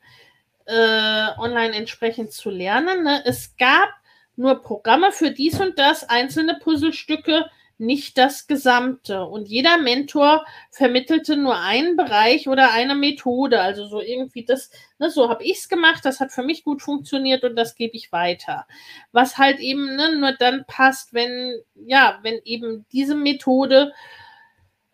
äh, 0.65 1.27
online 1.37 1.75
entsprechend 1.75 2.31
zu 2.31 2.49
lernen. 2.49 3.03
Ne. 3.03 3.23
Es 3.25 3.55
gab 3.57 3.89
nur 4.35 4.61
Programme 4.61 5.11
für 5.11 5.31
dies 5.31 5.59
und 5.59 5.77
das, 5.77 6.07
einzelne 6.07 6.59
Puzzlestücke, 6.61 7.49
nicht 7.79 8.17
das 8.17 8.45
Gesamte. 8.45 9.23
Und 9.23 9.47
jeder 9.47 9.77
Mentor 9.77 10.45
vermittelte 10.69 11.37
nur 11.37 11.57
einen 11.57 11.95
Bereich 11.95 12.47
oder 12.49 12.71
eine 12.71 12.93
Methode. 12.93 13.61
Also 13.61 13.87
so 13.87 14.01
irgendwie 14.01 14.43
das, 14.43 14.69
ne, 14.99 15.09
so 15.09 15.29
habe 15.29 15.43
ich 15.43 15.59
es 15.59 15.69
gemacht, 15.69 16.03
das 16.03 16.19
hat 16.19 16.31
für 16.31 16.43
mich 16.43 16.63
gut 16.63 16.81
funktioniert 16.81 17.43
und 17.43 17.55
das 17.55 17.75
gebe 17.75 17.95
ich 17.95 18.11
weiter. 18.11 18.67
Was 19.13 19.37
halt 19.37 19.59
eben 19.59 19.95
ne, 19.95 20.15
nur 20.17 20.33
dann 20.33 20.65
passt, 20.67 21.13
wenn, 21.13 21.61
ja, 21.75 22.19
wenn 22.21 22.39
eben 22.43 22.85
diese 22.91 23.15
Methode 23.15 23.93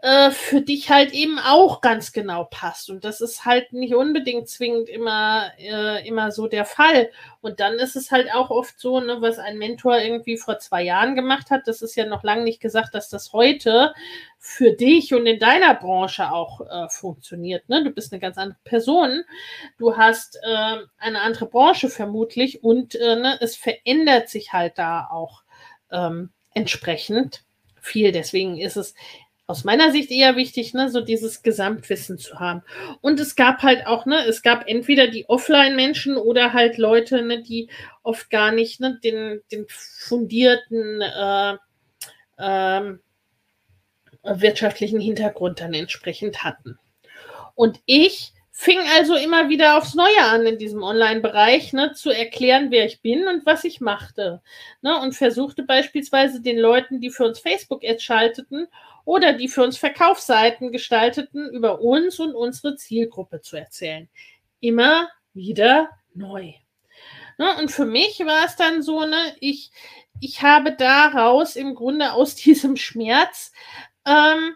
äh, 0.06 0.30
für 0.30 0.62
dich 0.62 0.92
halt 0.92 1.14
eben 1.14 1.40
auch 1.40 1.82
ganz 1.82 2.12
genau 2.12 2.44
passt. 2.44 2.92
Und 2.92 3.04
das 3.04 3.22
ist 3.22 3.44
halt 3.44 3.74
nicht 3.74 3.96
unbedingt 3.96 4.48
zwingend 4.48 4.88
immer, 4.88 5.52
äh, 5.58 6.08
immer 6.08 6.32
so 6.32 6.48
der 6.48 6.66
Fall. 6.66 7.10
Und 7.42 7.60
dann 7.60 7.80
ist 7.80 7.96
es 7.96 8.12
halt 8.12 8.32
auch 8.32 8.52
oft 8.52 8.80
so, 8.80 9.00
ne, 9.00 9.18
was 9.22 9.40
ein 9.40 9.58
Mentor 9.58 9.98
irgendwie 9.98 10.38
vor 10.38 10.60
zwei 10.60 10.84
Jahren 10.84 11.16
gemacht 11.16 11.50
hat, 11.50 11.64
das 11.66 11.82
ist 11.82 11.96
ja 11.96 12.06
noch 12.06 12.22
lange 12.22 12.44
nicht 12.44 12.62
gesagt, 12.62 12.94
dass 12.94 13.10
das 13.10 13.34
heute 13.34 13.96
für 14.38 14.74
dich 14.74 15.16
und 15.16 15.26
in 15.26 15.40
deiner 15.40 15.74
Branche 15.74 16.32
auch 16.32 16.62
äh, 16.62 16.88
funktioniert. 16.90 17.68
Ne? 17.68 17.84
Du 17.84 17.90
bist 17.90 18.14
eine 18.14 18.20
ganz 18.20 18.38
andere 18.38 18.60
Person. 18.64 19.24
Du 19.80 19.98
hast 19.98 20.36
äh, 20.44 20.78
eine 21.00 21.22
andere 21.22 21.48
Branche 21.48 21.90
vermutlich 21.90 22.64
und 22.64 22.94
äh, 22.94 23.16
ne, 23.16 23.40
es 23.42 23.56
verändert 23.56 24.30
sich 24.30 24.54
halt 24.54 24.78
da 24.78 25.08
auch 25.10 25.42
ähm, 25.90 26.30
entsprechend 26.54 27.44
viel. 27.82 28.12
Deswegen 28.12 28.60
ist 28.60 28.78
es 28.78 28.94
aus 29.48 29.64
meiner 29.64 29.92
Sicht 29.92 30.10
eher 30.12 30.36
wichtig, 30.36 30.74
ne, 30.74 30.90
so 30.90 31.02
dieses 31.02 31.44
Gesamtwissen 31.44 32.18
zu 32.18 32.40
haben. 32.40 32.64
Und 33.02 33.20
es 33.20 33.36
gab 33.36 33.62
halt 33.62 33.86
auch, 33.86 34.06
ne, 34.06 34.26
es 34.26 34.42
gab 34.42 34.68
entweder 34.68 35.08
die 35.08 35.30
Offline-Menschen 35.30 36.18
oder 36.18 36.54
halt 36.54 36.78
Leute, 36.78 37.22
ne, 37.22 37.44
die 37.44 37.70
oft 38.02 38.30
gar 38.30 38.52
nicht 38.52 38.80
ne, 38.80 39.00
den, 39.04 39.42
den 39.52 39.66
fundierten 39.68 41.02
äh, 41.02 41.58
äh, 42.38 42.98
wirtschaftlichen 44.24 45.00
Hintergrund 45.00 45.62
dann 45.62 45.76
entsprechend 45.76 46.44
hatten. 46.44 46.80
Und 47.54 47.80
ich 47.86 48.34
fing 48.52 48.80
also 48.96 49.16
immer 49.16 49.50
wieder 49.50 49.78
aufs 49.78 49.96
Neue 49.96 50.24
an 50.24 50.46
in 50.48 50.58
diesem 50.58 50.82
Online-Bereich, 50.82 51.74
ne, 51.74 51.92
zu 51.94 52.10
erklären, 52.10 52.72
wer 52.72 52.86
ich 52.86 53.02
bin 53.02 53.28
und 53.28 53.46
was 53.46 53.64
ich 53.64 53.80
machte. 53.80 54.42
Ne, 54.82 55.00
und 55.02 55.14
versuchte 55.14 55.62
beispielsweise 55.64 56.42
den 56.42 56.58
Leuten, 56.58 57.00
die 57.00 57.12
für 57.12 57.26
uns 57.26 57.40
Facebook-Ads 57.40 58.02
schalteten 58.02 58.68
oder 59.06 59.34
die 59.34 59.48
für 59.48 59.64
uns 59.64 59.78
Verkaufsseiten 59.78 60.72
gestalteten, 60.72 61.50
über 61.52 61.80
uns 61.80 62.20
und 62.20 62.34
unsere 62.34 62.76
Zielgruppe 62.76 63.42
zu 63.42 63.56
erzählen. 63.56 64.10
Immer 64.60 65.10
wieder 65.34 65.90
neu. 66.14 66.54
Ne, 67.38 67.56
und 67.60 67.72
für 67.72 67.86
mich 67.86 68.20
war 68.20 68.46
es 68.46 68.56
dann 68.56 68.82
so, 68.82 69.06
ne, 69.06 69.36
ich, 69.40 69.72
ich 70.20 70.42
habe 70.42 70.74
daraus 70.76 71.56
im 71.56 71.76
Grunde 71.76 72.14
aus 72.14 72.36
diesem 72.36 72.76
Schmerz 72.76 73.52
ähm, 74.06 74.56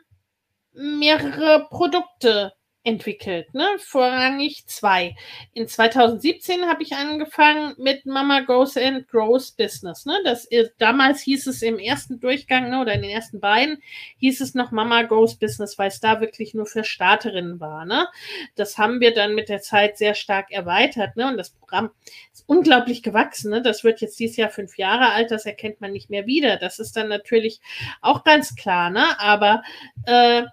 mehrere 0.74 1.68
Produkte 1.70 2.54
entwickelt, 2.84 3.54
ne? 3.54 3.68
Vorrangig 3.78 4.66
zwei. 4.68 5.16
In 5.54 5.68
2017 5.68 6.66
habe 6.68 6.82
ich 6.82 6.96
angefangen 6.96 7.76
mit 7.78 8.06
Mama 8.06 8.40
Goes 8.42 8.78
and 8.78 9.08
Grows 9.10 9.52
Business, 9.52 10.06
ne? 10.06 10.18
Das 10.24 10.46
ist, 10.46 10.72
damals 10.78 11.22
hieß 11.22 11.48
es 11.48 11.62
im 11.62 11.78
ersten 11.78 12.22
Durchgang, 12.22 12.70
ne, 12.70 12.80
oder 12.80 12.94
in 12.94 13.02
den 13.02 13.12
ersten 13.12 13.42
beiden 13.42 13.82
hieß 14.20 14.40
es 14.40 14.56
noch 14.56 14.72
Mama 14.72 15.04
Goes 15.04 15.36
Business, 15.36 15.78
weil 15.78 15.90
es 15.90 16.00
da 16.00 16.22
wirklich 16.22 16.54
nur 16.54 16.66
für 16.66 16.86
Starterinnen 16.86 17.60
war, 17.60 17.86
ne? 17.86 18.08
Das 18.56 18.78
haben 18.78 19.02
wir 19.02 19.14
dann 19.14 19.36
mit 19.36 19.50
der 19.50 19.62
Zeit 19.62 19.98
sehr 19.98 20.14
stark 20.14 20.50
erweitert, 20.50 21.18
ne? 21.18 21.28
Und 21.28 21.36
das 21.38 21.50
Programm 21.50 21.92
ist 22.34 22.46
unglaublich 22.48 23.04
gewachsen, 23.04 23.52
ne? 23.52 23.62
Das 23.62 23.84
wird 23.84 24.00
jetzt 24.00 24.20
dieses 24.20 24.38
Jahr 24.38 24.50
fünf 24.50 24.78
Jahre 24.78 25.12
alt, 25.12 25.32
das 25.32 25.46
erkennt 25.46 25.82
man 25.82 25.92
nicht 25.92 26.10
mehr 26.10 26.26
wieder. 26.28 26.56
Das 26.56 26.80
ist 26.80 26.96
dann 26.96 27.10
natürlich 27.10 27.60
auch 28.02 28.24
ganz 28.24 28.56
klar, 28.56 28.90
ne? 28.90 29.20
Aber 29.20 29.64
äh, 30.06 30.44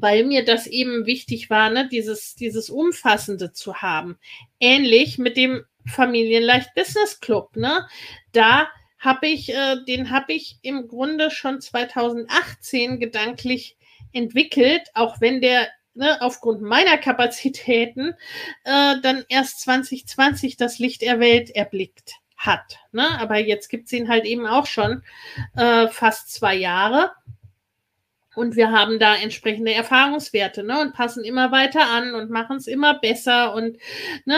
weil 0.00 0.24
mir 0.24 0.44
das 0.44 0.66
eben 0.66 1.06
wichtig 1.06 1.50
war, 1.50 1.70
ne, 1.70 1.88
dieses, 1.88 2.34
dieses 2.34 2.70
Umfassende 2.70 3.52
zu 3.52 3.76
haben. 3.76 4.18
Ähnlich 4.60 5.18
mit 5.18 5.36
dem 5.36 5.64
Familienleicht 5.86 6.74
Business 6.74 7.20
Club, 7.20 7.56
ne? 7.56 7.86
Da 8.32 8.68
habe 8.98 9.28
ich, 9.28 9.54
äh, 9.54 9.76
den 9.86 10.10
habe 10.10 10.32
ich 10.32 10.58
im 10.62 10.88
Grunde 10.88 11.30
schon 11.30 11.60
2018 11.60 12.98
gedanklich 12.98 13.76
entwickelt, 14.12 14.82
auch 14.94 15.20
wenn 15.20 15.40
der 15.40 15.68
ne, 15.94 16.20
aufgrund 16.20 16.62
meiner 16.62 16.96
Kapazitäten 16.96 18.14
äh, 18.64 18.94
dann 19.02 19.24
erst 19.28 19.60
2020 19.60 20.56
das 20.56 20.78
Licht 20.78 21.02
der 21.02 21.20
Welt 21.20 21.50
erblickt 21.50 22.14
hat. 22.36 22.78
Ne? 22.92 23.06
Aber 23.20 23.38
jetzt 23.38 23.68
gibt's 23.68 23.92
ihn 23.92 24.08
halt 24.08 24.24
eben 24.24 24.46
auch 24.46 24.66
schon 24.66 25.02
äh, 25.56 25.88
fast 25.88 26.32
zwei 26.32 26.54
Jahre. 26.54 27.12
Und 28.38 28.54
wir 28.54 28.70
haben 28.70 29.00
da 29.00 29.16
entsprechende 29.16 29.72
Erfahrungswerte, 29.74 30.62
ne, 30.62 30.80
und 30.80 30.94
passen 30.94 31.24
immer 31.24 31.50
weiter 31.50 31.88
an 31.90 32.14
und 32.14 32.30
machen 32.30 32.56
es 32.58 32.68
immer 32.68 32.98
besser 33.00 33.52
und, 33.52 33.78
ne, 34.26 34.36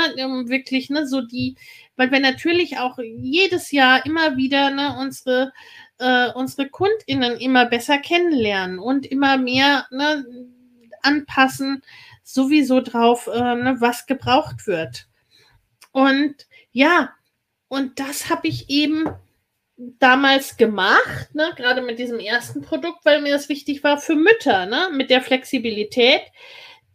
wirklich, 0.48 0.88
ne, 0.88 1.06
so 1.06 1.20
die, 1.20 1.56
weil 1.96 2.10
wir 2.10 2.20
natürlich 2.20 2.78
auch 2.78 2.98
jedes 2.98 3.70
Jahr 3.72 4.06
immer 4.06 4.38
wieder, 4.38 4.70
ne, 4.70 4.96
unsere, 4.98 5.52
äh, 5.98 6.32
unsere 6.32 6.70
KundInnen 6.70 7.36
immer 7.38 7.66
besser 7.66 7.98
kennenlernen 7.98 8.78
und 8.78 9.04
immer 9.04 9.36
mehr, 9.36 9.86
ne, 9.90 10.24
anpassen, 11.02 11.82
sowieso 12.22 12.80
drauf, 12.80 13.26
äh, 13.26 13.54
ne, 13.54 13.76
was 13.80 14.06
gebraucht 14.06 14.66
wird. 14.66 15.08
Und 15.92 16.46
ja, 16.72 17.10
und 17.68 18.00
das 18.00 18.30
habe 18.30 18.48
ich 18.48 18.70
eben 18.70 19.04
damals 19.98 20.56
gemacht, 20.56 21.34
ne, 21.34 21.52
gerade 21.56 21.80
mit 21.80 21.98
diesem 21.98 22.18
ersten 22.18 22.60
Produkt, 22.60 23.04
weil 23.04 23.22
mir 23.22 23.32
das 23.32 23.48
wichtig 23.48 23.82
war 23.82 23.98
für 23.98 24.14
Mütter, 24.14 24.66
ne, 24.66 24.88
mit 24.92 25.10
der 25.10 25.22
Flexibilität, 25.22 26.22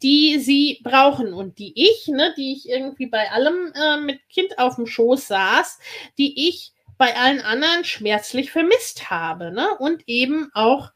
die 0.03 0.37
sie 0.39 0.79
brauchen. 0.83 1.33
Und 1.33 1.57
die 1.57 1.73
ich, 1.75 2.07
ne, 2.07 2.33
die 2.37 2.53
ich 2.53 2.69
irgendwie 2.69 3.07
bei 3.07 3.31
allem 3.31 3.73
äh, 3.73 3.97
mit 3.97 4.27
Kind 4.29 4.59
auf 4.59 4.75
dem 4.75 4.85
Schoß 4.85 5.27
saß, 5.27 5.79
die 6.17 6.47
ich 6.47 6.73
bei 6.97 7.15
allen 7.15 7.41
anderen 7.41 7.83
schmerzlich 7.83 8.51
vermisst 8.51 9.09
habe, 9.09 9.51
ne, 9.51 9.67
und 9.79 10.03
eben 10.07 10.51
auch 10.53 10.91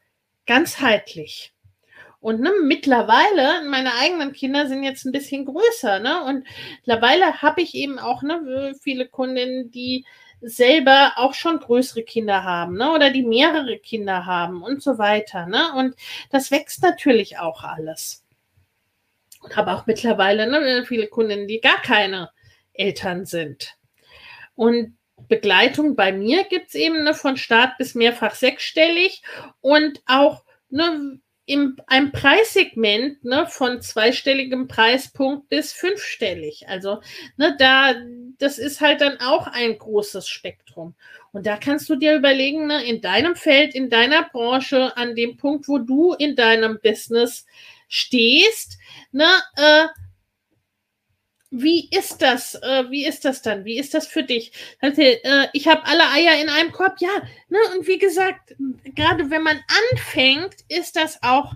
ganzheitlich. 0.46 1.52
Und 2.20 2.40
ne, 2.40 2.52
mittlerweile, 2.62 3.68
meine 3.68 3.94
eigenen 3.94 4.32
Kinder 4.32 4.68
sind 4.68 4.84
jetzt 4.84 5.06
ein 5.06 5.12
bisschen 5.12 5.46
größer, 5.46 6.00
ne? 6.00 6.22
Und 6.24 6.46
mittlerweile 6.84 7.40
habe 7.40 7.62
ich 7.62 7.74
eben 7.74 7.98
auch 7.98 8.22
ne, 8.22 8.74
viele 8.80 9.08
Kundinnen, 9.08 9.70
die 9.70 10.04
selber 10.40 11.12
auch 11.16 11.34
schon 11.34 11.60
größere 11.60 12.02
Kinder 12.02 12.44
haben, 12.44 12.76
ne? 12.76 12.92
Oder 12.92 13.10
die 13.10 13.22
mehrere 13.22 13.78
Kinder 13.78 14.26
haben 14.26 14.62
und 14.62 14.82
so 14.82 14.98
weiter, 14.98 15.46
ne? 15.46 15.72
Und 15.76 15.94
das 16.30 16.50
wächst 16.50 16.82
natürlich 16.82 17.38
auch 17.38 17.62
alles. 17.62 18.24
Und 19.40 19.56
habe 19.56 19.72
auch 19.72 19.86
mittlerweile 19.86 20.46
ne, 20.46 20.84
viele 20.86 21.08
Kundinnen, 21.08 21.48
die 21.48 21.60
gar 21.60 21.80
keine 21.80 22.30
Eltern 22.72 23.26
sind. 23.26 23.76
Und 24.54 24.96
Begleitung 25.28 25.96
bei 25.96 26.12
mir 26.12 26.44
gibt 26.44 26.68
es 26.68 26.74
eben 26.74 27.04
ne, 27.04 27.14
von 27.14 27.36
Start 27.36 27.78
bis 27.78 27.94
mehrfach 27.94 28.34
sechsstellig 28.34 29.22
und 29.60 30.02
auch 30.06 30.44
ne, 30.68 31.20
in 31.46 31.76
einem 31.86 32.12
Preissegment 32.12 33.24
ne, 33.24 33.46
von 33.48 33.80
zweistelligem 33.80 34.68
Preispunkt 34.68 35.48
bis 35.48 35.72
fünfstellig. 35.72 36.68
Also 36.68 37.00
ne, 37.36 37.56
da, 37.58 37.94
das 38.38 38.58
ist 38.58 38.80
halt 38.80 39.00
dann 39.00 39.18
auch 39.20 39.46
ein 39.46 39.76
großes 39.76 40.28
Spektrum. 40.28 40.94
Und 41.32 41.46
da 41.46 41.56
kannst 41.56 41.88
du 41.88 41.96
dir 41.96 42.14
überlegen, 42.14 42.66
ne, 42.66 42.84
in 42.84 43.00
deinem 43.00 43.34
Feld, 43.34 43.74
in 43.74 43.90
deiner 43.90 44.28
Branche, 44.28 44.96
an 44.96 45.14
dem 45.14 45.36
Punkt, 45.36 45.68
wo 45.68 45.78
du 45.78 46.14
in 46.14 46.36
deinem 46.36 46.78
Business 46.82 47.46
stehst, 47.88 48.78
ne, 49.12 49.28
äh, 49.56 49.86
wie 51.50 51.88
ist 51.90 52.22
das? 52.22 52.54
Äh, 52.54 52.90
wie 52.90 53.06
ist 53.06 53.24
das 53.24 53.42
dann? 53.42 53.64
Wie 53.64 53.78
ist 53.78 53.94
das 53.94 54.06
für 54.06 54.22
dich? 54.22 54.52
Also, 54.80 55.02
äh, 55.02 55.48
ich 55.52 55.68
habe 55.68 55.84
alle 55.84 56.08
Eier 56.10 56.40
in 56.40 56.48
einem 56.48 56.72
Korb. 56.72 56.96
Ja, 57.00 57.22
ne? 57.48 57.58
Und 57.74 57.86
wie 57.86 57.98
gesagt, 57.98 58.54
gerade 58.94 59.30
wenn 59.30 59.42
man 59.42 59.60
anfängt, 59.92 60.54
ist 60.68 60.96
das 60.96 61.22
auch 61.22 61.54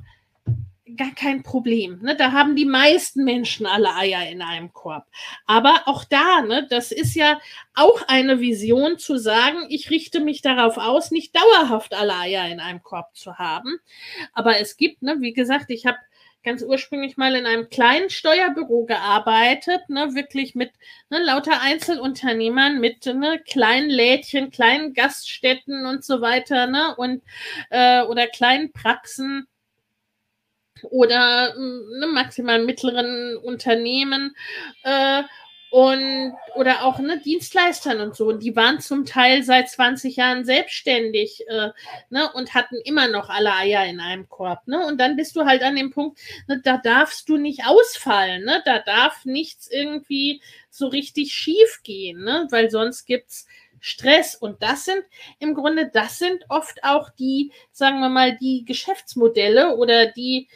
gar 0.96 1.14
kein 1.14 1.42
Problem. 1.42 2.00
Ne? 2.02 2.16
Da 2.16 2.32
haben 2.32 2.56
die 2.56 2.66
meisten 2.66 3.24
Menschen 3.24 3.66
alle 3.66 3.94
Eier 3.94 4.28
in 4.28 4.42
einem 4.42 4.72
Korb. 4.72 5.06
Aber 5.46 5.82
auch 5.86 6.04
da, 6.04 6.42
ne, 6.42 6.66
das 6.68 6.92
ist 6.92 7.14
ja 7.14 7.40
auch 7.74 8.02
eine 8.06 8.40
Vision 8.40 8.98
zu 8.98 9.16
sagen, 9.16 9.66
ich 9.68 9.90
richte 9.90 10.20
mich 10.20 10.42
darauf 10.42 10.76
aus, 10.76 11.10
nicht 11.10 11.34
dauerhaft 11.34 11.94
alle 11.94 12.14
Eier 12.14 12.48
in 12.48 12.60
einem 12.60 12.82
Korb 12.82 13.16
zu 13.16 13.38
haben. 13.38 13.78
Aber 14.32 14.58
es 14.58 14.76
gibt, 14.76 15.02
ne, 15.02 15.16
wie 15.20 15.32
gesagt, 15.32 15.70
ich 15.70 15.86
habe 15.86 15.98
ganz 16.44 16.62
ursprünglich 16.62 17.16
mal 17.16 17.34
in 17.34 17.46
einem 17.46 17.70
kleinen 17.70 18.10
Steuerbüro 18.10 18.84
gearbeitet, 18.84 19.88
ne, 19.88 20.14
wirklich 20.14 20.54
mit 20.54 20.70
ne, 21.10 21.22
lauter 21.22 21.60
Einzelunternehmern, 21.62 22.80
mit 22.80 23.06
ne, 23.06 23.40
kleinen 23.48 23.90
Lädchen, 23.90 24.50
kleinen 24.50 24.94
Gaststätten 24.94 25.86
und 25.86 26.04
so 26.04 26.20
weiter, 26.20 26.66
ne, 26.66 26.94
und 26.96 27.22
äh, 27.70 28.02
oder 28.02 28.26
kleinen 28.26 28.72
Praxen 28.72 29.46
oder 30.82 31.54
ne, 31.56 32.06
maximal 32.08 32.62
mittleren 32.62 33.36
Unternehmen. 33.38 34.36
Äh, 34.82 35.22
und 35.74 36.36
oder 36.55 36.84
auch 36.84 37.01
ne, 37.01 37.18
Dienstleistern 37.18 37.98
und 37.98 38.14
so. 38.14 38.28
Und 38.28 38.44
die 38.44 38.55
waren 38.55 38.78
zum 38.78 39.05
Teil 39.05 39.42
seit 39.42 39.68
20 39.68 40.14
Jahren 40.14 40.44
selbstständig 40.44 41.48
äh, 41.48 41.70
ne, 42.10 42.32
und 42.32 42.55
hatten 42.55 42.76
immer 42.84 43.09
noch 43.09 43.28
alle 43.28 43.52
Eier 43.52 43.84
in 43.84 43.98
einem 43.98 44.28
Korb. 44.28 44.68
Ne? 44.68 44.86
Und 44.86 45.01
dann 45.01 45.16
bist 45.16 45.34
du 45.34 45.46
halt 45.46 45.64
an 45.64 45.74
dem 45.74 45.90
Punkt, 45.90 46.20
ne, 46.46 46.60
da 46.62 46.76
darfst 46.76 47.28
du 47.28 47.38
nicht 47.38 47.66
ausfallen, 47.66 48.44
ne? 48.44 48.62
da 48.64 48.78
darf 48.78 49.24
nichts 49.24 49.68
irgendwie 49.68 50.40
so 50.70 50.86
richtig 50.86 51.32
schief 51.32 51.80
gehen, 51.82 52.22
ne? 52.22 52.46
weil 52.51 52.70
sonst 52.70 53.05
gibt's 53.05 53.48
Stress. 53.80 54.36
Und 54.36 54.62
das 54.62 54.84
sind 54.84 55.02
im 55.40 55.55
Grunde, 55.55 55.90
das 55.92 56.20
sind 56.20 56.44
oft 56.51 56.84
auch 56.84 57.10
die, 57.10 57.51
sagen 57.72 57.98
wir 57.98 58.10
mal, 58.10 58.36
die 58.36 58.64
Geschäftsmodelle 58.64 59.74
oder 59.74 60.06
die 60.06 60.46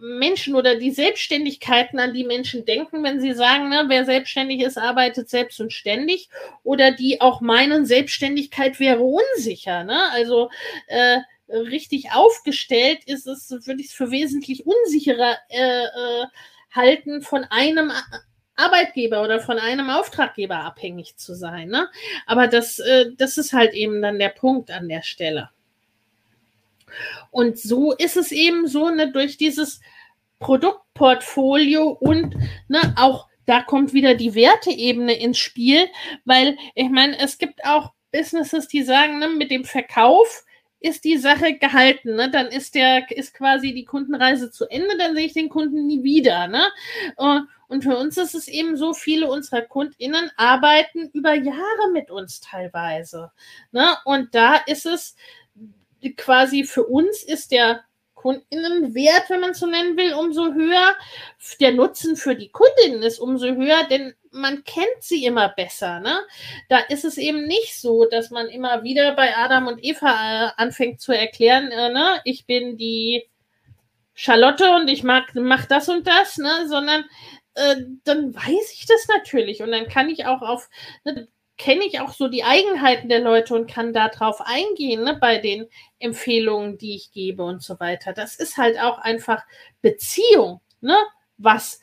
Menschen 0.00 0.54
oder 0.54 0.76
die 0.76 0.90
Selbstständigkeiten, 0.90 1.98
an 1.98 2.12
die 2.12 2.24
Menschen 2.24 2.64
denken, 2.64 3.02
wenn 3.02 3.20
sie 3.20 3.32
sagen, 3.32 3.68
ne, 3.68 3.84
wer 3.88 4.04
selbstständig 4.04 4.62
ist, 4.62 4.78
arbeitet 4.78 5.28
selbst 5.28 5.60
und 5.60 5.72
ständig, 5.72 6.28
oder 6.62 6.92
die 6.92 7.20
auch 7.20 7.40
meinen, 7.40 7.86
Selbstständigkeit 7.86 8.78
wäre 8.80 9.02
unsicher. 9.02 9.84
Ne? 9.84 9.98
Also 10.12 10.50
äh, 10.86 11.18
richtig 11.48 12.12
aufgestellt 12.12 13.04
ist 13.06 13.26
es, 13.26 13.50
würde 13.50 13.80
ich 13.80 13.88
es 13.88 13.92
für 13.92 14.10
wesentlich 14.10 14.66
unsicherer 14.66 15.36
äh, 15.48 15.84
äh, 15.84 16.26
halten, 16.70 17.22
von 17.22 17.44
einem 17.44 17.92
Arbeitgeber 18.56 19.22
oder 19.22 19.40
von 19.40 19.58
einem 19.58 19.88
Auftraggeber 19.88 20.56
abhängig 20.56 21.16
zu 21.16 21.34
sein. 21.34 21.68
Ne? 21.68 21.88
Aber 22.26 22.48
das, 22.48 22.78
äh, 22.78 23.06
das 23.16 23.38
ist 23.38 23.52
halt 23.52 23.72
eben 23.72 24.02
dann 24.02 24.18
der 24.18 24.30
Punkt 24.30 24.70
an 24.70 24.88
der 24.88 25.02
Stelle. 25.02 25.50
Und 27.30 27.58
so 27.58 27.92
ist 27.92 28.16
es 28.16 28.32
eben 28.32 28.66
so, 28.66 28.90
ne, 28.90 29.12
durch 29.12 29.36
dieses 29.36 29.80
Produktportfolio 30.38 31.88
und 31.88 32.36
ne, 32.68 32.94
auch 32.96 33.28
da 33.46 33.62
kommt 33.62 33.92
wieder 33.94 34.14
die 34.14 34.34
Werteebene 34.34 35.18
ins 35.18 35.38
Spiel, 35.38 35.86
weil 36.24 36.56
ich 36.74 36.90
meine, 36.90 37.18
es 37.18 37.38
gibt 37.38 37.64
auch 37.64 37.92
Businesses, 38.12 38.68
die 38.68 38.82
sagen, 38.82 39.18
ne, 39.18 39.28
mit 39.28 39.50
dem 39.50 39.64
Verkauf 39.64 40.44
ist 40.80 41.04
die 41.04 41.16
Sache 41.16 41.54
gehalten, 41.58 42.14
ne? 42.14 42.30
Dann 42.30 42.46
ist 42.46 42.74
der, 42.74 43.10
ist 43.10 43.34
quasi 43.34 43.74
die 43.74 43.84
Kundenreise 43.84 44.50
zu 44.50 44.66
Ende, 44.66 44.96
dann 44.96 45.16
sehe 45.16 45.26
ich 45.26 45.32
den 45.32 45.48
Kunden 45.48 45.86
nie 45.86 46.04
wieder, 46.04 46.46
ne? 46.46 46.62
Und 47.68 47.84
für 47.84 47.96
uns 47.98 48.16
ist 48.16 48.34
es 48.34 48.48
eben 48.48 48.76
so, 48.76 48.94
viele 48.94 49.30
unserer 49.30 49.60
KundInnen 49.60 50.30
arbeiten 50.36 51.10
über 51.12 51.34
Jahre 51.34 51.92
mit 51.92 52.10
uns 52.10 52.40
teilweise. 52.40 53.30
Ne? 53.72 53.94
Und 54.06 54.34
da 54.34 54.56
ist 54.56 54.86
es 54.86 55.16
quasi 56.16 56.64
für 56.64 56.84
uns 56.84 57.22
ist 57.22 57.52
der 57.52 57.84
Kundinnenwert, 58.14 59.30
wenn 59.30 59.40
man 59.40 59.50
es 59.50 59.60
so 59.60 59.66
nennen 59.66 59.96
will, 59.96 60.12
umso 60.14 60.52
höher. 60.52 60.94
Der 61.60 61.72
Nutzen 61.72 62.16
für 62.16 62.34
die 62.34 62.50
Kundinnen 62.50 63.02
ist 63.02 63.20
umso 63.20 63.46
höher, 63.46 63.84
denn 63.88 64.14
man 64.32 64.64
kennt 64.64 65.00
sie 65.00 65.24
immer 65.24 65.48
besser. 65.48 66.00
Ne? 66.00 66.18
Da 66.68 66.78
ist 66.78 67.04
es 67.04 67.16
eben 67.16 67.46
nicht 67.46 67.80
so, 67.80 68.06
dass 68.06 68.30
man 68.30 68.48
immer 68.48 68.82
wieder 68.82 69.14
bei 69.14 69.36
Adam 69.36 69.68
und 69.68 69.82
Eva 69.82 70.48
äh, 70.48 70.50
anfängt 70.56 71.00
zu 71.00 71.12
erklären, 71.12 71.70
äh, 71.70 71.92
ne? 71.92 72.20
ich 72.24 72.46
bin 72.46 72.76
die 72.76 73.28
Charlotte 74.14 74.74
und 74.74 74.88
ich 74.88 75.04
mag 75.04 75.34
mach 75.34 75.66
das 75.66 75.88
und 75.88 76.06
das, 76.06 76.38
ne? 76.38 76.66
sondern 76.66 77.04
äh, 77.54 77.76
dann 78.04 78.34
weiß 78.34 78.72
ich 78.74 78.86
das 78.86 79.06
natürlich 79.08 79.62
und 79.62 79.70
dann 79.70 79.88
kann 79.88 80.08
ich 80.08 80.26
auch 80.26 80.42
auf 80.42 80.68
ne, 81.04 81.28
kenne 81.58 81.84
ich 81.84 82.00
auch 82.00 82.14
so 82.14 82.28
die 82.28 82.44
Eigenheiten 82.44 83.08
der 83.08 83.20
Leute 83.20 83.54
und 83.54 83.70
kann 83.70 83.92
darauf 83.92 84.40
eingehen, 84.40 85.02
ne, 85.02 85.18
bei 85.20 85.38
den 85.38 85.66
Empfehlungen, 85.98 86.78
die 86.78 86.94
ich 86.94 87.10
gebe 87.12 87.42
und 87.42 87.62
so 87.62 87.78
weiter. 87.80 88.12
Das 88.12 88.36
ist 88.36 88.56
halt 88.56 88.80
auch 88.80 88.98
einfach 88.98 89.44
Beziehung, 89.82 90.60
ne, 90.80 90.96
was 91.36 91.80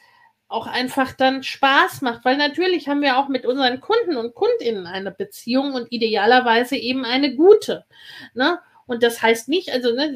auch 0.47 0.68
einfach 0.68 1.11
dann 1.11 1.43
Spaß 1.43 2.02
macht, 2.02 2.23
weil 2.23 2.38
natürlich 2.38 2.88
haben 2.88 3.02
wir 3.02 3.18
auch 3.18 3.27
mit 3.27 3.45
unseren 3.45 3.81
Kunden 3.81 4.15
und 4.15 4.35
Kundinnen 4.35 4.88
eine 4.88 5.11
Beziehung 5.11 5.73
und 5.73 5.91
idealerweise 5.91 6.77
eben 6.77 7.03
eine 7.03 7.35
gute, 7.35 7.85
ne? 8.34 8.60
Und 8.88 9.02
das 9.02 9.22
heißt 9.22 9.49
nicht, 9.49 9.72
also 9.72 9.91
ne, 9.93 10.15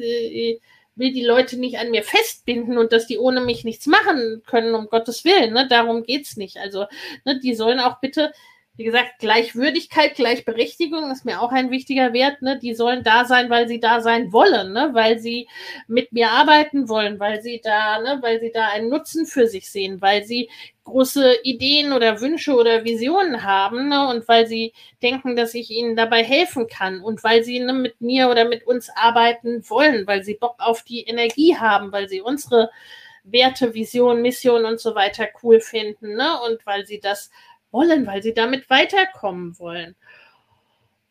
will 0.94 1.12
die 1.12 1.24
Leute 1.24 1.58
nicht 1.58 1.78
an 1.78 1.90
mir 1.90 2.04
festbinden 2.04 2.78
und 2.78 2.92
dass 2.92 3.06
die 3.06 3.18
ohne 3.18 3.40
mich 3.40 3.64
nichts 3.64 3.86
machen 3.86 4.42
können, 4.46 4.74
um 4.74 4.86
Gottes 4.86 5.24
Willen, 5.24 5.52
ne? 5.52 5.66
Darum 5.68 6.04
geht's 6.04 6.36
nicht. 6.36 6.58
Also, 6.58 6.86
ne, 7.24 7.40
die 7.40 7.54
sollen 7.54 7.80
auch 7.80 7.98
bitte 8.00 8.32
wie 8.80 8.84
gesagt, 8.84 9.18
Gleichwürdigkeit, 9.18 10.14
Gleichberechtigung 10.14 11.10
ist 11.10 11.26
mir 11.26 11.42
auch 11.42 11.52
ein 11.52 11.70
wichtiger 11.70 12.14
Wert. 12.14 12.40
Ne? 12.40 12.58
Die 12.58 12.72
sollen 12.72 13.04
da 13.04 13.26
sein, 13.26 13.50
weil 13.50 13.68
sie 13.68 13.78
da 13.78 14.00
sein 14.00 14.32
wollen, 14.32 14.72
ne? 14.72 14.88
weil 14.94 15.18
sie 15.18 15.48
mit 15.86 16.12
mir 16.12 16.30
arbeiten 16.30 16.88
wollen, 16.88 17.20
weil 17.20 17.42
sie 17.42 17.60
da, 17.62 18.00
ne? 18.00 18.20
weil 18.22 18.40
sie 18.40 18.50
da 18.50 18.68
einen 18.68 18.88
Nutzen 18.88 19.26
für 19.26 19.46
sich 19.46 19.70
sehen, 19.70 20.00
weil 20.00 20.24
sie 20.24 20.48
große 20.84 21.42
Ideen 21.42 21.92
oder 21.92 22.22
Wünsche 22.22 22.54
oder 22.54 22.82
Visionen 22.82 23.42
haben 23.42 23.90
ne? 23.90 24.08
und 24.08 24.26
weil 24.28 24.46
sie 24.46 24.72
denken, 25.02 25.36
dass 25.36 25.52
ich 25.52 25.70
ihnen 25.70 25.94
dabei 25.94 26.24
helfen 26.24 26.66
kann 26.66 27.02
und 27.02 27.22
weil 27.22 27.44
sie 27.44 27.60
ne, 27.60 27.74
mit 27.74 28.00
mir 28.00 28.30
oder 28.30 28.46
mit 28.46 28.66
uns 28.66 28.88
arbeiten 28.94 29.62
wollen, 29.68 30.06
weil 30.06 30.24
sie 30.24 30.36
Bock 30.36 30.54
auf 30.56 30.84
die 30.84 31.02
Energie 31.02 31.54
haben, 31.54 31.92
weil 31.92 32.08
sie 32.08 32.22
unsere 32.22 32.70
Werte, 33.24 33.74
Vision, 33.74 34.22
Mission 34.22 34.64
und 34.64 34.80
so 34.80 34.94
weiter 34.94 35.28
cool 35.42 35.60
finden 35.60 36.16
ne? 36.16 36.40
und 36.46 36.64
weil 36.64 36.86
sie 36.86 36.98
das 36.98 37.30
wollen, 37.70 38.06
weil 38.06 38.22
sie 38.22 38.34
damit 38.34 38.68
weiterkommen 38.70 39.58
wollen. 39.58 39.96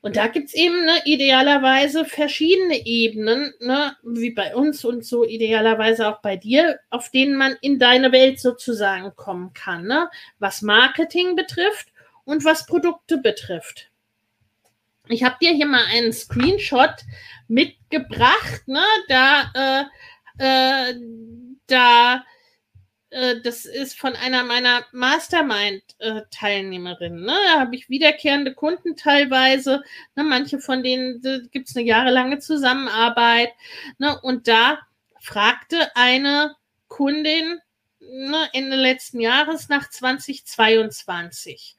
Und 0.01 0.15
da 0.15 0.27
gibt 0.27 0.47
es 0.47 0.53
eben 0.53 0.85
ne, 0.85 1.01
idealerweise 1.03 2.05
verschiedene 2.05 2.85
Ebenen, 2.85 3.53
ne, 3.59 3.97
wie 4.03 4.31
bei 4.31 4.55
uns 4.55 4.85
und 4.85 5.05
so 5.05 5.25
idealerweise 5.25 6.07
auch 6.07 6.21
bei 6.21 6.37
dir, 6.37 6.79
auf 6.89 7.09
denen 7.09 7.35
man 7.35 7.57
in 7.61 7.79
deine 7.79 8.13
Welt 8.13 8.39
sozusagen 8.39 9.13
kommen 9.15 9.53
kann, 9.53 9.87
ne, 9.87 10.09
was 10.39 10.61
Marketing 10.61 11.35
betrifft 11.35 11.89
und 12.23 12.45
was 12.45 12.65
Produkte 12.65 13.17
betrifft. 13.17 13.89
Ich 15.09 15.23
habe 15.23 15.35
dir 15.41 15.51
hier 15.51 15.65
mal 15.65 15.83
einen 15.91 16.13
Screenshot 16.13 16.93
mitgebracht, 17.49 18.67
ne, 18.67 18.83
da, 19.09 19.51
äh, 20.39 20.91
äh, 20.91 20.95
da 21.67 22.23
das 23.11 23.65
ist 23.65 23.97
von 23.97 24.15
einer 24.15 24.43
meiner 24.43 24.85
Mastermind-Teilnehmerinnen. 24.91 27.25
Ne? 27.25 27.35
Da 27.53 27.61
habe 27.61 27.75
ich 27.75 27.89
wiederkehrende 27.89 28.53
Kunden 28.53 28.95
teilweise. 28.95 29.81
Ne? 30.15 30.23
Manche 30.23 30.59
von 30.59 30.83
denen 30.83 31.49
gibt 31.51 31.69
es 31.69 31.75
eine 31.75 31.85
jahrelange 31.85 32.37
Zusammenarbeit. 32.39 33.49
Ne? 33.97 34.19
Und 34.21 34.47
da 34.47 34.77
fragte 35.19 35.95
eine 35.95 36.55
Kundin 36.87 37.59
ne, 37.99 38.47
Ende 38.53 38.77
letzten 38.77 39.19
Jahres 39.19 39.69
nach 39.69 39.89
2022. 39.89 41.75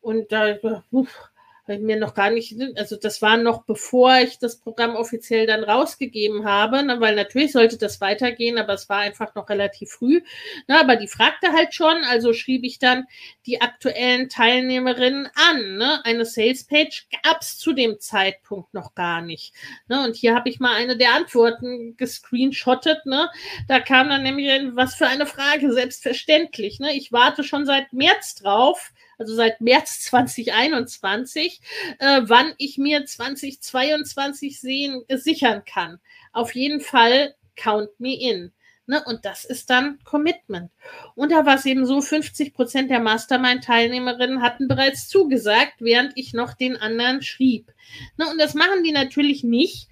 Und 0.00 0.32
da, 0.32 0.56
uff, 0.90 1.30
habe 1.64 1.78
ich 1.78 1.80
mir 1.80 1.96
noch 1.96 2.14
gar 2.14 2.30
nicht, 2.30 2.54
also 2.76 2.96
das 2.96 3.22
war 3.22 3.38
noch 3.38 3.64
bevor 3.64 4.18
ich 4.18 4.38
das 4.38 4.56
Programm 4.56 4.96
offiziell 4.96 5.46
dann 5.46 5.64
rausgegeben 5.64 6.44
habe, 6.44 6.82
ne, 6.82 7.00
weil 7.00 7.16
natürlich 7.16 7.52
sollte 7.52 7.78
das 7.78 8.00
weitergehen, 8.02 8.58
aber 8.58 8.74
es 8.74 8.88
war 8.88 8.98
einfach 8.98 9.34
noch 9.34 9.48
relativ 9.48 9.90
früh. 9.90 10.20
Ne, 10.68 10.78
aber 10.78 10.96
die 10.96 11.08
fragte 11.08 11.52
halt 11.52 11.74
schon, 11.74 12.04
also 12.04 12.34
schrieb 12.34 12.64
ich 12.64 12.78
dann 12.78 13.04
die 13.46 13.62
aktuellen 13.62 14.28
Teilnehmerinnen 14.28 15.28
an. 15.34 15.76
Ne? 15.76 16.04
Eine 16.04 16.26
Salespage 16.26 17.04
gab 17.22 17.40
es 17.40 17.56
zu 17.56 17.72
dem 17.72 17.98
Zeitpunkt 17.98 18.74
noch 18.74 18.94
gar 18.94 19.22
nicht. 19.22 19.54
Ne? 19.88 20.04
Und 20.04 20.16
hier 20.16 20.34
habe 20.34 20.50
ich 20.50 20.60
mal 20.60 20.74
eine 20.74 20.96
der 20.96 21.14
Antworten 21.14 21.96
gescreenshottet. 21.96 23.06
Ne? 23.06 23.30
Da 23.68 23.80
kam 23.80 24.10
dann 24.10 24.22
nämlich, 24.22 24.50
was 24.74 24.94
für 24.94 25.06
eine 25.06 25.26
Frage, 25.26 25.72
selbstverständlich. 25.72 26.78
Ne? 26.78 26.94
Ich 26.94 27.12
warte 27.12 27.42
schon 27.42 27.64
seit 27.64 27.92
März 27.92 28.34
drauf 28.34 28.92
also 29.18 29.34
seit 29.34 29.60
März 29.60 30.00
2021, 30.04 31.60
äh, 31.98 32.22
wann 32.24 32.54
ich 32.58 32.78
mir 32.78 33.04
2022 33.04 34.60
sehen, 34.60 35.02
äh, 35.08 35.16
sichern 35.16 35.64
kann. 35.64 36.00
Auf 36.32 36.54
jeden 36.54 36.80
Fall 36.80 37.34
count 37.56 37.98
me 37.98 38.18
in. 38.18 38.52
Ne? 38.86 39.02
Und 39.06 39.24
das 39.24 39.44
ist 39.44 39.70
dann 39.70 39.98
Commitment. 40.04 40.70
Und 41.14 41.32
da 41.32 41.46
war 41.46 41.56
es 41.56 41.64
eben 41.64 41.86
so, 41.86 42.00
50 42.00 42.52
Prozent 42.52 42.90
der 42.90 43.00
Mastermind-Teilnehmerinnen 43.00 44.42
hatten 44.42 44.68
bereits 44.68 45.08
zugesagt, 45.08 45.74
während 45.78 46.12
ich 46.16 46.34
noch 46.34 46.54
den 46.54 46.76
anderen 46.76 47.22
schrieb. 47.22 47.72
Ne? 48.18 48.28
Und 48.30 48.38
das 48.38 48.54
machen 48.54 48.82
die 48.84 48.92
natürlich 48.92 49.42
nicht, 49.42 49.88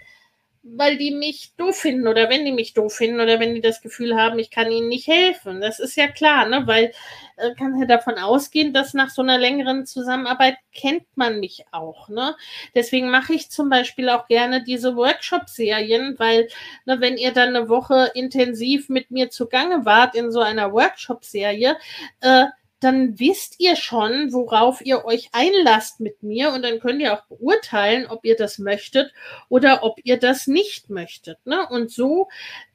weil 0.65 0.97
die 0.97 1.11
mich 1.11 1.55
doof 1.57 1.77
finden 1.77 2.07
oder 2.07 2.31
wenn 2.31 2.45
die 2.45 2.53
mich 2.53 2.73
doof 2.73 2.95
finden 2.95 3.21
oder 3.21 3.41
wenn 3.41 3.55
die 3.55 3.61
das 3.61 3.81
Gefühl 3.83 4.17
haben, 4.17 4.39
ich 4.39 4.51
kann 4.51 4.71
ihnen 4.71 4.89
nicht 4.89 5.09
helfen. 5.09 5.61
Das 5.61 5.81
ist 5.81 5.97
ja 5.97 6.07
klar, 6.07 6.47
ne? 6.47 6.63
weil 6.67 6.93
äh, 7.37 7.55
kann 7.55 7.79
ja 7.81 7.87
davon 7.87 8.15
ausgehen, 8.15 8.73
dass 8.73 8.95
nach 8.95 9.11
so 9.11 9.23
einer 9.23 9.39
längeren 9.39 9.87
Zusammenarbeit 9.87 10.57
kennt 10.73 11.05
man 11.17 11.41
mich 11.41 11.65
auch. 11.73 12.09
Ne? 12.09 12.37
Deswegen 12.77 13.11
mache 13.11 13.35
ich 13.35 13.51
zum 13.51 13.71
Beispiel 13.71 14.09
auch 14.09 14.29
gerne 14.29 14.63
diese 14.63 14.95
Workshop-Serien, 14.95 16.15
weil 16.19 16.49
ne, 16.85 17.01
wenn 17.01 17.17
ihr 17.17 17.33
dann 17.33 17.57
eine 17.57 17.69
Woche 17.69 18.13
intensiv 18.15 18.89
mit 18.89 19.11
mir 19.11 19.31
zugange 19.31 19.85
wart 19.85 20.15
in 20.15 20.31
so 20.31 20.41
einer 20.41 20.73
Workshop-Serie, 20.73 21.77
äh, 22.21 22.47
dann 22.83 23.19
wisst 23.19 23.61
ihr 23.61 23.77
schon, 23.77 24.33
worauf 24.33 24.85
ihr 24.85 25.05
euch 25.05 25.31
einlasst 25.33 26.01
mit 26.01 26.23
mir 26.23 26.53
und 26.53 26.63
dann 26.63 26.81
könnt 26.81 27.01
ihr 27.01 27.15
auch 27.15 27.25
beurteilen, 27.27 28.07
ob 28.07 28.25
ihr 28.25 28.37
das 28.37 28.59
möchtet 28.59 29.13
oder 29.49 29.85
ob 29.85 30.01
ihr 30.03 30.19
das 30.19 30.47
nicht 30.47 30.91
möchtet. 30.91 31.39
Ne? 31.47 31.67
Und 31.69 31.91
so 31.91 32.29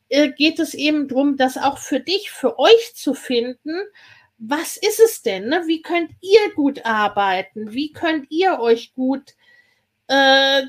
äh, 0.09 0.29
geht 0.31 0.59
es 0.59 0.73
eben 0.73 1.07
darum, 1.07 1.35
das 1.37 1.57
auch 1.57 1.77
für 1.77 1.99
dich, 1.99 2.31
für 2.31 2.57
euch 2.57 2.95
zu 2.95 3.13
finden. 3.13 3.75
Was 4.37 4.77
ist 4.77 4.99
es 4.99 5.21
denn? 5.21 5.49
Ne? 5.49 5.63
Wie 5.67 5.81
könnt 5.81 6.11
ihr 6.21 6.53
gut 6.55 6.85
arbeiten? 6.85 7.73
Wie 7.73 7.91
könnt 7.91 8.31
ihr 8.31 8.59
euch 8.59 8.93
gut 8.93 9.35
äh, 10.07 10.63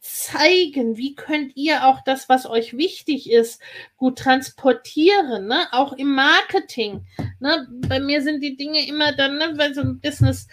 zeigen? 0.00 0.96
Wie 0.96 1.14
könnt 1.14 1.56
ihr 1.56 1.86
auch 1.86 2.02
das, 2.04 2.28
was 2.28 2.46
euch 2.46 2.76
wichtig 2.76 3.30
ist, 3.30 3.60
gut 3.96 4.18
transportieren? 4.18 5.46
Ne? 5.46 5.66
Auch 5.72 5.92
im 5.92 6.14
Marketing. 6.14 7.06
Ne? 7.40 7.66
Bei 7.88 8.00
mir 8.00 8.22
sind 8.22 8.42
die 8.42 8.56
Dinge 8.56 8.86
immer 8.86 9.12
dann, 9.12 9.38
ne, 9.38 9.52
weil 9.56 9.74
so 9.74 9.80
ein 9.80 10.00
Business 10.00 10.46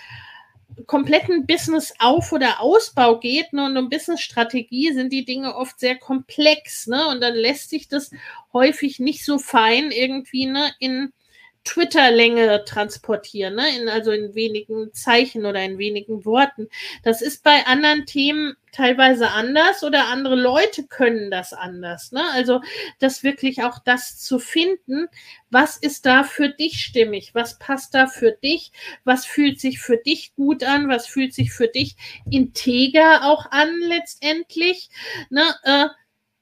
kompletten 0.85 1.47
Business-Auf- 1.47 2.31
oder 2.31 2.61
Ausbau 2.61 3.19
geht 3.19 3.51
ne, 3.51 3.65
und 3.65 3.77
um 3.77 3.89
Business-Strategie 3.89 4.93
sind 4.93 5.11
die 5.11 5.25
Dinge 5.25 5.55
oft 5.55 5.79
sehr 5.79 5.97
komplex. 5.97 6.87
Ne? 6.87 7.07
Und 7.07 7.21
dann 7.21 7.33
lässt 7.33 7.69
sich 7.69 7.87
das 7.87 8.11
häufig 8.53 8.99
nicht 8.99 9.25
so 9.25 9.39
fein 9.39 9.91
irgendwie 9.91 10.45
ne, 10.45 10.71
in 10.79 11.13
Twitter-Länge 11.63 12.63
transportieren, 12.65 13.55
ne? 13.55 13.65
in, 13.77 13.89
also 13.89 14.11
in 14.11 14.35
wenigen 14.35 14.93
Zeichen 14.93 15.45
oder 15.45 15.61
in 15.61 15.77
wenigen 15.77 16.25
Worten. 16.25 16.69
Das 17.03 17.21
ist 17.21 17.43
bei 17.43 17.65
anderen 17.65 18.05
Themen 18.05 18.55
teilweise 18.71 19.31
anders 19.31 19.83
oder 19.83 20.07
andere 20.07 20.35
Leute 20.35 20.85
können 20.85 21.31
das 21.31 21.53
anders. 21.53 22.11
Ne? 22.11 22.23
Also 22.31 22.61
das 22.99 23.23
wirklich 23.23 23.63
auch 23.63 23.79
das 23.79 24.19
zu 24.19 24.39
finden, 24.39 25.07
was 25.49 25.77
ist 25.77 26.05
da 26.05 26.23
für 26.23 26.49
dich 26.49 26.81
stimmig, 26.81 27.33
was 27.33 27.57
passt 27.57 27.93
da 27.95 28.07
für 28.07 28.31
dich, 28.31 28.71
was 29.03 29.25
fühlt 29.25 29.59
sich 29.59 29.79
für 29.79 29.97
dich 29.97 30.35
gut 30.35 30.63
an, 30.63 30.89
was 30.89 31.07
fühlt 31.07 31.33
sich 31.33 31.51
für 31.51 31.67
dich 31.67 31.95
integer 32.29 33.25
auch 33.25 33.49
an 33.51 33.79
letztendlich. 33.81 34.89
Ne? 35.29 35.43
Äh, 35.63 35.87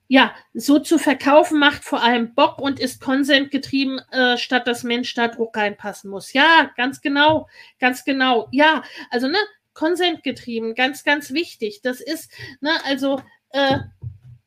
ja, 0.08 0.36
so 0.54 0.80
zu 0.80 1.00
verkaufen 1.00 1.60
macht 1.60 1.84
vor 1.84 2.04
allem 2.04 2.36
Bock 2.36 2.60
und 2.60 2.80
ist 2.80 3.02
konsentgetrieben, 3.02 4.00
äh, 4.12 4.38
statt 4.38 4.68
dass 4.68 4.84
Mensch 4.84 5.14
da 5.16 5.28
Druck 5.28 5.58
reinpassen 5.58 6.10
muss. 6.10 6.34
Ja, 6.34 6.72
ganz 6.78 7.02
genau, 7.02 7.48
ganz 7.80 8.04
genau. 8.06 8.48
Ja, 8.52 8.84
also 9.10 9.28
ne, 9.28 9.38
konsentgetrieben, 9.74 10.76
ganz, 10.76 11.04
ganz 11.04 11.32
wichtig. 11.32 11.82
Das 11.82 12.02
ist, 12.02 12.32
ne, 12.62 12.72
also 12.86 13.22
äh, 13.50 13.80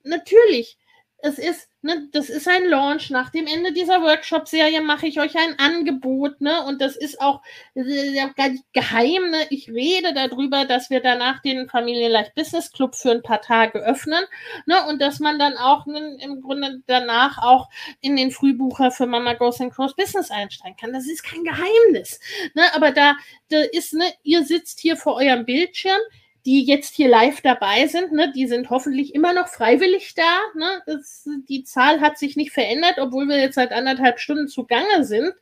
natürlich, 0.05 0.79
es 1.19 1.39
ist 1.39 1.69
Ne, 1.81 2.09
das 2.11 2.29
ist 2.29 2.49
ein 2.49 2.65
Launch. 2.65 3.11
Nach 3.11 3.31
dem 3.31 3.47
Ende 3.47 3.73
dieser 3.73 4.03
Workshop-Serie 4.03 4.81
mache 4.81 5.07
ich 5.07 5.21
euch 5.21 5.37
ein 5.37 5.61
Angebot, 5.61 6.41
ne? 6.41 6.65
Und 6.65 6.81
das 6.81 6.97
ist 6.97 7.21
auch 7.21 7.41
äh, 7.75 8.17
gar 8.37 8.49
nicht 8.49 8.65
geheim. 8.73 9.31
Ne? 9.31 9.47
Ich 9.51 9.71
rede 9.71 10.13
darüber, 10.13 10.65
dass 10.65 10.91
wir 10.91 10.99
danach 11.01 11.41
den 11.41 11.69
Familienleicht 11.69 12.35
Business 12.35 12.73
Club 12.73 12.97
für 12.97 13.13
ein 13.13 13.23
paar 13.23 13.41
Tage 13.43 13.79
öffnen, 13.79 14.25
ne? 14.67 14.85
Und 14.89 15.01
dass 15.01 15.21
man 15.21 15.39
dann 15.39 15.57
auch 15.57 15.87
ne, 15.87 16.19
im 16.21 16.41
Grunde 16.41 16.83
danach 16.89 17.39
auch 17.39 17.69
in 18.01 18.17
den 18.17 18.33
Frühbucher 18.33 18.91
für 18.91 19.07
Mama 19.07 19.35
Goes 19.35 19.61
and 19.61 19.73
Cross 19.73 19.95
Business 19.95 20.33
einsteigen 20.33 20.77
kann. 20.77 20.93
Das 20.93 21.07
ist 21.07 21.23
kein 21.23 21.45
Geheimnis, 21.45 22.19
ne? 22.55 22.75
Aber 22.75 22.91
da, 22.91 23.15
da 23.51 23.61
ist, 23.61 23.95
ne, 23.95 24.13
ihr 24.25 24.43
sitzt 24.43 24.81
hier 24.81 24.97
vor 24.97 25.15
eurem 25.15 25.45
Bildschirm 25.47 26.01
die 26.47 26.65
jetzt 26.65 26.95
hier 26.95 27.09
live 27.09 27.41
dabei 27.41 27.87
sind, 27.87 28.13
ne, 28.13 28.33
die 28.35 28.47
sind 28.47 28.71
hoffentlich 28.71 29.15
immer 29.15 29.33
noch 29.33 29.49
freiwillig 29.49 30.15
da. 30.15 30.39
Ne? 30.57 30.83
Das, 30.87 31.29
die 31.49 31.65
Zahl 31.65 32.01
hat 32.01 32.19
sich 32.19 32.37
nicht 32.37 32.53
verändert, 32.53 32.99
obwohl 32.99 33.27
wir 33.27 33.39
jetzt 33.39 33.57
seit 33.57 33.73
anderthalb 33.73 34.19
Stunden 34.19 34.49
zugange 34.49 35.05
sind. 35.05 35.33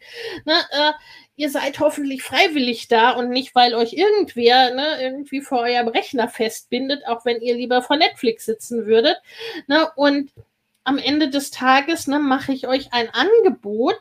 Ne? 0.45 0.55
Äh, 0.71 0.93
ihr 1.37 1.51
seid 1.51 1.79
hoffentlich 1.81 2.23
freiwillig 2.23 2.89
da 2.89 3.11
und 3.11 3.29
nicht, 3.29 3.55
weil 3.55 3.75
euch 3.75 3.93
irgendwer 3.93 4.75
ne, 4.75 5.01
irgendwie 5.01 5.43
vor 5.43 5.61
eurem 5.61 5.89
Rechner 5.89 6.29
festbindet, 6.29 7.07
auch 7.07 7.25
wenn 7.25 7.41
ihr 7.41 7.55
lieber 7.55 7.83
vor 7.83 7.97
Netflix 7.97 8.47
sitzen 8.47 8.87
würdet. 8.87 9.17
Ne? 9.67 9.89
Und 9.97 10.33
am 10.85 10.99
Ende 10.99 11.29
des 11.29 11.51
Tages 11.51 12.07
ne, 12.07 12.19
mache 12.19 12.53
ich 12.53 12.67
euch 12.67 12.93
ein 12.93 13.09
Angebot 13.11 14.01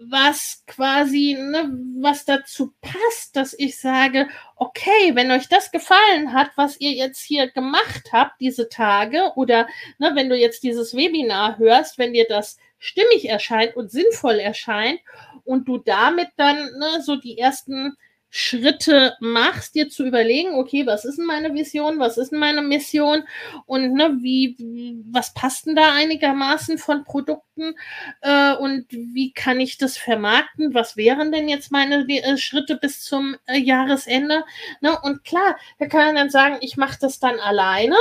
was 0.00 0.62
quasi, 0.66 1.36
ne, 1.38 1.70
was 2.00 2.24
dazu 2.24 2.74
passt, 2.80 3.36
dass 3.36 3.54
ich 3.58 3.78
sage, 3.78 4.28
okay, 4.56 5.14
wenn 5.14 5.30
euch 5.30 5.48
das 5.48 5.70
gefallen 5.70 6.32
hat, 6.32 6.50
was 6.56 6.80
ihr 6.80 6.92
jetzt 6.92 7.22
hier 7.22 7.50
gemacht 7.50 8.10
habt, 8.12 8.40
diese 8.40 8.68
Tage, 8.68 9.32
oder 9.36 9.66
ne, 9.98 10.12
wenn 10.14 10.28
du 10.28 10.36
jetzt 10.36 10.62
dieses 10.62 10.94
Webinar 10.94 11.58
hörst, 11.58 11.98
wenn 11.98 12.12
dir 12.12 12.26
das 12.28 12.58
stimmig 12.78 13.28
erscheint 13.28 13.76
und 13.76 13.90
sinnvoll 13.90 14.38
erscheint 14.38 15.00
und 15.44 15.66
du 15.68 15.78
damit 15.78 16.28
dann 16.36 16.56
ne, 16.56 17.02
so 17.02 17.16
die 17.16 17.38
ersten 17.38 17.96
Schritte 18.38 19.16
machst, 19.20 19.74
dir 19.74 19.88
zu 19.88 20.04
überlegen, 20.04 20.56
okay, 20.56 20.84
was 20.86 21.06
ist 21.06 21.16
denn 21.16 21.24
meine 21.24 21.54
Vision, 21.54 21.98
was 21.98 22.18
ist 22.18 22.32
denn 22.32 22.38
meine 22.38 22.60
Mission 22.60 23.24
und 23.64 23.94
ne, 23.94 24.18
wie, 24.20 25.02
was 25.10 25.32
passt 25.32 25.64
denn 25.64 25.74
da 25.74 25.94
einigermaßen 25.94 26.76
von 26.76 27.04
Produkten 27.04 27.74
äh, 28.20 28.54
und 28.54 28.84
wie 28.90 29.32
kann 29.32 29.58
ich 29.58 29.78
das 29.78 29.96
vermarkten, 29.96 30.74
was 30.74 30.98
wären 30.98 31.32
denn 31.32 31.48
jetzt 31.48 31.72
meine 31.72 32.06
äh, 32.08 32.36
Schritte 32.36 32.76
bis 32.76 33.02
zum 33.02 33.36
äh, 33.46 33.56
Jahresende? 33.56 34.44
Ne? 34.82 35.00
Und 35.00 35.24
klar, 35.24 35.56
da 35.78 35.86
kann 35.86 36.04
man 36.04 36.16
dann 36.16 36.30
sagen, 36.30 36.58
ich 36.60 36.76
mache 36.76 36.98
das 37.00 37.18
dann 37.18 37.40
alleine. 37.40 37.96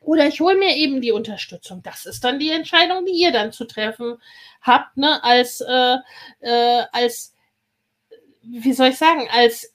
Oder 0.00 0.26
ich 0.26 0.40
hole 0.40 0.56
mir 0.56 0.74
eben 0.74 1.02
die 1.02 1.12
Unterstützung. 1.12 1.82
Das 1.82 2.06
ist 2.06 2.24
dann 2.24 2.38
die 2.38 2.50
Entscheidung, 2.50 3.04
die 3.04 3.12
ihr 3.12 3.32
dann 3.32 3.52
zu 3.52 3.66
treffen 3.66 4.16
habt, 4.62 4.96
ne, 4.96 5.22
als, 5.22 5.60
äh, 5.60 5.96
äh, 6.40 6.84
als 6.92 7.34
wie 8.42 8.72
soll 8.72 8.88
ich 8.88 8.98
sagen, 8.98 9.28
als 9.30 9.74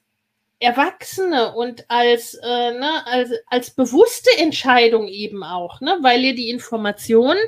Erwachsene 0.60 1.53
und 1.53 1.90
als, 1.90 2.35
äh, 2.35 2.72
ne, 2.72 3.06
als, 3.06 3.31
als 3.48 3.72
bewusste 3.72 4.30
Entscheidung 4.38 5.10
eben 5.10 5.44
auch, 5.44 5.81
ne, 5.81 5.98
weil 6.02 6.23
ihr 6.23 6.35
die 6.35 6.49
Informationen 6.49 7.40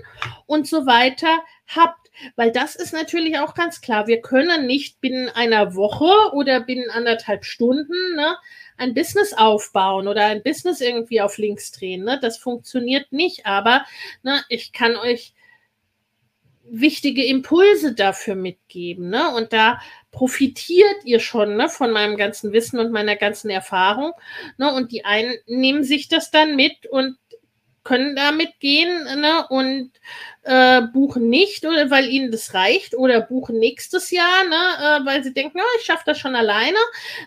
und 0.45 0.67
so 0.67 0.85
weiter 0.85 1.39
habt. 1.67 2.09
Weil 2.35 2.51
das 2.51 2.75
ist 2.75 2.93
natürlich 2.93 3.39
auch 3.39 3.53
ganz 3.53 3.81
klar. 3.81 4.07
Wir 4.07 4.21
können 4.21 4.67
nicht 4.67 5.01
binnen 5.01 5.29
einer 5.29 5.75
Woche 5.75 6.33
oder 6.33 6.61
binnen 6.61 6.89
anderthalb 6.89 7.45
Stunden 7.45 8.15
ne, 8.15 8.37
ein 8.77 8.93
Business 8.93 9.33
aufbauen 9.33 10.07
oder 10.07 10.25
ein 10.25 10.43
Business 10.43 10.81
irgendwie 10.81 11.21
auf 11.21 11.37
links 11.37 11.71
drehen. 11.71 12.03
Ne? 12.03 12.19
Das 12.21 12.37
funktioniert 12.37 13.11
nicht. 13.11 13.45
Aber 13.45 13.85
ne, 14.23 14.41
ich 14.49 14.73
kann 14.73 14.95
euch 14.95 15.33
wichtige 16.67 17.25
Impulse 17.25 17.93
dafür 17.93 18.35
mitgeben. 18.35 19.09
Ne? 19.09 19.33
Und 19.35 19.53
da 19.53 19.79
profitiert 20.15 21.03
ihr 21.03 21.19
schon 21.19 21.57
ne, 21.57 21.67
von 21.67 21.91
meinem 21.91 22.15
ganzen 22.15 22.53
Wissen 22.53 22.79
und 22.79 22.93
meiner 22.93 23.17
ganzen 23.17 23.49
Erfahrung. 23.49 24.13
Ne? 24.57 24.73
Und 24.73 24.93
die 24.93 25.03
einen 25.03 25.35
nehmen 25.45 25.83
sich 25.83 26.07
das 26.07 26.31
dann 26.31 26.55
mit 26.55 26.85
und 26.87 27.17
können 27.83 28.15
damit 28.15 28.59
gehen 28.59 29.03
ne, 29.19 29.45
und 29.49 29.91
äh, 30.43 30.81
buchen 30.81 31.29
nicht, 31.29 31.65
oder 31.65 31.91
weil 31.91 32.07
ihnen 32.07 32.31
das 32.31 32.53
reicht, 32.53 32.95
oder 32.95 33.21
buchen 33.21 33.59
nächstes 33.59 34.09
Jahr, 34.09 34.43
ne, 34.45 34.55
äh, 34.55 35.05
weil 35.05 35.23
sie 35.23 35.33
denken, 35.33 35.59
oh, 35.59 35.77
ich 35.79 35.85
schaffe 35.85 36.03
das 36.05 36.17
schon 36.17 36.35
alleine, 36.35 36.77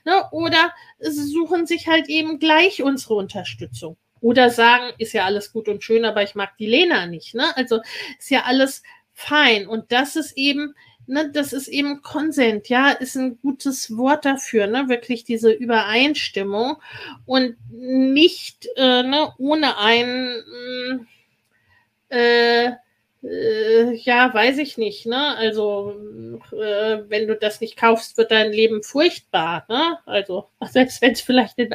ne, 0.05 0.24
oder 0.32 0.73
sie 0.98 1.27
suchen 1.28 1.66
sich 1.66 1.86
halt 1.89 2.09
eben 2.09 2.39
gleich 2.39 2.82
unsere 2.82 3.15
Unterstützung. 3.15 3.98
Oder 4.20 4.51
sagen, 4.51 4.93
ist 4.98 5.12
ja 5.12 5.27
alles 5.27 5.52
gut 5.52 5.69
und 5.69 5.85
schön, 5.85 6.05
aber 6.05 6.23
ich 6.23 6.35
mag 6.35 6.56
die 6.59 6.66
Lena 6.66 7.06
nicht. 7.06 7.36
Ne? 7.36 7.56
Also 7.56 7.81
ist 8.19 8.31
ja 8.31 8.43
alles 8.47 8.82
fein. 9.12 9.69
Und 9.69 9.93
das 9.93 10.16
ist 10.16 10.36
eben 10.36 10.74
ne, 11.09 11.31
das 11.33 11.53
ist 11.53 11.69
eben 11.69 12.03
Konsent, 12.03 12.69
ja, 12.69 12.91
ist 12.91 13.17
ein 13.17 13.39
gutes 13.41 13.97
Wort 13.97 14.25
dafür, 14.25 14.67
ne, 14.67 14.89
wirklich 14.89 15.25
diese 15.25 15.51
Übereinstimmung 15.51 16.77
und 17.27 17.57
nicht 17.71 18.69
äh, 18.77 19.03
ne, 19.03 19.33
ohne 19.39 19.79
ein 19.79 20.43
mm, 20.47 21.07
äh, 22.11 22.73
äh, 23.23 23.95
ja, 23.95 24.33
weiß 24.33 24.59
ich 24.59 24.79
nicht, 24.79 25.07
ne? 25.07 25.37
Also, 25.37 25.95
äh, 26.53 27.03
wenn 27.09 27.27
du 27.27 27.35
das 27.37 27.61
nicht 27.61 27.77
kaufst, 27.77 28.17
wird 28.17 28.31
dein 28.31 28.53
Leben 28.53 28.83
furchtbar, 28.83 29.65
ne? 29.69 29.99
Also, 30.07 30.49
selbst 30.71 31.03
wenn 31.03 31.13
es 31.13 31.21
vielleicht 31.21 31.59
in 31.59 31.73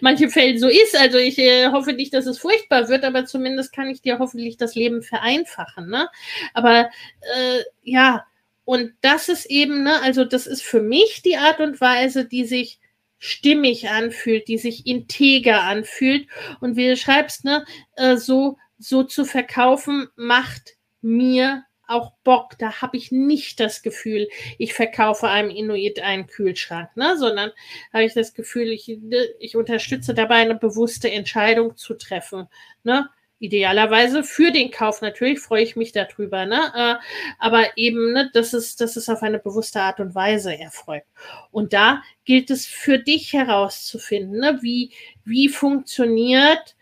manchen 0.00 0.30
Fällen 0.30 0.58
so 0.58 0.68
ist. 0.68 0.96
Also, 0.98 1.18
ich 1.18 1.38
äh, 1.38 1.68
hoffe 1.68 1.92
nicht, 1.92 2.14
dass 2.14 2.26
es 2.26 2.38
furchtbar 2.38 2.88
wird, 2.88 3.04
aber 3.04 3.26
zumindest 3.26 3.72
kann 3.74 3.88
ich 3.88 4.00
dir 4.00 4.18
hoffentlich 4.18 4.56
das 4.56 4.74
Leben 4.74 5.02
vereinfachen, 5.02 5.88
ne? 5.88 6.08
Aber, 6.54 6.88
äh, 7.36 7.62
ja, 7.82 8.24
und 8.68 8.92
das 9.00 9.30
ist 9.30 9.46
eben, 9.46 9.82
ne, 9.82 10.02
also 10.02 10.26
das 10.26 10.46
ist 10.46 10.62
für 10.62 10.82
mich 10.82 11.22
die 11.22 11.38
Art 11.38 11.58
und 11.58 11.80
Weise, 11.80 12.26
die 12.26 12.44
sich 12.44 12.80
stimmig 13.16 13.88
anfühlt, 13.88 14.46
die 14.46 14.58
sich 14.58 14.86
integer 14.86 15.62
anfühlt. 15.62 16.28
Und 16.60 16.76
wie 16.76 16.88
du 16.88 16.94
schreibst, 16.98 17.46
ne, 17.46 17.64
äh, 17.96 18.18
so, 18.18 18.58
so 18.78 19.04
zu 19.04 19.24
verkaufen, 19.24 20.08
macht 20.16 20.76
mir 21.00 21.64
auch 21.86 22.12
Bock. 22.24 22.58
Da 22.58 22.82
habe 22.82 22.98
ich 22.98 23.10
nicht 23.10 23.58
das 23.58 23.80
Gefühl, 23.80 24.28
ich 24.58 24.74
verkaufe 24.74 25.28
einem 25.28 25.48
Inuit 25.48 26.00
einen 26.00 26.26
Kühlschrank, 26.26 26.94
ne? 26.94 27.16
sondern 27.16 27.52
habe 27.94 28.04
ich 28.04 28.12
das 28.12 28.34
Gefühl, 28.34 28.68
ich, 28.68 28.86
ne, 28.88 29.28
ich 29.38 29.56
unterstütze 29.56 30.12
dabei 30.12 30.34
eine 30.34 30.56
bewusste 30.56 31.10
Entscheidung 31.10 31.78
zu 31.78 31.94
treffen. 31.94 32.48
Ne? 32.82 33.08
Idealerweise 33.40 34.24
für 34.24 34.50
den 34.50 34.70
Kauf 34.72 35.00
natürlich 35.00 35.38
freue 35.38 35.62
ich 35.62 35.76
mich 35.76 35.92
darüber, 35.92 36.44
ne? 36.44 36.72
Äh, 36.74 36.94
aber 37.38 37.76
eben, 37.76 38.12
ne, 38.12 38.30
dass 38.32 38.52
es, 38.52 38.74
dass 38.74 38.96
es 38.96 39.08
auf 39.08 39.22
eine 39.22 39.38
bewusste 39.38 39.80
Art 39.80 40.00
und 40.00 40.14
Weise 40.14 40.58
erfolgt. 40.58 41.06
Und 41.52 41.72
da 41.72 42.02
gilt 42.24 42.50
es 42.50 42.66
für 42.66 42.98
dich 42.98 43.32
herauszufinden, 43.32 44.40
ne? 44.40 44.58
wie, 44.60 44.90
wie 45.24 45.48
funktioniert 45.48 46.74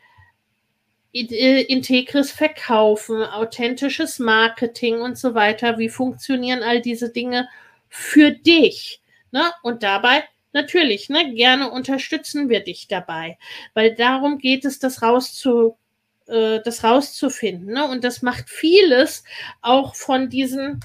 äh, 1.13 1.63
integres 1.63 2.31
Verkaufen, 2.33 3.23
authentisches 3.23 4.19
Marketing 4.19 5.01
und 5.01 5.19
so 5.19 5.35
weiter. 5.35 5.79
Wie 5.79 5.89
funktionieren 5.89 6.63
all 6.63 6.81
diese 6.81 7.11
Dinge 7.11 7.49
für 7.89 8.31
dich? 8.31 9.03
Ne? 9.31 9.53
Und 9.63 9.83
dabei 9.83 10.25
natürlich, 10.53 11.09
ne, 11.09 11.35
gerne 11.35 11.71
unterstützen 11.71 12.49
wir 12.49 12.61
dich 12.61 12.89
dabei, 12.89 13.39
weil 13.75 13.95
darum 13.95 14.39
geht 14.39 14.65
es, 14.65 14.79
das 14.79 15.03
rauszu 15.03 15.79
äh, 16.27 16.61
das 16.65 16.85
rauszufinden. 16.85 17.73
Ne? 17.75 17.89
Und 17.89 18.05
das 18.05 18.23
macht 18.23 18.51
vieles 18.51 19.25
auch 19.63 19.95
von 19.95 20.29
diesen 20.29 20.81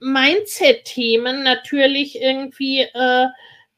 Mindset-Themen 0.00 1.42
natürlich 1.42 2.20
irgendwie 2.20 2.80
äh, 2.80 3.26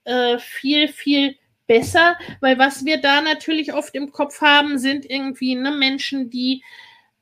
äh, 0.04 0.38
viel, 0.38 0.88
viel 0.88 1.36
besser, 1.66 2.16
weil 2.40 2.58
was 2.58 2.84
wir 2.84 3.00
da 3.00 3.20
natürlich 3.20 3.72
oft 3.72 3.94
im 3.94 4.12
Kopf 4.12 4.40
haben, 4.40 4.78
sind 4.78 5.08
irgendwie 5.08 5.54
ne, 5.54 5.70
Menschen, 5.70 6.30
die 6.30 6.62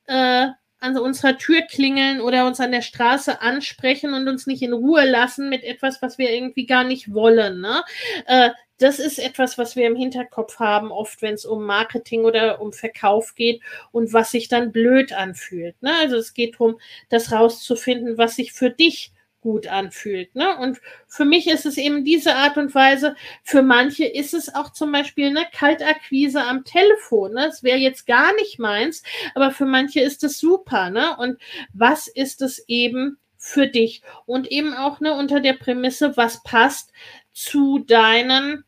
äh, 0.07 0.49
an 0.83 0.99
unserer 0.99 1.39
Tür 1.39 1.63
klingeln 1.63 2.21
oder 2.21 2.47
uns 2.47 2.61
an 2.61 2.73
der 2.73 2.83
Straße 2.83 3.41
ansprechen 3.41 4.15
und 4.15 4.29
uns 4.29 4.47
nicht 4.47 4.63
in 4.63 4.73
Ruhe 4.73 5.09
lassen 5.09 5.49
mit 5.49 5.63
etwas, 5.63 6.03
was 6.03 6.19
wir 6.19 6.31
irgendwie 6.31 6.67
gar 6.67 6.83
nicht 6.83 7.15
wollen. 7.15 7.61
Ne? 7.61 7.83
Äh, 8.27 8.51
das 8.79 8.99
ist 8.99 9.21
etwas, 9.21 9.59
was 9.59 9.77
wir 9.77 9.87
im 9.87 9.95
Hinterkopf 9.95 10.59
haben, 10.59 10.91
oft 10.91 11.23
wenn 11.23 11.35
es 11.35 11.45
um 11.45 11.65
Marketing 11.65 12.25
oder 12.25 12.61
um 12.61 12.73
Verkauf 12.73 13.37
geht 13.37 13.63
und 13.93 14.13
was 14.13 14.33
sich 14.33 14.49
dann 14.49 14.73
blöd 14.73 15.13
anfühlt. 15.13 15.81
Ne? 15.83 15.93
Also 16.01 16.17
es 16.17 16.35
geht 16.35 16.55
darum, 16.55 16.81
das 17.09 17.31
rauszufinden, 17.31 18.19
was 18.19 18.35
sich 18.35 18.53
für 18.53 18.71
dich 18.71 19.13
gut 19.43 19.67
anfühlt. 19.67 20.35
Ne? 20.35 20.57
Und 20.57 20.81
für 21.07 21.27
mich 21.27 21.49
ist 21.49 21.67
es 21.67 21.77
eben 21.77 22.05
diese 22.05 22.35
Art 22.37 22.57
und 22.57 22.75
Weise. 22.75 23.15
Für 23.43 23.61
manche 23.61 24.07
ist 24.07 24.33
es 24.33 24.55
auch 24.55 24.73
zum 24.73 24.91
Beispiel 24.93 25.27
eine 25.27 25.47
Kaltakquise 25.53 26.43
am 26.43 26.65
Telefon. 26.65 27.35
Ne? 27.35 27.47
Das 27.47 27.63
wäre 27.63 27.79
jetzt 27.79 28.07
gar 28.07 28.35
nicht 28.37 28.59
meins, 28.59 29.03
aber 29.35 29.51
für 29.51 29.67
manche 29.67 30.01
ist 30.01 30.25
es 30.25 30.39
super. 30.39 30.89
Ne? 30.89 31.17
Und 31.19 31.39
was 31.75 32.09
ist 32.09 32.41
es 32.41 32.65
eben 32.69 33.19
für 33.37 33.67
dich? 33.67 34.03
Und 34.25 34.51
eben 34.51 34.75
auch 34.75 35.01
ne, 35.01 35.13
unter 35.13 35.41
der 35.41 35.55
Prämisse, 35.55 36.17
was 36.17 36.43
passt 36.45 36.93
zu 37.33 37.81
deinen 37.81 38.65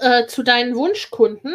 äh, 0.00 0.26
zu 0.26 0.42
deinen 0.42 0.74
Wunschkunden, 0.74 1.54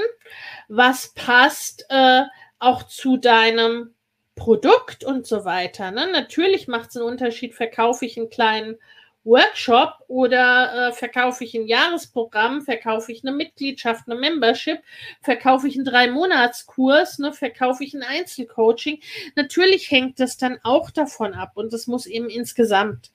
was 0.70 1.14
passt 1.14 1.86
äh, 1.90 2.24
auch 2.58 2.84
zu 2.84 3.18
deinem 3.18 3.94
Produkt 4.40 5.04
und 5.04 5.28
so 5.28 5.46
weiter. 5.46 5.92
Ne? 5.92 6.10
Natürlich 6.12 6.68
macht 6.68 6.90
es 6.90 6.98
einen 6.98 7.06
Unterschied, 7.06 7.54
verkaufe 7.54 8.06
ich 8.06 8.18
einen 8.18 8.30
kleinen 8.30 8.78
Workshop 9.26 9.94
oder 10.08 10.90
äh, 10.90 10.94
verkaufe 10.94 11.44
ich 11.44 11.54
ein 11.54 11.68
Jahresprogramm, 11.68 12.62
verkaufe 12.62 13.12
ich 13.12 13.24
eine 13.24 13.36
Mitgliedschaft, 13.36 14.08
eine 14.08 14.20
Membership, 14.20 14.80
verkaufe 15.22 15.68
ich 15.68 15.76
einen 15.76 15.86
Drei-Monats-Kurs, 15.86 17.20
ne, 17.20 17.34
verkaufe 17.34 17.84
ich 17.84 17.94
ein 17.94 18.04
Einzelcoaching. 18.04 19.02
Natürlich 19.36 19.92
hängt 19.92 20.20
das 20.20 20.38
dann 20.38 20.58
auch 20.64 20.90
davon 20.90 21.34
ab 21.34 21.52
und 21.56 21.74
das 21.74 21.86
muss 21.88 22.06
eben 22.06 22.30
insgesamt 22.30 23.12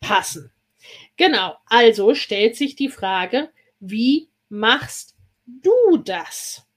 passen. 0.00 0.52
Genau, 1.16 1.56
also 1.66 2.14
stellt 2.14 2.56
sich 2.56 2.76
die 2.76 2.88
Frage, 2.88 3.50
wie 3.80 4.28
machst 4.48 5.16
du 5.44 5.98
das? 5.98 6.67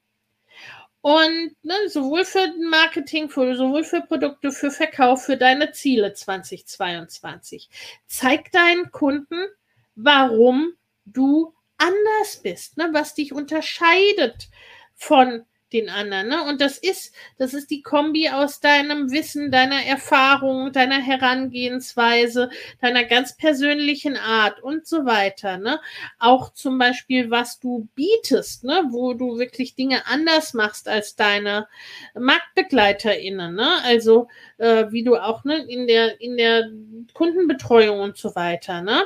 Und 1.02 1.56
ne, 1.64 1.90
sowohl 1.90 2.26
für 2.26 2.54
Marketing, 2.70 3.30
für, 3.30 3.56
sowohl 3.56 3.84
für 3.84 4.02
Produkte, 4.02 4.52
für 4.52 4.70
Verkauf, 4.70 5.26
für 5.26 5.36
deine 5.36 5.72
Ziele 5.72 6.14
2022. 6.14 7.70
Zeig 8.06 8.52
deinen 8.52 8.92
Kunden, 8.92 9.48
warum 9.96 10.74
du 11.06 11.56
anders 11.78 12.42
bist, 12.44 12.78
ne, 12.78 12.90
was 12.92 13.16
dich 13.16 13.34
unterscheidet 13.34 14.50
von 14.96 15.46
den 15.74 15.90
anderen. 15.90 16.28
Ne? 16.28 16.44
Und 16.44 16.62
das 16.62 16.78
ist, 16.78 17.14
das 17.38 17.54
ist 17.54 17.72
die 17.72 17.82
Kombi 17.82 18.30
aus 18.30 18.60
deinem 18.60 19.12
Wissen, 19.12 19.52
deiner 19.52 19.84
Erfahrung, 19.86 20.72
deiner 20.72 21.00
Herangehensweise, 21.02 22.50
deiner 22.82 23.04
ganz 23.04 23.36
persönlichen 23.36 24.18
Art 24.18 24.62
und 24.62 24.86
so 24.86 25.06
weiter. 25.06 25.58
Ne? 25.58 25.80
Auch 26.20 26.54
zum 26.54 26.78
Beispiel, 26.78 27.32
was 27.32 27.60
du 27.60 27.88
bietest, 27.96 28.64
ne? 28.64 28.84
wo 28.90 29.14
du 29.14 29.38
wirklich 29.38 29.76
Dinge 29.76 30.06
anders 30.08 30.54
machst 30.54 30.88
als 30.88 31.16
deine 31.16 31.68
MarktbegleiterInnen. 32.16 33.56
Ne? 33.56 33.70
Also 33.84 34.28
äh, 34.58 34.86
wie 34.92 35.04
du 35.04 35.16
auch 35.16 35.44
ne, 35.44 35.66
in, 35.68 35.88
der, 35.88 36.20
in 36.22 36.38
der 36.38 36.70
Kundenbetreuung 37.14 38.00
und 38.00 38.18
so 38.18 38.36
weiter. 38.36 38.82
Ne? 38.82 39.06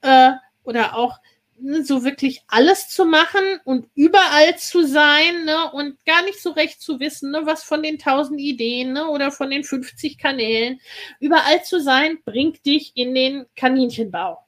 Äh, 0.00 0.32
oder 0.64 0.96
auch 0.96 1.18
so 1.82 2.04
wirklich 2.04 2.42
alles 2.48 2.88
zu 2.88 3.04
machen 3.04 3.60
und 3.64 3.88
überall 3.94 4.56
zu 4.58 4.86
sein 4.86 5.44
ne, 5.44 5.70
und 5.72 6.04
gar 6.04 6.22
nicht 6.24 6.40
so 6.40 6.50
recht 6.50 6.80
zu 6.80 7.00
wissen, 7.00 7.30
ne, 7.30 7.42
was 7.44 7.62
von 7.62 7.82
den 7.82 7.98
tausend 7.98 8.40
Ideen 8.40 8.92
ne, 8.92 9.08
oder 9.08 9.30
von 9.30 9.50
den 9.50 9.64
50 9.64 10.18
Kanälen. 10.18 10.80
Überall 11.20 11.64
zu 11.64 11.80
sein, 11.80 12.18
bringt 12.24 12.64
dich 12.66 12.92
in 12.94 13.14
den 13.14 13.46
Kaninchenbau. 13.56 14.38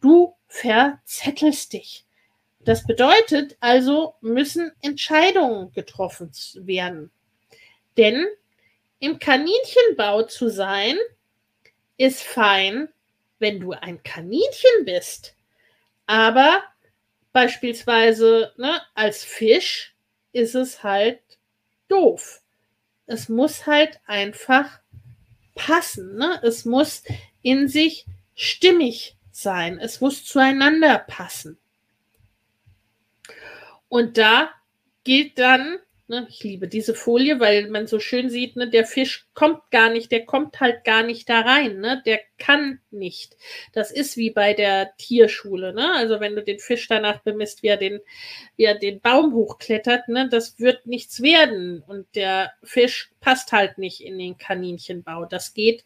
Du 0.00 0.34
verzettelst 0.48 1.72
dich. 1.72 2.04
Das 2.60 2.86
bedeutet 2.86 3.56
also, 3.60 4.14
müssen 4.20 4.70
Entscheidungen 4.82 5.72
getroffen 5.72 6.30
werden. 6.54 7.10
Denn 7.96 8.26
im 9.00 9.18
Kaninchenbau 9.18 10.22
zu 10.22 10.48
sein, 10.48 10.96
ist 11.96 12.22
fein, 12.22 12.88
wenn 13.38 13.60
du 13.60 13.72
ein 13.72 14.02
Kaninchen 14.02 14.84
bist. 14.84 15.34
Aber 16.06 16.62
beispielsweise 17.32 18.52
ne, 18.56 18.80
als 18.94 19.24
Fisch 19.24 19.94
ist 20.32 20.54
es 20.54 20.82
halt 20.82 21.20
doof. 21.88 22.42
Es 23.06 23.28
muss 23.28 23.66
halt 23.66 24.00
einfach 24.06 24.80
passen. 25.54 26.16
Ne? 26.16 26.40
Es 26.42 26.64
muss 26.64 27.02
in 27.42 27.68
sich 27.68 28.06
stimmig 28.34 29.16
sein. 29.30 29.78
Es 29.78 30.00
muss 30.00 30.24
zueinander 30.24 30.98
passen. 30.98 31.58
Und 33.88 34.16
da 34.16 34.50
gilt 35.04 35.38
dann, 35.38 35.78
Ne? 36.12 36.26
Ich 36.28 36.44
liebe 36.44 36.68
diese 36.68 36.94
Folie, 36.94 37.40
weil 37.40 37.70
man 37.70 37.86
so 37.86 37.98
schön 37.98 38.28
sieht, 38.28 38.54
ne, 38.56 38.68
der 38.68 38.84
Fisch 38.84 39.28
kommt 39.32 39.70
gar 39.70 39.88
nicht, 39.88 40.12
der 40.12 40.26
kommt 40.26 40.60
halt 40.60 40.84
gar 40.84 41.02
nicht 41.02 41.26
da 41.30 41.40
rein, 41.40 41.80
ne? 41.80 42.02
Der 42.04 42.20
kann 42.36 42.80
nicht. 42.90 43.34
Das 43.72 43.90
ist 43.90 44.18
wie 44.18 44.30
bei 44.30 44.52
der 44.52 44.94
Tierschule, 44.98 45.72
ne? 45.72 45.90
Also 45.94 46.20
wenn 46.20 46.36
du 46.36 46.42
den 46.42 46.58
Fisch 46.58 46.86
danach 46.86 47.20
bemisst, 47.22 47.62
wie 47.62 47.68
er 47.68 47.78
den, 47.78 47.98
wie 48.56 48.64
er 48.64 48.74
den 48.74 49.00
Baum 49.00 49.32
hochklettert, 49.32 50.08
ne, 50.08 50.28
das 50.28 50.58
wird 50.60 50.86
nichts 50.86 51.22
werden. 51.22 51.82
Und 51.86 52.06
der 52.14 52.52
Fisch 52.62 53.10
passt 53.20 53.52
halt 53.52 53.78
nicht 53.78 54.02
in 54.02 54.18
den 54.18 54.36
Kaninchenbau. 54.36 55.24
Das 55.24 55.54
geht 55.54 55.82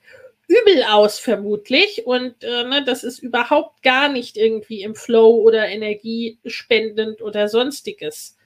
übel 0.48 0.82
aus, 0.90 1.20
vermutlich. 1.20 2.05
Und 2.05 2.43
äh, 2.43 2.65
ne, 2.65 2.82
das 2.85 3.05
ist 3.05 3.20
überhaupt 3.20 3.85
gar 3.85 4.09
nicht 4.09 4.36
irgendwie 4.36 4.82
im 4.82 4.97
Flow 4.97 5.36
oder 5.36 5.69
energiespendend 5.69 7.23
oder 7.23 7.48
sonstiges. 7.48 8.36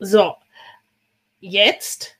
So, 0.00 0.34
jetzt, 1.40 2.16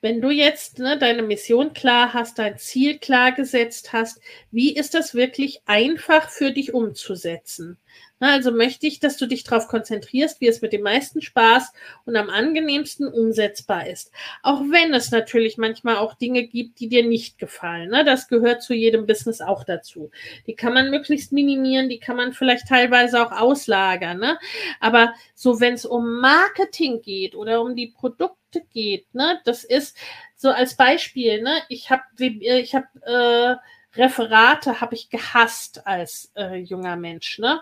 wenn 0.00 0.20
du 0.20 0.30
jetzt 0.30 0.78
ne, 0.78 0.98
deine 0.98 1.22
Mission 1.22 1.72
klar 1.74 2.14
hast, 2.14 2.38
dein 2.38 2.58
Ziel 2.58 2.98
klar 2.98 3.32
gesetzt 3.32 3.92
hast, 3.92 4.20
wie 4.50 4.74
ist 4.74 4.94
das 4.94 5.14
wirklich 5.14 5.62
einfach 5.66 6.30
für 6.30 6.52
dich 6.52 6.74
umzusetzen? 6.74 7.78
Also 8.18 8.50
möchte 8.50 8.86
ich, 8.86 8.98
dass 8.98 9.18
du 9.18 9.26
dich 9.26 9.44
darauf 9.44 9.68
konzentrierst, 9.68 10.40
wie 10.40 10.48
es 10.48 10.62
mit 10.62 10.72
dem 10.72 10.82
meisten 10.82 11.20
Spaß 11.20 11.72
und 12.06 12.16
am 12.16 12.30
angenehmsten 12.30 13.06
umsetzbar 13.06 13.86
ist. 13.86 14.10
Auch 14.42 14.60
wenn 14.70 14.94
es 14.94 15.10
natürlich 15.10 15.58
manchmal 15.58 15.96
auch 15.96 16.14
Dinge 16.14 16.44
gibt, 16.44 16.80
die 16.80 16.88
dir 16.88 17.04
nicht 17.04 17.38
gefallen. 17.38 17.90
Ne? 17.90 18.04
Das 18.04 18.28
gehört 18.28 18.62
zu 18.62 18.72
jedem 18.72 19.06
Business 19.06 19.42
auch 19.42 19.64
dazu. 19.64 20.10
Die 20.46 20.54
kann 20.54 20.72
man 20.72 20.90
möglichst 20.90 21.32
minimieren, 21.32 21.90
die 21.90 21.98
kann 21.98 22.16
man 22.16 22.32
vielleicht 22.32 22.68
teilweise 22.68 23.24
auch 23.24 23.32
auslagern. 23.32 24.18
Ne? 24.18 24.38
Aber 24.80 25.12
so, 25.34 25.60
wenn 25.60 25.74
es 25.74 25.84
um 25.84 26.20
Marketing 26.20 27.02
geht 27.02 27.34
oder 27.34 27.60
um 27.60 27.76
die 27.76 27.88
Produkte 27.88 28.62
geht, 28.72 29.14
ne, 29.14 29.40
das 29.44 29.64
ist 29.64 29.96
so 30.36 30.50
als 30.50 30.76
Beispiel, 30.76 31.44
ich 31.68 31.90
habe 31.90 32.02
ich 32.18 32.74
hab, 32.74 32.84
äh, 33.06 33.56
Referate 33.96 34.80
habe 34.80 34.94
ich 34.94 35.10
gehasst 35.10 35.86
als 35.86 36.32
äh, 36.36 36.56
junger 36.56 36.96
Mensch. 36.96 37.38
Ne? 37.38 37.60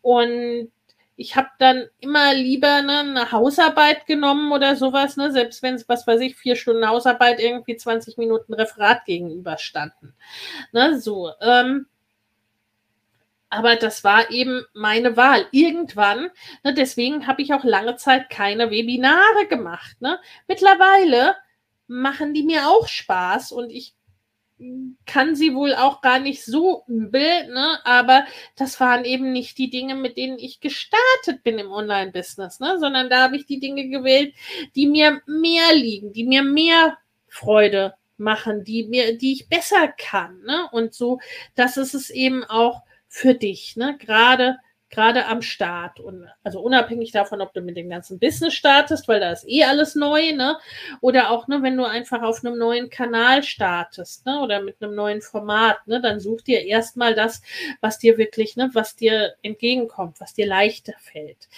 Und 0.00 0.70
ich 1.16 1.36
habe 1.36 1.48
dann 1.58 1.88
immer 2.00 2.34
lieber 2.34 2.82
ne, 2.82 3.00
eine 3.00 3.32
Hausarbeit 3.32 4.06
genommen 4.06 4.50
oder 4.52 4.76
sowas, 4.76 5.16
ne, 5.16 5.30
selbst 5.30 5.62
wenn 5.62 5.74
es, 5.74 5.88
was 5.88 6.06
weiß 6.06 6.20
ich, 6.20 6.36
vier 6.36 6.56
Stunden 6.56 6.88
Hausarbeit 6.88 7.38
irgendwie 7.38 7.76
20 7.76 8.16
Minuten 8.18 8.54
Referat 8.54 9.04
gegenüberstanden. 9.04 10.14
Ne, 10.72 10.98
so. 10.98 11.30
Ähm, 11.40 11.86
aber 13.50 13.76
das 13.76 14.02
war 14.02 14.30
eben 14.30 14.64
meine 14.72 15.16
Wahl. 15.16 15.46
Irgendwann, 15.52 16.30
ne, 16.64 16.72
deswegen 16.72 17.26
habe 17.26 17.42
ich 17.42 17.52
auch 17.52 17.64
lange 17.64 17.96
Zeit 17.96 18.30
keine 18.30 18.70
Webinare 18.70 19.46
gemacht. 19.48 19.96
Ne. 20.00 20.18
Mittlerweile 20.48 21.36
machen 21.86 22.32
die 22.32 22.42
mir 22.42 22.68
auch 22.68 22.88
Spaß 22.88 23.52
und 23.52 23.70
ich 23.70 23.94
kann 25.06 25.34
sie 25.34 25.54
wohl 25.54 25.74
auch 25.74 26.00
gar 26.00 26.18
nicht 26.18 26.44
so 26.44 26.84
übel, 26.86 27.48
ne? 27.48 27.78
aber 27.84 28.24
das 28.56 28.78
waren 28.80 29.04
eben 29.04 29.32
nicht 29.32 29.58
die 29.58 29.70
Dinge, 29.70 29.94
mit 29.94 30.16
denen 30.16 30.38
ich 30.38 30.60
gestartet 30.60 31.42
bin 31.42 31.58
im 31.58 31.72
Online-Business, 31.72 32.60
ne? 32.60 32.78
sondern 32.78 33.10
da 33.10 33.22
habe 33.22 33.36
ich 33.36 33.46
die 33.46 33.60
Dinge 33.60 33.88
gewählt, 33.88 34.34
die 34.74 34.86
mir 34.86 35.20
mehr 35.26 35.74
liegen, 35.74 36.12
die 36.12 36.24
mir 36.24 36.42
mehr 36.42 36.98
Freude 37.28 37.94
machen, 38.16 38.64
die 38.64 38.84
mir, 38.84 39.18
die 39.18 39.32
ich 39.32 39.48
besser 39.48 39.88
kann. 39.88 40.40
Ne? 40.42 40.68
Und 40.72 40.94
so, 40.94 41.20
das 41.54 41.76
ist 41.76 41.94
es 41.94 42.10
eben 42.10 42.44
auch 42.44 42.82
für 43.08 43.34
dich, 43.34 43.76
ne? 43.76 43.96
gerade 43.98 44.58
gerade 44.92 45.26
am 45.26 45.42
Start. 45.42 45.98
Und 45.98 46.28
also 46.44 46.60
unabhängig 46.60 47.10
davon, 47.10 47.40
ob 47.40 47.52
du 47.52 47.60
mit 47.60 47.76
dem 47.76 47.90
ganzen 47.90 48.20
Business 48.20 48.54
startest, 48.54 49.08
weil 49.08 49.18
da 49.18 49.32
ist 49.32 49.48
eh 49.48 49.64
alles 49.64 49.96
neu, 49.96 50.32
ne? 50.32 50.58
Oder 51.00 51.30
auch, 51.30 51.48
ne, 51.48 51.62
wenn 51.62 51.76
du 51.76 51.84
einfach 51.84 52.22
auf 52.22 52.44
einem 52.44 52.56
neuen 52.56 52.90
Kanal 52.90 53.42
startest, 53.42 54.24
ne? 54.26 54.40
Oder 54.40 54.62
mit 54.62 54.76
einem 54.80 54.94
neuen 54.94 55.22
Format, 55.22 55.84
ne? 55.88 56.00
Dann 56.00 56.20
such 56.20 56.42
dir 56.42 56.64
erstmal 56.64 57.14
das, 57.14 57.42
was 57.80 57.98
dir 57.98 58.18
wirklich, 58.18 58.56
ne, 58.56 58.70
was 58.74 58.94
dir 58.94 59.34
entgegenkommt, 59.42 60.20
was 60.20 60.34
dir 60.34 60.46
leichter 60.46 60.94
fällt 61.00 61.48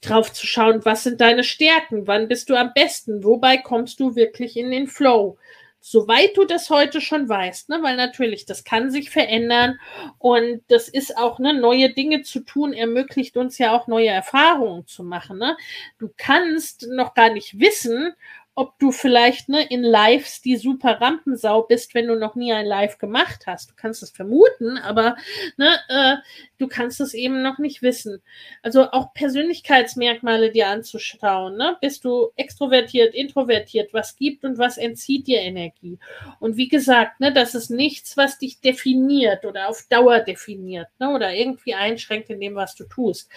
drauf 0.00 0.32
zu 0.32 0.44
schauen, 0.44 0.84
was 0.84 1.04
sind 1.04 1.20
deine 1.20 1.44
Stärken, 1.44 2.08
wann 2.08 2.26
bist 2.26 2.50
du 2.50 2.56
am 2.56 2.72
besten, 2.74 3.22
wobei 3.22 3.58
kommst 3.58 4.00
du 4.00 4.16
wirklich 4.16 4.56
in 4.56 4.72
den 4.72 4.88
Flow 4.88 5.38
soweit 5.80 6.36
du 6.36 6.44
das 6.44 6.70
heute 6.70 7.00
schon 7.00 7.28
weißt, 7.28 7.68
ne, 7.68 7.78
weil 7.82 7.96
natürlich, 7.96 8.46
das 8.46 8.64
kann 8.64 8.90
sich 8.90 9.10
verändern 9.10 9.78
und 10.18 10.62
das 10.68 10.88
ist 10.88 11.16
auch, 11.16 11.38
ne, 11.38 11.54
neue 11.54 11.92
Dinge 11.92 12.22
zu 12.22 12.40
tun, 12.40 12.72
ermöglicht 12.72 13.36
uns 13.36 13.58
ja 13.58 13.76
auch 13.76 13.86
neue 13.86 14.08
Erfahrungen 14.08 14.86
zu 14.86 15.04
machen. 15.04 15.38
Ne? 15.38 15.56
Du 15.98 16.10
kannst 16.16 16.86
noch 16.90 17.14
gar 17.14 17.30
nicht 17.30 17.60
wissen, 17.60 18.14
ob 18.58 18.76
du 18.80 18.90
vielleicht 18.90 19.48
ne, 19.48 19.64
in 19.70 19.84
Lives 19.84 20.42
die 20.42 20.56
super 20.56 21.00
Rampensau 21.00 21.62
bist, 21.62 21.94
wenn 21.94 22.08
du 22.08 22.16
noch 22.16 22.34
nie 22.34 22.52
ein 22.52 22.66
Live 22.66 22.98
gemacht 22.98 23.46
hast. 23.46 23.70
Du 23.70 23.74
kannst 23.76 24.02
es 24.02 24.10
vermuten, 24.10 24.78
aber 24.78 25.16
ne, 25.56 25.76
äh, 25.88 26.16
du 26.58 26.66
kannst 26.66 27.00
es 27.00 27.14
eben 27.14 27.40
noch 27.40 27.58
nicht 27.58 27.82
wissen. 27.82 28.20
Also 28.60 28.90
auch 28.90 29.14
Persönlichkeitsmerkmale 29.14 30.50
dir 30.50 30.66
anzuschauen. 30.66 31.56
Ne? 31.56 31.76
Bist 31.80 32.04
du 32.04 32.32
extrovertiert, 32.34 33.14
introvertiert? 33.14 33.94
Was 33.94 34.16
gibt 34.16 34.44
und 34.44 34.58
was 34.58 34.76
entzieht 34.76 35.28
dir 35.28 35.40
Energie? 35.40 36.00
Und 36.40 36.56
wie 36.56 36.68
gesagt, 36.68 37.20
ne, 37.20 37.32
das 37.32 37.54
ist 37.54 37.70
nichts, 37.70 38.16
was 38.16 38.38
dich 38.38 38.60
definiert 38.60 39.44
oder 39.44 39.68
auf 39.68 39.86
Dauer 39.88 40.18
definiert 40.18 40.88
ne, 40.98 41.10
oder 41.10 41.32
irgendwie 41.32 41.74
einschränkt 41.74 42.28
in 42.28 42.40
dem, 42.40 42.56
was 42.56 42.74
du 42.74 42.86
tust. 42.86 43.30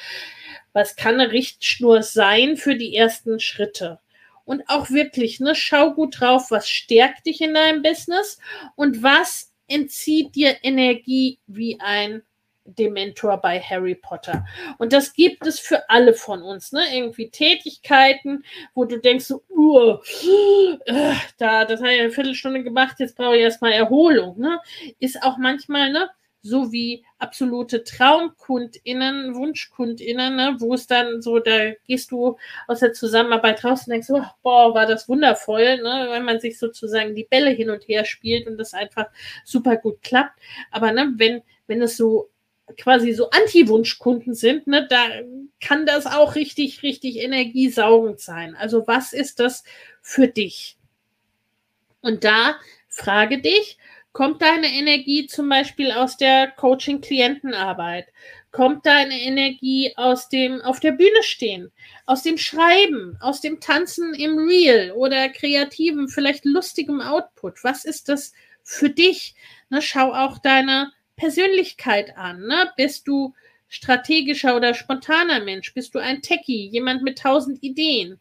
Was 0.73 0.95
kann 0.95 1.19
eine 1.19 1.31
Richtschnur 1.31 2.02
sein 2.02 2.57
für 2.57 2.76
die 2.76 2.95
ersten 2.95 3.39
Schritte? 3.39 3.99
Und 4.51 4.67
auch 4.67 4.89
wirklich, 4.89 5.39
ne, 5.39 5.55
schau 5.55 5.93
gut 5.93 6.19
drauf, 6.19 6.51
was 6.51 6.67
stärkt 6.67 7.25
dich 7.25 7.39
in 7.39 7.53
deinem 7.53 7.81
Business 7.81 8.37
und 8.75 9.01
was 9.01 9.53
entzieht 9.69 10.35
dir 10.35 10.57
Energie 10.61 11.39
wie 11.47 11.79
ein 11.79 12.21
Dementor 12.65 13.37
bei 13.37 13.61
Harry 13.61 13.95
Potter. 13.95 14.45
Und 14.77 14.91
das 14.91 15.13
gibt 15.13 15.47
es 15.47 15.57
für 15.57 15.89
alle 15.89 16.13
von 16.13 16.41
uns, 16.41 16.73
ne? 16.73 16.81
Irgendwie 16.93 17.29
Tätigkeiten, 17.29 18.43
wo 18.73 18.83
du 18.83 18.99
denkst 18.99 19.23
so, 19.23 19.41
uh, 19.49 19.99
äh, 20.85 21.13
da, 21.37 21.63
das 21.63 21.79
habe 21.79 21.93
ich 21.93 22.01
eine 22.01 22.11
Viertelstunde 22.11 22.61
gemacht, 22.61 22.97
jetzt 22.99 23.15
brauche 23.15 23.37
ich 23.37 23.43
erstmal 23.43 23.71
Erholung, 23.71 24.37
ne? 24.37 24.59
Ist 24.99 25.23
auch 25.23 25.37
manchmal, 25.37 25.93
ne? 25.93 26.09
So 26.41 26.72
wie 26.72 27.05
absolute 27.19 27.84
TraumkundInnen, 27.84 29.35
WunschkundInnen, 29.35 30.35
ne, 30.35 30.55
wo 30.59 30.73
es 30.73 30.88
dann 30.88 31.22
so, 31.22 31.39
da 31.39 31.72
gehst 31.88 32.11
du 32.11 32.38
aus 32.68 32.80
der 32.80 32.93
Zusammenarbeit 32.93 33.63
raus 33.63 33.85
und 33.85 33.91
denkst, 33.91 34.09
oh, 34.09 34.23
boah, 34.41 34.73
war 34.73 34.88
das 34.88 35.07
wundervoll, 35.07 35.77
ne, 35.77 36.07
wenn 36.09 36.23
man 36.23 36.39
sich 36.39 36.57
sozusagen 36.57 37.15
die 37.15 37.27
Bälle 37.30 37.51
hin 37.51 37.69
und 37.69 37.88
her 37.88 38.05
spielt 38.05 38.47
und 38.47 38.57
das 38.57 38.73
einfach 38.73 39.07
super 39.45 39.77
gut 39.77 40.01
klappt. 40.01 40.39
Aber 40.72 40.91
ne, 40.91 41.13
wenn, 41.18 41.43
wenn 41.68 41.81
es 41.81 41.97
so 41.97 42.30
quasi 42.77 43.13
so 43.13 43.30
Anti-Wunschkunden 43.30 44.34
sind, 44.34 44.65
ne, 44.65 44.88
da 44.89 45.07
kann 45.59 45.85
das 45.85 46.07
auch 46.07 46.35
richtig, 46.35 46.81
richtig 46.81 47.18
energiesaugend 47.18 48.19
sein. 48.19 48.55
Also 48.55 48.88
was 48.88 49.13
ist 49.13 49.39
das 49.39 49.63
für 50.01 50.27
dich? 50.27 50.77
Und 52.01 52.23
da 52.23 52.55
frage 52.88 53.41
dich, 53.41 53.77
Kommt 54.13 54.41
deine 54.41 54.67
Energie 54.67 55.25
zum 55.27 55.47
Beispiel 55.47 55.91
aus 55.91 56.17
der 56.17 56.51
Coaching-Klientenarbeit? 56.51 58.07
Kommt 58.51 58.85
deine 58.85 59.17
Energie 59.17 59.93
aus 59.95 60.27
dem 60.27 60.61
auf 60.61 60.81
der 60.81 60.91
Bühne 60.91 61.23
stehen, 61.23 61.71
aus 62.05 62.21
dem 62.21 62.38
Schreiben, 62.38 63.17
aus 63.21 63.39
dem 63.39 63.61
Tanzen 63.61 64.13
im 64.13 64.38
Real 64.38 64.91
oder 64.91 65.29
kreativen, 65.29 66.09
vielleicht 66.09 66.43
lustigem 66.43 66.99
Output? 66.99 67.63
Was 67.63 67.85
ist 67.85 68.09
das 68.09 68.33
für 68.63 68.89
dich? 68.89 69.35
Ne, 69.69 69.81
schau 69.81 70.13
auch 70.13 70.39
deine 70.39 70.91
Persönlichkeit 71.15 72.17
an. 72.17 72.41
Ne? 72.41 72.69
Bist 72.75 73.07
du 73.07 73.33
strategischer 73.72 74.56
oder 74.56 74.73
spontaner 74.73 75.39
Mensch? 75.39 75.73
Bist 75.73 75.95
du 75.95 75.99
ein 75.99 76.22
Techie, 76.22 76.68
jemand 76.68 77.03
mit 77.03 77.19
tausend 77.19 77.64
Ideen? 77.64 78.19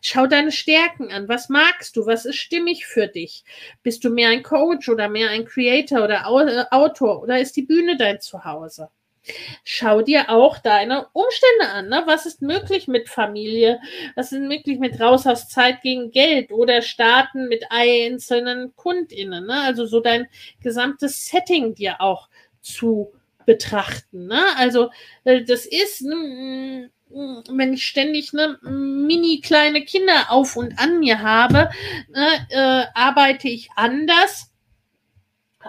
Schau 0.00 0.28
deine 0.28 0.52
Stärken 0.52 1.10
an. 1.10 1.28
Was 1.28 1.48
magst 1.48 1.96
du? 1.96 2.06
Was 2.06 2.24
ist 2.24 2.36
stimmig 2.36 2.86
für 2.86 3.08
dich? 3.08 3.42
Bist 3.82 4.04
du 4.04 4.10
mehr 4.10 4.28
ein 4.28 4.44
Coach 4.44 4.88
oder 4.88 5.08
mehr 5.08 5.30
ein 5.30 5.44
Creator 5.44 6.04
oder 6.04 6.22
äh, 6.24 6.64
Autor 6.74 7.22
oder 7.22 7.40
ist 7.40 7.56
die 7.56 7.62
Bühne 7.62 7.96
dein 7.96 8.20
Zuhause? 8.20 8.88
Schau 9.64 10.02
dir 10.02 10.30
auch 10.30 10.58
deine 10.58 11.08
Umstände 11.12 11.68
an. 11.72 11.88
Ne? 11.88 12.04
Was 12.06 12.24
ist 12.24 12.40
möglich 12.40 12.86
mit 12.86 13.08
Familie? 13.08 13.80
Was 14.14 14.30
ist 14.30 14.42
möglich 14.42 14.78
mit 14.78 15.00
raus 15.00 15.26
aus 15.26 15.48
Zeit 15.48 15.82
gegen 15.82 16.12
Geld 16.12 16.52
oder 16.52 16.80
starten 16.80 17.48
mit 17.48 17.64
einzelnen 17.70 18.76
KundInnen? 18.76 19.46
Ne? 19.46 19.62
Also 19.62 19.84
so 19.84 19.98
dein 19.98 20.28
gesamtes 20.62 21.26
Setting 21.26 21.74
dir 21.74 22.00
auch 22.00 22.28
zu 22.60 23.12
betrachten. 23.46 24.26
Ne? 24.26 24.42
Also 24.56 24.90
äh, 25.24 25.42
das 25.42 25.64
ist, 25.64 26.02
ne, 26.02 26.90
wenn 27.08 27.72
ich 27.72 27.86
ständig 27.86 28.32
ne, 28.32 28.58
mini 28.62 29.40
kleine 29.40 29.84
Kinder 29.84 30.30
auf 30.30 30.56
und 30.56 30.78
an 30.78 30.98
mir 30.98 31.22
habe, 31.22 31.70
ne, 32.12 32.28
äh, 32.50 32.84
arbeite 32.94 33.48
ich 33.48 33.70
anders 33.76 34.52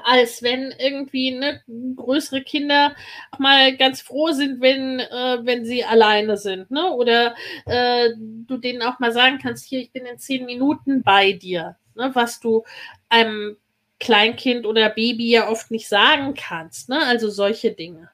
als 0.06 0.44
wenn 0.44 0.74
irgendwie 0.78 1.32
ne, 1.32 1.62
größere 1.96 2.42
Kinder 2.42 2.96
mal 3.38 3.76
ganz 3.78 4.02
froh 4.02 4.32
sind, 4.32 4.62
wenn, 4.62 5.00
äh, 5.00 5.40
wenn 5.42 5.66
sie 5.66 5.84
alleine 5.84 6.38
sind. 6.38 6.70
Ne? 6.72 6.92
Oder 6.92 7.36
äh, 7.66 8.10
du 8.18 8.58
denen 8.58 8.82
auch 8.82 9.00
mal 9.00 9.12
sagen 9.12 9.40
kannst, 9.42 9.66
hier, 9.66 9.80
ich 9.80 9.92
bin 9.92 10.06
in 10.06 10.20
zehn 10.20 10.46
Minuten 10.46 11.04
bei 11.04 11.34
dir, 11.34 11.78
ne? 11.96 12.12
was 12.14 12.40
du 12.40 12.64
einem 13.10 13.58
Kleinkind 14.00 14.66
oder 14.66 14.90
Baby 14.90 15.30
ja 15.32 15.50
oft 15.50 15.72
nicht 15.72 15.88
sagen 15.88 16.34
kannst. 16.36 16.90
Ne? 16.90 17.04
Also 17.06 17.30
solche 17.30 17.72
Dinge. 17.72 18.10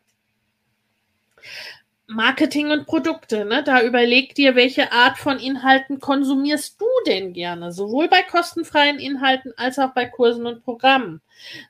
Marketing 2.08 2.72
und 2.72 2.86
Produkte, 2.86 3.46
ne? 3.46 3.64
Da 3.64 3.82
überleg 3.82 4.36
dir, 4.36 4.56
welche 4.56 4.92
Art 4.92 5.18
von 5.18 5.40
Inhalten 5.40 6.00
konsumierst 6.00 6.80
du 6.80 6.86
denn 7.08 7.34
gerne? 7.34 7.72
Sowohl 7.72 8.10
bei 8.10 8.22
kostenfreien 8.22 9.00
Inhalten 9.00 9.54
als 9.58 9.80
auch 9.80 9.94
bei 9.94 10.06
Kursen 10.06 10.46
und 10.46 10.64
Programmen. 10.64 11.22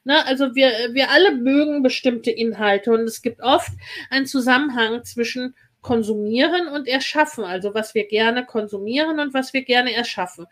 Ne? 0.03 0.25
Also 0.25 0.55
wir, 0.55 0.71
wir 0.91 1.11
alle 1.11 1.35
mögen 1.35 1.83
bestimmte 1.83 2.31
Inhalte 2.31 2.91
und 2.91 3.01
es 3.01 3.21
gibt 3.21 3.41
oft 3.41 3.71
einen 4.09 4.25
Zusammenhang 4.25 5.03
zwischen 5.03 5.55
konsumieren 5.81 6.67
und 6.67 6.87
erschaffen, 6.87 7.43
also 7.43 7.73
was 7.73 7.93
wir 7.93 8.07
gerne 8.07 8.45
konsumieren 8.45 9.19
und 9.19 9.33
was 9.33 9.53
wir 9.53 9.63
gerne 9.63 9.93
erschaffen. 9.93 10.47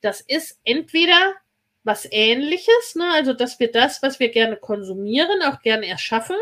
Das 0.00 0.20
ist 0.20 0.60
entweder 0.64 1.34
was 1.84 2.08
ähnliches, 2.10 2.94
ne? 2.96 3.10
also 3.12 3.32
dass 3.34 3.60
wir 3.60 3.70
das, 3.70 4.02
was 4.02 4.18
wir 4.18 4.30
gerne 4.30 4.56
konsumieren, 4.56 5.42
auch 5.42 5.60
gerne 5.60 5.86
erschaffen, 5.86 6.36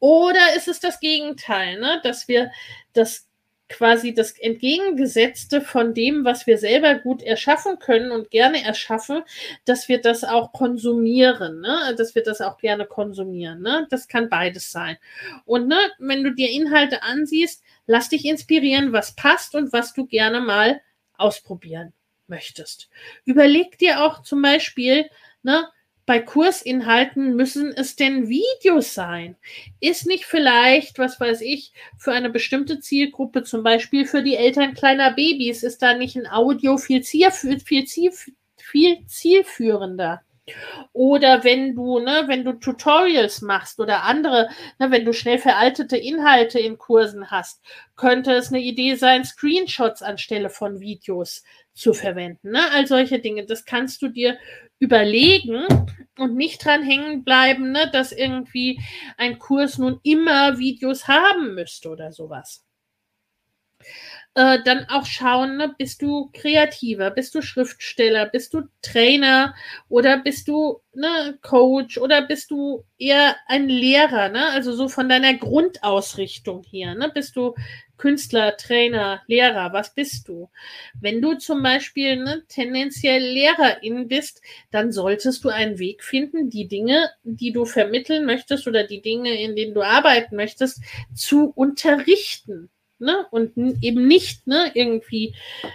oder 0.00 0.54
ist 0.56 0.68
es 0.68 0.78
das 0.80 1.00
Gegenteil, 1.00 1.80
ne? 1.80 2.00
dass 2.04 2.28
wir 2.28 2.52
das 2.92 3.26
quasi 3.68 4.14
das 4.14 4.32
Entgegengesetzte 4.38 5.60
von 5.60 5.92
dem, 5.92 6.24
was 6.24 6.46
wir 6.46 6.56
selber 6.56 6.94
gut 6.94 7.22
erschaffen 7.22 7.78
können 7.78 8.12
und 8.12 8.30
gerne 8.30 8.64
erschaffen, 8.64 9.22
dass 9.66 9.88
wir 9.88 10.00
das 10.00 10.24
auch 10.24 10.52
konsumieren, 10.52 11.60
ne? 11.60 11.94
dass 11.98 12.14
wir 12.14 12.22
das 12.22 12.40
auch 12.40 12.56
gerne 12.58 12.86
konsumieren. 12.86 13.60
Ne? 13.60 13.86
Das 13.90 14.08
kann 14.08 14.30
beides 14.30 14.70
sein. 14.70 14.96
Und 15.44 15.68
ne, 15.68 15.78
wenn 15.98 16.24
du 16.24 16.32
dir 16.32 16.48
Inhalte 16.50 17.02
ansiehst, 17.02 17.62
lass 17.86 18.08
dich 18.08 18.24
inspirieren, 18.24 18.92
was 18.92 19.14
passt 19.14 19.54
und 19.54 19.72
was 19.72 19.92
du 19.92 20.06
gerne 20.06 20.40
mal 20.40 20.80
ausprobieren 21.18 21.92
möchtest. 22.28 22.88
Überleg 23.24 23.78
dir 23.78 24.02
auch 24.02 24.22
zum 24.22 24.42
Beispiel, 24.42 25.08
ne, 25.42 25.68
bei 26.08 26.20
Kursinhalten 26.20 27.36
müssen 27.36 27.70
es 27.70 27.94
denn 27.94 28.30
Videos 28.30 28.94
sein? 28.94 29.36
Ist 29.78 30.06
nicht 30.06 30.24
vielleicht, 30.24 30.98
was 30.98 31.20
weiß 31.20 31.42
ich, 31.42 31.72
für 31.98 32.12
eine 32.12 32.30
bestimmte 32.30 32.80
Zielgruppe, 32.80 33.42
zum 33.42 33.62
Beispiel 33.62 34.06
für 34.06 34.22
die 34.22 34.36
Eltern 34.36 34.72
kleiner 34.72 35.12
Babys, 35.12 35.62
ist 35.62 35.82
da 35.82 35.92
nicht 35.92 36.16
ein 36.16 36.26
Audio 36.26 36.78
viel, 36.78 37.02
ziel, 37.02 37.30
viel, 37.30 37.84
ziel, 37.84 38.10
viel 38.56 39.06
zielführender? 39.06 40.22
Oder 40.94 41.44
wenn 41.44 41.74
du, 41.74 41.98
ne, 41.98 42.24
wenn 42.26 42.42
du 42.42 42.54
Tutorials 42.54 43.42
machst 43.42 43.78
oder 43.78 44.04
andere, 44.04 44.48
ne, 44.78 44.90
wenn 44.90 45.04
du 45.04 45.12
schnell 45.12 45.38
veraltete 45.38 45.96
Inhalte 45.96 46.58
in 46.58 46.78
Kursen 46.78 47.30
hast, 47.30 47.60
könnte 47.96 48.32
es 48.32 48.48
eine 48.48 48.60
Idee 48.60 48.94
sein, 48.94 49.26
Screenshots 49.26 50.02
anstelle 50.02 50.48
von 50.48 50.80
Videos 50.80 51.44
zu 51.78 51.94
verwenden. 51.94 52.50
Ne? 52.50 52.60
All 52.72 52.86
solche 52.86 53.18
Dinge. 53.20 53.46
Das 53.46 53.64
kannst 53.64 54.02
du 54.02 54.08
dir 54.08 54.38
überlegen 54.78 55.64
und 56.18 56.36
nicht 56.36 56.64
dran 56.64 56.82
hängen 56.82 57.24
bleiben, 57.24 57.72
ne, 57.72 57.90
dass 57.92 58.12
irgendwie 58.12 58.80
ein 59.16 59.38
Kurs 59.38 59.78
nun 59.78 60.00
immer 60.02 60.58
Videos 60.58 61.08
haben 61.08 61.54
müsste 61.54 61.90
oder 61.90 62.12
sowas. 62.12 62.64
Äh, 64.34 64.58
dann 64.64 64.86
auch 64.88 65.04
schauen, 65.06 65.56
ne, 65.56 65.74
bist 65.78 66.02
du 66.02 66.30
kreativer, 66.32 67.10
bist 67.10 67.34
du 67.34 67.42
Schriftsteller, 67.42 68.26
bist 68.26 68.54
du 68.54 68.62
Trainer 68.82 69.54
oder 69.88 70.18
bist 70.18 70.46
du 70.48 70.80
ne, 70.94 71.38
Coach 71.42 71.98
oder 71.98 72.22
bist 72.22 72.50
du 72.50 72.84
eher 72.98 73.36
ein 73.46 73.68
Lehrer, 73.68 74.28
ne? 74.28 74.50
Also 74.50 74.72
so 74.72 74.88
von 74.88 75.08
deiner 75.08 75.34
Grundausrichtung 75.34 76.62
her, 76.64 76.94
ne? 76.94 77.10
Bist 77.12 77.36
du 77.36 77.54
Künstler, 77.98 78.56
Trainer, 78.56 79.22
Lehrer, 79.26 79.72
was 79.72 79.94
bist 79.94 80.28
du? 80.28 80.48
Wenn 81.00 81.20
du 81.20 81.34
zum 81.34 81.62
Beispiel 81.62 82.16
ne, 82.16 82.44
tendenziell 82.48 83.22
Lehrerin 83.22 84.08
bist, 84.08 84.40
dann 84.70 84.92
solltest 84.92 85.44
du 85.44 85.50
einen 85.50 85.78
Weg 85.78 86.02
finden, 86.02 86.48
die 86.48 86.68
Dinge, 86.68 87.10
die 87.24 87.52
du 87.52 87.64
vermitteln 87.64 88.24
möchtest 88.24 88.66
oder 88.66 88.84
die 88.84 89.02
Dinge, 89.02 89.38
in 89.40 89.56
denen 89.56 89.74
du 89.74 89.82
arbeiten 89.82 90.36
möchtest, 90.36 90.80
zu 91.14 91.52
unterrichten. 91.54 92.70
Ne? 93.00 93.26
Und 93.30 93.56
eben 93.56 94.08
nicht 94.08 94.46
ne, 94.46 94.70
irgendwie 94.74 95.34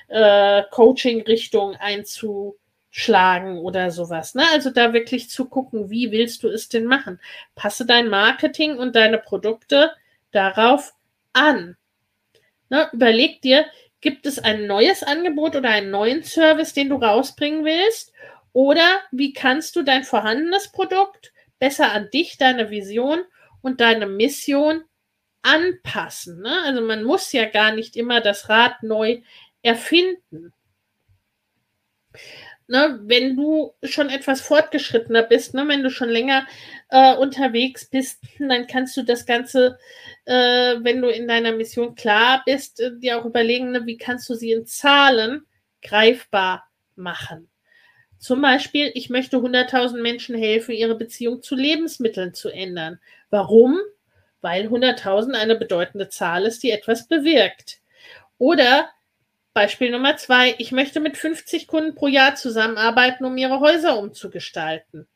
äh, 0.10 0.64
Coaching-Richtung 0.72 1.76
einzuschlagen 1.76 3.60
oder 3.60 3.92
sowas. 3.92 4.36
Ne? 4.36 4.44
Also 4.52 4.72
da 4.72 4.94
wirklich 4.94 5.30
zu 5.30 5.46
gucken, 5.46 5.90
wie 5.90 6.12
willst 6.12 6.44
du 6.44 6.50
es 6.50 6.68
denn 6.68 6.86
machen? 6.86 7.20
Passe 7.56 7.86
dein 7.86 8.10
Marketing 8.10 8.78
und 8.78 8.96
deine 8.96 9.20
Produkte 9.20 9.92
darauf 10.32 10.94
an. 11.32 11.78
Ne, 12.74 12.90
überleg 12.92 13.40
dir, 13.44 13.68
gibt 14.02 14.26
es 14.26 14.40
ein 14.40 14.66
neues 14.66 15.04
Angebot 15.04 15.56
oder 15.56 15.70
einen 15.70 15.92
neuen 15.92 16.24
Service, 16.24 16.74
den 16.74 16.90
du 16.90 16.96
rausbringen 16.96 17.64
willst? 17.64 18.12
Oder 18.52 19.00
wie 19.12 19.32
kannst 19.32 19.76
du 19.76 19.84
dein 19.84 20.04
vorhandenes 20.04 20.72
Produkt 20.72 21.34
besser 21.60 21.92
an 21.92 22.10
dich, 22.10 22.40
deine 22.40 22.72
Vision 22.72 23.20
und 23.62 23.80
deine 23.80 24.08
Mission 24.08 24.86
anpassen? 25.44 26.42
Ne? 26.42 26.64
Also 26.66 26.82
man 26.82 27.04
muss 27.04 27.32
ja 27.32 27.46
gar 27.46 27.76
nicht 27.76 27.96
immer 27.96 28.22
das 28.22 28.50
Rad 28.50 28.82
neu 28.82 29.22
erfinden 29.62 30.52
ne, 32.68 33.00
wenn 33.04 33.36
du 33.36 33.74
schon 33.84 34.10
etwas 34.10 34.42
fortgeschrittener 34.42 35.24
bist, 35.24 35.54
ne, 35.54 35.68
wenn 35.68 35.84
du 35.84 35.90
schon 35.90 36.10
länger 36.10 36.48
äh, 36.90 37.16
unterwegs 37.16 37.86
bist, 37.86 38.22
dann 38.40 38.68
kannst 38.68 38.96
du 38.98 39.04
das 39.04 39.26
Ganze, 39.26 39.78
äh, 40.26 40.34
wenn 40.80 41.02
du 41.02 41.10
in 41.10 41.28
deiner 41.28 41.52
Mission 41.52 41.96
klar 41.96 42.44
bist, 42.46 42.80
äh, 42.80 42.92
dir 42.98 43.20
auch 43.20 43.26
überlegen, 43.26 43.72
ne, 43.72 43.86
wie 43.86 43.98
kannst 43.98 44.30
du 44.30 44.36
sie 44.36 44.52
in 44.52 44.66
Zahlen 44.66 45.46
greifbar 45.82 46.64
machen. 46.96 47.50
Zum 48.18 48.42
Beispiel, 48.42 48.90
ich 48.94 49.10
möchte 49.10 49.38
100.000 49.38 50.02
Menschen 50.02 50.36
helfen, 50.36 50.72
ihre 50.72 50.96
Beziehung 50.96 51.42
zu 51.42 51.56
Lebensmitteln 51.56 52.34
zu 52.34 52.50
ändern. 52.50 53.00
Warum? 53.30 53.78
Weil 54.40 54.68
100.000 54.68 55.34
eine 55.34 55.58
bedeutende 55.58 56.08
Zahl 56.08 56.46
ist, 56.46 56.64
die 56.64 56.72
etwas 56.72 57.08
bewirkt. 57.08 57.82
Oder 58.38 58.90
Beispiel 59.54 59.92
Nummer 59.92 60.18
zwei. 60.18 60.56
Ich 60.58 60.72
möchte 60.72 61.00
mit 61.00 61.18
50 61.18 61.68
Kunden 61.68 61.96
pro 61.96 62.08
Jahr 62.08 62.36
zusammenarbeiten, 62.36 63.26
um 63.26 63.38
ihre 63.38 63.60
Häuser 63.60 63.98
umzugestalten. 63.98 65.08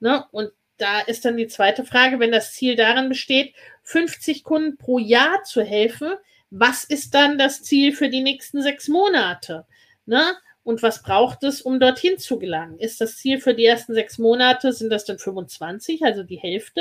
Ne? 0.00 0.24
Und 0.32 0.50
da 0.78 1.00
ist 1.00 1.24
dann 1.24 1.36
die 1.36 1.46
zweite 1.46 1.84
Frage, 1.84 2.18
wenn 2.18 2.32
das 2.32 2.52
Ziel 2.52 2.76
darin 2.76 3.08
besteht, 3.08 3.54
50 3.82 4.42
Kunden 4.42 4.76
pro 4.76 4.98
Jahr 4.98 5.44
zu 5.44 5.62
helfen, 5.62 6.14
was 6.50 6.84
ist 6.84 7.14
dann 7.14 7.38
das 7.38 7.62
Ziel 7.62 7.92
für 7.92 8.08
die 8.08 8.22
nächsten 8.22 8.62
sechs 8.62 8.88
Monate? 8.88 9.66
Ne? 10.06 10.34
Und 10.62 10.82
was 10.82 11.02
braucht 11.02 11.44
es, 11.44 11.60
um 11.60 11.78
dorthin 11.78 12.16
zu 12.18 12.38
gelangen? 12.38 12.78
Ist 12.78 13.00
das 13.02 13.18
Ziel 13.18 13.38
für 13.38 13.54
die 13.54 13.66
ersten 13.66 13.92
sechs 13.92 14.16
Monate, 14.16 14.72
sind 14.72 14.90
das 14.90 15.04
dann 15.04 15.18
25, 15.18 16.02
also 16.02 16.22
die 16.22 16.38
Hälfte? 16.38 16.80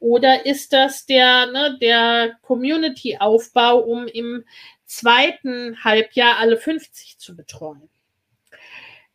Oder 0.00 0.46
ist 0.46 0.72
das 0.72 1.04
der, 1.04 1.46
ne, 1.46 1.76
der 1.78 2.38
Community-Aufbau, 2.40 3.80
um 3.80 4.06
im 4.06 4.44
zweiten 4.88 5.84
Halbjahr 5.84 6.38
alle 6.38 6.56
50 6.56 7.18
zu 7.18 7.36
betreuen. 7.36 7.88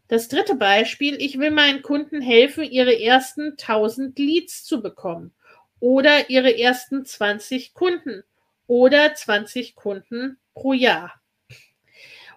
Das 0.08 0.28
dritte 0.28 0.56
Beispiel, 0.56 1.16
ich 1.20 1.40
will 1.40 1.52
meinen 1.52 1.82
Kunden 1.82 2.22
helfen, 2.22 2.64
ihre 2.64 3.00
ersten 3.00 3.52
1000 3.58 4.18
Leads 4.20 4.64
zu 4.64 4.82
bekommen 4.82 5.34
oder 5.80 6.30
ihre 6.30 6.58
ersten 6.58 7.06
20 7.06 7.74
Kunden 7.74 8.24
oder 8.68 9.16
20 9.16 9.76
Kunden 9.76 10.38
pro 10.54 10.74
Jahr. 10.74 11.20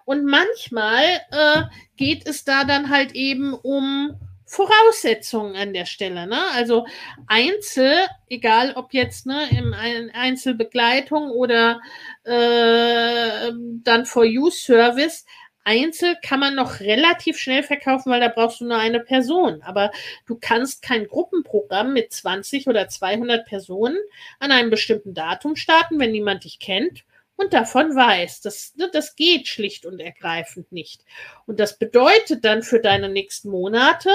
Und 0.05 0.25
manchmal 0.25 1.03
äh, 1.31 1.63
geht 1.97 2.25
es 2.27 2.45
da 2.45 2.63
dann 2.63 2.89
halt 2.89 3.13
eben 3.13 3.53
um 3.53 4.19
Voraussetzungen 4.47 5.55
an 5.55 5.73
der 5.73 5.85
Stelle. 5.85 6.25
Ne? 6.25 6.39
Also 6.53 6.87
Einzel, 7.27 7.93
egal 8.29 8.73
ob 8.75 8.93
jetzt 8.93 9.25
ne, 9.25 9.47
in 9.51 9.73
Einzelbegleitung 9.73 11.29
oder 11.31 11.81
äh, 12.23 13.51
dann 13.83 14.05
For-You-Service, 14.05 15.25
Einzel 15.65 16.15
kann 16.23 16.39
man 16.39 16.55
noch 16.55 16.79
relativ 16.79 17.37
schnell 17.37 17.61
verkaufen, 17.61 18.09
weil 18.09 18.21
da 18.21 18.29
brauchst 18.29 18.61
du 18.61 18.65
nur 18.65 18.77
eine 18.77 19.01
Person. 19.01 19.61
Aber 19.63 19.91
du 20.25 20.37
kannst 20.39 20.81
kein 20.81 21.07
Gruppenprogramm 21.07 21.91
mit 21.91 22.13
20 22.13 22.67
oder 22.67 22.87
200 22.87 23.45
Personen 23.45 23.97
an 24.39 24.53
einem 24.53 24.69
bestimmten 24.69 25.13
Datum 25.13 25.57
starten, 25.57 25.99
wenn 25.99 26.13
niemand 26.13 26.45
dich 26.45 26.59
kennt 26.59 27.03
und 27.37 27.53
davon 27.53 27.95
weiß. 27.95 28.41
Das, 28.41 28.73
ne, 28.75 28.89
das 28.91 29.15
geht 29.15 29.47
schlicht 29.47 29.85
und 29.85 29.99
ergreifend 29.99 30.71
nicht. 30.71 31.05
Und 31.45 31.59
das 31.59 31.77
bedeutet 31.77 32.43
dann 32.43 32.63
für 32.63 32.79
deine 32.79 33.09
nächsten 33.09 33.49
Monate, 33.49 34.09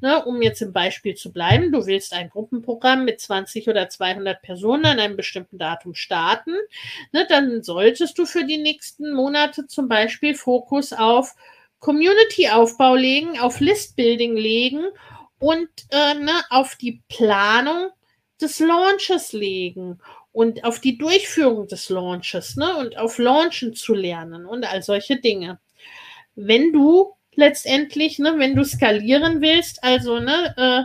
ne, 0.00 0.24
um 0.24 0.42
jetzt 0.42 0.62
im 0.62 0.72
Beispiel 0.72 1.14
zu 1.14 1.32
bleiben, 1.32 1.70
du 1.70 1.86
willst 1.86 2.12
ein 2.14 2.30
Gruppenprogramm 2.30 3.04
mit 3.04 3.20
20 3.20 3.68
oder 3.68 3.88
200 3.88 4.42
Personen 4.42 4.86
an 4.86 4.98
einem 4.98 5.16
bestimmten 5.16 5.58
Datum 5.58 5.94
starten, 5.94 6.54
ne, 7.12 7.26
dann 7.28 7.62
solltest 7.62 8.18
du 8.18 8.24
für 8.24 8.44
die 8.44 8.58
nächsten 8.58 9.12
Monate 9.12 9.66
zum 9.66 9.86
Beispiel 9.86 10.34
Fokus 10.34 10.92
auf 10.92 11.36
Community-Aufbau 11.78 12.94
legen, 12.94 13.38
auf 13.38 13.60
List-Building 13.60 14.36
legen 14.36 14.84
und 15.38 15.68
äh, 15.90 16.14
ne, 16.14 16.32
auf 16.48 16.76
die 16.76 17.02
Planung 17.08 17.90
des 18.40 18.60
Launches 18.60 19.32
legen 19.32 20.00
und 20.32 20.64
auf 20.64 20.80
die 20.80 20.98
Durchführung 20.98 21.68
des 21.68 21.88
Launches 21.88 22.56
ne, 22.56 22.76
und 22.78 22.96
auf 22.98 23.18
Launchen 23.18 23.74
zu 23.74 23.94
lernen 23.94 24.46
und 24.46 24.64
all 24.64 24.82
solche 24.82 25.16
Dinge. 25.20 25.60
Wenn 26.34 26.72
du 26.72 27.14
letztendlich, 27.34 28.18
ne, 28.18 28.34
wenn 28.38 28.54
du 28.56 28.64
skalieren 28.64 29.40
willst, 29.40 29.84
also 29.84 30.18
ne, 30.18 30.54
äh, 30.56 30.82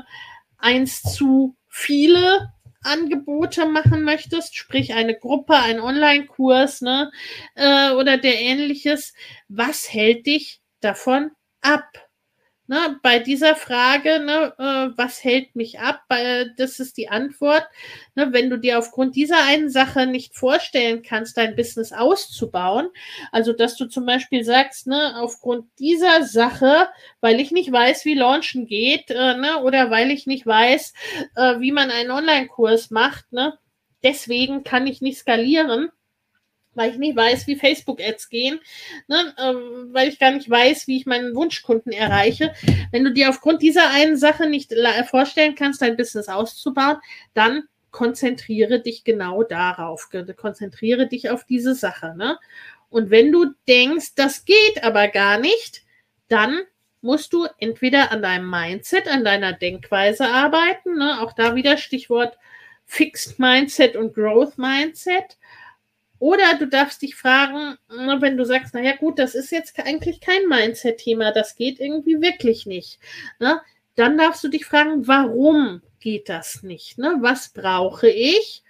eins 0.58 1.02
zu 1.02 1.56
viele 1.70 2.54
Angebote 2.84 3.66
machen 3.66 4.04
möchtest, 4.04 4.56
sprich 4.56 4.94
eine 4.94 5.18
Gruppe, 5.18 5.56
ein 5.56 5.80
Online-Kurs 5.80 6.82
ne, 6.82 7.12
äh, 7.56 7.92
oder 7.92 8.18
der 8.18 8.40
ähnliches, 8.40 9.14
was 9.48 9.92
hält 9.92 10.26
dich 10.26 10.62
davon 10.82 11.32
ab? 11.62 12.07
Ne, 12.70 13.00
bei 13.02 13.20
dieser 13.20 13.56
Frage, 13.56 14.20
ne, 14.20 14.54
äh, 14.60 14.98
was 14.98 15.24
hält 15.24 15.56
mich 15.56 15.80
ab, 15.80 16.02
bei, 16.10 16.48
das 16.58 16.80
ist 16.82 16.98
die 16.98 17.08
Antwort. 17.08 17.66
Ne, 18.14 18.34
wenn 18.34 18.50
du 18.50 18.58
dir 18.58 18.78
aufgrund 18.78 19.16
dieser 19.16 19.46
einen 19.46 19.70
Sache 19.70 20.06
nicht 20.06 20.36
vorstellen 20.36 21.02
kannst, 21.02 21.38
dein 21.38 21.56
Business 21.56 21.94
auszubauen, 21.94 22.90
also 23.32 23.54
dass 23.54 23.78
du 23.78 23.86
zum 23.86 24.06
Beispiel 24.06 24.44
sagst, 24.44 24.86
ne, 24.86 25.16
aufgrund 25.18 25.68
dieser 25.80 26.24
Sache, 26.24 26.90
weil 27.22 27.40
ich 27.40 27.52
nicht 27.52 27.72
weiß, 27.72 28.04
wie 28.04 28.16
Launchen 28.16 28.68
geht, 28.68 29.12
äh, 29.12 29.36
ne, 29.38 29.64
oder 29.64 29.90
weil 29.90 30.12
ich 30.12 30.28
nicht 30.28 30.46
weiß, 30.46 30.94
äh, 31.38 31.60
wie 31.62 31.72
man 31.72 31.90
einen 31.90 32.12
Online-Kurs 32.12 32.92
macht, 32.92 33.32
ne, 33.32 33.58
deswegen 34.04 34.66
kann 34.66 34.88
ich 34.88 35.02
nicht 35.02 35.20
skalieren 35.20 35.90
weil 36.78 36.92
ich 36.92 36.98
nicht 36.98 37.16
weiß, 37.16 37.48
wie 37.48 37.56
Facebook-Ads 37.56 38.30
gehen, 38.30 38.60
ne, 39.08 39.34
ähm, 39.38 39.90
weil 39.92 40.08
ich 40.08 40.20
gar 40.20 40.32
nicht 40.32 40.50
weiß, 40.50 40.88
wie 40.88 40.98
ich 40.98 41.06
meinen 41.06 41.36
Wunschkunden 41.36 41.92
erreiche. 41.92 42.54
Wenn 42.92 43.04
du 43.04 43.12
dir 43.12 43.30
aufgrund 43.30 43.62
dieser 43.62 43.90
einen 43.90 44.18
Sache 44.18 44.48
nicht 44.48 44.74
vorstellen 45.10 45.56
kannst, 45.56 45.82
dein 45.82 45.98
Business 45.98 46.30
auszubauen, 46.30 46.98
dann 47.34 47.64
konzentriere 47.92 48.80
dich 48.80 49.04
genau 49.04 49.44
darauf. 49.44 50.10
Konzentriere 50.36 51.08
dich 51.08 51.30
auf 51.30 51.46
diese 51.46 51.74
Sache. 51.74 52.14
Ne? 52.16 52.38
Und 52.90 53.10
wenn 53.10 53.32
du 53.32 53.54
denkst, 53.68 54.16
das 54.16 54.46
geht 54.46 54.84
aber 54.84 55.08
gar 55.08 55.40
nicht, 55.40 55.84
dann 56.28 56.62
musst 57.02 57.34
du 57.34 57.48
entweder 57.60 58.12
an 58.12 58.22
deinem 58.22 58.50
Mindset, 58.50 59.08
an 59.08 59.24
deiner 59.24 59.54
Denkweise 59.54 60.28
arbeiten. 60.28 60.98
Ne? 60.98 61.22
Auch 61.22 61.34
da 61.34 61.56
wieder 61.56 61.78
Stichwort 61.78 62.38
Fixed 62.86 63.40
Mindset 63.40 63.96
und 63.96 64.14
Growth 64.14 64.58
Mindset. 64.58 65.38
Oder 66.20 66.58
du 66.58 66.68
darfst 66.68 67.02
dich 67.02 67.16
fragen, 67.16 67.78
wenn 67.88 68.38
du 68.38 68.46
sagst, 68.46 68.74
naja 68.74 68.96
gut, 68.96 69.20
das 69.20 69.36
ist 69.36 69.52
jetzt 69.52 69.78
eigentlich 69.80 70.20
kein 70.20 70.48
Mindset-Thema, 70.48 71.32
das 71.32 71.56
geht 71.56 71.80
irgendwie 71.80 72.22
wirklich 72.22 72.66
nicht. 72.66 73.00
Ne? 73.40 73.62
Dann 73.96 74.18
darfst 74.18 74.44
du 74.44 74.48
dich 74.48 74.66
fragen, 74.66 75.08
warum 75.08 75.82
geht 76.00 76.30
das 76.30 76.64
nicht? 76.64 76.98
Ne? 76.98 77.18
Was 77.20 77.50
brauche 77.50 78.10
ich? 78.10 78.64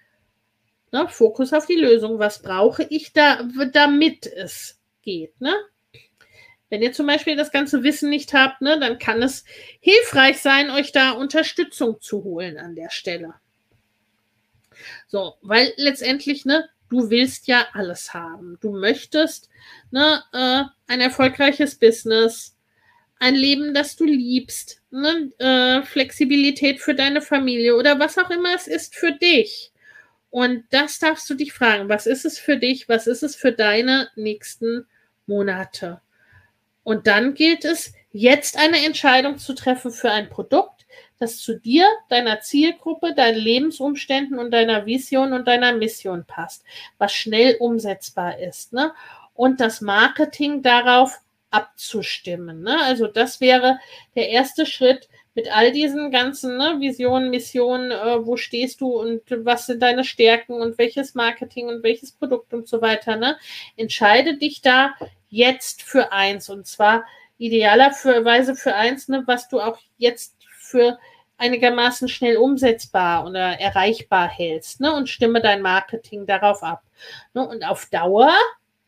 Ne? 0.92 1.08
Fokus 1.08 1.54
auf 1.54 1.66
die 1.66 1.76
Lösung. 1.76 2.20
Was 2.20 2.42
brauche 2.42 2.84
ich 2.84 3.14
da, 3.14 3.48
damit 3.72 4.28
es 4.28 4.80
geht? 5.02 5.40
Ne? 5.40 5.54
Wenn 6.70 6.82
ihr 6.82 6.92
zum 6.92 7.08
Beispiel 7.08 7.38
das 7.38 7.52
ganze 7.52 7.84
Wissen 7.84 8.10
nicht 8.10 8.34
habt, 8.34 8.62
ne, 8.62 8.78
dann 8.80 9.00
kann 9.00 9.22
es 9.24 9.46
hilfreich 9.80 10.40
sein, 10.40 10.70
euch 10.70 10.92
da 10.92 11.12
Unterstützung 11.12 12.02
zu 12.02 12.24
holen 12.26 12.58
an 12.58 12.76
der 12.76 12.90
Stelle. 12.90 13.36
So, 15.08 15.36
weil 15.42 15.74
letztendlich, 15.78 16.44
ne, 16.44 16.68
du 16.90 17.10
willst 17.10 17.48
ja 17.48 17.66
alles 17.74 18.14
haben. 18.14 18.58
Du 18.62 18.72
möchtest 18.72 19.50
ne, 19.92 20.24
äh, 20.34 20.64
ein 20.88 21.02
erfolgreiches 21.02 21.76
Business, 21.76 22.56
ein 23.20 23.36
Leben, 23.36 23.74
das 23.74 23.96
du 23.96 24.06
liebst, 24.06 24.82
ne, 24.92 25.32
äh, 25.40 25.84
Flexibilität 25.84 26.80
für 26.80 26.96
deine 26.96 27.22
Familie 27.22 27.76
oder 27.76 28.00
was 28.00 28.18
auch 28.18 28.30
immer 28.30 28.54
es 28.56 28.68
ist 28.68 28.96
für 28.96 29.12
dich. 29.12 29.72
Und 30.30 30.66
das 30.72 31.00
darfst 31.00 31.30
du 31.30 31.34
dich 31.34 31.54
fragen, 31.54 31.90
was 31.90 32.06
ist 32.06 32.26
es 32.26 32.38
für 32.38 32.58
dich, 32.58 32.90
was 32.90 33.08
ist 33.08 33.24
es 33.24 33.36
für 33.36 33.52
deine 33.52 34.10
nächsten 34.16 34.86
Monate? 35.26 36.02
Und 36.84 37.08
dann 37.08 37.34
gilt 37.34 37.66
es, 37.66 37.94
jetzt 38.12 38.58
eine 38.58 38.86
Entscheidung 38.86 39.38
zu 39.38 39.54
treffen 39.54 39.92
für 39.92 40.12
ein 40.12 40.30
Produkt, 40.30 40.86
das 41.20 41.40
zu 41.40 41.60
dir, 41.60 41.88
deiner 42.10 42.42
Zielgruppe, 42.42 43.14
deinen 43.14 43.38
Lebensumständen 43.38 44.40
und 44.40 44.52
deiner 44.52 44.86
Vision 44.86 45.34
und 45.34 45.48
deiner 45.48 45.74
Mission 45.74 46.26
passt, 46.26 46.64
was 46.98 47.14
schnell 47.14 47.56
umsetzbar 47.60 48.40
ist. 48.40 48.74
Ne? 48.74 48.94
Und 49.34 49.60
das 49.60 49.82
Marketing 49.82 50.62
darauf 50.62 51.20
abzustimmen. 51.50 52.62
Ne? 52.62 52.78
Also 52.84 53.08
das 53.08 53.42
wäre 53.42 53.80
der 54.16 54.30
erste 54.30 54.66
Schritt 54.66 55.10
mit 55.34 55.56
all 55.56 55.72
diesen 55.72 56.10
ganzen 56.10 56.58
ne, 56.58 56.78
Visionen, 56.80 57.30
Missionen, 57.30 57.92
äh, 57.92 58.26
wo 58.26 58.38
stehst 58.38 58.82
du 58.82 59.00
und 59.00 59.22
was 59.30 59.68
sind 59.68 59.82
deine 59.84 60.04
Stärken 60.04 60.54
und 60.54 60.78
welches 60.80 61.14
Marketing 61.14 61.68
und 61.68 61.84
welches 61.84 62.12
Produkt 62.12 62.54
und 62.54 62.68
so 62.68 62.82
weiter. 62.82 63.16
Ne? 63.18 63.38
Entscheide 63.76 64.38
dich 64.38 64.62
da 64.62 64.94
jetzt 65.30 65.84
für 65.84 66.12
eins 66.12 66.50
und 66.50 66.66
zwar 66.66 67.06
idealerweise 67.38 68.56
für 68.56 68.76
eins, 68.76 69.08
ne, 69.10 69.24
was 69.28 69.48
du 69.48 69.60
auch 69.60 69.78
jetzt 69.98 70.37
für 70.68 70.98
einigermaßen 71.38 72.08
schnell 72.10 72.38
umsetzbar 72.38 73.26
oder 73.26 73.60
erreichbar 73.60 74.28
hältst 74.28 74.82
ne, 74.82 74.94
und 74.94 75.10
stimme 75.10 75.42
dein 75.42 75.62
Marketing 75.62 76.26
darauf 76.26 76.64
ab. 76.64 76.84
Ne, 77.34 77.48
und 77.48 77.64
auf 77.64 77.88
Dauer, 77.92 78.34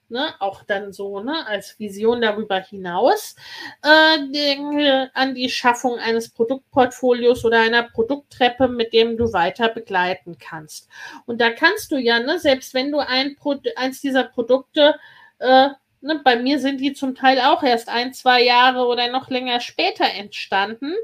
ne, 0.10 0.34
auch 0.40 0.64
dann 0.64 0.92
so 0.92 1.20
ne, 1.20 1.46
als 1.48 1.78
Vision 1.80 2.22
darüber 2.22 2.60
hinaus, 2.60 3.36
äh, 3.84 4.18
denke 4.32 5.12
an 5.14 5.36
die 5.36 5.50
Schaffung 5.50 6.00
eines 6.00 6.30
Produktportfolios 6.30 7.46
oder 7.46 7.62
einer 7.62 7.84
Produkttreppe, 7.84 8.68
mit 8.68 8.94
dem 8.94 9.16
du 9.16 9.32
weiter 9.32 9.70
begleiten 9.70 10.38
kannst. 10.40 10.90
Und 11.28 11.40
da 11.40 11.52
kannst 11.52 11.92
du 11.92 11.98
ja, 11.98 12.20
ne, 12.20 12.40
selbst 12.40 12.74
wenn 12.74 12.92
du 12.92 12.98
ein 13.00 13.36
Pro 13.36 13.56
eins 13.76 14.02
dieser 14.02 14.24
Produkte 14.24 14.96
äh, 15.40 15.70
Ne, 16.02 16.22
bei 16.24 16.38
mir 16.38 16.60
sind 16.60 16.80
die 16.80 16.94
zum 16.94 17.14
Teil 17.14 17.42
auch 17.42 17.62
erst 17.62 17.90
ein, 17.90 18.14
zwei 18.14 18.42
Jahre 18.42 18.86
oder 18.86 19.12
noch 19.12 19.30
länger 19.30 19.60
später 19.60 20.06
entstanden 20.06 20.96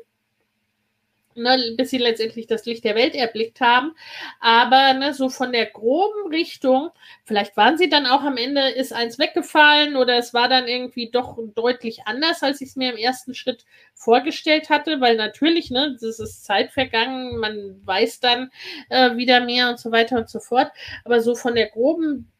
ne, 1.36 1.76
bis 1.78 1.90
sie 1.90 1.98
letztendlich 1.98 2.48
das 2.48 2.66
Licht 2.66 2.84
der 2.84 2.96
Welt 2.96 3.16
erblickt 3.16 3.62
haben. 3.62 3.94
Aber 4.40 4.94
ne, 4.94 5.14
so 5.14 5.30
von 5.30 5.52
der 5.52 5.66
groben 5.68 6.30
Richtung, 6.32 6.90
vielleicht 7.24 7.58
waren 7.58 7.78
sie 7.78 7.90
dann 7.90 8.06
auch 8.06 8.24
am 8.24 8.38
Ende, 8.38 8.70
ist 8.70 8.94
eins 8.94 9.20
weggefallen 9.20 9.96
oder 9.96 10.18
es 10.18 10.34
war 10.34 10.50
dann 10.50 10.68
irgendwie 10.68 11.10
doch 11.12 11.38
deutlich 11.56 12.02
anders, 12.06 12.44
als 12.44 12.62
ich 12.62 12.70
es 12.70 12.76
mir 12.76 12.92
im 12.92 12.98
ersten 12.98 13.34
Schritt 13.34 13.66
vorgestellt 13.94 14.70
hatte, 14.70 15.02
weil 15.02 15.16
natürlich, 15.18 15.72
ne, 15.72 15.98
das 16.00 16.20
ist 16.20 16.46
Zeit 16.46 16.72
vergangen, 16.72 17.38
man 17.38 17.82
weiß 17.86 18.20
dann 18.20 18.52
äh, 18.90 19.16
wieder 19.16 19.42
mehr 19.42 19.70
und 19.70 19.80
so 19.80 19.92
weiter 19.92 20.18
und 20.18 20.30
so 20.30 20.40
fort. 20.40 20.72
Aber 21.04 21.22
so 21.22 21.36
von 21.36 21.56
der 21.56 21.68
groben 21.68 22.32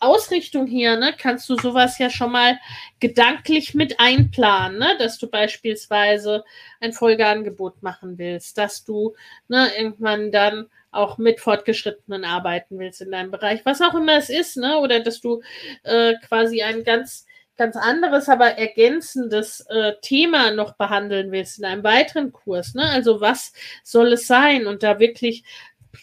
Ausrichtung 0.00 0.66
hier, 0.66 0.96
ne, 0.96 1.14
kannst 1.16 1.48
du 1.48 1.56
sowas 1.56 1.98
ja 1.98 2.10
schon 2.10 2.32
mal 2.32 2.58
gedanklich 3.00 3.74
mit 3.74 4.00
einplanen, 4.00 4.78
ne, 4.78 4.96
dass 4.98 5.18
du 5.18 5.28
beispielsweise 5.28 6.44
ein 6.80 6.92
Folgeangebot 6.92 7.82
machen 7.82 8.18
willst, 8.18 8.58
dass 8.58 8.84
du 8.84 9.14
ne, 9.48 9.68
irgendwann 9.76 10.32
dann 10.32 10.68
auch 10.90 11.18
mit 11.18 11.40
Fortgeschrittenen 11.40 12.24
arbeiten 12.24 12.78
willst 12.78 13.00
in 13.00 13.10
deinem 13.10 13.30
Bereich, 13.30 13.64
was 13.64 13.82
auch 13.82 13.94
immer 13.94 14.16
es 14.16 14.30
ist, 14.30 14.56
ne, 14.56 14.78
oder 14.78 15.00
dass 15.00 15.20
du 15.20 15.42
äh, 15.82 16.14
quasi 16.26 16.62
ein 16.62 16.84
ganz 16.84 17.26
ganz 17.56 17.76
anderes, 17.76 18.28
aber 18.28 18.58
ergänzendes 18.58 19.60
äh, 19.68 19.92
Thema 20.02 20.50
noch 20.50 20.74
behandeln 20.74 21.30
willst 21.30 21.58
in 21.58 21.64
einem 21.64 21.84
weiteren 21.84 22.32
Kurs. 22.32 22.74
Ne? 22.74 22.82
Also 22.82 23.20
was 23.20 23.52
soll 23.84 24.12
es 24.14 24.26
sein? 24.26 24.66
Und 24.66 24.82
da 24.82 24.98
wirklich 24.98 25.44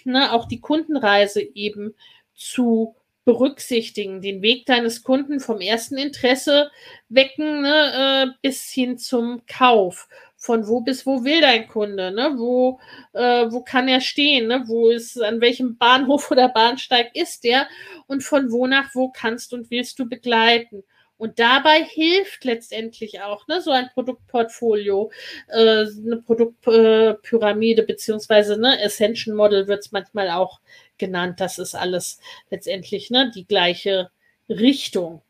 ne, 0.05 0.31
auch 0.31 0.47
die 0.47 0.61
Kundenreise 0.61 1.41
eben 1.41 1.93
zu 2.35 2.95
berücksichtigen, 3.31 4.21
den 4.21 4.41
Weg 4.41 4.65
deines 4.65 5.03
Kunden 5.03 5.39
vom 5.39 5.61
ersten 5.61 5.97
Interesse 5.97 6.69
wecken 7.07 7.61
ne, 7.61 8.27
äh, 8.27 8.37
bis 8.41 8.69
hin 8.69 8.97
zum 8.97 9.43
Kauf. 9.47 10.09
Von 10.35 10.67
wo 10.67 10.81
bis 10.81 11.05
wo 11.05 11.23
will 11.23 11.39
dein 11.39 11.67
Kunde? 11.69 12.11
Ne? 12.11 12.33
Wo, 12.35 12.79
äh, 13.13 13.45
wo 13.49 13.61
kann 13.61 13.87
er 13.87 14.01
stehen? 14.01 14.47
Ne? 14.47 14.63
Wo 14.67 14.89
ist, 14.89 15.21
an 15.21 15.39
welchem 15.39 15.77
Bahnhof 15.77 16.29
oder 16.31 16.49
Bahnsteig 16.49 17.15
ist 17.15 17.45
der? 17.45 17.67
Und 18.07 18.21
von 18.21 18.51
wo 18.51 18.67
nach 18.67 18.93
wo 18.95 19.09
kannst 19.09 19.53
und 19.53 19.71
willst 19.71 19.97
du 19.99 20.09
begleiten? 20.09 20.83
Und 21.17 21.39
dabei 21.39 21.83
hilft 21.83 22.43
letztendlich 22.43 23.21
auch 23.21 23.47
ne, 23.47 23.61
so 23.61 23.69
ein 23.71 23.89
Produktportfolio, 23.93 25.11
äh, 25.47 25.85
eine 25.85 26.21
Produktpyramide, 26.25 27.83
äh, 27.83 27.85
beziehungsweise 27.85 28.59
ne, 28.59 28.77
Ascension 28.83 29.35
Model 29.35 29.67
wird 29.67 29.85
es 29.85 29.91
manchmal 29.91 30.31
auch 30.31 30.59
genannt. 31.01 31.41
Das 31.41 31.59
ist 31.59 31.75
alles 31.75 32.19
letztendlich 32.49 33.11
ne, 33.11 33.29
die 33.35 33.45
gleiche 33.45 34.09
Richtung. 34.47 35.21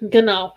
Genau 0.00 0.52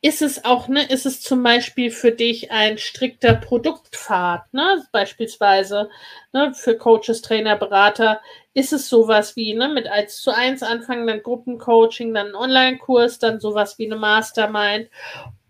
ist 0.00 0.22
es 0.22 0.44
auch, 0.44 0.68
ne, 0.68 0.84
ist 0.90 1.06
es 1.06 1.20
zum 1.20 1.42
Beispiel 1.42 1.90
für 1.90 2.12
dich 2.12 2.50
ein 2.50 2.78
strikter 2.78 3.34
Produktpfad, 3.34 4.52
ne, 4.52 4.84
beispielsweise, 4.92 5.88
ne, 6.32 6.52
für 6.54 6.76
Coaches, 6.76 7.22
Trainer, 7.22 7.56
Berater, 7.56 8.20
ist 8.54 8.72
es 8.72 8.88
sowas 8.88 9.36
wie, 9.36 9.54
ne, 9.54 9.68
mit 9.68 9.86
1 9.86 10.20
zu 10.22 10.34
1 10.34 10.62
anfangen, 10.62 11.06
dann 11.06 11.22
Gruppencoaching, 11.22 12.12
dann 12.14 12.34
Online-Kurs, 12.34 13.18
dann 13.18 13.40
sowas 13.40 13.78
wie 13.78 13.86
eine 13.86 13.96
Mastermind. 13.96 14.88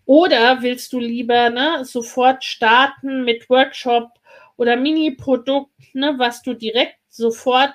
Oder 0.05 0.61
willst 0.61 0.93
du 0.93 0.99
lieber 0.99 1.49
ne, 1.49 1.85
sofort 1.85 2.43
starten 2.43 3.23
mit 3.23 3.49
Workshop 3.49 4.09
oder 4.59 4.75
Mini-Produkt, 4.75 5.71
ne, 5.93 6.15
was 6.17 6.41
du 6.41 6.53
direkt 6.53 6.97
sofort 7.07 7.73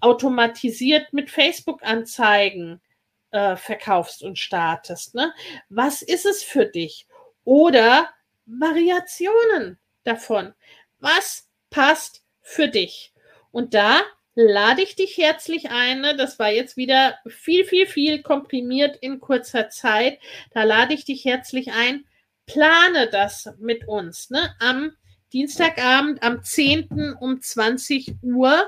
automatisiert 0.00 1.14
mit 1.14 1.30
Facebook-Anzeigen 1.30 2.82
äh, 3.30 3.56
verkaufst 3.56 4.22
und 4.22 4.38
startest? 4.38 5.14
Ne? 5.14 5.32
Was 5.70 6.02
ist 6.02 6.26
es 6.26 6.42
für 6.42 6.66
dich? 6.66 7.06
Oder 7.44 8.10
Variationen 8.44 9.78
davon. 10.04 10.52
Was 10.98 11.48
passt 11.70 12.22
für 12.42 12.68
dich? 12.68 13.14
Und 13.50 13.72
da 13.72 14.02
lade 14.34 14.82
ich 14.82 14.94
dich 14.94 15.16
herzlich 15.16 15.70
ein. 15.70 16.02
Ne? 16.02 16.16
Das 16.16 16.38
war 16.38 16.50
jetzt 16.50 16.76
wieder 16.76 17.18
viel, 17.26 17.64
viel, 17.64 17.86
viel 17.86 18.22
komprimiert 18.22 18.98
in 18.98 19.20
kurzer 19.20 19.70
Zeit. 19.70 20.18
Da 20.50 20.64
lade 20.64 20.92
ich 20.92 21.06
dich 21.06 21.24
herzlich 21.24 21.72
ein. 21.72 22.04
Plane 22.44 23.08
das 23.10 23.48
mit 23.58 23.88
uns 23.88 24.28
ne? 24.28 24.54
am 24.60 24.92
Dienstagabend, 25.32 26.22
am 26.22 26.42
10. 26.42 27.16
um 27.20 27.40
20 27.40 28.16
Uhr 28.22 28.62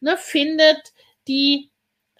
ne, 0.00 0.16
findet 0.16 0.92
die 1.28 1.70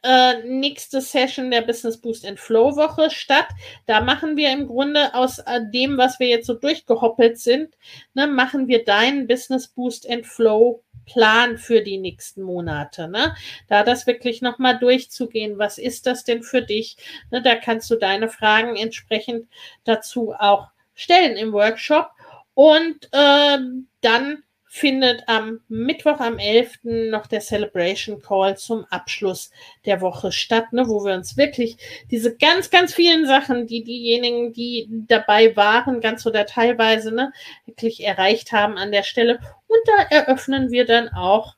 äh, 0.03 0.43
nächste 0.43 1.01
Session 1.01 1.51
der 1.51 1.63
Business 1.63 2.01
Boost 2.01 2.27
and 2.27 2.41
Flow 2.41 2.77
Woche 2.77 3.11
statt. 3.11 3.47
Da 3.87 4.01
machen 4.01 4.37
wir 4.37 4.51
im 4.51 4.67
Grunde 4.67 5.15
aus 5.15 5.39
äh, 5.39 5.61
dem, 5.73 5.97
was 5.97 6.19
wir 6.19 6.27
jetzt 6.27 6.47
so 6.47 6.55
durchgehoppelt 6.55 7.39
sind, 7.39 7.77
ne, 8.15 8.27
machen 8.27 8.69
wir 8.69 8.85
deinen 8.85 9.27
Business 9.27 9.69
Boost 9.69 10.09
and 10.09 10.27
Flow 10.27 10.83
Plan 11.05 11.59
für 11.59 11.83
die 11.83 11.99
nächsten 11.99 12.43
Monate. 12.43 13.09
Ne? 13.09 13.35
Da 13.69 13.83
das 13.83 14.07
wirklich 14.07 14.41
nochmal 14.41 14.79
durchzugehen, 14.79 15.59
was 15.59 15.79
ist 15.79 16.07
das 16.07 16.25
denn 16.25 16.43
für 16.43 16.63
dich? 16.63 16.97
Ne, 17.31 17.43
da 17.43 17.57
kannst 17.57 17.91
du 17.91 17.97
deine 17.97 18.29
Fragen 18.29 18.77
entsprechend 18.77 19.49
dazu 19.85 20.33
auch 20.39 20.69
stellen 20.95 21.37
im 21.37 21.53
Workshop. 21.53 22.11
Und 22.55 23.09
äh, 23.13 23.59
dann 24.01 24.43
findet 24.75 25.25
am 25.27 25.61
Mittwoch, 25.69 26.19
am 26.19 26.39
11. 26.39 26.79
noch 27.11 27.27
der 27.27 27.41
Celebration 27.41 28.23
Call 28.23 28.57
zum 28.57 28.87
Abschluss 28.87 29.51
der 29.85 30.01
Woche 30.01 30.33
statt, 30.33 30.73
ne, 30.73 30.89
wo 30.89 31.05
wir 31.05 31.13
uns 31.13 31.37
wirklich 31.37 31.77
diese 32.11 32.35
ganz, 32.39 32.71
ganz 32.71 32.95
vielen 32.95 33.27
Sachen, 33.27 33.67
die 33.67 33.85
diejenigen, 33.85 34.55
die 34.55 34.89
dabei 35.07 35.55
waren, 35.57 36.01
ganz 36.01 36.25
oder 36.25 36.47
teilweise, 36.47 37.15
ne, 37.15 37.35
wirklich 37.67 38.03
erreicht 38.03 38.53
haben 38.53 38.79
an 38.79 38.93
der 38.93 39.03
Stelle. 39.03 39.41
Und 39.67 39.81
da 39.85 40.05
eröffnen 40.17 40.71
wir 40.71 40.87
dann 40.87 41.11
auch 41.11 41.55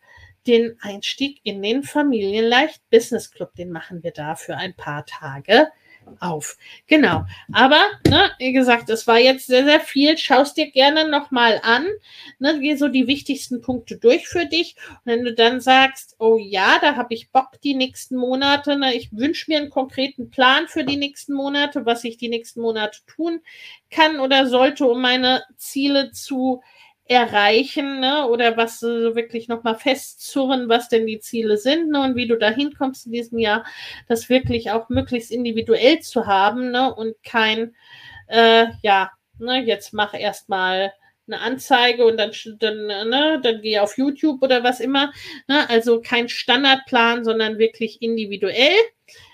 den 0.49 0.77
Einstieg 0.81 1.39
in 1.45 1.63
den 1.63 1.85
Familienleicht 1.85 2.83
Business 2.91 3.31
Club. 3.31 3.55
Den 3.55 3.71
machen 3.71 4.03
wir 4.03 4.11
da 4.11 4.35
für 4.35 4.57
ein 4.57 4.75
paar 4.75 5.07
Tage 5.07 5.69
auf. 6.21 6.57
Genau. 6.87 7.25
Aber, 7.53 7.81
ne, 8.07 8.31
wie 8.39 8.53
gesagt, 8.53 8.91
es 8.91 9.07
war 9.07 9.19
jetzt 9.19 9.47
sehr, 9.47 9.65
sehr 9.65 9.81
viel. 9.81 10.17
Schaust 10.19 10.57
dir 10.57 10.71
gerne 10.71 11.09
nochmal 11.09 11.61
an. 11.63 11.87
Ne, 12.39 12.59
geh 12.61 12.77
so 12.77 12.89
die 12.89 13.07
wichtigsten 13.07 13.61
Punkte 13.61 13.97
durch 13.97 14.29
für 14.29 14.47
dich. 14.47 14.77
Und 14.91 15.01
wenn 15.05 15.25
du 15.25 15.35
dann 15.35 15.61
sagst, 15.61 16.17
oh 16.19 16.39
ja, 16.39 16.79
da 16.81 16.97
habe 16.97 17.15
ich 17.15 17.31
Bock 17.31 17.61
die 17.63 17.75
nächsten 17.75 18.17
Monate, 18.17 18.77
ne, 18.77 18.95
ich 18.95 19.13
wünsche 19.13 19.51
mir 19.51 19.59
einen 19.59 19.71
konkreten 19.71 20.31
Plan 20.31 20.69
für 20.69 20.85
die 20.85 20.97
nächsten 20.97 21.35
Monate, 21.35 21.87
was 21.87 22.05
ich 22.05 22.17
die 22.17 22.29
nächsten 22.29 22.61
Monate 22.61 23.01
tun 23.07 23.41
kann 23.91 24.21
oder 24.21 24.47
sollte, 24.47 24.87
um 24.87 25.01
meine 25.01 25.45
Ziele 25.57 26.11
zu 26.11 26.63
erreichen 27.07 28.01
ne? 28.01 28.27
oder 28.29 28.57
was 28.57 28.81
so 28.81 29.15
wirklich 29.15 29.49
nochmal 29.49 29.77
festzurren, 29.77 30.69
was 30.69 30.89
denn 30.89 31.07
die 31.07 31.21
Ziele 31.21 31.59
sind 31.59 31.91
ne? 31.91 32.01
und 32.01 32.17
wie 32.17 32.27
du 32.27 32.37
da 32.37 32.51
hinkommst 32.51 33.07
in 33.07 33.13
diesem 33.13 33.39
Jahr, 33.39 33.65
das 34.09 34.29
wirklich 34.31 34.71
auch 34.71 34.89
möglichst 34.89 35.31
individuell 35.31 36.01
zu 36.01 36.27
haben 36.27 36.71
ne? 36.71 36.95
und 36.95 37.15
kein, 37.23 37.75
äh, 38.29 38.67
ja, 38.83 39.13
ne, 39.39 39.63
jetzt 39.65 39.93
mach 39.93 40.15
erstmal 40.15 40.93
eine 41.27 41.41
Anzeige 41.41 42.05
und 42.05 42.19
dann, 42.19 42.33
dann, 42.59 42.87
ne, 42.87 43.41
dann 43.43 43.63
geh 43.63 43.79
auf 43.79 43.97
YouTube 43.97 44.43
oder 44.43 44.63
was 44.63 44.81
immer. 44.81 45.13
Ne? 45.49 45.69
Also 45.71 46.01
kein 46.01 46.29
Standardplan, 46.29 47.25
sondern 47.25 47.59
wirklich 47.59 48.03
individuell. 48.03 48.77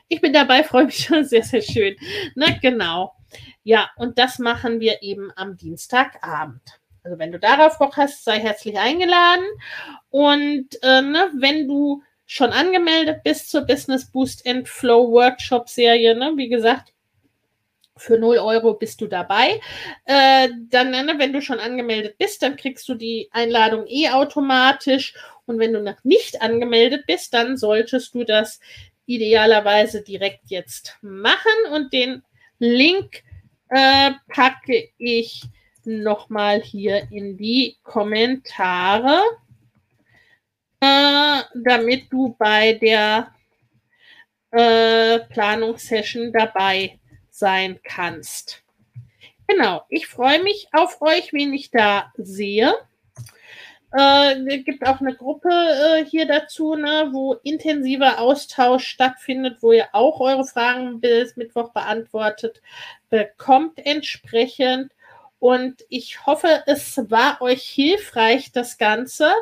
Ich 0.08 0.20
bin 0.20 0.32
dabei, 0.32 0.62
freue 0.64 0.86
mich 0.86 1.04
schon 1.04 1.24
sehr, 1.24 1.42
sehr 1.42 1.62
schön. 1.62 1.96
Ne? 2.34 2.58
Genau. 2.62 3.14
Ja, 3.62 3.90
und 3.96 4.18
das 4.18 4.38
machen 4.38 4.80
wir 4.80 5.02
eben 5.02 5.30
am 5.36 5.56
Dienstagabend. 5.56 6.79
Also 7.02 7.18
wenn 7.18 7.32
du 7.32 7.38
darauf 7.38 7.78
Bock 7.78 7.96
hast, 7.96 8.24
sei 8.24 8.38
herzlich 8.38 8.78
eingeladen. 8.78 9.44
Und 10.10 10.68
äh, 10.82 11.02
ne, 11.02 11.30
wenn 11.38 11.66
du 11.66 12.02
schon 12.26 12.50
angemeldet 12.50 13.22
bist 13.24 13.50
zur 13.50 13.62
Business 13.62 14.10
Boost 14.10 14.46
and 14.46 14.68
Flow 14.68 15.10
Workshop 15.10 15.68
Serie, 15.68 16.14
ne, 16.14 16.32
wie 16.36 16.48
gesagt, 16.48 16.92
für 17.96 18.18
0 18.18 18.38
Euro 18.38 18.74
bist 18.74 19.00
du 19.00 19.06
dabei. 19.06 19.60
Äh, 20.04 20.48
dann, 20.70 20.90
ne, 20.90 21.14
wenn 21.18 21.32
du 21.32 21.42
schon 21.42 21.58
angemeldet 21.58 22.16
bist, 22.18 22.42
dann 22.42 22.56
kriegst 22.56 22.88
du 22.88 22.94
die 22.94 23.28
Einladung 23.32 23.86
eh 23.86 24.10
automatisch. 24.10 25.14
Und 25.46 25.58
wenn 25.58 25.72
du 25.72 25.82
noch 25.82 26.02
nicht 26.04 26.40
angemeldet 26.42 27.06
bist, 27.06 27.34
dann 27.34 27.56
solltest 27.56 28.14
du 28.14 28.24
das 28.24 28.60
idealerweise 29.06 30.02
direkt 30.02 30.44
jetzt 30.46 30.96
machen. 31.02 31.72
Und 31.72 31.92
den 31.92 32.22
Link 32.58 33.22
äh, 33.68 34.12
packe 34.28 34.90
ich 34.98 35.42
nochmal 35.86 36.60
hier 36.60 37.10
in 37.10 37.36
die 37.36 37.76
Kommentare, 37.82 39.20
äh, 40.80 41.42
damit 41.54 42.12
du 42.12 42.34
bei 42.38 42.74
der 42.74 43.34
äh, 44.50 45.20
Planungssession 45.20 46.32
dabei 46.32 46.98
sein 47.30 47.78
kannst. 47.82 48.62
Genau, 49.46 49.82
ich 49.88 50.06
freue 50.06 50.42
mich 50.42 50.68
auf 50.72 51.00
euch, 51.02 51.32
wen 51.32 51.52
ich 51.52 51.70
da 51.70 52.12
sehe. 52.16 52.74
Äh, 53.92 54.34
es 54.46 54.64
gibt 54.64 54.86
auch 54.86 55.00
eine 55.00 55.16
Gruppe 55.16 55.50
äh, 55.50 56.04
hier 56.04 56.26
dazu, 56.26 56.76
ne, 56.76 57.08
wo 57.10 57.34
intensiver 57.42 58.20
Austausch 58.20 58.86
stattfindet, 58.86 59.58
wo 59.60 59.72
ihr 59.72 59.88
auch 59.92 60.20
eure 60.20 60.44
Fragen 60.44 61.00
bis 61.00 61.36
Mittwoch 61.36 61.72
beantwortet 61.72 62.62
bekommt 63.08 63.84
entsprechend. 63.84 64.92
Und 65.40 65.84
ich 65.88 66.26
hoffe, 66.26 66.62
es 66.66 66.98
war 67.10 67.40
euch 67.40 67.62
hilfreich, 67.62 68.52
das 68.52 68.78
Ganze. 68.78 69.32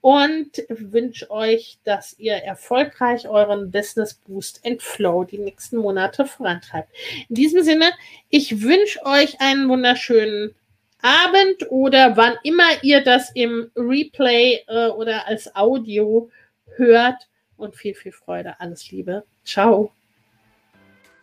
Und 0.00 0.62
wünsche 0.68 1.28
euch, 1.30 1.78
dass 1.82 2.16
ihr 2.18 2.34
erfolgreich 2.34 3.28
euren 3.28 3.72
Business 3.72 4.14
Boost 4.14 4.64
and 4.64 4.80
Flow 4.80 5.24
die 5.24 5.38
nächsten 5.38 5.78
Monate 5.78 6.24
vorantreibt. 6.24 6.90
In 7.28 7.34
diesem 7.34 7.64
Sinne, 7.64 7.90
ich 8.28 8.62
wünsche 8.62 9.04
euch 9.04 9.40
einen 9.40 9.68
wunderschönen 9.68 10.54
Abend 11.02 11.70
oder 11.70 12.16
wann 12.16 12.36
immer 12.44 12.68
ihr 12.82 13.02
das 13.02 13.30
im 13.34 13.72
Replay 13.74 14.60
äh, 14.68 14.88
oder 14.88 15.26
als 15.26 15.54
Audio 15.56 16.30
hört. 16.76 17.26
Und 17.56 17.74
viel, 17.74 17.94
viel 17.94 18.12
Freude. 18.12 18.60
Alles 18.60 18.88
Liebe. 18.92 19.24
Ciao. 19.44 19.97